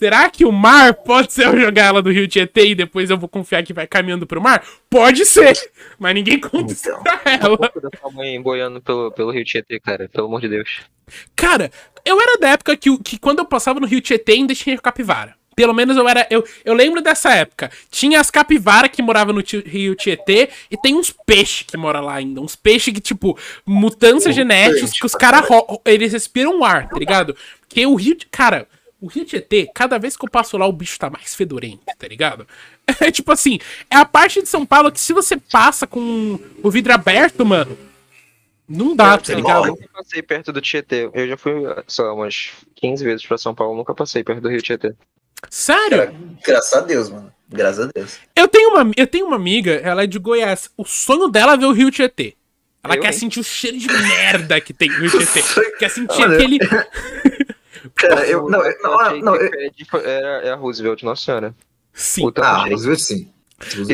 será 0.00 0.30
que 0.30 0.46
o 0.46 0.50
mar 0.50 0.94
pode 0.94 1.30
ser 1.30 1.46
eu 1.46 1.60
jogar 1.60 1.84
ela 1.84 2.00
do 2.00 2.10
Rio 2.10 2.26
Tietê 2.26 2.68
e 2.68 2.74
depois 2.74 3.10
eu 3.10 3.18
vou 3.18 3.28
confiar 3.28 3.62
que 3.62 3.74
vai 3.74 3.86
caminhando 3.86 4.26
pro 4.26 4.40
mar? 4.40 4.64
Pode 4.88 5.26
ser, 5.26 5.52
mas 5.98 6.14
ninguém 6.14 6.40
conta 6.40 6.72
isso 6.72 6.88
Então. 6.88 7.02
pra 7.02 7.20
ela. 7.26 7.58
Pouco 7.58 7.80
da 7.82 7.90
sua 8.00 8.10
mãe 8.10 8.40
boiando 8.40 8.80
pelo, 8.80 9.12
pelo 9.12 9.30
Rio 9.30 9.44
Tietê, 9.44 9.78
cara. 9.78 10.08
Pelo 10.08 10.26
amor 10.26 10.40
de 10.40 10.48
Deus. 10.48 10.80
Cara, 11.36 11.70
eu 12.02 12.18
era 12.18 12.38
da 12.38 12.48
época 12.48 12.74
que, 12.78 12.96
que 13.02 13.18
quando 13.18 13.40
eu 13.40 13.44
passava 13.44 13.78
no 13.78 13.86
Rio 13.86 14.00
Tietê 14.00 14.32
ainda 14.32 14.54
tinha 14.54 14.78
capivara. 14.78 15.38
Pelo 15.54 15.74
menos 15.74 15.94
eu 15.98 16.08
era. 16.08 16.26
Eu, 16.30 16.42
eu 16.64 16.72
lembro 16.72 17.02
dessa 17.02 17.34
época. 17.34 17.70
Tinha 17.90 18.18
as 18.20 18.30
capivaras 18.30 18.90
que 18.90 19.02
moravam 19.02 19.34
no 19.34 19.42
Rio 19.66 19.94
Tietê 19.94 20.48
e 20.70 20.76
tem 20.78 20.94
uns 20.94 21.10
peixes 21.10 21.66
que 21.68 21.76
moram 21.76 22.00
lá 22.00 22.14
ainda. 22.14 22.40
Uns 22.40 22.56
peixes 22.56 22.94
que, 22.94 23.00
tipo, 23.00 23.38
mudanças 23.66 24.34
genéticas 24.34 24.92
que 24.92 25.04
os 25.04 25.14
caras. 25.14 25.44
Eles 25.84 26.14
respiram 26.14 26.64
ar, 26.64 26.88
tá 26.88 26.98
ligado? 26.98 27.36
Porque 27.60 27.84
o 27.84 27.94
Rio. 27.96 28.16
Cara, 28.30 28.66
O 29.00 29.06
Rio 29.06 29.24
Tietê, 29.24 29.70
cada 29.74 29.98
vez 29.98 30.16
que 30.16 30.24
eu 30.24 30.30
passo 30.30 30.58
lá, 30.58 30.66
o 30.66 30.72
bicho 30.72 30.98
tá 30.98 31.08
mais 31.08 31.34
fedorento, 31.34 31.80
tá 31.98 32.06
ligado? 32.08 32.46
É 33.00 33.10
tipo 33.10 33.30
assim, 33.30 33.60
é 33.88 33.96
a 33.96 34.04
parte 34.04 34.42
de 34.42 34.48
São 34.48 34.66
Paulo 34.66 34.90
que 34.90 34.98
se 34.98 35.12
você 35.12 35.36
passa 35.36 35.86
com 35.86 36.40
o 36.60 36.70
vidro 36.72 36.92
aberto, 36.92 37.46
mano, 37.46 37.78
não 38.68 38.94
dá, 38.96 39.16
tá 39.16 39.24
Você 39.24 39.34
ligado? 39.34 39.66
Eu 39.66 39.72
nunca 39.72 39.88
passei 39.92 40.22
perto 40.22 40.52
do 40.52 40.60
Tietê. 40.60 41.08
Eu 41.12 41.28
já 41.28 41.36
fui, 41.36 41.52
sei 41.88 42.04
lá, 42.04 42.12
umas 42.12 42.50
15 42.76 43.04
vezes 43.04 43.26
pra 43.26 43.38
São 43.38 43.54
Paulo, 43.54 43.76
nunca 43.76 43.94
passei 43.94 44.22
perto 44.22 44.42
do 44.42 44.48
Rio 44.48 44.62
Tietê. 44.62 44.94
Sério? 45.48 45.98
Cara, 45.98 46.14
graças 46.44 46.72
a 46.72 46.80
Deus, 46.80 47.10
mano. 47.10 47.32
Graças 47.48 47.88
a 47.88 47.90
Deus. 47.92 48.18
Eu 48.36 48.46
tenho, 48.46 48.70
uma, 48.70 48.92
eu 48.96 49.06
tenho 49.06 49.26
uma 49.26 49.36
amiga, 49.36 49.72
ela 49.72 50.04
é 50.04 50.06
de 50.06 50.18
Goiás. 50.18 50.70
O 50.76 50.84
sonho 50.84 51.28
dela 51.28 51.54
é 51.54 51.56
ver 51.56 51.66
o 51.66 51.72
Rio 51.72 51.90
Tietê. 51.90 52.36
Ela 52.82 52.94
Eu, 52.94 53.02
quer 53.02 53.12
hein? 53.12 53.18
sentir 53.18 53.40
o 53.40 53.44
cheiro 53.44 53.78
de 53.78 53.88
merda 53.88 54.60
que 54.60 54.72
tem 54.72 54.88
no 54.88 54.98
Rio 55.00 55.10
Tietê. 55.26 55.42
Quer 55.78 55.90
sentir 55.90 56.22
aquele. 56.22 56.58
Cara, 58.00 58.26
eu. 58.26 58.48
Não, 58.48 58.62
eu- 58.64 58.78
não, 58.82 59.00
achei 59.00 59.22
não, 59.22 59.32
que 59.38 59.44
eu- 59.44 59.48
Fred 59.50 59.84
foi- 59.90 60.04
era, 60.04 60.28
é 60.46 60.50
a 60.50 60.56
Roosevelt, 60.56 61.02
nossa 61.02 61.22
senhora. 61.24 61.54
Sim. 61.92 62.22
Puta, 62.22 62.42
Ah, 62.42 62.56
achei. 62.60 62.72
Roosevelt 62.72 63.00
sim. 63.00 63.30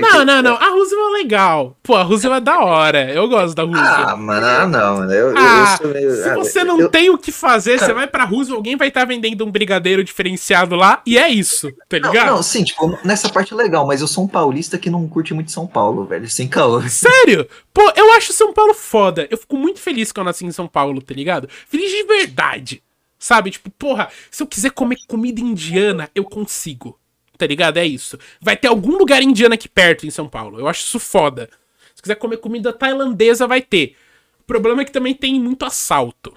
Não, 0.01 0.25
não, 0.25 0.41
não. 0.43 0.55
A 0.55 0.69
Roosevelt 0.71 1.09
é 1.09 1.17
legal. 1.25 1.77
Pô, 1.83 1.97
a 1.97 2.03
Roosevelt 2.05 2.41
é 2.41 2.45
da 2.45 2.61
hora. 2.61 3.11
Eu 3.13 3.29
gosto 3.29 3.53
da 3.57 3.65
Roosevelt. 3.65 4.09
Ah, 4.11 4.17
mano, 4.17 4.47
ah, 4.47 4.65
não, 4.69 4.97
mano. 4.99 5.13
Eu, 5.13 5.35
Ah, 5.37 5.73
eu 5.73 5.77
sou 5.85 5.93
meio. 5.93 6.15
Se 6.23 6.29
ah, 6.29 6.35
você 6.37 6.63
não 6.63 6.81
eu- 6.83 6.89
tem 6.89 7.11
o 7.11 7.19
que 7.19 7.33
fazer, 7.33 7.77
você 7.81 7.93
vai 7.93 8.07
pra 8.07 8.23
Roosevelt, 8.23 8.59
alguém 8.59 8.77
vai 8.77 8.87
estar 8.87 9.05
vendendo 9.05 9.45
um 9.45 9.51
brigadeiro 9.51 10.05
diferenciado 10.05 10.77
lá, 10.77 11.03
e 11.05 11.19
é 11.19 11.29
isso, 11.29 11.73
tá 11.89 11.99
Não, 11.99 12.13
ligado? 12.13 12.27
não, 12.29 12.43
sim, 12.45 12.63
tipo, 12.63 12.97
nessa 13.05 13.29
parte 13.29 13.53
é 13.55 13.57
legal, 13.57 13.85
mas 13.85 14.01
eu 14.01 14.07
sou 14.07 14.23
um 14.23 14.29
paulista 14.29 14.79
que 14.79 14.89
não 14.89 15.09
curte 15.09 15.35
muito 15.35 15.51
São 15.51 15.67
Paulo, 15.67 16.05
velho. 16.05 16.31
Sem 16.31 16.47
caô. 16.47 16.81
Sério? 16.89 17.49
Pô, 17.75 17.83
eu 17.97 18.13
acho 18.13 18.33
São 18.33 18.53
Paulo 18.53 18.73
foda. 18.73 19.27
Eu 19.33 19.37
fico 19.37 19.57
muito 19.57 19.81
feliz 19.81 20.13
que 20.13 20.21
eu 20.21 20.25
nasci 20.25 20.47
em 20.47 20.53
São 20.53 20.69
Paulo, 20.69 21.03
tá 21.03 21.13
ligado? 21.13 21.49
Feliz 21.69 21.91
de 21.91 22.05
verdade. 22.05 22.85
Sabe? 23.19 23.51
Tipo, 23.51 23.71
porra, 23.71 24.09
se 24.31 24.43
eu 24.43 24.47
quiser 24.47 24.71
comer 24.71 24.99
comida 25.07 25.41
indiana, 25.41 26.11
eu 26.15 26.25
consigo. 26.25 26.99
Tá 27.39 27.47
ligado? 27.47 27.77
É 27.79 27.85
isso. 27.85 28.19
Vai 28.41 28.57
ter 28.57 28.69
algum 28.69 28.97
lugar 28.97 29.23
indiano 29.23 29.55
aqui 29.55 29.69
perto 29.69 30.07
em 30.07 30.11
São 30.11 30.29
Paulo. 30.29 30.59
Eu 30.59 30.69
acho 30.69 30.83
isso 30.83 30.99
foda. 30.99 31.51
Se 31.95 32.03
quiser 32.03 32.17
comer 32.17 32.39
comida 32.39 32.73
tailandesa, 32.73 33.47
vai 33.47 33.61
ter. 33.61 33.97
O 34.41 34.45
problema 34.45 34.83
é 34.83 34.85
que 34.85 34.93
também 34.93 35.15
tem 35.15 35.41
muito 35.41 35.65
assalto. 35.65 36.37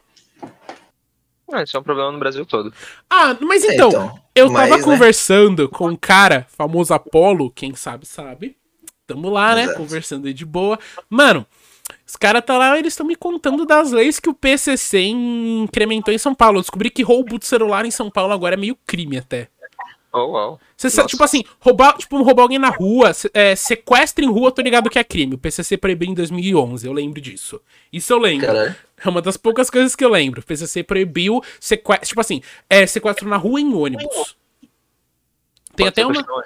Ah, 1.52 1.64
isso 1.64 1.76
é 1.76 1.80
um 1.80 1.84
problema 1.84 2.12
no 2.12 2.20
Brasil 2.20 2.46
todo. 2.46 2.74
Ah, 3.10 3.36
mas 3.42 3.64
É, 3.64 3.74
então, 3.74 3.90
então, 3.90 4.20
eu 4.36 4.52
mas, 4.52 4.70
tava 4.70 4.78
né? 4.78 4.84
conversando 4.84 5.68
com 5.68 5.88
um 5.88 5.96
cara, 5.96 6.46
famoso 6.50 6.94
Apolo, 6.94 7.50
quem 7.52 7.74
sabe, 7.76 8.06
sabe. 8.06 8.56
Tamo 9.08 9.30
lá, 9.30 9.56
né? 9.56 9.64
Exato. 9.64 9.78
Conversando 9.78 10.28
aí 10.28 10.34
de 10.34 10.46
boa. 10.46 10.78
Mano, 11.10 11.46
os 12.10 12.16
caras 12.16 12.44
tá 12.44 12.58
lá, 12.58 12.76
eles 12.80 12.94
estão 12.94 13.06
me 13.06 13.16
contando 13.16 13.66
das 13.68 13.92
leis 13.92 14.20
que 14.20 14.30
o 14.30 14.34
PCC 14.34 15.00
incrementou 15.04 16.12
em 16.12 16.18
São 16.18 16.34
Paulo. 16.34 16.58
Eu 16.58 16.62
descobri 16.62 16.90
que 16.90 17.04
roubo 17.04 17.38
de 17.38 17.46
celular 17.46 17.86
em 17.86 17.92
São 17.92 18.10
Paulo 18.10 18.34
agora 18.34 18.56
é 18.56 18.58
meio 18.58 18.76
crime 18.88 19.18
até. 19.20 19.48
Oh, 20.12 20.58
sabe, 20.76 20.96
Nossa. 20.96 21.06
tipo 21.08 21.24
assim, 21.24 21.44
roubar, 21.60 21.96
tipo, 22.00 22.20
roubar 22.24 22.42
alguém 22.42 22.58
na 22.58 22.70
rua, 22.70 23.12
é, 23.32 23.56
sequestro 23.56 24.26
em 24.26 24.28
rua, 24.28 24.48
eu 24.48 24.52
tô 24.52 24.60
ligado 24.64 24.90
que 24.90 24.98
é 24.98 25.04
crime. 25.04 25.36
O 25.36 25.38
PCC 25.38 25.78
proibiu 25.78 26.10
em 26.10 26.16
2011, 26.16 26.88
eu 26.88 26.92
lembro 26.94 27.22
disso. 27.22 27.62
Isso 27.94 28.12
eu 28.12 28.18
lembro. 28.18 28.48
Caralho. 28.48 28.76
É 29.06 29.08
uma 29.08 29.22
das 29.22 29.38
poucas 29.38 29.70
coisas 29.70 29.96
que 29.96 30.04
eu 30.04 30.10
lembro. 30.10 30.42
O 30.42 30.44
PCC 30.44 30.82
proibiu 30.82 31.44
sequestro, 31.60 32.08
tipo 32.08 32.22
assim, 32.22 32.42
é, 32.68 32.88
sequestro 32.88 33.30
na 33.30 33.38
rua 33.38 33.62
em 33.62 33.72
ônibus. 33.72 34.36
Tem 35.76 35.86
Pode 35.86 35.90
até 35.90 36.04
uma... 36.04 36.14
questão- 36.16 36.44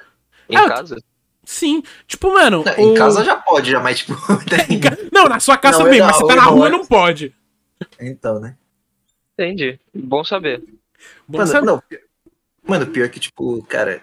Em 0.50 0.58
Ah, 0.58 0.68
casa? 0.68 0.98
Sim, 1.46 1.84
tipo, 2.08 2.32
mano... 2.34 2.64
Não, 2.66 2.74
Em 2.78 2.92
o- 2.92 2.94
casa 2.96 3.24
já 3.24 3.36
pode, 3.36 3.70
já, 3.72 3.80
mas, 3.80 4.00
tipo. 4.00 4.14
Em 4.70 4.80
ca- 4.80 4.98
Não, 5.12 5.26
na 5.26 5.40
sua 5.40 5.58
casa 5.58 5.80
Não, 5.80 5.86
também, 5.86 6.02
mas 6.02 6.16
você 6.16 6.28
tá 6.28 6.36
na 6.36 6.46
não 6.46 6.52
rua, 6.54 6.70
não 6.70 6.86
pode. 6.86 7.34
Então, 8.00 8.40
né? 8.40 8.56
Entendi. 9.34 9.80
Bom 9.94 10.24
saber. 10.24 10.64
Bom, 11.28 11.40
Mano, 11.40 11.52
sabe- 11.52 11.66
não, 11.68 11.84
mano, 12.66 12.88
pior 12.88 13.10
que, 13.10 13.20
tipo, 13.20 13.62
cara. 13.64 14.02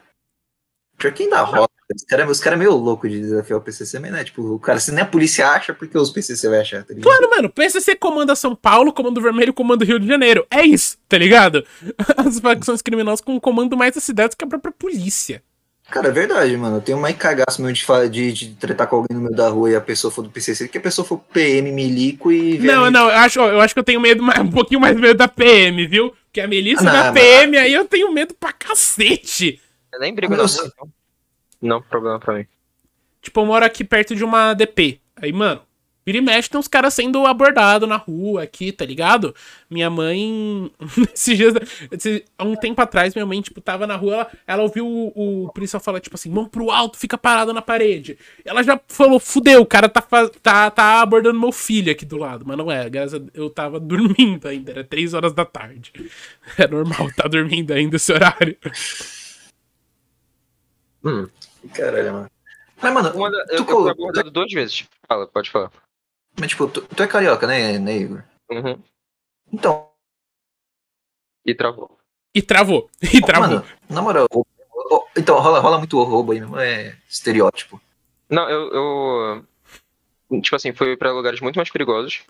Pior 0.99 1.12
que 1.12 1.22
ainda 1.22 1.41
rola. 1.41 1.66
Os 1.93 2.05
caras 2.05 2.30
os 2.30 2.38
cara 2.41 2.55
é 2.55 2.59
meio 2.59 2.76
louco 2.76 3.09
de 3.09 3.18
desafiar 3.18 3.59
o 3.59 3.62
PCC, 3.62 3.99
mas 3.99 4.12
né? 4.12 4.22
Tipo, 4.22 4.43
o 4.43 4.61
cara, 4.61 4.78
se 4.78 4.93
nem 4.93 5.03
a 5.03 5.07
polícia 5.07 5.49
acha, 5.49 5.74
porque 5.74 5.99
os 5.99 6.11
PCC 6.11 6.49
vai 6.49 6.61
achar, 6.61 6.84
tá 6.84 6.95
ligado? 6.95 7.03
Claro, 7.03 7.28
mano, 7.30 7.51
PCC 7.51 7.97
comanda 7.97 8.36
São 8.36 8.55
Paulo, 8.55 8.93
comando 8.93 9.20
Vermelho, 9.20 9.53
comando 9.53 9.84
Rio 9.84 9.99
de 9.99 10.07
Janeiro. 10.07 10.47
É 10.51 10.62
isso, 10.64 10.99
tá 11.09 11.18
ligado? 11.18 11.66
As 12.16 12.38
facções 12.38 12.80
criminosas 12.80 13.20
com 13.20 13.41
comando 13.41 13.76
mais 13.76 13.95
das 13.95 14.05
cidades 14.05 14.36
que 14.36 14.45
a 14.45 14.49
própria 14.49 14.72
polícia. 14.72 15.43
Cara, 15.91 16.09
é 16.09 16.12
verdade, 16.12 16.57
mano. 16.57 16.76
Eu 16.76 16.80
tenho 16.80 16.99
mais 17.01 17.16
cagaço 17.16 17.61
mesmo 17.62 17.74
de, 18.09 18.32
de, 18.32 18.32
de 18.32 18.55
tretar 18.55 18.86
com 18.86 18.97
alguém 18.97 19.16
no 19.16 19.22
meio 19.24 19.34
da 19.34 19.49
rua 19.49 19.70
e 19.70 19.74
a 19.74 19.80
pessoa 19.80 20.11
for 20.11 20.22
do 20.22 20.30
PCC, 20.30 20.68
que 20.68 20.78
a 20.78 20.80
pessoa 20.80 21.05
for 21.07 21.18
PM, 21.18 21.72
milico 21.72 22.30
e... 22.30 22.59
Não, 22.59 22.91
não, 22.91 23.09
eu 23.11 23.16
acho, 23.16 23.41
eu 23.41 23.61
acho 23.61 23.74
que 23.74 23.80
eu 23.80 23.84
tenho 23.84 24.01
medo, 24.01 24.22
mais- 24.22 24.38
um 24.41 24.51
pouquinho 24.51 24.80
mais 24.80 24.97
medo 24.97 25.16
da 25.18 25.26
PM, 25.28 25.86
viu? 25.86 26.14
Porque 26.26 26.41
a 26.41 26.47
milícia 26.47 26.84
Não, 26.84 26.93
da 26.93 27.12
mas- 27.12 27.14
PM, 27.14 27.57
aí 27.57 27.72
eu 27.74 27.84
tenho 27.84 28.12
medo 28.12 28.34
pra 28.38 28.53
cacete. 28.53 29.61
Eu 29.93 29.99
nem 30.01 30.14
brigo 30.14 30.32
na 30.32 30.38
rua, 30.38 30.49
sou- 30.49 30.66
então. 30.66 30.88
Não, 31.61 31.82
problema 31.82 32.18
pra 32.20 32.34
mim. 32.34 32.47
Tipo, 33.20 33.41
eu 33.41 33.47
moro 33.47 33.64
aqui 33.64 33.82
perto 33.84 34.14
de 34.14 34.24
uma 34.24 34.55
DP. 34.55 35.01
Aí, 35.16 35.32
mano, 35.32 35.61
vira 36.05 36.18
e 36.18 36.20
mexe, 36.20 36.48
tem 36.51 36.59
uns 36.59 36.66
caras 36.68 36.94
sendo 36.94 37.26
abordados 37.26 37.88
na 37.88 37.96
rua 37.96 38.42
aqui, 38.42 38.72
tá 38.72 38.84
ligado? 38.84 39.34
Minha 39.68 39.88
mãe. 39.90 40.70
Esses 41.14 41.36
dias. 41.36 41.55
esse- 41.92 42.24
há 42.38 42.44
um 42.44 42.57
tempo 42.57 42.80
atrás, 42.80 43.14
minha 43.14 43.26
mãe, 43.26 43.40
tipo, 43.40 43.61
tava 43.61 43.86
na 43.86 43.96
rua, 43.96 44.14
ela, 44.14 44.30
ela 44.46 44.62
ouviu 44.62 44.86
o, 44.86 45.44
o 45.46 45.53
policial 45.53 45.80
falar, 45.80 46.01
tipo 46.01 46.16
assim, 46.16 46.30
mão 46.30 46.46
pro 46.46 46.70
alto, 46.70 46.98
fica 46.98 47.16
parado 47.18 47.53
na 47.53 47.62
parede. 47.62 48.18
Ela 48.44 48.62
já 48.62 48.80
falou, 48.88 49.20
fudeu, 49.20 49.61
o 49.62 49.66
cara 49.66 49.88
tá, 49.88 50.03
tá, 50.42 50.70
tá 50.70 51.01
abordando 51.03 51.38
meu 51.38 51.53
filho 51.53 51.92
aqui 51.92 52.05
do 52.05 52.16
lado. 52.16 52.44
Mas 52.46 52.57
não 52.57 52.70
é, 52.70 52.88
graças 52.90 53.14
a 53.14 53.18
Deus, 53.18 53.30
eu 53.34 53.51
tava 53.51 53.78
dormindo 53.80 54.48
ainda, 54.48 54.72
era 54.72 54.84
três 54.84 55.14
horas 55.14 55.32
da 55.32 55.44
tarde. 55.44 55.92
É 56.59 56.66
normal, 56.66 57.11
tá 57.14 57.28
dormindo 57.28 57.72
ainda 57.72 57.96
esse 57.96 58.12
horário. 58.12 58.57
Hum. 61.05 61.28
Caralho, 61.74 62.12
mano. 62.12 62.30
Mas, 62.82 62.94
mano, 62.94 63.09
da- 63.12 63.46
tu, 63.46 63.53
eu, 63.55 63.59
eu 63.59 63.66
fui 63.66 63.90
abordado 63.90 64.30
duas 64.30 64.53
vezes. 64.53 64.88
Fala, 65.07 65.26
pode 65.26 65.51
falar. 65.51 65.70
Mas, 66.39 66.51
tipo, 66.51 66.68
tu, 66.68 66.83
tu 66.83 67.03
é 67.03 67.07
carioca, 67.07 67.47
né, 67.47 67.78
né, 67.78 67.97
Igor? 67.97 68.22
Uhum. 68.51 68.83
Então, 69.53 69.91
E 71.45 71.55
travou. 71.55 71.99
E 72.35 72.43
travou. 72.43 72.91
E 73.03 73.20
travou. 73.20 73.49
mano, 73.49 73.64
na 73.89 74.03
moral, 74.03 74.28
então, 75.16 75.39
rola, 75.39 75.61
rola 75.61 75.78
muito 75.78 76.03
roubo 76.03 76.33
aí, 76.33 76.41
não 76.41 76.59
é 76.59 76.97
estereótipo. 77.09 77.81
Não, 78.28 78.49
eu, 78.49 79.45
eu. 80.31 80.41
Tipo 80.41 80.57
assim, 80.57 80.72
fui 80.72 80.97
pra 80.97 81.12
lugares 81.12 81.41
muito 81.41 81.57
mais 81.57 81.70
perigosos. 81.70 82.22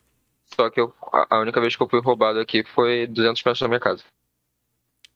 Só 0.54 0.68
que 0.70 0.80
eu, 0.80 0.92
a, 1.12 1.38
única 1.38 1.60
vez 1.60 1.76
que 1.76 1.82
eu 1.82 1.88
fui 1.88 2.00
roubado 2.00 2.40
aqui 2.40 2.64
foi 2.74 3.06
200 3.06 3.42
metros 3.44 3.60
da 3.60 3.68
minha 3.68 3.80
casa. 3.80 4.02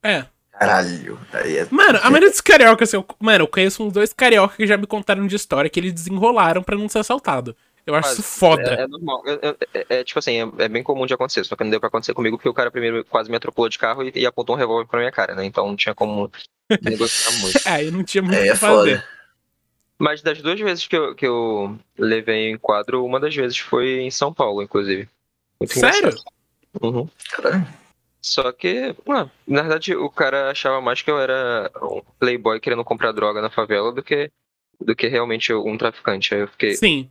É. 0.01 0.25
Caralho. 0.51 1.19
Aí 1.33 1.57
é... 1.57 1.67
Mano, 1.69 1.99
a 2.01 2.03
maioria 2.09 2.29
dos 2.29 2.39
cariocas, 2.39 2.93
eu, 2.93 3.05
mano, 3.19 3.43
eu 3.43 3.47
conheço 3.47 3.83
uns 3.83 3.91
dois 3.91 4.13
cariocas 4.13 4.55
que 4.55 4.67
já 4.67 4.77
me 4.77 4.87
contaram 4.87 5.27
de 5.27 5.35
história 5.35 5.69
que 5.69 5.79
eles 5.79 5.91
desenrolaram 5.91 6.63
pra 6.63 6.77
não 6.77 6.87
ser 6.87 6.99
assaltado. 6.99 7.55
Eu 7.85 7.93
acho 7.95 8.09
Mas 8.09 8.19
isso 8.19 8.39
foda. 8.39 8.63
É, 8.63 8.81
é 8.81 8.87
normal. 8.87 9.21
Eu- 9.25 9.57
É, 9.73 9.85
é, 9.99 10.03
tipo 10.03 10.17
assim, 10.19 10.41
é, 10.41 10.63
é 10.63 10.67
bem 10.67 10.81
comum 10.81 11.05
de 11.05 11.13
acontecer. 11.13 11.43
Só 11.43 11.55
que 11.55 11.63
não 11.63 11.69
deu 11.71 11.79
pra 11.79 11.87
acontecer 11.87 12.13
comigo 12.13 12.37
porque 12.37 12.49
o 12.49 12.53
cara 12.53 12.71
primeiro 12.71 13.05
quase 13.05 13.29
me 13.29 13.37
atropelou 13.37 13.69
de 13.69 13.77
carro 13.77 14.03
e, 14.03 14.11
e 14.15 14.25
apontou 14.25 14.55
um 14.55 14.59
revólver 14.59 14.87
pra 14.87 14.99
minha 14.99 15.11
cara, 15.11 15.35
né? 15.35 15.45
Então 15.45 15.67
não 15.67 15.75
tinha 15.75 15.93
como 15.93 16.31
negociar 16.81 17.31
muito. 17.41 17.67
É, 17.67 17.83
eu 17.85 17.91
não 17.91 18.03
tinha 18.03 18.21
muito 18.23 18.35
o 18.35 18.39
É, 18.39 18.43
que 18.43 18.49
é 18.49 18.55
fazer. 18.55 18.97
foda. 18.97 19.07
Mas 19.97 20.21
das 20.21 20.41
duas 20.41 20.59
vezes 20.59 20.87
que 20.87 20.95
eu, 20.97 21.15
que 21.15 21.25
eu 21.25 21.77
levei 21.97 22.49
em 22.49 22.57
quadro, 22.57 23.05
uma 23.05 23.19
das 23.19 23.33
vezes 23.35 23.57
foi 23.57 24.01
em 24.01 24.11
São 24.11 24.33
Paulo, 24.33 24.61
inclusive. 24.61 25.07
Muito 25.59 25.73
Sério? 25.73 25.97
engraçado. 26.09 26.25
Uhum. 26.81 27.07
Caralho. 27.31 27.67
Só 28.21 28.51
que, 28.51 28.93
ah, 29.07 29.29
na 29.47 29.61
verdade, 29.61 29.95
o 29.95 30.09
cara 30.09 30.49
achava 30.49 30.81
mais 30.81 31.01
que 31.01 31.09
eu 31.11 31.19
era 31.19 31.71
um 31.81 32.01
playboy 32.19 32.59
querendo 32.59 32.83
comprar 32.83 33.11
droga 33.13 33.41
na 33.41 33.49
favela 33.51 33.91
do 33.93 34.01
que, 34.03 34.29
do 34.81 34.95
que 34.95 35.07
realmente 35.07 35.53
um 35.53 35.77
traficante. 35.77 36.33
Aí 36.33 36.41
eu 36.41 36.47
fiquei, 36.47 36.73
Sim. 36.73 37.09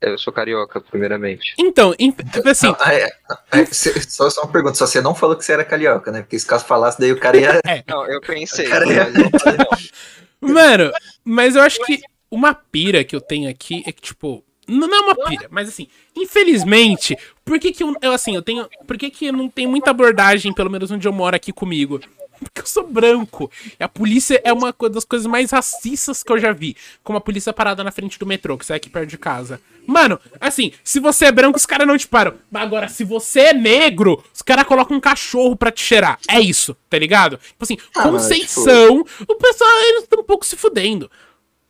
Eu 0.00 0.18
sou 0.18 0.32
carioca, 0.32 0.80
primeiramente. 0.80 1.54
Então, 1.58 1.94
tipo 1.94 2.48
assim, 2.48 2.68
Não, 2.68 2.86
é, 2.86 3.08
é, 3.52 3.66
só, 3.66 4.28
só 4.28 4.42
uma 4.42 4.52
pergunta, 4.52 4.74
só 4.74 4.86
você 4.86 5.00
não 5.00 5.14
falou 5.14 5.36
que 5.36 5.44
você 5.44 5.52
era 5.52 5.64
carioca, 5.64 6.12
né? 6.12 6.22
Porque 6.22 6.38
se 6.38 6.46
caso 6.46 6.64
falasse, 6.64 6.98
daí 6.98 7.12
o 7.12 7.18
cara 7.18 7.36
ia. 7.36 7.60
Não, 7.88 8.06
eu 8.06 8.20
pensei, 8.20 8.68
não. 8.68 10.52
mano, 10.52 10.92
mas 11.24 11.56
eu 11.56 11.62
acho 11.62 11.78
que 11.84 12.00
uma 12.30 12.54
pira 12.54 13.04
que 13.04 13.14
eu 13.14 13.20
tenho 13.20 13.48
aqui 13.48 13.82
é 13.86 13.92
que, 13.92 14.02
tipo, 14.02 14.44
não 14.68 14.88
não 14.88 14.96
é 14.96 15.00
uma 15.00 15.28
pira, 15.28 15.46
mas 15.50 15.68
assim, 15.68 15.88
infelizmente, 16.14 17.16
por 17.44 17.58
que 17.58 17.72
que 17.72 17.82
eu, 17.82 17.94
eu, 18.02 18.12
assim, 18.12 18.34
eu 18.34 18.42
tenho, 18.42 18.68
por 18.86 18.98
que 18.98 19.10
que 19.10 19.30
não 19.30 19.48
tem 19.48 19.66
muita 19.66 19.90
abordagem, 19.90 20.52
pelo 20.52 20.70
menos 20.70 20.90
onde 20.90 21.06
eu 21.06 21.12
moro 21.12 21.36
aqui 21.36 21.52
comigo? 21.52 22.00
Porque 22.40 22.60
eu 22.60 22.66
sou 22.66 22.86
branco. 22.86 23.50
E 23.78 23.82
a 23.82 23.88
polícia 23.88 24.40
é 24.44 24.52
uma 24.52 24.74
das 24.90 25.04
coisas 25.04 25.26
mais 25.26 25.50
racistas 25.50 26.22
que 26.22 26.32
eu 26.32 26.38
já 26.38 26.52
vi. 26.52 26.76
Como 27.02 27.16
a 27.18 27.20
polícia 27.20 27.52
parada 27.52 27.82
na 27.84 27.90
frente 27.90 28.18
do 28.18 28.26
metrô, 28.26 28.56
que 28.58 28.66
sai 28.66 28.76
aqui 28.76 28.88
perto 28.90 29.08
de 29.08 29.18
casa. 29.18 29.60
Mano, 29.86 30.18
assim, 30.40 30.72
se 30.82 30.98
você 30.98 31.26
é 31.26 31.32
branco, 31.32 31.56
os 31.56 31.64
caras 31.66 31.86
não 31.86 31.96
te 31.96 32.08
param. 32.08 32.34
Mas 32.50 32.62
agora, 32.62 32.88
se 32.88 33.04
você 33.04 33.40
é 33.40 33.52
negro, 33.54 34.22
os 34.34 34.42
caras 34.42 34.64
colocam 34.66 34.96
um 34.96 35.00
cachorro 35.00 35.54
pra 35.56 35.70
te 35.70 35.80
cheirar. 35.82 36.18
É 36.28 36.40
isso, 36.40 36.76
tá 36.90 36.98
ligado? 36.98 37.36
Tipo 37.38 37.62
assim, 37.64 37.78
Ah, 37.94 38.10
mas, 38.10 38.22
Conceição, 38.24 39.04
o 39.28 39.34
pessoal, 39.36 39.70
eles 39.90 40.02
estão 40.02 40.20
um 40.20 40.24
pouco 40.24 40.44
se 40.44 40.56
fudendo. 40.56 41.10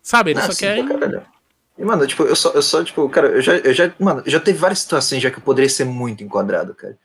Sabe? 0.02 0.30
Eles 0.30 0.44
Ah, 0.44 0.46
só 0.46 0.52
sim, 0.52 0.58
querem. 0.60 0.86
caralho. 0.88 1.22
E, 1.78 1.84
mano, 1.84 2.06
tipo, 2.06 2.22
eu 2.22 2.34
só, 2.34 2.52
eu 2.52 2.62
só, 2.62 2.82
tipo, 2.82 3.06
cara, 3.10 3.28
eu 3.28 3.42
já, 3.42 3.56
eu 3.58 3.74
já, 3.74 3.92
mano, 4.00 4.22
já 4.24 4.40
teve 4.40 4.56
várias 4.58 4.78
situações 4.78 5.22
já 5.22 5.30
que 5.30 5.36
eu 5.36 5.42
poderia 5.42 5.68
ser 5.68 5.84
muito 5.84 6.24
enquadrado, 6.24 6.74
cara. 6.74 6.96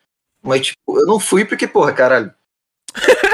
Mas, 0.41 0.67
tipo, 0.67 0.97
eu 0.97 1.05
não 1.05 1.19
fui 1.19 1.43
porque, 1.43 1.67
porra, 1.67 1.91
caralho. 1.91 2.33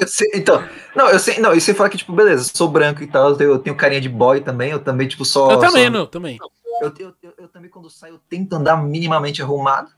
Eu 0.00 0.08
sei, 0.08 0.28
então, 0.34 0.62
não, 0.96 1.08
eu 1.08 1.18
sei, 1.18 1.38
não, 1.38 1.54
e 1.54 1.60
você 1.60 1.74
fala 1.74 1.88
que, 1.90 1.98
tipo, 1.98 2.12
beleza, 2.12 2.50
sou 2.54 2.68
branco 2.68 3.02
e 3.02 3.06
tal, 3.06 3.38
eu 3.40 3.58
tenho 3.58 3.76
carinha 3.76 4.00
de 4.00 4.08
boy 4.08 4.40
também, 4.40 4.70
eu 4.70 4.78
também, 4.82 5.06
tipo, 5.08 5.24
só. 5.24 5.50
Eu 5.50 5.58
também, 5.60 5.84
só- 5.84 5.90
não, 5.90 6.06
também. 6.06 6.38
Eu, 6.82 6.92
eu, 6.98 7.14
eu, 7.22 7.34
eu 7.38 7.48
também, 7.48 7.70
quando 7.70 7.90
saio, 7.90 8.14
eu 8.14 8.20
tento 8.28 8.54
andar 8.54 8.76
minimamente 8.82 9.42
arrumado. 9.42 9.90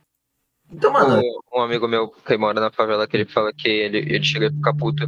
Então, 0.70 0.92
mano, 0.92 1.20
Um, 1.52 1.58
um 1.58 1.62
amigo 1.62 1.86
meu 1.86 2.08
que 2.08 2.36
mora 2.36 2.60
na 2.60 2.70
favela, 2.70 3.06
que 3.06 3.16
ele 3.16 3.26
fala 3.26 3.52
que 3.52 3.68
ele, 3.68 3.98
ele 3.98 4.24
chega 4.24 4.48
a 4.48 4.50
ficar 4.50 4.74
puto 4.74 5.04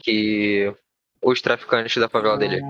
que 0.00 0.72
os 1.22 1.40
traficantes 1.40 1.96
da 1.96 2.08
favela 2.08 2.36
dele 2.36 2.60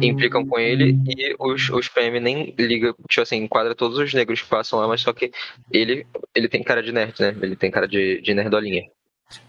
implicam 0.00 0.46
com 0.46 0.58
ele 0.58 0.98
e 1.08 1.34
os, 1.38 1.70
os 1.70 1.88
PM 1.88 2.20
nem 2.20 2.54
liga, 2.58 2.94
tipo 3.08 3.22
assim, 3.22 3.36
enquadra 3.38 3.74
todos 3.74 3.98
os 3.98 4.12
negros 4.14 4.40
que 4.42 4.48
passam 4.48 4.78
lá, 4.78 4.86
mas 4.86 5.00
só 5.00 5.12
que 5.12 5.32
ele, 5.72 6.06
ele 6.34 6.48
tem 6.48 6.62
cara 6.62 6.82
de 6.82 6.92
nerd, 6.92 7.18
né? 7.20 7.34
Ele 7.40 7.56
tem 7.56 7.70
cara 7.70 7.88
de, 7.88 8.20
de 8.20 8.34
nerdolinha. 8.34 8.84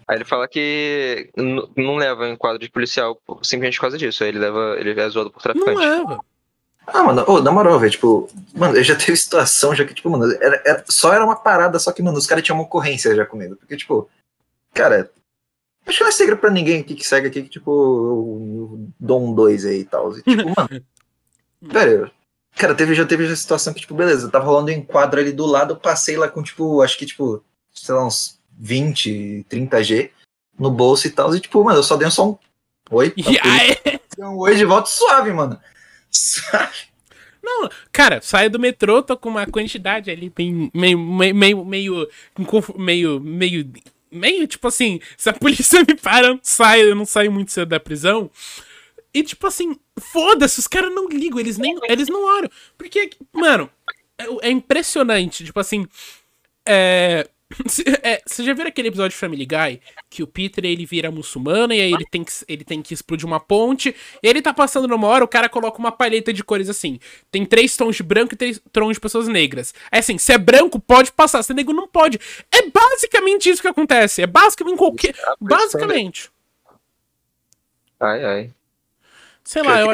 Aí 0.08 0.18
ele 0.18 0.26
fala 0.26 0.48
que 0.48 1.30
não 1.76 1.96
leva 1.98 2.28
em 2.28 2.36
quadro 2.36 2.60
de 2.60 2.70
policial 2.70 3.20
simplesmente 3.44 3.76
por 3.78 3.82
causa 3.82 3.98
disso. 3.98 4.24
Aí 4.24 4.30
ele 4.30 4.40
leva, 4.40 4.76
ele 4.80 5.00
é 5.00 5.10
zoado 5.10 5.30
por 5.32 5.42
Não 5.46 5.54
traficante. 5.54 5.80
leva. 5.80 6.20
Ah, 6.88 7.04
mano, 7.04 7.24
ô, 7.28 7.40
na 7.40 7.52
moral, 7.52 7.78
velho, 7.80 7.92
tipo, 7.92 8.28
mano, 8.56 8.76
eu 8.76 8.84
já 8.84 8.96
teve 8.96 9.16
situação 9.16 9.76
já 9.76 9.86
que, 9.86 9.94
tipo, 9.94 10.10
mano, 10.10 10.26
era, 10.42 10.62
era- 10.66 10.84
só 10.90 11.14
era 11.14 11.24
uma 11.24 11.36
parada, 11.36 11.78
só 11.78 11.92
que, 11.92 12.02
mano, 12.02 12.18
os 12.18 12.26
caras 12.26 12.44
tinham 12.44 12.58
uma 12.58 12.64
ocorrência 12.64 13.16
já 13.16 13.26
comigo. 13.28 13.56
Porque, 13.58 13.78
tipo, 13.78 14.10
cara, 14.74 15.12
acho 15.86 15.98
que 16.00 16.04
não 16.04 16.10
é 16.10 16.12
segredo 16.14 16.40
pra 16.40 16.50
ninguém 16.50 16.82
aqui 16.82 16.96
que 16.96 17.08
segue 17.08 17.28
aqui 17.28 17.44
que, 17.44 17.50
tipo, 17.50 17.70
eu 17.72 18.88
dou 19.00 19.24
um 19.24 19.34
dois 19.36 19.66
aí 19.66 19.82
e 19.82 19.86
tal. 19.86 20.18
E, 20.18 20.24
tipo, 20.24 20.26
mano, 20.58 20.84
velho, 21.62 22.12
cara, 22.56 22.74
teve, 22.74 22.96
já 22.96 23.06
teve 23.06 23.28
já 23.28 23.36
situação 23.36 23.72
que, 23.72 23.82
tipo, 23.82 23.94
beleza, 23.94 24.28
tava 24.32 24.46
rolando 24.46 24.72
um 24.72 24.74
enquadro 24.74 25.20
ali 25.20 25.32
do 25.32 25.46
lado, 25.46 25.74
eu 25.74 25.78
passei 25.78 26.18
lá 26.18 26.28
com, 26.28 26.42
tipo, 26.42 26.82
acho 26.82 26.98
que, 26.98 27.06
tipo, 27.06 27.44
sei 27.72 27.94
lá, 27.94 28.04
uns 28.04 28.39
20, 28.60 29.46
30 29.48 29.84
G 29.84 30.12
no 30.60 30.70
bolso 30.70 31.08
e 31.08 31.10
tal, 31.10 31.34
e, 31.34 31.40
tipo, 31.40 31.64
mano, 31.64 31.80
eu 31.80 31.84
só 31.84 31.96
dei 31.96 32.06
um 32.08 32.12
só 32.12 32.30
um 32.30 32.38
oi. 32.92 33.14
Dei 34.18 34.26
um 34.26 34.38
oi 34.38 34.56
de 34.56 34.66
volta 34.66 34.90
suave, 34.90 35.32
mano. 35.32 35.58
Não, 37.42 37.70
cara, 37.92 38.22
saio 38.22 38.50
do 38.50 38.60
metrô, 38.60 39.02
tô 39.02 39.16
com 39.16 39.30
uma 39.30 39.48
quantidade 39.48 40.12
ali 40.12 40.30
bem, 40.30 40.70
meio, 40.74 41.00
meio, 41.00 41.34
meio, 41.34 41.66
meio, 41.66 42.10
inconf- 42.38 42.76
meio, 42.76 43.20
meio, 43.22 43.72
meio, 44.12 44.46
tipo 44.46 44.68
assim, 44.68 45.00
se 45.18 45.30
a 45.30 45.34
polícia 45.34 45.80
me 45.88 45.96
para, 45.96 46.28
eu 46.28 46.34
não 46.34 46.40
saio, 46.44 46.90
eu 46.90 46.96
não 46.96 47.06
saio 47.06 47.32
muito 47.32 47.52
cedo 47.52 47.70
da 47.70 47.80
prisão. 47.80 48.30
E 49.14 49.24
tipo 49.24 49.48
assim, 49.48 49.78
foda-se, 49.98 50.60
os 50.60 50.68
caras 50.68 50.94
não 50.94 51.08
ligam, 51.08 51.40
eles 51.40 51.58
nem, 51.58 51.78
eles 51.88 52.10
não 52.10 52.24
olham. 52.24 52.50
Porque, 52.78 53.10
mano, 53.32 53.70
é, 54.18 54.48
é 54.48 54.52
impressionante, 54.52 55.46
tipo 55.46 55.60
assim, 55.60 55.88
é... 56.66 57.28
se- 57.68 57.84
é, 58.04 58.22
Você 58.26 58.44
já 58.44 58.54
viu 58.54 58.68
aquele 58.68 58.90
episódio 58.90 59.12
de 59.12 59.16
Family 59.18 59.46
Guy? 59.46 59.82
Que 60.10 60.22
o 60.22 60.28
Peter 60.28 60.64
ele 60.66 60.86
vira 60.86 61.10
muçulmano 61.10 61.74
e 61.74 61.82
aí 61.82 61.92
ele 61.94 62.06
tem, 62.06 62.24
que, 62.24 62.32
ele 62.48 62.64
tem 62.64 62.82
que 62.82 62.94
explodir 62.94 63.26
uma 63.26 63.40
ponte. 63.40 63.96
Ele 64.22 64.42
tá 64.42 64.54
passando 64.54 64.88
numa 64.88 65.08
hora, 65.08 65.24
o 65.24 65.28
cara 65.28 65.50
coloca 65.50 65.80
uma 65.80 65.92
palheta 65.92 66.32
de 66.32 66.44
cores 66.44 66.70
assim. 66.70 67.00
Tem 67.32 67.46
três 67.46 67.76
tons 67.76 67.96
de 67.96 68.04
branco 68.04 68.34
e 68.34 68.38
três 68.38 68.62
tons 68.72 68.94
de 68.94 69.00
pessoas 69.00 69.28
negras. 69.28 69.74
É 69.92 70.00
assim, 70.00 70.18
se 70.18 70.32
é 70.32 70.38
branco, 70.38 70.80
pode 70.80 71.12
passar, 71.12 71.42
se 71.44 71.52
é 71.52 71.56
negro, 71.56 71.74
não 71.74 71.88
pode. 71.88 72.20
É 72.52 72.70
basicamente 72.70 73.50
isso 73.50 73.62
que 73.62 73.68
acontece. 73.68 74.22
É 74.22 74.28
basicamente 74.28 74.78
qualquer. 74.78 75.16
Basicamente. 75.42 76.30
Ai, 78.00 78.24
ai. 78.26 78.54
Sei 79.44 79.64
lá, 79.64 79.82
eu, 79.82 79.88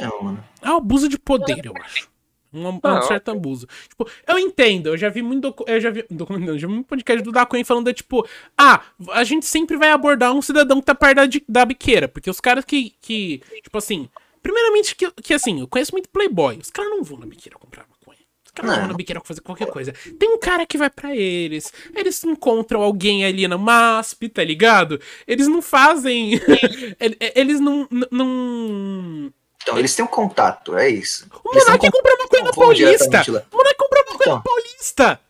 Não, 0.00 0.22
mano. 0.24 0.44
É 0.60 0.70
um 0.70 0.76
abuso 0.76 1.08
de 1.08 1.18
poder, 1.18 1.64
eu 1.64 1.74
acho. 1.82 2.09
Um, 2.52 2.68
um 2.68 2.80
Ah, 2.82 3.02
certo 3.02 3.30
abuso. 3.30 3.66
Tipo, 3.88 4.08
eu 4.26 4.38
entendo, 4.38 4.88
eu 4.88 4.96
já 4.96 5.08
vi 5.08 5.22
muito. 5.22 5.42
docu- 5.42 5.64
Eu 5.68 5.80
já 5.80 5.90
vi. 5.90 6.04
Documento, 6.10 6.58
já 6.58 6.66
vi 6.66 6.72
muito 6.74 6.86
podcast 6.86 7.22
do 7.22 7.30
Dacoen 7.32 7.62
falando 7.64 7.86
de 7.86 7.94
tipo, 7.94 8.26
ah, 8.58 8.82
a 9.12 9.22
gente 9.24 9.46
sempre 9.46 9.76
vai 9.76 9.90
abordar 9.90 10.32
um 10.34 10.42
cidadão 10.42 10.80
que 10.80 10.86
tá 10.86 10.94
perto 10.94 11.16
da, 11.16 11.26
da 11.48 11.64
biqueira. 11.64 12.08
Porque 12.08 12.28
os 12.30 12.40
caras 12.40 12.64
que. 12.64 12.94
que 13.00 13.40
tipo 13.62 13.78
assim. 13.78 14.08
Primeiramente, 14.42 14.96
que, 14.96 15.10
que 15.22 15.34
assim, 15.34 15.60
eu 15.60 15.68
conheço 15.68 15.92
muito 15.92 16.08
Playboy. 16.08 16.58
Os 16.58 16.70
caras 16.70 16.90
não 16.90 17.04
vão 17.04 17.18
na 17.18 17.26
biqueira 17.26 17.58
comprar 17.58 17.82
maconha. 17.88 18.18
Os 18.44 18.50
caras 18.50 18.70
não 18.70 18.76
vão 18.78 18.82
Não. 18.86 18.92
na 18.92 18.96
biqueira 18.96 19.20
fazer 19.22 19.42
qualquer 19.42 19.66
coisa. 19.68 19.92
Tem 20.18 20.28
um 20.30 20.38
cara 20.38 20.64
que 20.66 20.78
vai 20.78 20.88
pra 20.90 21.14
eles. 21.14 21.70
Eles 21.94 22.24
encontram 22.24 22.82
alguém 22.82 23.24
ali 23.24 23.46
na 23.46 23.58
MASP, 23.58 24.28
tá 24.30 24.42
ligado? 24.42 24.98
Eles 25.26 25.46
não 25.46 25.60
fazem. 25.60 26.32
ele- 26.98 27.18
eles 27.36 27.60
não. 27.60 27.86
não 28.10 29.32
Então, 29.62 29.78
eles 29.78 29.94
têm 29.94 30.04
um 30.04 30.08
contato, 30.08 30.76
é 30.76 30.88
isso. 30.88 31.26
o 31.44 31.54
Monark 31.54 31.90
compra 31.90 32.12
não 32.18 32.44
vão 32.44 32.52
Paulista. 32.52 33.22
O 33.52 33.56
Monark 33.56 33.76
compra 33.78 34.04
maconha 34.04 34.18
na 34.18 34.24
Então. 34.24 34.42
Paulista. 34.42 35.20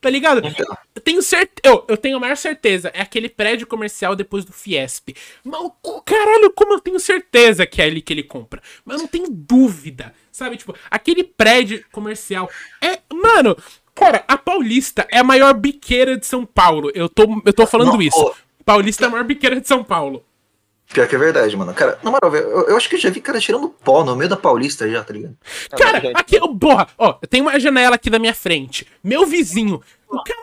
Tá 0.00 0.08
ligado? 0.08 0.46
Então. 0.46 0.76
Eu 0.94 1.02
tenho 1.02 1.20
certeza. 1.22 1.60
Eu, 1.62 1.84
eu 1.86 1.96
tenho 1.96 2.16
a 2.16 2.20
maior 2.20 2.36
certeza. 2.36 2.90
É 2.94 3.02
aquele 3.02 3.28
prédio 3.28 3.66
comercial 3.66 4.16
depois 4.16 4.46
do 4.46 4.52
Fiesp. 4.52 5.10
Mas, 5.44 5.60
caralho, 6.06 6.50
como 6.52 6.72
eu 6.72 6.80
tenho 6.80 6.98
certeza 6.98 7.66
que 7.66 7.82
é 7.82 7.84
ali 7.84 8.00
que 8.00 8.12
ele 8.12 8.22
compra. 8.22 8.62
Mas 8.82 8.96
eu 8.96 9.00
não 9.02 9.08
tenho 9.08 9.26
dúvida. 9.28 10.14
Sabe, 10.32 10.56
tipo, 10.56 10.74
aquele 10.90 11.22
prédio 11.22 11.84
comercial. 11.92 12.48
É. 12.80 13.00
Mano, 13.12 13.54
cara, 13.94 14.24
a 14.26 14.38
Paulista 14.38 15.06
é 15.10 15.18
a 15.18 15.24
maior 15.24 15.52
biqueira 15.52 16.16
de 16.16 16.24
São 16.24 16.46
Paulo. 16.46 16.90
Eu 16.94 17.06
tô, 17.08 17.42
eu 17.44 17.52
tô 17.52 17.66
falando 17.66 17.92
Não, 17.92 18.02
isso. 18.02 18.18
ô. 18.18 18.34
Paulista 18.64 19.04
é 19.04 19.08
a 19.08 19.10
maior 19.10 19.24
biqueira 19.24 19.60
de 19.60 19.68
São 19.68 19.84
Paulo. 19.84 20.24
Pior 20.92 21.06
que 21.08 21.14
é 21.14 21.18
verdade, 21.18 21.56
mano. 21.56 21.72
Cara, 21.72 21.98
na 22.02 22.10
moral, 22.10 22.34
eu, 22.34 22.68
eu 22.68 22.76
acho 22.76 22.88
que 22.88 22.96
eu 22.96 23.00
já 23.00 23.10
vi 23.10 23.20
cara 23.20 23.38
tirando 23.40 23.68
pó 23.68 24.02
no 24.04 24.16
meio 24.16 24.28
da 24.28 24.36
Paulista 24.36 24.90
já, 24.90 25.04
tá 25.04 25.12
ligado? 25.12 25.36
Ah, 25.72 25.76
Cara, 25.76 26.12
aqui, 26.14 26.36
ó, 26.40 26.48
porra, 26.48 26.88
ó, 26.98 27.16
eu 27.22 27.28
tenho 27.28 27.44
uma 27.44 27.58
janela 27.60 27.94
aqui 27.94 28.10
da 28.10 28.18
minha 28.18 28.34
frente. 28.34 28.86
Meu 29.02 29.24
vizinho, 29.26 29.80
o 30.08 30.22
cara. 30.24 30.40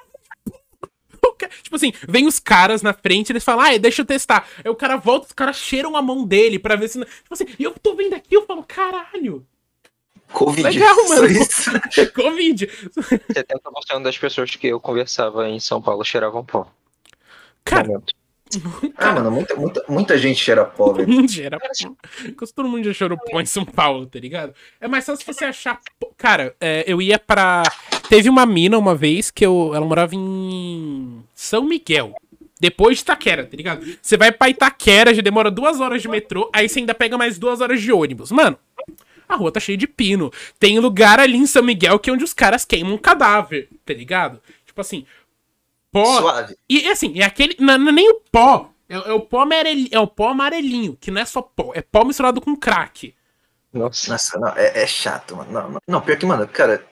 ca- 1.38 1.50
Tipo 1.62 1.76
assim, 1.76 1.92
vem 2.08 2.26
os 2.26 2.40
caras 2.40 2.82
na 2.82 2.94
frente, 2.94 3.32
eles 3.32 3.44
falam, 3.44 3.66
ah, 3.66 3.78
deixa 3.78 4.02
eu 4.02 4.06
testar. 4.06 4.48
Aí 4.64 4.72
o 4.72 4.76
cara 4.76 4.96
volta, 4.98 5.28
os 5.28 5.34
caras 5.34 5.58
cheiram 5.58 5.96
a 5.98 6.02
mão 6.02 6.26
dele 6.26 6.58
pra 6.58 6.76
ver 6.76 6.88
se. 6.88 6.98
não- 6.98 7.06
Tipo 7.06 7.34
assim, 7.34 7.46
e 7.60 7.64
eu 7.64 7.74
tô 7.82 7.94
vendo 7.96 8.14
aqui, 8.16 8.36
eu 8.36 8.46
falo, 8.46 8.64
caralho, 8.64 9.46
Covid. 10.32 10.64
Legal, 10.64 10.96
mano. 11.10 11.28
isso. 11.28 11.70
é 12.00 12.06
Covid. 12.12 12.68
70% 12.68 14.02
das 14.02 14.18
pessoas 14.18 14.50
que 14.56 14.68
eu 14.68 14.80
conversava 14.80 15.48
em 15.50 15.60
São 15.60 15.82
Paulo 15.82 16.04
cheiravam 16.04 16.44
pó. 16.46 16.68
Cara, 17.64 17.88
Momento. 17.88 18.14
Ah, 18.98 19.12
mano, 19.14 19.32
muita, 19.32 19.56
muita, 19.56 19.84
muita 19.88 20.18
gente 20.18 20.44
cheira 20.44 20.66
pó, 20.66 20.94
velho. 20.94 21.08
mundo 21.10 21.30
gera 21.30 21.58
Quase 22.38 22.54
todo 22.54 22.68
mundo 22.70 22.84
já 22.84 22.94
chorou 22.94 23.18
pó 23.18 23.40
em 23.42 23.46
São 23.46 23.66
Paulo, 23.66 24.06
tá 24.06 24.20
ligado? 24.20 24.54
É 24.80 24.88
mais 24.88 25.06
fácil 25.06 25.26
você 25.26 25.46
achar. 25.46 25.80
pó- 26.00 26.12
Cara, 26.18 26.56
é, 26.60 26.84
eu 26.88 27.02
ia 27.02 27.20
pra. 27.20 27.64
Teve 28.10 28.30
uma 28.30 28.46
mina 28.46 28.78
uma 28.78 28.96
vez 28.96 29.30
que 29.30 29.46
eu, 29.46 29.72
ela 29.76 29.86
morava 29.86 30.16
em 30.16 31.24
São 31.34 31.64
Miguel. 31.64 32.14
Depois 32.60 32.98
de 32.98 33.04
Itaquera, 33.04 33.46
tá 33.46 33.56
ligado? 33.56 33.86
Você 34.02 34.18
vai 34.18 34.32
pra 34.32 34.50
Itaquera, 34.50 35.14
já 35.14 35.22
demora 35.22 35.52
duas 35.52 35.80
horas 35.80 36.02
de 36.02 36.08
metrô, 36.08 36.50
aí 36.52 36.68
você 36.68 36.80
ainda 36.80 36.96
pega 36.96 37.16
mais 37.16 37.38
duas 37.38 37.62
horas 37.62 37.80
de 37.80 37.92
ônibus. 37.92 38.32
Mano, 38.32 38.58
a 39.30 39.36
rua 39.36 39.52
tá 39.52 39.60
cheia 39.60 39.78
de 39.78 39.86
pino. 39.86 40.32
Tem 40.60 40.80
lugar 40.80 41.20
ali 41.20 41.38
em 41.38 41.46
São 41.46 41.62
Miguel 41.62 42.00
que 42.00 42.10
é 42.10 42.14
onde 42.14 42.24
os 42.24 42.34
caras 42.34 42.66
queimam 42.66 42.96
um 42.96 42.98
cadáver, 42.98 43.70
tá 43.86 43.94
ligado? 43.94 44.42
Tipo 44.66 44.82
assim, 44.82 45.06
pó. 45.92 46.20
Suave. 46.20 46.56
E 46.70 46.88
assim, 46.90 47.20
é 47.20 47.24
aquele. 47.24 47.56
Não, 47.60 47.78
não 47.78 47.90
é 47.90 47.92
nem 47.92 48.10
o 48.10 48.22
pó. 48.32 48.70
É, 48.90 48.96
é 48.96 49.14
o 49.14 49.20
pó 49.20 49.42
amarelinho, 49.42 49.90
é 49.92 50.00
o 50.00 50.08
pó 50.08 50.30
amarelinho, 50.30 50.98
que 51.00 51.12
não 51.12 51.22
é 51.22 51.26
só 51.26 51.42
pó, 51.42 51.72
é 51.76 51.82
pó 51.82 52.06
misturado 52.06 52.40
com 52.40 52.56
crack. 52.56 53.14
Nossa. 53.74 54.12
Nossa, 54.12 54.40
não, 54.40 54.50
é, 54.56 54.84
é 54.84 54.88
chato, 54.88 55.36
mano. 55.36 55.52
Não, 55.52 55.70
não, 55.72 55.80
não, 55.88 56.02
pior 56.02 56.18
que, 56.18 56.26
mano, 56.26 56.48
cara. 56.48 56.86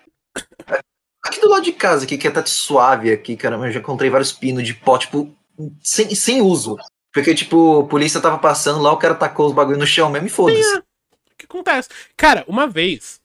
Aqui 1.23 1.39
do 1.39 1.49
lado 1.49 1.63
de 1.63 1.71
casa, 1.71 2.05
aqui, 2.05 2.17
que 2.17 2.27
é 2.27 2.31
tá 2.31 2.45
suave 2.45 3.11
aqui, 3.11 3.35
cara, 3.35 3.55
eu 3.55 3.71
já 3.71 3.79
encontrei 3.79 4.09
vários 4.09 4.31
pinos 4.31 4.63
de 4.63 4.75
pó, 4.75 4.97
tipo, 4.97 5.33
sem, 5.81 6.13
sem 6.13 6.41
uso. 6.41 6.77
Porque, 7.11 7.33
tipo, 7.33 7.79
a 7.79 7.87
polícia 7.87 8.21
tava 8.21 8.37
passando 8.37 8.81
lá, 8.81 8.91
o 8.91 8.97
cara 8.97 9.15
tacou 9.15 9.47
os 9.47 9.53
bagulho 9.53 9.77
no 9.77 9.87
chão 9.87 10.09
mesmo 10.09 10.27
e 10.27 10.29
foda-se. 10.29 10.77
O 10.77 10.83
que 11.37 11.45
acontece? 11.45 11.89
Cara, 12.15 12.43
uma 12.47 12.67
vez, 12.67 13.19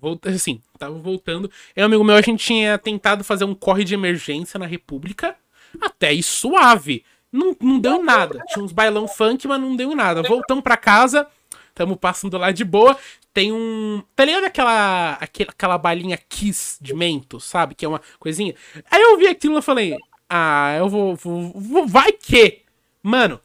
volta, 0.00 0.30
assim, 0.30 0.60
tava 0.78 0.98
voltando, 0.98 1.50
eu 1.74 1.82
e 1.82 1.84
amigo 1.84 2.04
meu, 2.04 2.16
a 2.16 2.22
gente 2.22 2.44
tinha 2.44 2.78
tentado 2.78 3.24
fazer 3.24 3.44
um 3.44 3.54
corre 3.54 3.84
de 3.84 3.94
emergência 3.94 4.58
na 4.58 4.66
República, 4.66 5.36
até 5.80 6.08
aí 6.08 6.22
suave. 6.22 7.04
Não, 7.30 7.54
não 7.60 7.78
deu 7.78 8.02
nada. 8.02 8.42
Tinha 8.48 8.64
uns 8.64 8.72
bailão 8.72 9.06
funk, 9.06 9.46
mas 9.46 9.60
não 9.60 9.76
deu 9.76 9.94
nada. 9.94 10.22
Voltamos 10.22 10.64
pra 10.64 10.76
casa, 10.76 11.26
tamo 11.74 11.96
passando 11.96 12.38
lá 12.38 12.50
de 12.50 12.64
boa. 12.64 12.96
Tem 13.34 13.52
um. 13.52 14.02
Tá 14.16 14.24
ligado 14.24 14.44
aquela, 14.44 15.12
aquela, 15.20 15.50
aquela 15.50 15.78
balinha 15.78 16.16
Kiss 16.16 16.78
de 16.80 16.94
mento, 16.94 17.38
sabe? 17.38 17.74
Que 17.74 17.84
é 17.84 17.88
uma 17.88 18.00
coisinha. 18.18 18.54
Aí 18.90 19.02
eu 19.02 19.18
vi 19.18 19.26
aquilo 19.26 19.58
e 19.58 19.62
falei, 19.62 19.96
ah, 20.28 20.74
eu 20.78 20.88
vou, 20.88 21.14
vou, 21.14 21.52
vou. 21.54 21.86
Vai 21.86 22.12
que! 22.12 22.62
Mano, 23.02 23.40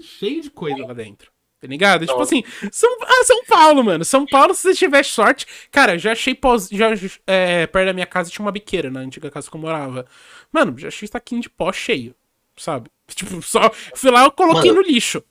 cheio 0.00 0.42
de 0.42 0.50
coisa 0.50 0.84
lá 0.84 0.92
dentro. 0.92 1.30
Tá 1.60 1.66
ligado? 1.66 2.06
Tipo 2.06 2.20
assim, 2.20 2.44
São, 2.70 2.88
ah, 3.02 3.24
São 3.24 3.44
Paulo, 3.44 3.82
mano. 3.82 4.04
São 4.04 4.24
Paulo, 4.24 4.54
se 4.54 4.62
você 4.62 4.74
tiver 4.74 5.04
sorte. 5.04 5.46
Cara, 5.72 5.98
já 5.98 6.12
achei 6.12 6.34
pós. 6.34 6.68
Já, 6.70 6.90
é, 7.26 7.66
perto 7.66 7.86
da 7.86 7.92
minha 7.92 8.06
casa 8.06 8.30
tinha 8.30 8.44
uma 8.44 8.52
biqueira 8.52 8.90
na 8.90 9.00
antiga 9.00 9.30
casa 9.30 9.50
que 9.50 9.56
eu 9.56 9.60
morava. 9.60 10.06
Mano, 10.52 10.78
já 10.78 10.88
achei 10.88 11.08
taquinho 11.08 11.40
de 11.42 11.50
pó 11.50 11.72
cheio, 11.72 12.14
sabe? 12.56 12.90
Tipo, 13.08 13.42
só. 13.42 13.70
Fui 13.94 14.10
lá, 14.10 14.24
eu 14.24 14.30
coloquei 14.30 14.70
Mano. 14.70 14.82
no 14.82 14.86
lixo. 14.86 15.22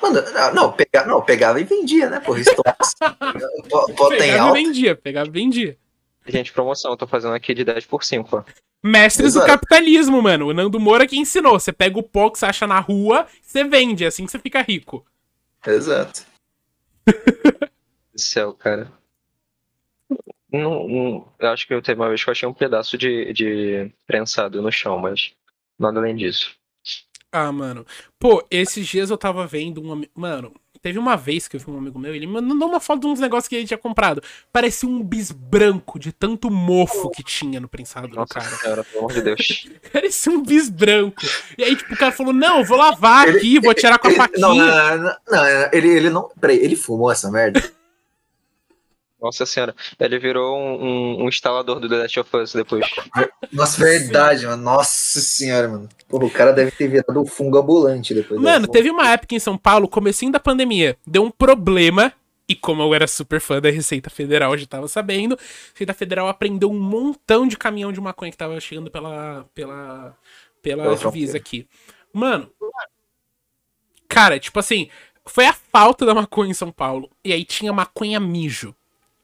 Mano, 0.00 0.20
não, 0.32 0.54
não, 0.54 0.72
pega, 0.72 1.04
não, 1.06 1.22
pegava 1.22 1.60
e 1.60 1.64
vendia, 1.64 2.10
né, 2.10 2.20
porra? 2.20 2.40
Estoques. 2.40 2.94
Pó- 3.70 3.86
Pó 3.94 4.08
tem 4.08 4.18
Pegava 4.18 4.58
e 4.58 4.64
vendia, 4.64 4.96
pegava 4.96 5.28
e 5.28 5.32
vendia. 5.32 5.78
Gente, 6.26 6.52
promoção, 6.52 6.96
tô 6.96 7.06
fazendo 7.06 7.34
aqui 7.34 7.54
de 7.54 7.64
10 7.64 7.86
por 7.86 8.04
5, 8.04 8.36
ó. 8.36 8.42
Mestres 8.82 9.34
do 9.34 9.38
Exato. 9.40 9.52
capitalismo, 9.52 10.20
mano. 10.20 10.48
O 10.48 10.52
Nando 10.52 10.78
Moura 10.80 11.06
que 11.06 11.16
ensinou. 11.16 11.58
Você 11.58 11.72
pega 11.72 11.98
o 11.98 12.02
pó 12.02 12.30
que 12.30 12.38
você 12.38 12.46
acha 12.46 12.66
na 12.66 12.80
rua, 12.80 13.26
você 13.40 13.62
vende. 13.64 14.04
É 14.04 14.08
assim 14.08 14.24
que 14.24 14.32
você 14.32 14.38
fica 14.40 14.60
rico. 14.60 15.04
Exato. 15.66 16.24
céu, 18.16 18.52
cara. 18.54 18.90
Não, 20.52 20.86
não- 20.86 21.32
eu 21.38 21.48
acho 21.48 21.66
que 21.66 21.72
eu 21.72 21.80
teve 21.80 22.00
uma 22.00 22.08
vez 22.08 22.22
que 22.22 22.28
eu 22.28 22.32
achei 22.32 22.48
um 22.48 22.52
pedaço 22.54 22.98
de, 22.98 23.32
de 23.32 23.90
prensado 24.06 24.60
no 24.60 24.70
chão, 24.70 24.98
mas 24.98 25.32
nada 25.78 25.98
além 25.98 26.14
disso. 26.14 26.54
Ah, 27.30 27.50
mano. 27.50 27.86
Pô, 28.18 28.46
esses 28.50 28.86
dias 28.86 29.08
eu 29.10 29.16
tava 29.16 29.46
vendo 29.46 29.80
um. 29.82 30.02
Mano, 30.14 30.54
teve 30.82 30.98
uma 30.98 31.16
vez 31.16 31.46
que 31.46 31.56
eu 31.56 31.60
vi 31.60 31.70
um 31.70 31.78
amigo 31.78 31.98
meu, 31.98 32.14
ele 32.14 32.26
me 32.26 32.40
mandou 32.42 32.68
uma 32.68 32.80
foto 32.80 33.00
de 33.02 33.06
uns 33.06 33.20
negócios 33.20 33.46
que 33.48 33.54
ele 33.54 33.66
tinha 33.66 33.78
comprado. 33.78 34.20
Parecia 34.52 34.88
um 34.88 35.02
bis 35.02 35.30
branco 35.30 35.98
de 35.98 36.10
tanto 36.12 36.50
mofo 36.50 37.08
que 37.10 37.22
tinha 37.22 37.60
no 37.60 37.68
prensado 37.68 38.08
do 38.08 38.16
Nossa 38.16 38.34
cara. 38.34 38.46
senhora, 38.56 38.84
pelo 38.84 38.98
amor 38.98 39.12
de 39.12 39.22
Deus. 39.22 39.68
Parecia 39.92 40.32
um 40.32 40.42
bis 40.42 40.68
branco. 40.68 41.22
E 41.56 41.62
aí, 41.64 41.76
tipo, 41.76 41.94
o 41.94 41.96
cara 41.96 42.10
falou: 42.12 42.32
Não, 42.32 42.58
eu 42.58 42.64
vou 42.64 42.76
lavar 42.76 43.28
aqui, 43.28 43.60
vou 43.60 43.72
tirar 43.74 43.98
com 43.98 44.08
a 44.08 44.10
Ele- 44.12 44.18
faquinha. 44.18 44.40
não, 44.48 44.54
não, 44.56 44.96
não, 44.98 45.16
não, 45.30 45.44
ele, 45.72 45.88
ele 45.88 46.10
não. 46.10 46.28
Peraí, 46.40 46.58
ele 46.58 46.74
fumou 46.76 47.10
essa 47.12 47.30
merda? 47.30 47.62
Nossa 49.22 49.46
senhora. 49.46 49.74
Ele 50.00 50.18
virou 50.18 50.58
um, 50.58 50.84
um- 50.84 51.24
um 51.24 51.28
instalador 51.28 51.78
do 51.78 51.88
The 51.88 51.96
Last 51.96 52.18
of 52.20 52.36
Us 52.36 52.52
depois. 52.52 52.84
Nossa, 53.52 53.80
verdade, 53.80 54.44
mano. 54.46 54.62
Nossa 54.62 55.20
senhora, 55.20 55.68
mano. 55.68 55.88
Porra, 56.08 56.24
o 56.24 56.30
cara 56.30 56.52
deve 56.52 56.72
ter 56.72 56.88
virado 56.88 57.20
um 57.20 57.24
fungo 57.26 57.56
ambulante 57.58 58.12
depois 58.12 58.40
Mano, 58.40 58.66
teve 58.66 58.90
uma 58.90 59.08
época 59.08 59.34
em 59.34 59.38
São 59.38 59.56
Paulo, 59.56 59.86
comecinho 59.88 60.32
da 60.32 60.40
pandemia, 60.40 60.96
deu 61.06 61.22
um 61.22 61.30
problema. 61.30 62.12
E 62.48 62.56
como 62.56 62.82
eu 62.82 62.92
era 62.92 63.06
super 63.06 63.40
fã 63.40 63.60
da 63.60 63.70
Receita 63.70 64.10
Federal, 64.10 64.58
já 64.58 64.66
tava 64.66 64.88
sabendo. 64.88 65.34
A 65.36 65.70
Receita 65.72 65.94
Federal 65.94 66.26
apreendeu 66.28 66.68
um 66.70 66.78
montão 66.78 67.46
de 67.46 67.56
caminhão 67.56 67.92
de 67.92 68.00
maconha 68.00 68.32
que 68.32 68.36
tava 68.36 68.58
chegando 68.60 68.90
pela, 68.90 69.46
pela, 69.54 70.14
pela 70.60 70.82
divisa 70.96 71.36
aqui. 71.36 71.66
Mano, 72.12 72.50
cara, 74.08 74.38
tipo 74.38 74.58
assim, 74.58 74.88
foi 75.24 75.46
a 75.46 75.52
falta 75.52 76.04
da 76.04 76.14
maconha 76.14 76.50
em 76.50 76.54
São 76.54 76.70
Paulo. 76.72 77.08
E 77.24 77.32
aí 77.32 77.44
tinha 77.44 77.72
maconha 77.72 78.18
mijo. 78.20 78.74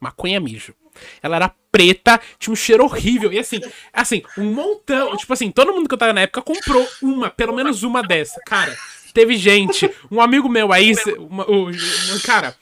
Maconha 0.01 0.41
mijo. 0.41 0.75
Ela 1.23 1.37
era 1.37 1.55
preta, 1.71 2.21
tinha 2.39 2.53
um 2.53 2.57
cheiro 2.57 2.85
horrível. 2.85 3.33
E 3.33 3.39
assim, 3.39 3.61
assim, 3.93 4.23
um 4.37 4.53
montão. 4.53 5.17
Tipo 5.17 5.33
assim, 5.33 5.51
todo 5.51 5.73
mundo 5.73 5.89
que 5.89 5.95
eu 5.95 5.99
tava 5.99 6.13
na 6.13 6.23
época 6.23 6.43
comprou 6.43 6.87
uma, 7.03 7.31
pelo 7.31 7.55
menos 7.55 7.83
uma 7.83 8.03
dessa. 8.03 8.41
Cara, 8.47 8.77
teve 9.15 9.37
gente, 9.37 9.89
um 10.11 10.21
amigo 10.21 10.49
meu 10.49 10.73
aí, 10.73 10.95
uma- 11.19 11.47
cara, 12.25 12.57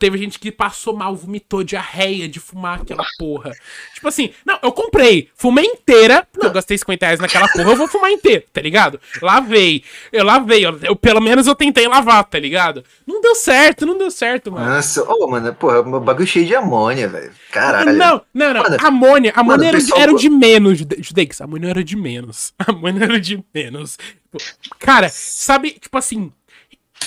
teve 0.00 0.18
gente 0.18 0.38
que 0.38 0.50
passou 0.50 0.96
mal, 0.96 1.14
vomitou 1.14 1.62
diarreia 1.62 2.28
de 2.28 2.40
fumar 2.40 2.80
aquela 2.80 3.04
porra. 3.18 3.52
Tipo 3.94 4.08
assim, 4.08 4.32
não, 4.44 4.58
eu 4.62 4.72
comprei, 4.72 5.28
fumei 5.36 5.64
inteira, 5.66 6.26
porque 6.32 6.46
eu 6.46 6.50
gastei 6.50 6.76
50 6.76 7.06
reais 7.06 7.20
naquela 7.20 7.46
porra, 7.48 7.70
eu 7.70 7.76
vou 7.76 7.86
fumar 7.86 8.10
inteira, 8.10 8.42
tá 8.52 8.60
ligado? 8.60 8.98
Lavei, 9.22 9.84
eu 10.12 10.24
lavei, 10.24 10.64
eu, 10.66 10.76
eu- 10.82 10.96
pelo 10.96 11.20
menos 11.20 11.46
eu 11.46 11.54
tentei 11.54 11.86
lavar, 11.86 12.24
tá 12.24 12.38
ligado? 12.38 12.82
Não 13.06 13.20
deu 13.20 13.34
certo, 13.34 13.84
não 13.86 13.96
deu 13.98 14.10
certo, 14.10 14.50
mano. 14.50 14.66
Nossa, 14.74 15.04
ô, 15.04 15.26
mano, 15.28 15.54
porra, 15.54 15.80
o 15.80 16.00
bagulho 16.00 16.26
cheio 16.26 16.46
de 16.46 16.54
amônia, 16.54 17.06
velho. 17.08 17.30
Caralho. 17.52 17.92
Não, 17.92 18.22
não, 18.32 18.54
não. 18.54 18.62
Mano, 18.62 18.76
amônia, 18.80 19.32
amônia 19.36 19.56
mano, 19.58 19.64
era, 19.64 19.76
o 19.76 19.80
pessoal- 19.80 20.00
era 20.00 20.14
de 20.14 20.30
menos, 20.30 20.78
Jude- 20.78 20.96
Judeix. 21.02 21.40
Amônia 21.40 21.68
era 21.70 21.84
de 21.84 21.96
menos. 21.96 22.54
Amônia 22.66 23.04
era 23.04 23.20
de 23.20 23.44
menos. 23.54 23.98
Tipo, 24.32 24.38
Cara, 24.78 25.08
sabe, 25.10 25.72
tipo 25.72 25.98
assim. 25.98 26.32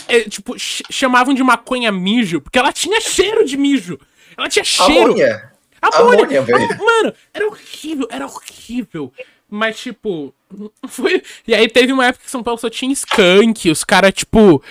É, 0.08 0.22
tipo, 0.22 0.58
ch- 0.58 0.84
chamavam 0.90 1.34
de 1.34 1.44
maconha 1.44 1.92
mijo, 1.92 2.42
porque 2.42 2.58
ela 2.60 2.72
tinha 2.74 3.00
cheiro 3.02 3.46
de 3.46 3.58
mijo. 3.58 4.00
Ela 4.38 4.50
tinha 4.50 4.64
cheiro. 4.66 5.06
Amônia. 5.14 5.52
Amônia. 5.82 6.20
Amônia, 6.24 6.42
velho. 6.42 6.68
Ah, 6.72 6.78
Mano, 6.84 7.14
era 7.34 7.48
horrível, 7.48 8.08
era 8.10 8.26
horrível. 8.26 9.14
Mas, 9.50 9.80
tipo, 9.80 10.34
foi. 10.88 11.22
E 11.48 11.54
aí 11.54 11.68
teve 11.68 11.92
uma 11.94 12.06
época 12.08 12.26
que 12.26 12.32
São 12.32 12.42
Paulo 12.42 12.60
só 12.60 12.70
tinha 12.70 12.92
skunk. 12.94 13.70
Os 13.70 13.84
caras, 13.84 14.14
tipo. 14.14 14.64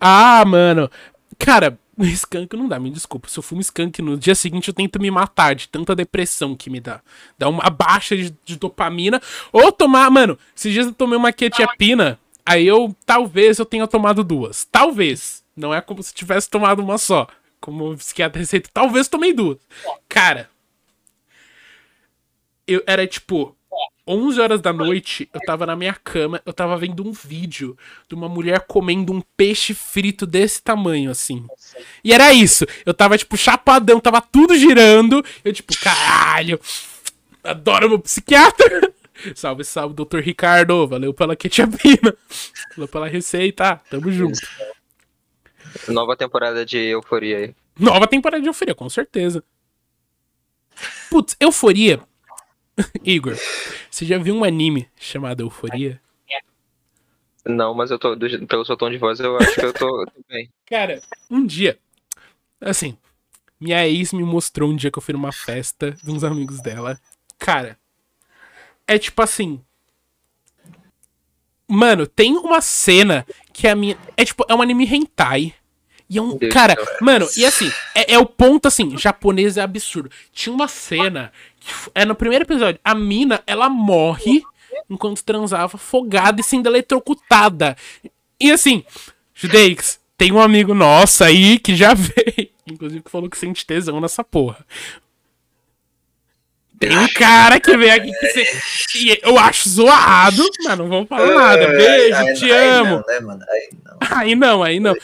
Ah, 0.00 0.44
mano. 0.46 0.88
Cara, 1.38 1.78
skunk 1.98 2.56
não 2.56 2.68
dá, 2.68 2.78
me 2.78 2.88
desculpa. 2.90 3.28
Se 3.28 3.38
eu 3.38 3.42
fumo 3.42 3.60
skunk 3.60 4.00
no 4.00 4.16
dia 4.16 4.34
seguinte, 4.34 4.68
eu 4.68 4.74
tento 4.74 5.00
me 5.00 5.10
matar 5.10 5.54
de 5.54 5.68
tanta 5.68 5.94
depressão 5.94 6.54
que 6.54 6.70
me 6.70 6.80
dá. 6.80 7.00
Dá 7.36 7.48
uma 7.48 7.68
baixa 7.68 8.16
de, 8.16 8.32
de 8.44 8.56
dopamina. 8.56 9.20
Ou 9.52 9.72
tomar. 9.72 10.08
Mano, 10.10 10.38
esses 10.56 10.72
dias 10.72 10.86
eu 10.86 10.92
tomei 10.92 11.18
uma 11.18 11.32
quetiapina. 11.32 12.18
Aí 12.44 12.66
eu. 12.66 12.94
Talvez 13.06 13.58
eu 13.58 13.66
tenha 13.66 13.86
tomado 13.86 14.24
duas. 14.24 14.64
Talvez. 14.64 15.44
Não 15.56 15.74
é 15.74 15.80
como 15.80 16.02
se 16.02 16.14
tivesse 16.14 16.48
tomado 16.48 16.82
uma 16.82 16.98
só. 16.98 17.26
Como 17.60 17.92
o 17.92 17.96
psiquiatra 17.96 18.40
receita. 18.40 18.70
Talvez 18.72 19.08
tomei 19.08 19.32
duas. 19.32 19.58
Cara 20.08 20.48
eu 22.70 22.82
era 22.86 23.04
tipo 23.04 23.56
11 24.06 24.40
horas 24.40 24.60
da 24.60 24.72
noite, 24.72 25.28
eu 25.34 25.40
tava 25.40 25.66
na 25.66 25.74
minha 25.74 25.92
cama, 25.92 26.40
eu 26.46 26.52
tava 26.52 26.76
vendo 26.76 27.06
um 27.06 27.12
vídeo 27.12 27.76
de 28.08 28.14
uma 28.14 28.28
mulher 28.28 28.60
comendo 28.60 29.12
um 29.12 29.20
peixe 29.36 29.74
frito 29.74 30.24
desse 30.24 30.62
tamanho 30.62 31.10
assim. 31.10 31.44
E 32.04 32.12
era 32.12 32.32
isso. 32.32 32.64
Eu 32.86 32.94
tava 32.94 33.18
tipo 33.18 33.36
chapadão, 33.36 34.00
tava 34.00 34.20
tudo 34.20 34.56
girando. 34.56 35.24
Eu 35.44 35.52
tipo, 35.52 35.72
caralho. 35.80 36.60
Adoro 37.42 37.88
meu 37.88 37.98
psiquiatra. 37.98 38.89
Salve, 39.34 39.64
salve, 39.64 39.94
doutor 39.94 40.20
Ricardo. 40.22 40.86
Valeu 40.86 41.12
pela 41.12 41.36
quetiapina. 41.36 42.14
Valeu 42.76 42.88
pela 42.88 43.08
receita. 43.08 43.80
Tamo 43.90 44.10
junto. 44.10 44.40
Nova 45.88 46.16
temporada 46.16 46.64
de 46.64 46.78
Euforia 46.78 47.38
aí. 47.38 47.54
Nova 47.78 48.06
temporada 48.06 48.42
de 48.42 48.48
Euforia, 48.48 48.74
com 48.74 48.88
certeza. 48.88 49.42
Putz, 51.10 51.36
Euforia. 51.40 52.00
Igor, 53.04 53.36
você 53.90 54.04
já 54.04 54.18
viu 54.18 54.34
um 54.34 54.44
anime 54.44 54.88
chamado 54.96 55.42
Euforia? 55.42 56.00
Não, 57.44 57.74
mas 57.74 57.90
eu 57.90 57.98
tô. 57.98 58.16
pelo 58.46 58.64
seu 58.64 58.76
tom 58.76 58.90
de 58.90 58.98
voz, 58.98 59.18
eu 59.18 59.36
acho 59.36 59.54
que 59.54 59.64
eu 59.64 59.72
tô, 59.72 60.04
tô 60.06 60.24
bem. 60.28 60.50
Cara, 60.66 61.00
um 61.30 61.44
dia. 61.44 61.78
Assim, 62.60 62.96
minha 63.58 63.86
ex 63.88 64.12
me 64.12 64.22
mostrou 64.22 64.70
um 64.70 64.76
dia 64.76 64.90
que 64.90 64.98
eu 64.98 65.02
fui 65.02 65.12
numa 65.12 65.32
festa 65.32 65.92
de 65.92 66.10
uns 66.10 66.22
amigos 66.22 66.60
dela. 66.60 67.00
Cara, 67.38 67.78
é 68.90 68.98
tipo 68.98 69.22
assim. 69.22 69.60
Mano, 71.68 72.08
tem 72.08 72.36
uma 72.36 72.60
cena 72.60 73.24
que 73.52 73.68
a 73.68 73.76
minha. 73.76 73.96
É 74.16 74.24
tipo, 74.24 74.44
é 74.48 74.54
um 74.54 74.60
anime 74.60 74.84
hentai. 74.84 75.54
E 76.08 76.18
é 76.18 76.22
um. 76.22 76.36
Deus 76.36 76.52
cara, 76.52 76.74
céu. 76.74 76.96
mano, 77.00 77.28
e 77.36 77.46
assim, 77.46 77.70
é, 77.94 78.14
é 78.14 78.18
o 78.18 78.26
ponto 78.26 78.66
assim, 78.66 78.98
japonês 78.98 79.56
é 79.56 79.62
absurdo. 79.62 80.10
Tinha 80.32 80.52
uma 80.52 80.66
cena. 80.66 81.32
Que 81.60 81.72
é 81.94 82.04
no 82.04 82.16
primeiro 82.16 82.44
episódio. 82.44 82.80
A 82.82 82.96
mina, 82.96 83.40
ela 83.46 83.68
morre 83.68 84.42
enquanto 84.88 85.22
transava, 85.22 85.76
afogada 85.76 86.40
e 86.40 86.44
sendo 86.44 86.68
eletrocutada. 86.68 87.76
E 88.40 88.50
assim, 88.50 88.82
Judeix, 89.32 90.00
tem 90.18 90.32
um 90.32 90.40
amigo 90.40 90.74
nosso 90.74 91.22
aí 91.22 91.60
que 91.60 91.76
já 91.76 91.94
veio. 91.94 92.50
Inclusive 92.66 93.02
que 93.04 93.10
falou 93.10 93.30
que 93.30 93.38
sente 93.38 93.64
tesão 93.64 94.00
nessa 94.00 94.24
porra. 94.24 94.66
Tem 96.80 96.96
um 96.96 97.06
cara 97.08 97.60
que 97.60 97.76
veio 97.76 97.94
aqui 97.94 98.10
que 98.10 98.28
você. 98.28 99.20
Eu 99.22 99.38
acho 99.38 99.68
zoado, 99.68 100.42
mas 100.64 100.78
não 100.78 100.88
vou 100.88 101.06
falar 101.06 101.26
nada. 101.26 101.68
Beijo, 101.68 102.16
Ai, 102.16 102.32
te 102.32 102.50
ai, 102.50 102.68
amo. 102.68 102.90
Não, 102.96 103.04
né, 103.06 103.20
mano? 103.20 103.44
Ai, 103.50 103.68
não. 103.84 103.98
Aí 104.18 104.34
não, 104.34 104.62
aí 104.62 104.80
não. 104.80 104.96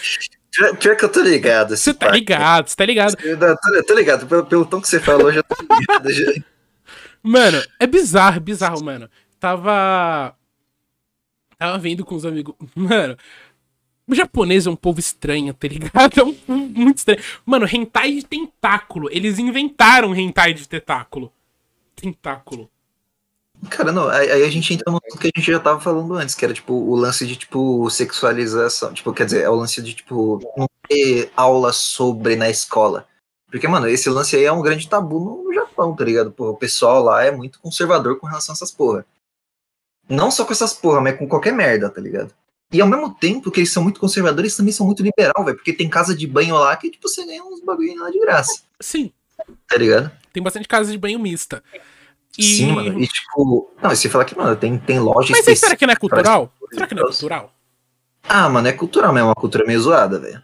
Pior, 0.80 0.96
que 0.96 1.04
eu 1.04 1.08
tô 1.10 1.20
ligado. 1.20 1.76
Você 1.76 1.92
tá 1.92 2.10
ligado, 2.10 2.68
você 2.68 2.76
tá 2.76 2.86
ligado. 2.86 3.14
Eu 3.22 3.38
tô, 3.38 3.74
eu 3.74 3.84
tô 3.84 3.94
ligado, 3.94 4.26
pelo, 4.26 4.46
pelo 4.46 4.64
tom 4.64 4.80
que 4.80 4.88
você 4.88 4.98
falou, 4.98 5.28
eu 5.28 5.34
já 5.34 5.42
tô 5.42 5.54
ligado. 5.62 6.10
já. 6.10 6.32
Mano, 7.22 7.62
é 7.78 7.86
bizarro, 7.86 8.38
é 8.38 8.40
bizarro, 8.40 8.82
mano. 8.82 9.10
Tava. 9.38 10.34
Tava 11.58 11.76
vendo 11.76 12.06
com 12.06 12.14
os 12.14 12.24
amigos. 12.24 12.54
Mano, 12.74 13.18
o 14.08 14.14
japonês 14.14 14.66
é 14.66 14.70
um 14.70 14.76
povo 14.76 14.98
estranho, 14.98 15.52
tá 15.52 15.68
ligado? 15.68 15.92
É 16.18 16.24
um 16.24 16.32
povo 16.32 16.58
muito 16.58 16.96
estranho. 16.96 17.20
Mano, 17.44 17.66
hentai 17.70 18.12
de 18.12 18.24
tentáculo. 18.24 19.10
Eles 19.12 19.38
inventaram 19.38 20.14
hentai 20.14 20.54
de 20.54 20.66
tentáculo. 20.66 21.30
Tentáculo. 21.96 22.70
Cara, 23.70 23.90
não, 23.90 24.08
aí, 24.08 24.44
a 24.44 24.50
gente 24.50 24.74
entra 24.74 24.92
no 24.92 25.00
que 25.00 25.30
a 25.34 25.40
gente 25.40 25.50
já 25.50 25.58
tava 25.58 25.80
falando 25.80 26.14
antes, 26.14 26.34
que 26.34 26.44
era 26.44 26.52
tipo 26.52 26.74
o 26.74 26.94
lance 26.94 27.26
de 27.26 27.36
tipo 27.36 27.88
sexualização. 27.90 28.92
Tipo, 28.92 29.12
quer 29.12 29.24
dizer, 29.24 29.42
é 29.42 29.48
o 29.48 29.54
lance 29.54 29.80
de 29.82 29.94
tipo 29.94 30.40
não 30.56 30.68
ter 30.86 31.32
aula 31.36 31.72
sobre 31.72 32.36
na 32.36 32.50
escola. 32.50 33.08
Porque, 33.50 33.66
mano, 33.66 33.88
esse 33.88 34.10
lance 34.10 34.36
aí 34.36 34.44
é 34.44 34.52
um 34.52 34.62
grande 34.62 34.88
tabu 34.88 35.18
no, 35.18 35.46
Japão, 35.76 35.94
tá 35.94 36.04
ligado? 36.04 36.30
Pô, 36.30 36.50
o 36.50 36.56
pessoal 36.56 37.02
lá 37.02 37.24
é 37.24 37.30
muito 37.30 37.60
conservador 37.60 38.18
com 38.18 38.26
relação 38.26 38.52
a 38.52 38.56
essas 38.56 38.70
porra. 38.70 39.04
Não 40.08 40.30
só 40.30 40.44
com 40.44 40.52
essas 40.52 40.72
porra, 40.72 41.00
mas 41.00 41.18
com 41.18 41.28
qualquer 41.28 41.52
merda, 41.52 41.90
tá 41.90 42.00
ligado? 42.00 42.32
E 42.72 42.80
ao 42.80 42.88
mesmo 42.88 43.14
tempo 43.14 43.50
que 43.50 43.60
eles 43.60 43.72
são 43.72 43.82
muito 43.82 44.00
conservadores, 44.00 44.50
eles 44.50 44.56
também 44.56 44.72
são 44.72 44.86
muito 44.86 45.02
liberal, 45.02 45.44
velho. 45.44 45.56
Porque 45.56 45.72
tem 45.72 45.88
casa 45.88 46.14
de 46.14 46.26
banho 46.26 46.54
lá 46.56 46.76
que, 46.76 46.90
tipo, 46.90 47.08
você 47.08 47.24
ganha 47.24 47.44
uns 47.44 47.60
bagulho 47.60 47.98
lá 47.98 48.10
de 48.10 48.18
graça, 48.20 48.62
Sim, 48.80 49.12
tá 49.68 49.76
ligado? 49.76 50.10
tem 50.32 50.42
bastante 50.42 50.68
casa 50.68 50.90
de 50.92 50.98
banho 50.98 51.18
mista. 51.18 51.62
E... 52.38 52.42
Sim, 52.42 52.72
mano. 52.72 53.00
E 53.02 53.06
tipo. 53.06 53.70
Não, 53.82 53.90
e 53.92 53.96
você 53.96 54.08
fala 54.10 54.24
que, 54.24 54.36
mano, 54.36 54.54
tem, 54.56 54.76
tem 54.78 54.98
loja 54.98 55.30
Mas 55.32 55.48
aí, 55.48 55.56
será 55.56 55.74
que 55.74 55.86
não 55.86 55.92
é 55.92 55.96
cultural? 55.96 56.52
pra- 56.58 56.68
Será 56.74 56.86
que 56.86 56.94
não 56.94 57.02
é 57.04 57.06
cultural? 57.06 57.54
Ah, 58.28 58.48
mano, 58.48 58.68
é 58.68 58.72
cultural 58.72 59.12
mesmo, 59.12 59.26
é 59.26 59.28
uma 59.30 59.34
cultura 59.34 59.64
meio 59.66 59.80
zoada, 59.80 60.18
velho. 60.18 60.42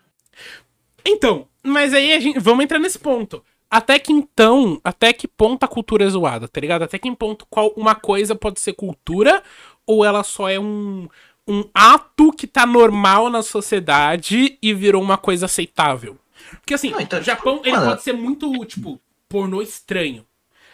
Então, 1.05 1.47
mas 1.63 1.93
aí 1.93 2.13
a 2.13 2.21
gente. 2.21 2.39
Vamos 2.39 2.65
entrar 2.65 2.79
nesse 2.79 2.99
ponto. 2.99 3.45
até 3.71 3.99
que 3.99 4.13
então, 4.13 4.81
até 4.85 5.13
que 5.13 5.27
ponto 5.29 5.65
a 5.65 5.69
cultura 5.69 6.05
é 6.05 6.09
zoada, 6.09 6.47
tá 6.49 6.61
ligado? 6.61 6.83
Até 6.83 6.99
que 6.99 7.15
ponto 7.17 7.47
qual 7.51 7.69
uma 7.77 7.95
coisa 7.95 8.35
pode 8.35 8.61
ser 8.61 8.73
cultura 8.75 9.43
ou 9.87 10.05
ela 10.05 10.23
só 10.23 10.49
é 10.49 10.59
um, 10.61 11.09
um 11.49 11.65
ato 11.75 12.33
que 12.33 12.47
tá 12.47 12.65
normal 12.65 13.29
na 13.31 13.43
sociedade 13.43 14.59
e 14.63 14.73
virou 14.75 15.03
uma 15.03 15.19
coisa 15.19 15.47
aceitável. 15.47 16.19
Porque 16.61 16.75
assim, 16.75 16.91
Não, 16.91 17.01
então, 17.01 17.19
o 17.19 17.23
Japão, 17.23 17.57
tipo, 17.57 17.67
ele 17.69 17.77
mano- 17.77 17.91
pode 17.91 18.03
ser 18.03 18.13
muito, 18.13 18.65
tipo, 18.67 19.01
pornô 19.33 19.63
estranho. 19.63 20.27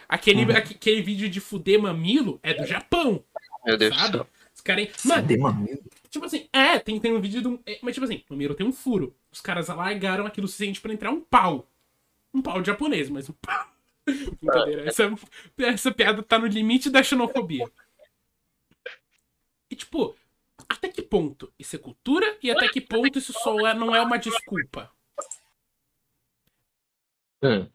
Aquele, 0.09 0.45
Uhum. 0.45 0.57
aque- 0.57 0.75
aquele 0.75 1.01
vídeo 1.03 1.29
de 1.29 1.39
fuder 1.41 1.81
mamilo 1.81 2.41
é 2.43 2.53
do 2.55 2.67
Japão, 2.67 3.23
Meu 3.65 3.77
Deus 3.77 3.95
do 3.95 3.99
sabe? 4.01 4.17
céu. 4.19 4.27
Os 4.55 4.61
caras. 4.61 5.05
Mano, 5.05 5.23
Cadê, 5.23 5.37
mano? 5.37 5.69
Tipo 6.11 6.25
assim, 6.27 6.49
é, 6.53 6.79
tem, 6.79 6.99
tem 6.99 7.13
um 7.13 7.21
vídeo 7.21 7.41
de 7.41 7.47
um. 7.49 7.59
é, 7.65 7.79
mas 7.83 7.95
tipo 7.95 8.05
assim, 8.05 8.25
o 8.29 8.35
Miro 8.35 8.55
tem 8.55 8.67
um 8.67 8.73
furo. 8.73 9.15
Os 9.31 9.41
caras 9.41 9.71
alargaram 9.71 10.27
aquilo 10.27 10.49
suficiente 10.49 10.81
pra 10.81 10.93
entrar 10.93 11.11
um 11.11 11.21
pau. 11.21 11.69
Um 12.35 12.43
pau 12.43 12.61
de 12.61 12.67
japonês, 12.67 13.09
mas 13.09 13.29
um 13.29 13.35
pau. 13.35 13.69
Brincadeira. 14.43 14.89
Essa, 14.89 15.05
essa 15.59 15.93
piada 15.93 16.23
tá 16.23 16.39
no 16.39 16.47
limite 16.47 16.91
da 16.91 17.03
xenofobia. 17.03 17.71
E 19.71 19.77
tipo, 19.77 20.17
até 20.69 20.89
que 20.89 21.03
ponto 21.03 21.53
isso 21.59 21.77
é 21.77 21.79
cultura 21.79 22.37
e 22.43 22.51
até 22.51 22.69
que 22.69 22.81
ponto 22.81 23.19
isso 23.19 23.33
só 23.35 23.67
é- 23.67 23.75
não 23.75 23.95
é 23.95 24.01
uma 24.01 24.19
desculpa? 24.19 24.91
Hum. 27.43 27.69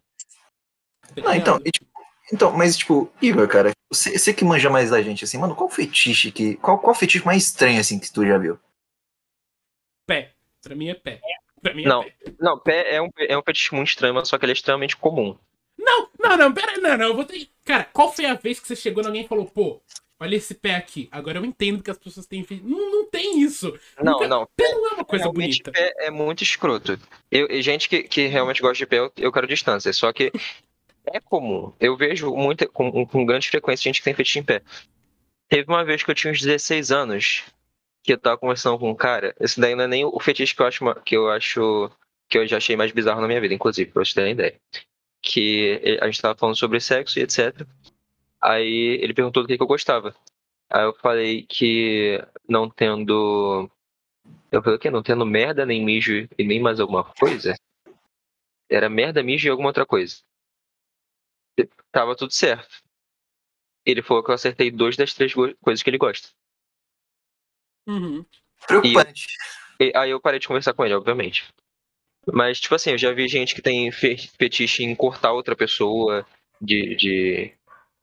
Não, 1.18 1.34
então, 1.34 1.60
e, 1.66 1.72
tipo, 1.72 1.86
então, 2.32 2.52
mas 2.52 2.78
tipo, 2.78 3.12
Igor, 3.22 3.48
cara, 3.48 3.72
você, 3.92 4.18
você 4.18 4.34
que 4.34 4.44
manja 4.46 4.70
mais 4.70 4.90
da 4.90 5.02
gente, 5.02 5.24
assim, 5.24 5.38
mano, 5.38 5.56
qual 5.56 5.70
fetiche 5.70 6.32
que. 6.32 6.56
Qual, 6.56 6.80
qual 6.80 6.96
fetiche 6.96 7.26
mais 7.26 7.44
estranho, 7.44 7.80
assim, 7.80 8.00
que 8.00 8.12
tu 8.12 8.26
já 8.26 8.38
viu? 8.38 8.60
Pé. 10.08 10.32
Pra 10.62 10.76
mim 10.76 10.90
é 10.90 10.96
pé. 10.96 11.20
Pra 11.62 11.74
mim 11.74 11.84
é 11.84 11.88
Não. 11.88 12.04
pé. 12.04 12.16
Não, 12.40 12.60
pé 12.60 12.96
é 12.96 13.02
um, 13.02 13.10
é 13.18 13.38
um 13.38 13.44
fetiche 13.44 13.76
muito 13.76 13.90
estranho, 13.90 14.14
mas 14.14 14.28
só 14.28 14.38
que 14.38 14.46
ele 14.46 14.52
é 14.52 14.56
extremamente 14.56 14.96
comum. 14.98 15.38
Não, 15.78 16.10
não, 16.20 16.38
não, 16.38 16.54
pera, 16.54 16.78
não, 16.78 16.98
não, 16.98 17.08
eu 17.08 17.16
vou 17.16 17.26
ter. 17.26 17.50
Cara, 17.66 17.84
qual 17.86 18.14
foi 18.14 18.26
a 18.26 18.34
vez 18.36 18.60
que 18.60 18.68
você 18.68 18.76
chegou 18.76 19.04
em 19.04 19.08
alguém 19.08 19.26
e 19.26 19.28
falou, 19.28 19.46
pô, 19.46 19.82
olha 20.20 20.36
esse 20.36 20.54
pé 20.56 20.76
aqui. 20.76 21.10
Agora 21.12 21.40
eu 21.40 21.46
entendo 21.46 21.84
que 21.84 21.92
as 21.92 21.98
pessoas 21.98 22.26
têm. 22.26 22.46
Não, 22.64 22.92
não 22.92 23.10
tem 23.10 23.42
isso. 23.42 23.78
Não, 24.02 24.14
Nunca- 24.14 24.28
não. 24.28 24.48
Pé 24.56 24.72
não 24.72 24.92
é 24.92 24.94
uma 24.94 25.06
coisa 25.06 25.26
realmente 25.26 25.64
bonita. 25.64 25.72
pé 25.72 25.94
é 25.98 26.10
muito 26.12 26.44
escroto. 26.44 26.98
Eu, 27.32 27.48
e 27.50 27.62
gente 27.62 27.90
que, 27.90 28.04
que 28.04 28.28
realmente 28.28 28.62
gosta 28.62 28.78
de 28.78 28.86
pé, 28.86 29.00
eu, 29.00 29.12
eu 29.18 29.32
quero 29.32 29.48
distância. 29.48 29.92
Só 29.92 30.12
que 30.14 30.32
é 31.06 31.20
comum. 31.20 31.74
Eu 31.80 31.98
vejo 31.98 32.34
muita, 32.36 32.68
com, 32.68 33.06
com 33.06 33.26
grande 33.26 33.50
frequência 33.50 33.84
gente 33.84 34.00
que 34.00 34.06
tem 34.06 34.14
fetiche 34.14 34.40
em 34.40 34.44
pé. 34.44 34.62
Teve 35.50 35.70
uma 35.70 35.84
vez 35.84 36.04
que 36.04 36.12
eu 36.12 36.16
tinha 36.16 36.32
uns 36.32 36.42
16 36.42 36.92
anos 36.92 37.44
que 38.04 38.14
eu 38.14 38.18
tava 38.18 38.38
conversando 38.38 38.78
com 38.80 38.90
um 38.90 38.96
cara. 38.96 39.36
Esse 39.40 39.60
daí 39.60 39.76
não 39.76 39.84
é 39.84 39.88
nem 39.88 40.06
o 40.06 40.20
fetiche 40.20 40.56
que 40.56 40.62
eu 40.62 40.68
acho, 40.68 40.96
que 41.06 41.16
eu 41.16 41.30
acho 41.30 41.92
que 42.30 42.38
eu 42.38 42.48
já 42.48 42.58
achei 42.58 42.76
mais 42.76 42.92
bizarro 42.92 43.22
na 43.22 43.28
minha 43.28 43.42
vida, 43.42 43.54
inclusive, 43.54 43.92
pra 43.92 44.04
vocês 44.04 44.14
terem 44.14 44.34
ideia. 44.34 44.60
Que 45.22 46.00
a 46.02 46.06
gente 46.06 46.22
tava 46.22 46.38
falando 46.38 46.58
sobre 46.58 46.80
sexo 46.80 47.20
e 47.20 47.22
etc. 47.22 47.66
Aí 48.42 49.00
ele 49.02 49.14
perguntou 49.14 49.44
do 49.44 49.48
que, 49.48 49.58
que 49.58 49.64
eu 49.64 49.68
gostava. 49.68 50.16
Aí 50.70 50.84
eu 50.84 50.94
falei 50.96 51.46
que 51.48 52.22
não 52.48 52.70
tendo 52.70 53.70
eu 54.52 54.62
falei 54.62 54.78
o 54.78 54.80
quê? 54.80 54.90
Não 54.90 55.02
tendo 55.04 55.26
merda, 55.26 55.66
nem 55.66 55.84
mijo 55.84 56.28
e 56.38 56.44
nem 56.44 56.62
mais 56.62 56.80
alguma 56.80 57.04
coisa? 57.04 57.56
Era 58.70 58.90
merda, 58.90 59.24
mijo 59.24 59.48
e 59.48 59.50
alguma 59.50 59.70
outra 59.70 59.86
coisa. 59.86 60.18
Tava 61.92 62.16
tudo 62.16 62.34
certo. 62.34 62.82
Ele 63.86 64.02
falou 64.02 64.24
que 64.24 64.32
eu 64.32 64.36
acertei 64.36 64.72
dois 64.72 64.96
das 64.96 65.14
três 65.14 65.34
coisas 65.34 65.84
que 65.84 65.90
ele 65.90 65.98
gosta. 65.98 66.30
Uhum. 67.88 68.26
Preocupante. 68.68 69.28
E 69.80 69.92
aí 69.96 70.10
eu 70.10 70.22
parei 70.22 70.40
de 70.40 70.48
conversar 70.48 70.74
com 70.74 70.86
ele, 70.86 70.94
obviamente. 70.94 71.46
Mas, 72.32 72.60
tipo 72.60 72.74
assim, 72.76 72.92
eu 72.92 72.98
já 72.98 73.12
vi 73.12 73.28
gente 73.28 73.54
que 73.54 73.62
tem 73.62 73.92
fe- 73.92 74.30
fetiche 74.40 74.84
em 74.84 74.96
cortar 74.96 75.34
outra 75.34 75.56
pessoa, 75.56 76.26
de, 76.62 76.96
de 76.96 77.54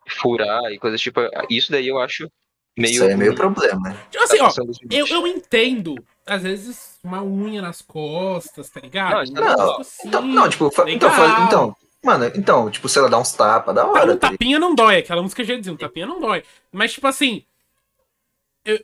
furar 0.08 0.70
e 0.70 0.78
coisas 0.78 1.00
tipo. 1.00 1.20
Isso 1.48 1.72
daí 1.72 1.88
eu 1.88 1.98
acho 1.98 2.30
meio. 2.78 2.92
Isso 2.92 3.04
aí 3.04 3.12
é 3.12 3.16
meio 3.16 3.34
problema. 3.34 3.94
Tipo 4.10 4.22
assim, 4.24 4.40
ó, 4.40 4.50
eu, 4.90 5.06
eu 5.06 5.26
entendo, 5.26 5.94
às 6.26 6.42
vezes, 6.42 6.98
uma 7.02 7.22
unha 7.22 7.62
nas 7.62 7.80
costas, 7.80 8.68
tá 8.68 8.80
ligado? 8.80 9.12
Não, 9.12 9.20
é 9.22 9.24
normal. 9.26 9.56
negócio 9.56 9.80
assim. 9.80 10.08
Então, 10.08 10.22
não, 10.22 10.48
tipo, 10.50 10.70
fa- 10.70 10.90
então, 10.90 11.10
fa- 11.10 11.44
então, 11.46 11.76
mano, 12.04 12.30
então, 12.34 12.70
tipo, 12.70 12.88
se 12.88 12.98
ela 12.98 13.08
dá 13.10 13.18
uns 13.18 13.32
tapas, 13.32 13.74
da 13.74 13.86
hora. 13.86 14.12
um 14.12 14.16
tá 14.16 14.30
tapinha 14.30 14.58
não 14.58 14.74
dói, 14.74 14.98
aquela 14.98 15.22
música 15.22 15.44
já 15.44 15.56
dizia, 15.56 15.72
um 15.72 15.76
tapinha 15.76 16.06
não 16.06 16.20
dói. 16.20 16.42
Mas, 16.72 16.92
tipo 16.92 17.06
assim. 17.06 17.44
Eu 18.64 18.78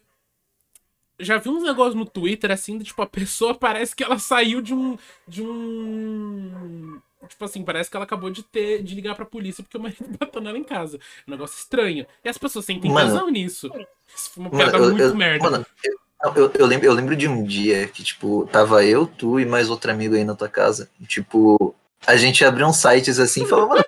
já 1.19 1.39
vi 1.39 1.49
uns 1.49 1.63
negócios 1.63 1.95
no 1.95 2.05
Twitter 2.05 2.51
assim, 2.51 2.77
de, 2.79 2.85
tipo, 2.85 3.01
a 3.03 3.07
pessoa 3.07 3.55
parece 3.59 3.95
que 3.97 4.05
ela 4.05 4.19
saiu 4.19 4.61
de 4.61 4.75
um. 4.75 4.99
De 5.27 5.43
um. 5.43 7.01
Tipo 7.29 7.45
assim, 7.45 7.65
parece 7.65 7.91
que 7.91 7.97
ela 7.97 8.05
acabou 8.05 8.31
de 8.31 8.43
ter 8.43 8.83
de 8.85 8.95
ligar 8.95 9.15
pra 9.17 9.25
polícia 9.25 9.63
porque 9.65 9.77
o 9.77 9.81
marido 9.81 10.05
bateu 10.21 10.41
nela 10.41 10.59
em 10.59 10.63
casa. 10.65 10.99
Um 11.27 11.31
negócio 11.33 11.57
estranho. 11.59 12.07
E 12.25 12.29
as 12.29 12.39
pessoas 12.39 12.65
sentem 12.65 12.91
Mano. 12.91 13.09
razão 13.09 13.29
nisso. 13.31 13.69
Isso 14.15 14.31
foi 14.31 14.45
uma 14.45 14.51
Mano, 14.51 14.63
piada 14.71 14.79
eu- 14.79 14.91
muito 14.91 15.03
eu- 15.03 15.15
merda. 15.17 15.51
mano, 15.51 15.67
eu, 15.83 15.99
eu, 16.37 16.53
eu 16.55 16.67
lembro, 16.67 16.87
eu 16.87 16.93
lembro 16.93 17.17
de 17.17 17.27
um 17.27 17.43
dia 17.43 17.89
que, 17.89 18.05
tipo, 18.05 18.47
tava 18.53 18.85
eu, 18.85 19.07
tu 19.07 19.41
e 19.41 19.45
mais 19.47 19.69
outro 19.71 19.91
amigo 19.91 20.15
aí 20.15 20.25
na 20.25 20.35
tua 20.37 20.49
casa. 20.49 20.89
E, 21.01 21.07
tipo, 21.07 21.75
a 22.05 22.17
gente 22.17 22.45
abriu 22.45 22.67
uns 22.67 22.79
sites 22.79 23.19
assim 23.19 23.45
e 23.45 23.47
falou, 23.47 23.69
mano, 23.69 23.85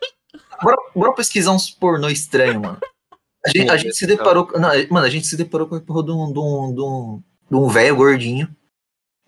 bora, 0.62 0.76
bora 0.94 1.14
pesquisar 1.14 1.52
uns 1.52 1.70
pornô 1.70 2.09
estranho, 2.09 2.60
mano. 2.60 2.78
A 3.47 3.51
gente, 3.51 3.70
a 3.70 3.76
gente 3.76 3.97
se 3.97 4.06
deparou. 4.06 4.51
Não, 4.55 4.70
mano, 4.90 5.06
a 5.06 5.10
gente 5.10 5.26
se 5.26 5.36
deparou 5.36 5.66
com 5.66 5.76
a 5.76 5.80
porra 5.80 6.02
de 6.02 6.10
um, 6.10 6.32
de 6.32 6.39
um, 6.39 6.74
de 6.74 6.80
um, 6.80 7.22
de 7.51 7.56
um 7.56 7.68
velho 7.68 7.97
gordinho. 7.97 8.55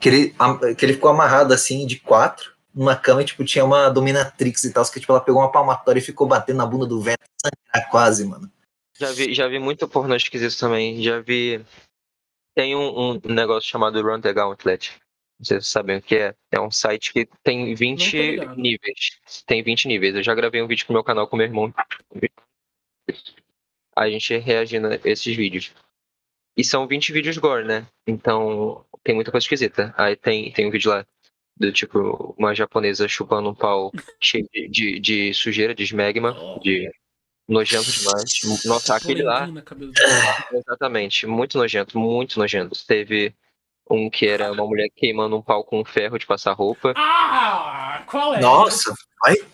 Que 0.00 0.08
ele, 0.08 0.34
que 0.76 0.84
ele 0.84 0.94
ficou 0.94 1.10
amarrado 1.10 1.52
assim, 1.52 1.86
de 1.86 2.00
quatro, 2.00 2.54
numa 2.74 2.96
cama 2.96 3.20
e, 3.20 3.24
tipo, 3.24 3.44
tinha 3.44 3.64
uma 3.64 3.90
dominatrix 3.90 4.64
e 4.64 4.72
tal. 4.72 4.84
Que, 4.86 4.98
tipo, 4.98 5.12
ela 5.12 5.20
pegou 5.20 5.40
uma 5.40 5.52
palmatória 5.52 6.00
e 6.00 6.02
ficou 6.02 6.26
batendo 6.26 6.56
na 6.56 6.66
bunda 6.66 6.86
do 6.86 7.00
velho, 7.00 7.18
sangrar 7.40 7.90
quase, 7.90 8.24
mano. 8.26 8.50
Já 8.98 9.12
vi, 9.12 9.32
já 9.32 9.46
vi 9.46 9.58
muito 9.58 9.88
pornô 9.88 10.14
esquisito 10.14 10.58
também. 10.58 11.02
Já 11.02 11.20
vi. 11.20 11.64
Tem 12.54 12.74
um, 12.74 13.12
um 13.12 13.20
negócio 13.24 13.68
chamado 13.68 14.02
Run 14.02 14.20
the 14.20 14.32
Gauntlet. 14.32 15.00
Vocês 15.40 15.66
sabem 15.66 15.96
o 15.96 16.02
que 16.02 16.16
é. 16.16 16.34
É 16.52 16.60
um 16.60 16.70
site 16.70 17.12
que 17.12 17.26
tem 17.42 17.60
Não 17.60 17.72
tô 17.72 17.78
20 17.78 18.16
ligado. 18.16 18.56
níveis. 18.60 19.20
Tem 19.46 19.62
20 19.62 19.88
níveis. 19.88 20.14
Eu 20.14 20.22
já 20.22 20.34
gravei 20.34 20.60
um 20.62 20.66
vídeo 20.66 20.84
pro 20.84 20.92
meu 20.92 21.02
canal 21.02 21.26
com 21.26 21.36
meu 21.36 21.46
irmão. 21.46 21.72
A 23.96 24.08
gente 24.10 24.36
reagindo 24.36 24.88
a 24.88 25.00
esses 25.04 25.34
vídeos. 25.34 25.72
E 26.56 26.62
são 26.62 26.86
20 26.86 27.12
vídeos 27.12 27.38
gore, 27.38 27.64
né? 27.64 27.86
Então 28.06 28.84
tem 29.02 29.14
muita 29.14 29.30
coisa 29.30 29.44
esquisita. 29.44 29.94
Aí 29.96 30.14
tem, 30.14 30.52
tem 30.52 30.66
um 30.66 30.70
vídeo 30.70 30.90
lá 30.90 31.06
do 31.56 31.72
tipo 31.72 32.34
uma 32.38 32.54
japonesa 32.54 33.08
chupando 33.08 33.50
um 33.50 33.54
pau 33.54 33.90
cheio 34.20 34.46
de, 34.52 34.68
de, 34.68 35.00
de 35.00 35.34
sujeira, 35.34 35.74
de 35.74 35.82
esmegma, 35.84 36.34
de 36.62 36.90
nojento 37.48 37.90
demais. 37.90 38.64
Nossa, 38.64 38.94
aquele 38.94 39.22
lá. 39.22 39.48
Exatamente, 40.52 41.26
muito 41.26 41.56
nojento, 41.56 41.98
muito 41.98 42.38
nojento. 42.38 42.86
Teve 42.86 43.34
um 43.90 44.08
que 44.08 44.26
era 44.26 44.52
uma 44.52 44.64
mulher 44.64 44.88
queimando 44.94 45.36
um 45.36 45.42
pau 45.42 45.64
com 45.64 45.80
um 45.80 45.84
ferro 45.84 46.18
de 46.18 46.26
passar 46.26 46.52
roupa. 46.52 46.94
Ah! 46.96 48.02
Qual 48.06 48.34
é? 48.34 48.40
Nossa, 48.40 48.94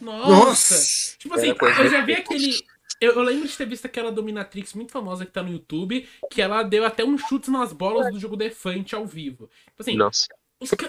Nossa! 0.01 0.35
nossa. 0.35 1.19
Tipo 1.19 1.35
assim, 1.35 1.55
eu 1.79 1.91
já 1.91 2.05
vi 2.05 2.15
aquele. 2.15 2.53
Eu, 3.01 3.13
eu 3.13 3.23
lembro 3.23 3.47
de 3.47 3.57
ter 3.57 3.67
visto 3.67 3.85
aquela 3.85 4.11
dominatrix 4.11 4.73
muito 4.73 4.93
famosa 4.93 5.27
que 5.27 5.33
tá 5.33 5.43
no 5.43 5.53
YouTube, 5.53 6.09
que 6.31 6.41
ela 6.41 6.63
deu 6.63 6.85
até 6.85 7.05
um 7.05 7.19
chute 7.19 7.51
nas 7.51 7.73
bolas 7.73 8.11
do 8.11 8.19
jogo 8.19 8.37
Defante 8.37 8.95
ao 8.95 9.05
vivo. 9.05 9.51
Tipo 9.67 9.83
assim, 9.83 9.97
Nossa, 9.97 10.29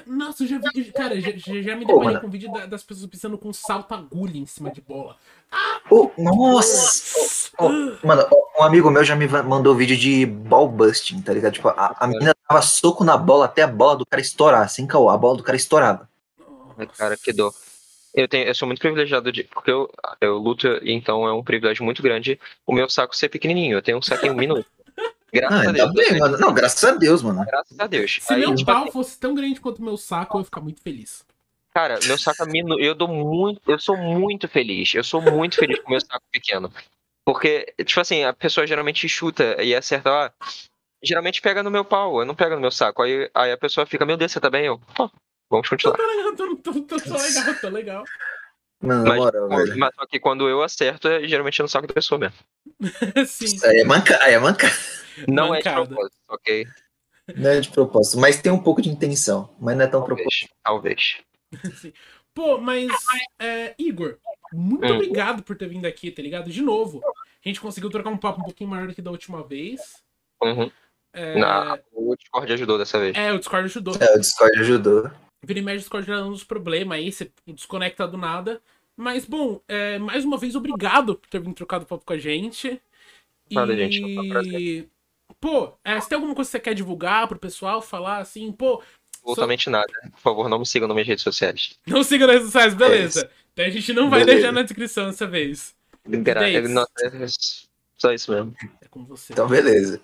Nossa, 0.05 0.43
eu 0.43 0.47
já 0.47 0.59
vi. 0.73 0.91
Cara, 0.93 1.19
já, 1.19 1.31
já, 1.35 1.75
me 1.75 1.85
deparei 1.85 2.05
mano. 2.05 2.21
com 2.21 2.29
vídeo 2.29 2.51
da- 2.51 2.65
das 2.65 2.83
pessoas 2.83 3.09
pisando 3.09 3.37
com 3.37 3.51
salto 3.51 3.93
agulha 3.93 4.37
em 4.37 4.45
cima 4.45 4.71
de 4.71 4.79
bola. 4.79 5.17
Oh, 5.89 6.09
nossa! 6.17 7.51
Oh, 7.59 7.69
mano, 8.05 8.25
um 8.57 8.63
amigo 8.63 8.89
meu 8.89 9.03
já 9.03 9.15
me 9.15 9.27
mandou 9.27 9.75
vídeo 9.75 9.97
de 9.97 10.25
ball 10.25 10.69
busting, 10.69 11.21
tá 11.21 11.33
ligado? 11.33 11.53
Tipo, 11.53 11.67
a, 11.69 11.95
a 11.99 12.07
menina 12.07 12.33
dava 12.49 12.61
soco 12.61 13.03
na 13.03 13.17
bola 13.17 13.45
até 13.45 13.63
a 13.63 13.67
bola 13.67 13.97
do 13.97 14.05
cara 14.05 14.21
estourar, 14.21 14.61
assim, 14.61 14.87
caô, 14.87 15.09
a 15.09 15.17
bola 15.17 15.37
do 15.37 15.43
cara 15.43 15.57
estourava. 15.57 16.09
cara, 16.97 17.17
que 17.17 17.33
dor. 17.33 17.53
Eu, 18.13 18.27
tenho, 18.27 18.47
eu 18.47 18.55
sou 18.55 18.67
muito 18.67 18.79
privilegiado 18.79 19.31
de. 19.31 19.43
Porque 19.43 19.69
eu, 19.69 19.89
eu 20.21 20.37
luto, 20.37 20.67
então 20.81 21.27
é 21.27 21.33
um 21.33 21.43
privilégio 21.43 21.83
muito 21.83 22.01
grande 22.01 22.39
o 22.65 22.73
meu 22.73 22.89
saco 22.89 23.15
ser 23.15 23.29
pequenininho. 23.29 23.77
Eu 23.77 23.81
tenho 23.81 23.97
um 23.97 24.01
saquinho 24.01 24.33
minuto. 24.33 24.65
Graças 25.39 25.65
Ah, 25.65 25.69
a 25.69 25.71
Deus. 25.71 25.93
bem, 25.93 26.19
mano. 26.19 26.37
Não, 26.37 26.53
graças 26.53 26.83
a 26.83 26.91
Deus, 26.91 27.21
mano. 27.21 27.45
Graças 27.45 27.79
a 27.79 27.87
Deus. 27.87 28.19
Se 28.21 28.33
Aí, 28.33 28.39
meu 28.39 28.55
tipo 28.55 28.71
pau 28.71 28.83
assim, 28.83 28.91
fosse 28.91 29.19
tão 29.19 29.33
grande 29.33 29.59
quanto 29.59 29.81
meu 29.81 29.97
saco, 29.97 30.37
eu 30.37 30.41
ia 30.41 30.45
ficar 30.45 30.61
muito 30.61 30.81
feliz. 30.81 31.25
Cara, 31.73 31.99
meu 32.05 32.17
saco 32.17 32.43
é 32.43 32.45
minu... 32.47 32.79
eu 32.79 32.95
dou 32.95 33.07
muito, 33.07 33.61
eu 33.67 33.77
sou 33.77 33.95
muito 33.95 34.47
feliz. 34.47 34.93
Eu 34.95 35.03
sou 35.03 35.21
muito 35.21 35.57
feliz 35.57 35.79
com 35.79 35.91
meu 35.91 36.01
saco 36.01 36.23
pequeno. 36.31 36.71
Porque, 37.25 37.73
tipo 37.85 37.99
assim, 37.99 38.23
a 38.23 38.33
pessoa 38.33 38.65
geralmente 38.65 39.07
chuta 39.07 39.61
e 39.61 39.75
acerta 39.75 40.09
lá. 40.09 40.33
Geralmente 41.03 41.41
pega 41.41 41.61
no 41.61 41.69
meu 41.69 41.85
pau, 41.85 42.19
eu 42.19 42.25
não 42.25 42.33
pego 42.33 42.55
no 42.55 42.61
meu 42.61 42.71
saco. 42.71 43.03
Aí, 43.03 43.29
aí 43.33 43.51
a 43.51 43.57
pessoa 43.57 43.85
fica, 43.85 44.05
meu 44.05 44.17
Deus, 44.17 44.31
você 44.31 44.39
tá 44.39 44.49
bem? 44.49 44.65
Eu, 44.65 44.79
"Pô, 44.95 45.11
vamos 45.51 45.69
continuar. 45.69 45.97
tô 45.97 46.55
tô, 46.55 46.55
tô, 46.73 46.81
tô, 46.81 46.99
tô 46.99 47.17
legal, 47.17 47.55
tô 47.61 47.69
legal. 47.69 48.03
Mano, 48.81 49.03
na 49.03 49.09
Mas, 49.09 49.17
moral, 49.19 49.49
velho. 49.49 49.77
mas 49.79 49.95
só 49.95 50.05
que 50.05 50.19
quando 50.19 50.47
eu 50.47 50.61
acerto, 50.61 51.07
é 51.07 51.27
geralmente 51.27 51.61
no 51.61 51.67
saco 51.67 51.87
da 51.87 51.93
pessoa 51.93 52.19
mesmo. 52.19 52.37
Sim. 53.27 53.45
Isso 53.45 53.65
aí 53.65 53.79
é 53.79 53.83
manca, 53.83 54.17
aí 54.23 54.33
é 54.33 54.39
manca. 54.39 54.67
Não 55.27 55.49
Mancada. 55.49 55.79
é 55.79 55.83
de 55.83 55.87
propósito, 55.89 56.17
ok? 56.29 56.67
Não 57.35 57.49
é 57.49 57.59
de 57.59 57.69
propósito, 57.71 58.19
mas 58.19 58.39
tem 58.41 58.51
um 58.51 58.61
pouco 58.61 58.81
de 58.81 58.89
intenção, 58.89 59.53
mas 59.59 59.75
não 59.75 59.83
é 59.83 59.87
tão 59.87 60.03
propósito. 60.03 60.49
Talvez. 60.63 61.17
Talvez. 61.51 61.77
Sim. 61.79 61.93
Pô, 62.35 62.59
mas, 62.59 62.91
é, 63.39 63.73
Igor, 63.79 64.17
muito 64.53 64.85
Hum. 64.85 64.95
obrigado 64.95 65.41
por 65.41 65.57
ter 65.57 65.67
vindo 65.67 65.85
aqui, 65.87 66.11
tá 66.11 66.21
ligado? 66.21 66.51
De 66.51 66.61
novo. 66.61 67.01
A 67.43 67.47
gente 67.47 67.59
conseguiu 67.59 67.89
trocar 67.89 68.11
um 68.11 68.17
papo 68.17 68.41
um 68.41 68.43
pouquinho 68.43 68.69
maior 68.69 68.87
do 68.87 68.93
que 68.93 69.01
da 69.01 69.09
última 69.09 69.41
vez. 69.43 69.81
Uhum. 70.43 70.69
É, 71.13 71.39
Na- 71.39 71.79
o 71.93 72.15
Discord 72.15 72.53
ajudou 72.53 72.77
dessa 72.77 72.99
vez. 72.99 73.17
é, 73.17 73.33
o 73.33 73.39
Discord 73.39 73.65
ajudou. 73.65 73.95
É, 73.99 74.13
o 74.15 74.19
Discord 74.19 74.59
ajudou. 74.59 75.11
Vira 75.43 75.59
e 75.59 75.61
mexe, 75.61 75.79
Discord 75.79 76.07
já 76.07 76.15
dando 76.17 76.31
uns 76.31 76.43
problemas 76.43 76.97
aí, 76.97 77.11
você 77.11 77.31
desconecta 77.45 78.07
do 78.07 78.17
nada. 78.17 78.61
Mas, 78.95 79.25
bom, 79.25 79.61
é, 79.67 79.99
mais 79.99 80.25
uma 80.25 80.37
vez, 80.37 80.55
obrigado 80.55 81.15
por 81.15 81.29
ter 81.29 81.39
vindo 81.39 81.53
trocado 81.53 81.85
papo 81.85 82.03
com 82.03 82.13
a 82.13 82.17
gente. 82.17 82.81
Nada, 83.51 83.75
gente, 83.77 84.03
um 84.03 84.29
prazer. 84.29 84.89
Pô, 85.39 85.73
é, 85.83 85.99
se 86.01 86.09
tem 86.09 86.15
alguma 86.15 86.33
coisa 86.33 86.49
que 86.49 86.51
você 86.53 86.59
quer 86.59 86.73
divulgar 86.73 87.27
pro 87.27 87.37
pessoal, 87.37 87.81
falar 87.81 88.17
assim, 88.17 88.51
pô, 88.51 88.81
Absolutamente 89.21 89.69
nada. 89.69 89.91
Por 90.11 90.19
favor, 90.19 90.49
não 90.49 90.59
me 90.59 90.65
sigam 90.65 90.87
nas 90.87 90.95
minhas 90.95 91.07
redes 91.07 91.23
sociais. 91.23 91.77
não 91.85 92.01
siga 92.01 92.25
nas 92.25 92.37
redes 92.37 92.47
sociais, 92.47 92.73
beleza. 92.73 93.29
Então 93.51 93.65
a 93.65 93.69
gente 93.69 93.91
não 93.91 94.09
vai 94.09 94.19
Beleza. 94.19 94.37
deixar 94.39 94.51
na 94.53 94.61
descrição 94.61 95.07
dessa 95.07 95.27
vez. 95.27 95.75
Libera- 96.05 96.41
não, 96.69 96.83
é 97.01 97.25
Só 97.97 98.13
isso 98.13 98.31
mesmo. 98.31 98.55
É 98.81 98.87
com 98.87 99.03
você. 99.03 99.33
Então, 99.33 99.47
beleza. 99.47 99.99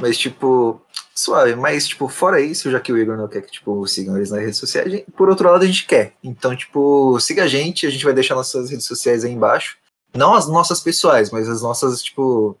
Mas, 0.00 0.18
tipo, 0.18 0.80
suave. 1.14 1.54
Mas, 1.56 1.88
tipo, 1.88 2.08
fora 2.08 2.40
isso, 2.40 2.70
já 2.70 2.78
que 2.80 2.92
o 2.92 2.98
Igor 2.98 3.16
não 3.16 3.28
quer 3.28 3.42
que, 3.42 3.50
tipo, 3.52 3.86
sigam 3.86 4.16
eles 4.16 4.30
nas 4.30 4.40
redes 4.40 4.58
sociais, 4.58 4.90
gente- 4.90 5.10
por 5.12 5.28
outro 5.28 5.50
lado, 5.50 5.62
a 5.62 5.66
gente 5.66 5.86
quer. 5.86 6.14
Então, 6.22 6.54
tipo, 6.54 7.18
siga 7.20 7.44
a 7.44 7.48
gente, 7.48 7.86
a 7.86 7.90
gente 7.90 8.04
vai 8.04 8.12
deixar 8.12 8.34
nossas 8.34 8.70
redes 8.70 8.86
sociais 8.86 9.24
aí 9.24 9.32
embaixo. 9.32 9.78
Não 10.14 10.34
as 10.34 10.48
nossas 10.48 10.80
pessoais, 10.80 11.30
mas 11.30 11.48
as 11.48 11.62
nossas, 11.62 12.02
tipo, 12.02 12.56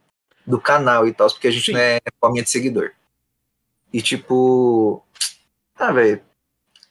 do 0.46 0.60
canal 0.60 1.06
e 1.06 1.12
tal, 1.12 1.28
porque 1.30 1.48
a 1.48 1.50
gente 1.50 1.66
Sim. 1.66 1.72
não 1.72 1.80
é 1.80 1.98
faminha 2.20 2.42
de 2.42 2.50
seguidor. 2.50 2.90
E, 3.92 4.00
tipo. 4.02 5.02
Ah, 5.78 5.92
velho. 5.92 6.20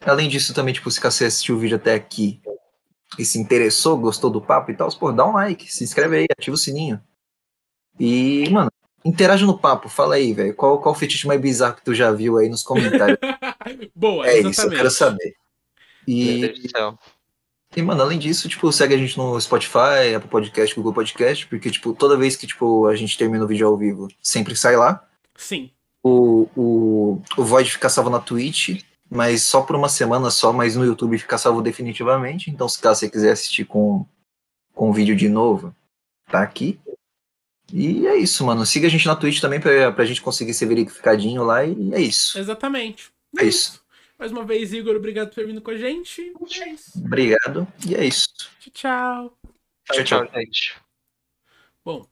Além 0.00 0.28
disso, 0.28 0.54
também, 0.54 0.74
tipo, 0.74 0.90
se 0.90 1.00
você 1.00 1.24
assistiu 1.24 1.56
o 1.56 1.58
vídeo 1.58 1.76
até 1.76 1.94
aqui 1.94 2.40
e 3.18 3.24
se 3.24 3.38
interessou, 3.38 3.96
gostou 3.96 4.30
do 4.30 4.40
papo 4.40 4.70
e 4.70 4.76
tal, 4.76 4.88
pô, 4.96 5.10
dá 5.10 5.26
um 5.26 5.32
like, 5.32 5.72
se 5.72 5.82
inscreve 5.82 6.16
aí, 6.18 6.26
ativa 6.30 6.54
o 6.54 6.58
sininho. 6.58 7.00
E, 7.98 8.48
mano, 8.50 8.70
interaja 9.06 9.46
no 9.46 9.56
papo, 9.56 9.88
fala 9.88 10.16
aí, 10.16 10.32
velho. 10.32 10.54
Qual, 10.54 10.80
qual 10.80 10.94
fetiche 10.94 11.26
mais 11.26 11.40
bizarro 11.40 11.76
que 11.76 11.84
tu 11.84 11.94
já 11.94 12.10
viu 12.10 12.36
aí 12.38 12.48
nos 12.48 12.62
comentários? 12.62 13.18
Boa, 13.94 14.26
é 14.26 14.38
isso, 14.38 14.46
eu 14.46 14.50
exatamente. 14.50 14.76
quero 14.76 14.90
saber. 14.90 15.36
E, 16.06 16.54
e, 17.76 17.82
mano, 17.82 18.02
além 18.02 18.18
disso, 18.18 18.48
tipo, 18.48 18.70
segue 18.72 18.94
a 18.94 18.98
gente 18.98 19.16
no 19.16 19.40
Spotify, 19.40 20.14
Apple 20.16 20.30
Podcast, 20.30 20.74
Google 20.74 20.92
Podcast, 20.92 21.46
porque, 21.46 21.70
tipo, 21.70 21.92
toda 21.92 22.16
vez 22.16 22.36
que, 22.36 22.46
tipo, 22.46 22.86
a 22.86 22.96
gente 22.96 23.16
termina 23.16 23.44
o 23.44 23.48
vídeo 23.48 23.66
ao 23.66 23.76
vivo, 23.76 24.08
sempre 24.22 24.56
sai 24.56 24.76
lá. 24.76 25.04
Sim. 25.36 25.70
O, 26.02 26.48
o, 26.56 27.22
o 27.36 27.44
Void 27.44 27.70
fica 27.70 27.88
salvo 27.88 28.10
na 28.10 28.20
Twitch, 28.20 28.82
mas 29.10 29.42
só 29.42 29.62
por 29.62 29.76
uma 29.76 29.88
semana 29.88 30.30
só, 30.30 30.52
mas 30.52 30.76
no 30.76 30.84
YouTube 30.84 31.18
fica 31.18 31.38
salvo 31.38 31.60
definitivamente. 31.60 32.50
Então, 32.50 32.68
se 32.68 32.80
caso 32.80 33.00
você 33.00 33.10
quiser 33.10 33.32
assistir 33.32 33.64
com, 33.64 34.06
com 34.72 34.90
o 34.90 34.92
vídeo 34.92 35.16
de 35.16 35.28
novo, 35.28 35.74
tá 36.30 36.42
aqui. 36.42 36.78
E 37.72 38.06
é 38.06 38.16
isso, 38.16 38.44
mano. 38.44 38.64
Siga 38.64 38.86
a 38.86 38.90
gente 38.90 39.06
na 39.06 39.16
Twitch 39.16 39.40
também 39.40 39.60
pra, 39.60 39.92
pra 39.92 40.04
gente 40.04 40.22
conseguir 40.22 40.54
ser 40.54 40.66
verificadinho 40.66 41.42
lá 41.42 41.64
e 41.64 41.94
é 41.94 42.00
isso. 42.00 42.38
Exatamente. 42.38 43.10
É 43.38 43.44
isso. 43.44 43.84
Mais 44.18 44.32
uma 44.32 44.44
vez, 44.44 44.72
Igor, 44.72 44.96
obrigado 44.96 45.28
por 45.28 45.34
ter 45.34 45.46
vindo 45.46 45.60
com 45.60 45.70
a 45.70 45.76
gente. 45.76 46.32
É 46.60 46.68
isso. 46.70 46.98
Obrigado. 47.04 47.66
E 47.86 47.94
é 47.94 48.04
isso. 48.04 48.28
Tchau, 48.60 48.72
tchau. 48.72 49.38
Tchau, 49.92 50.04
tchau, 50.04 50.28
gente. 50.34 50.74
Bom, 51.84 52.06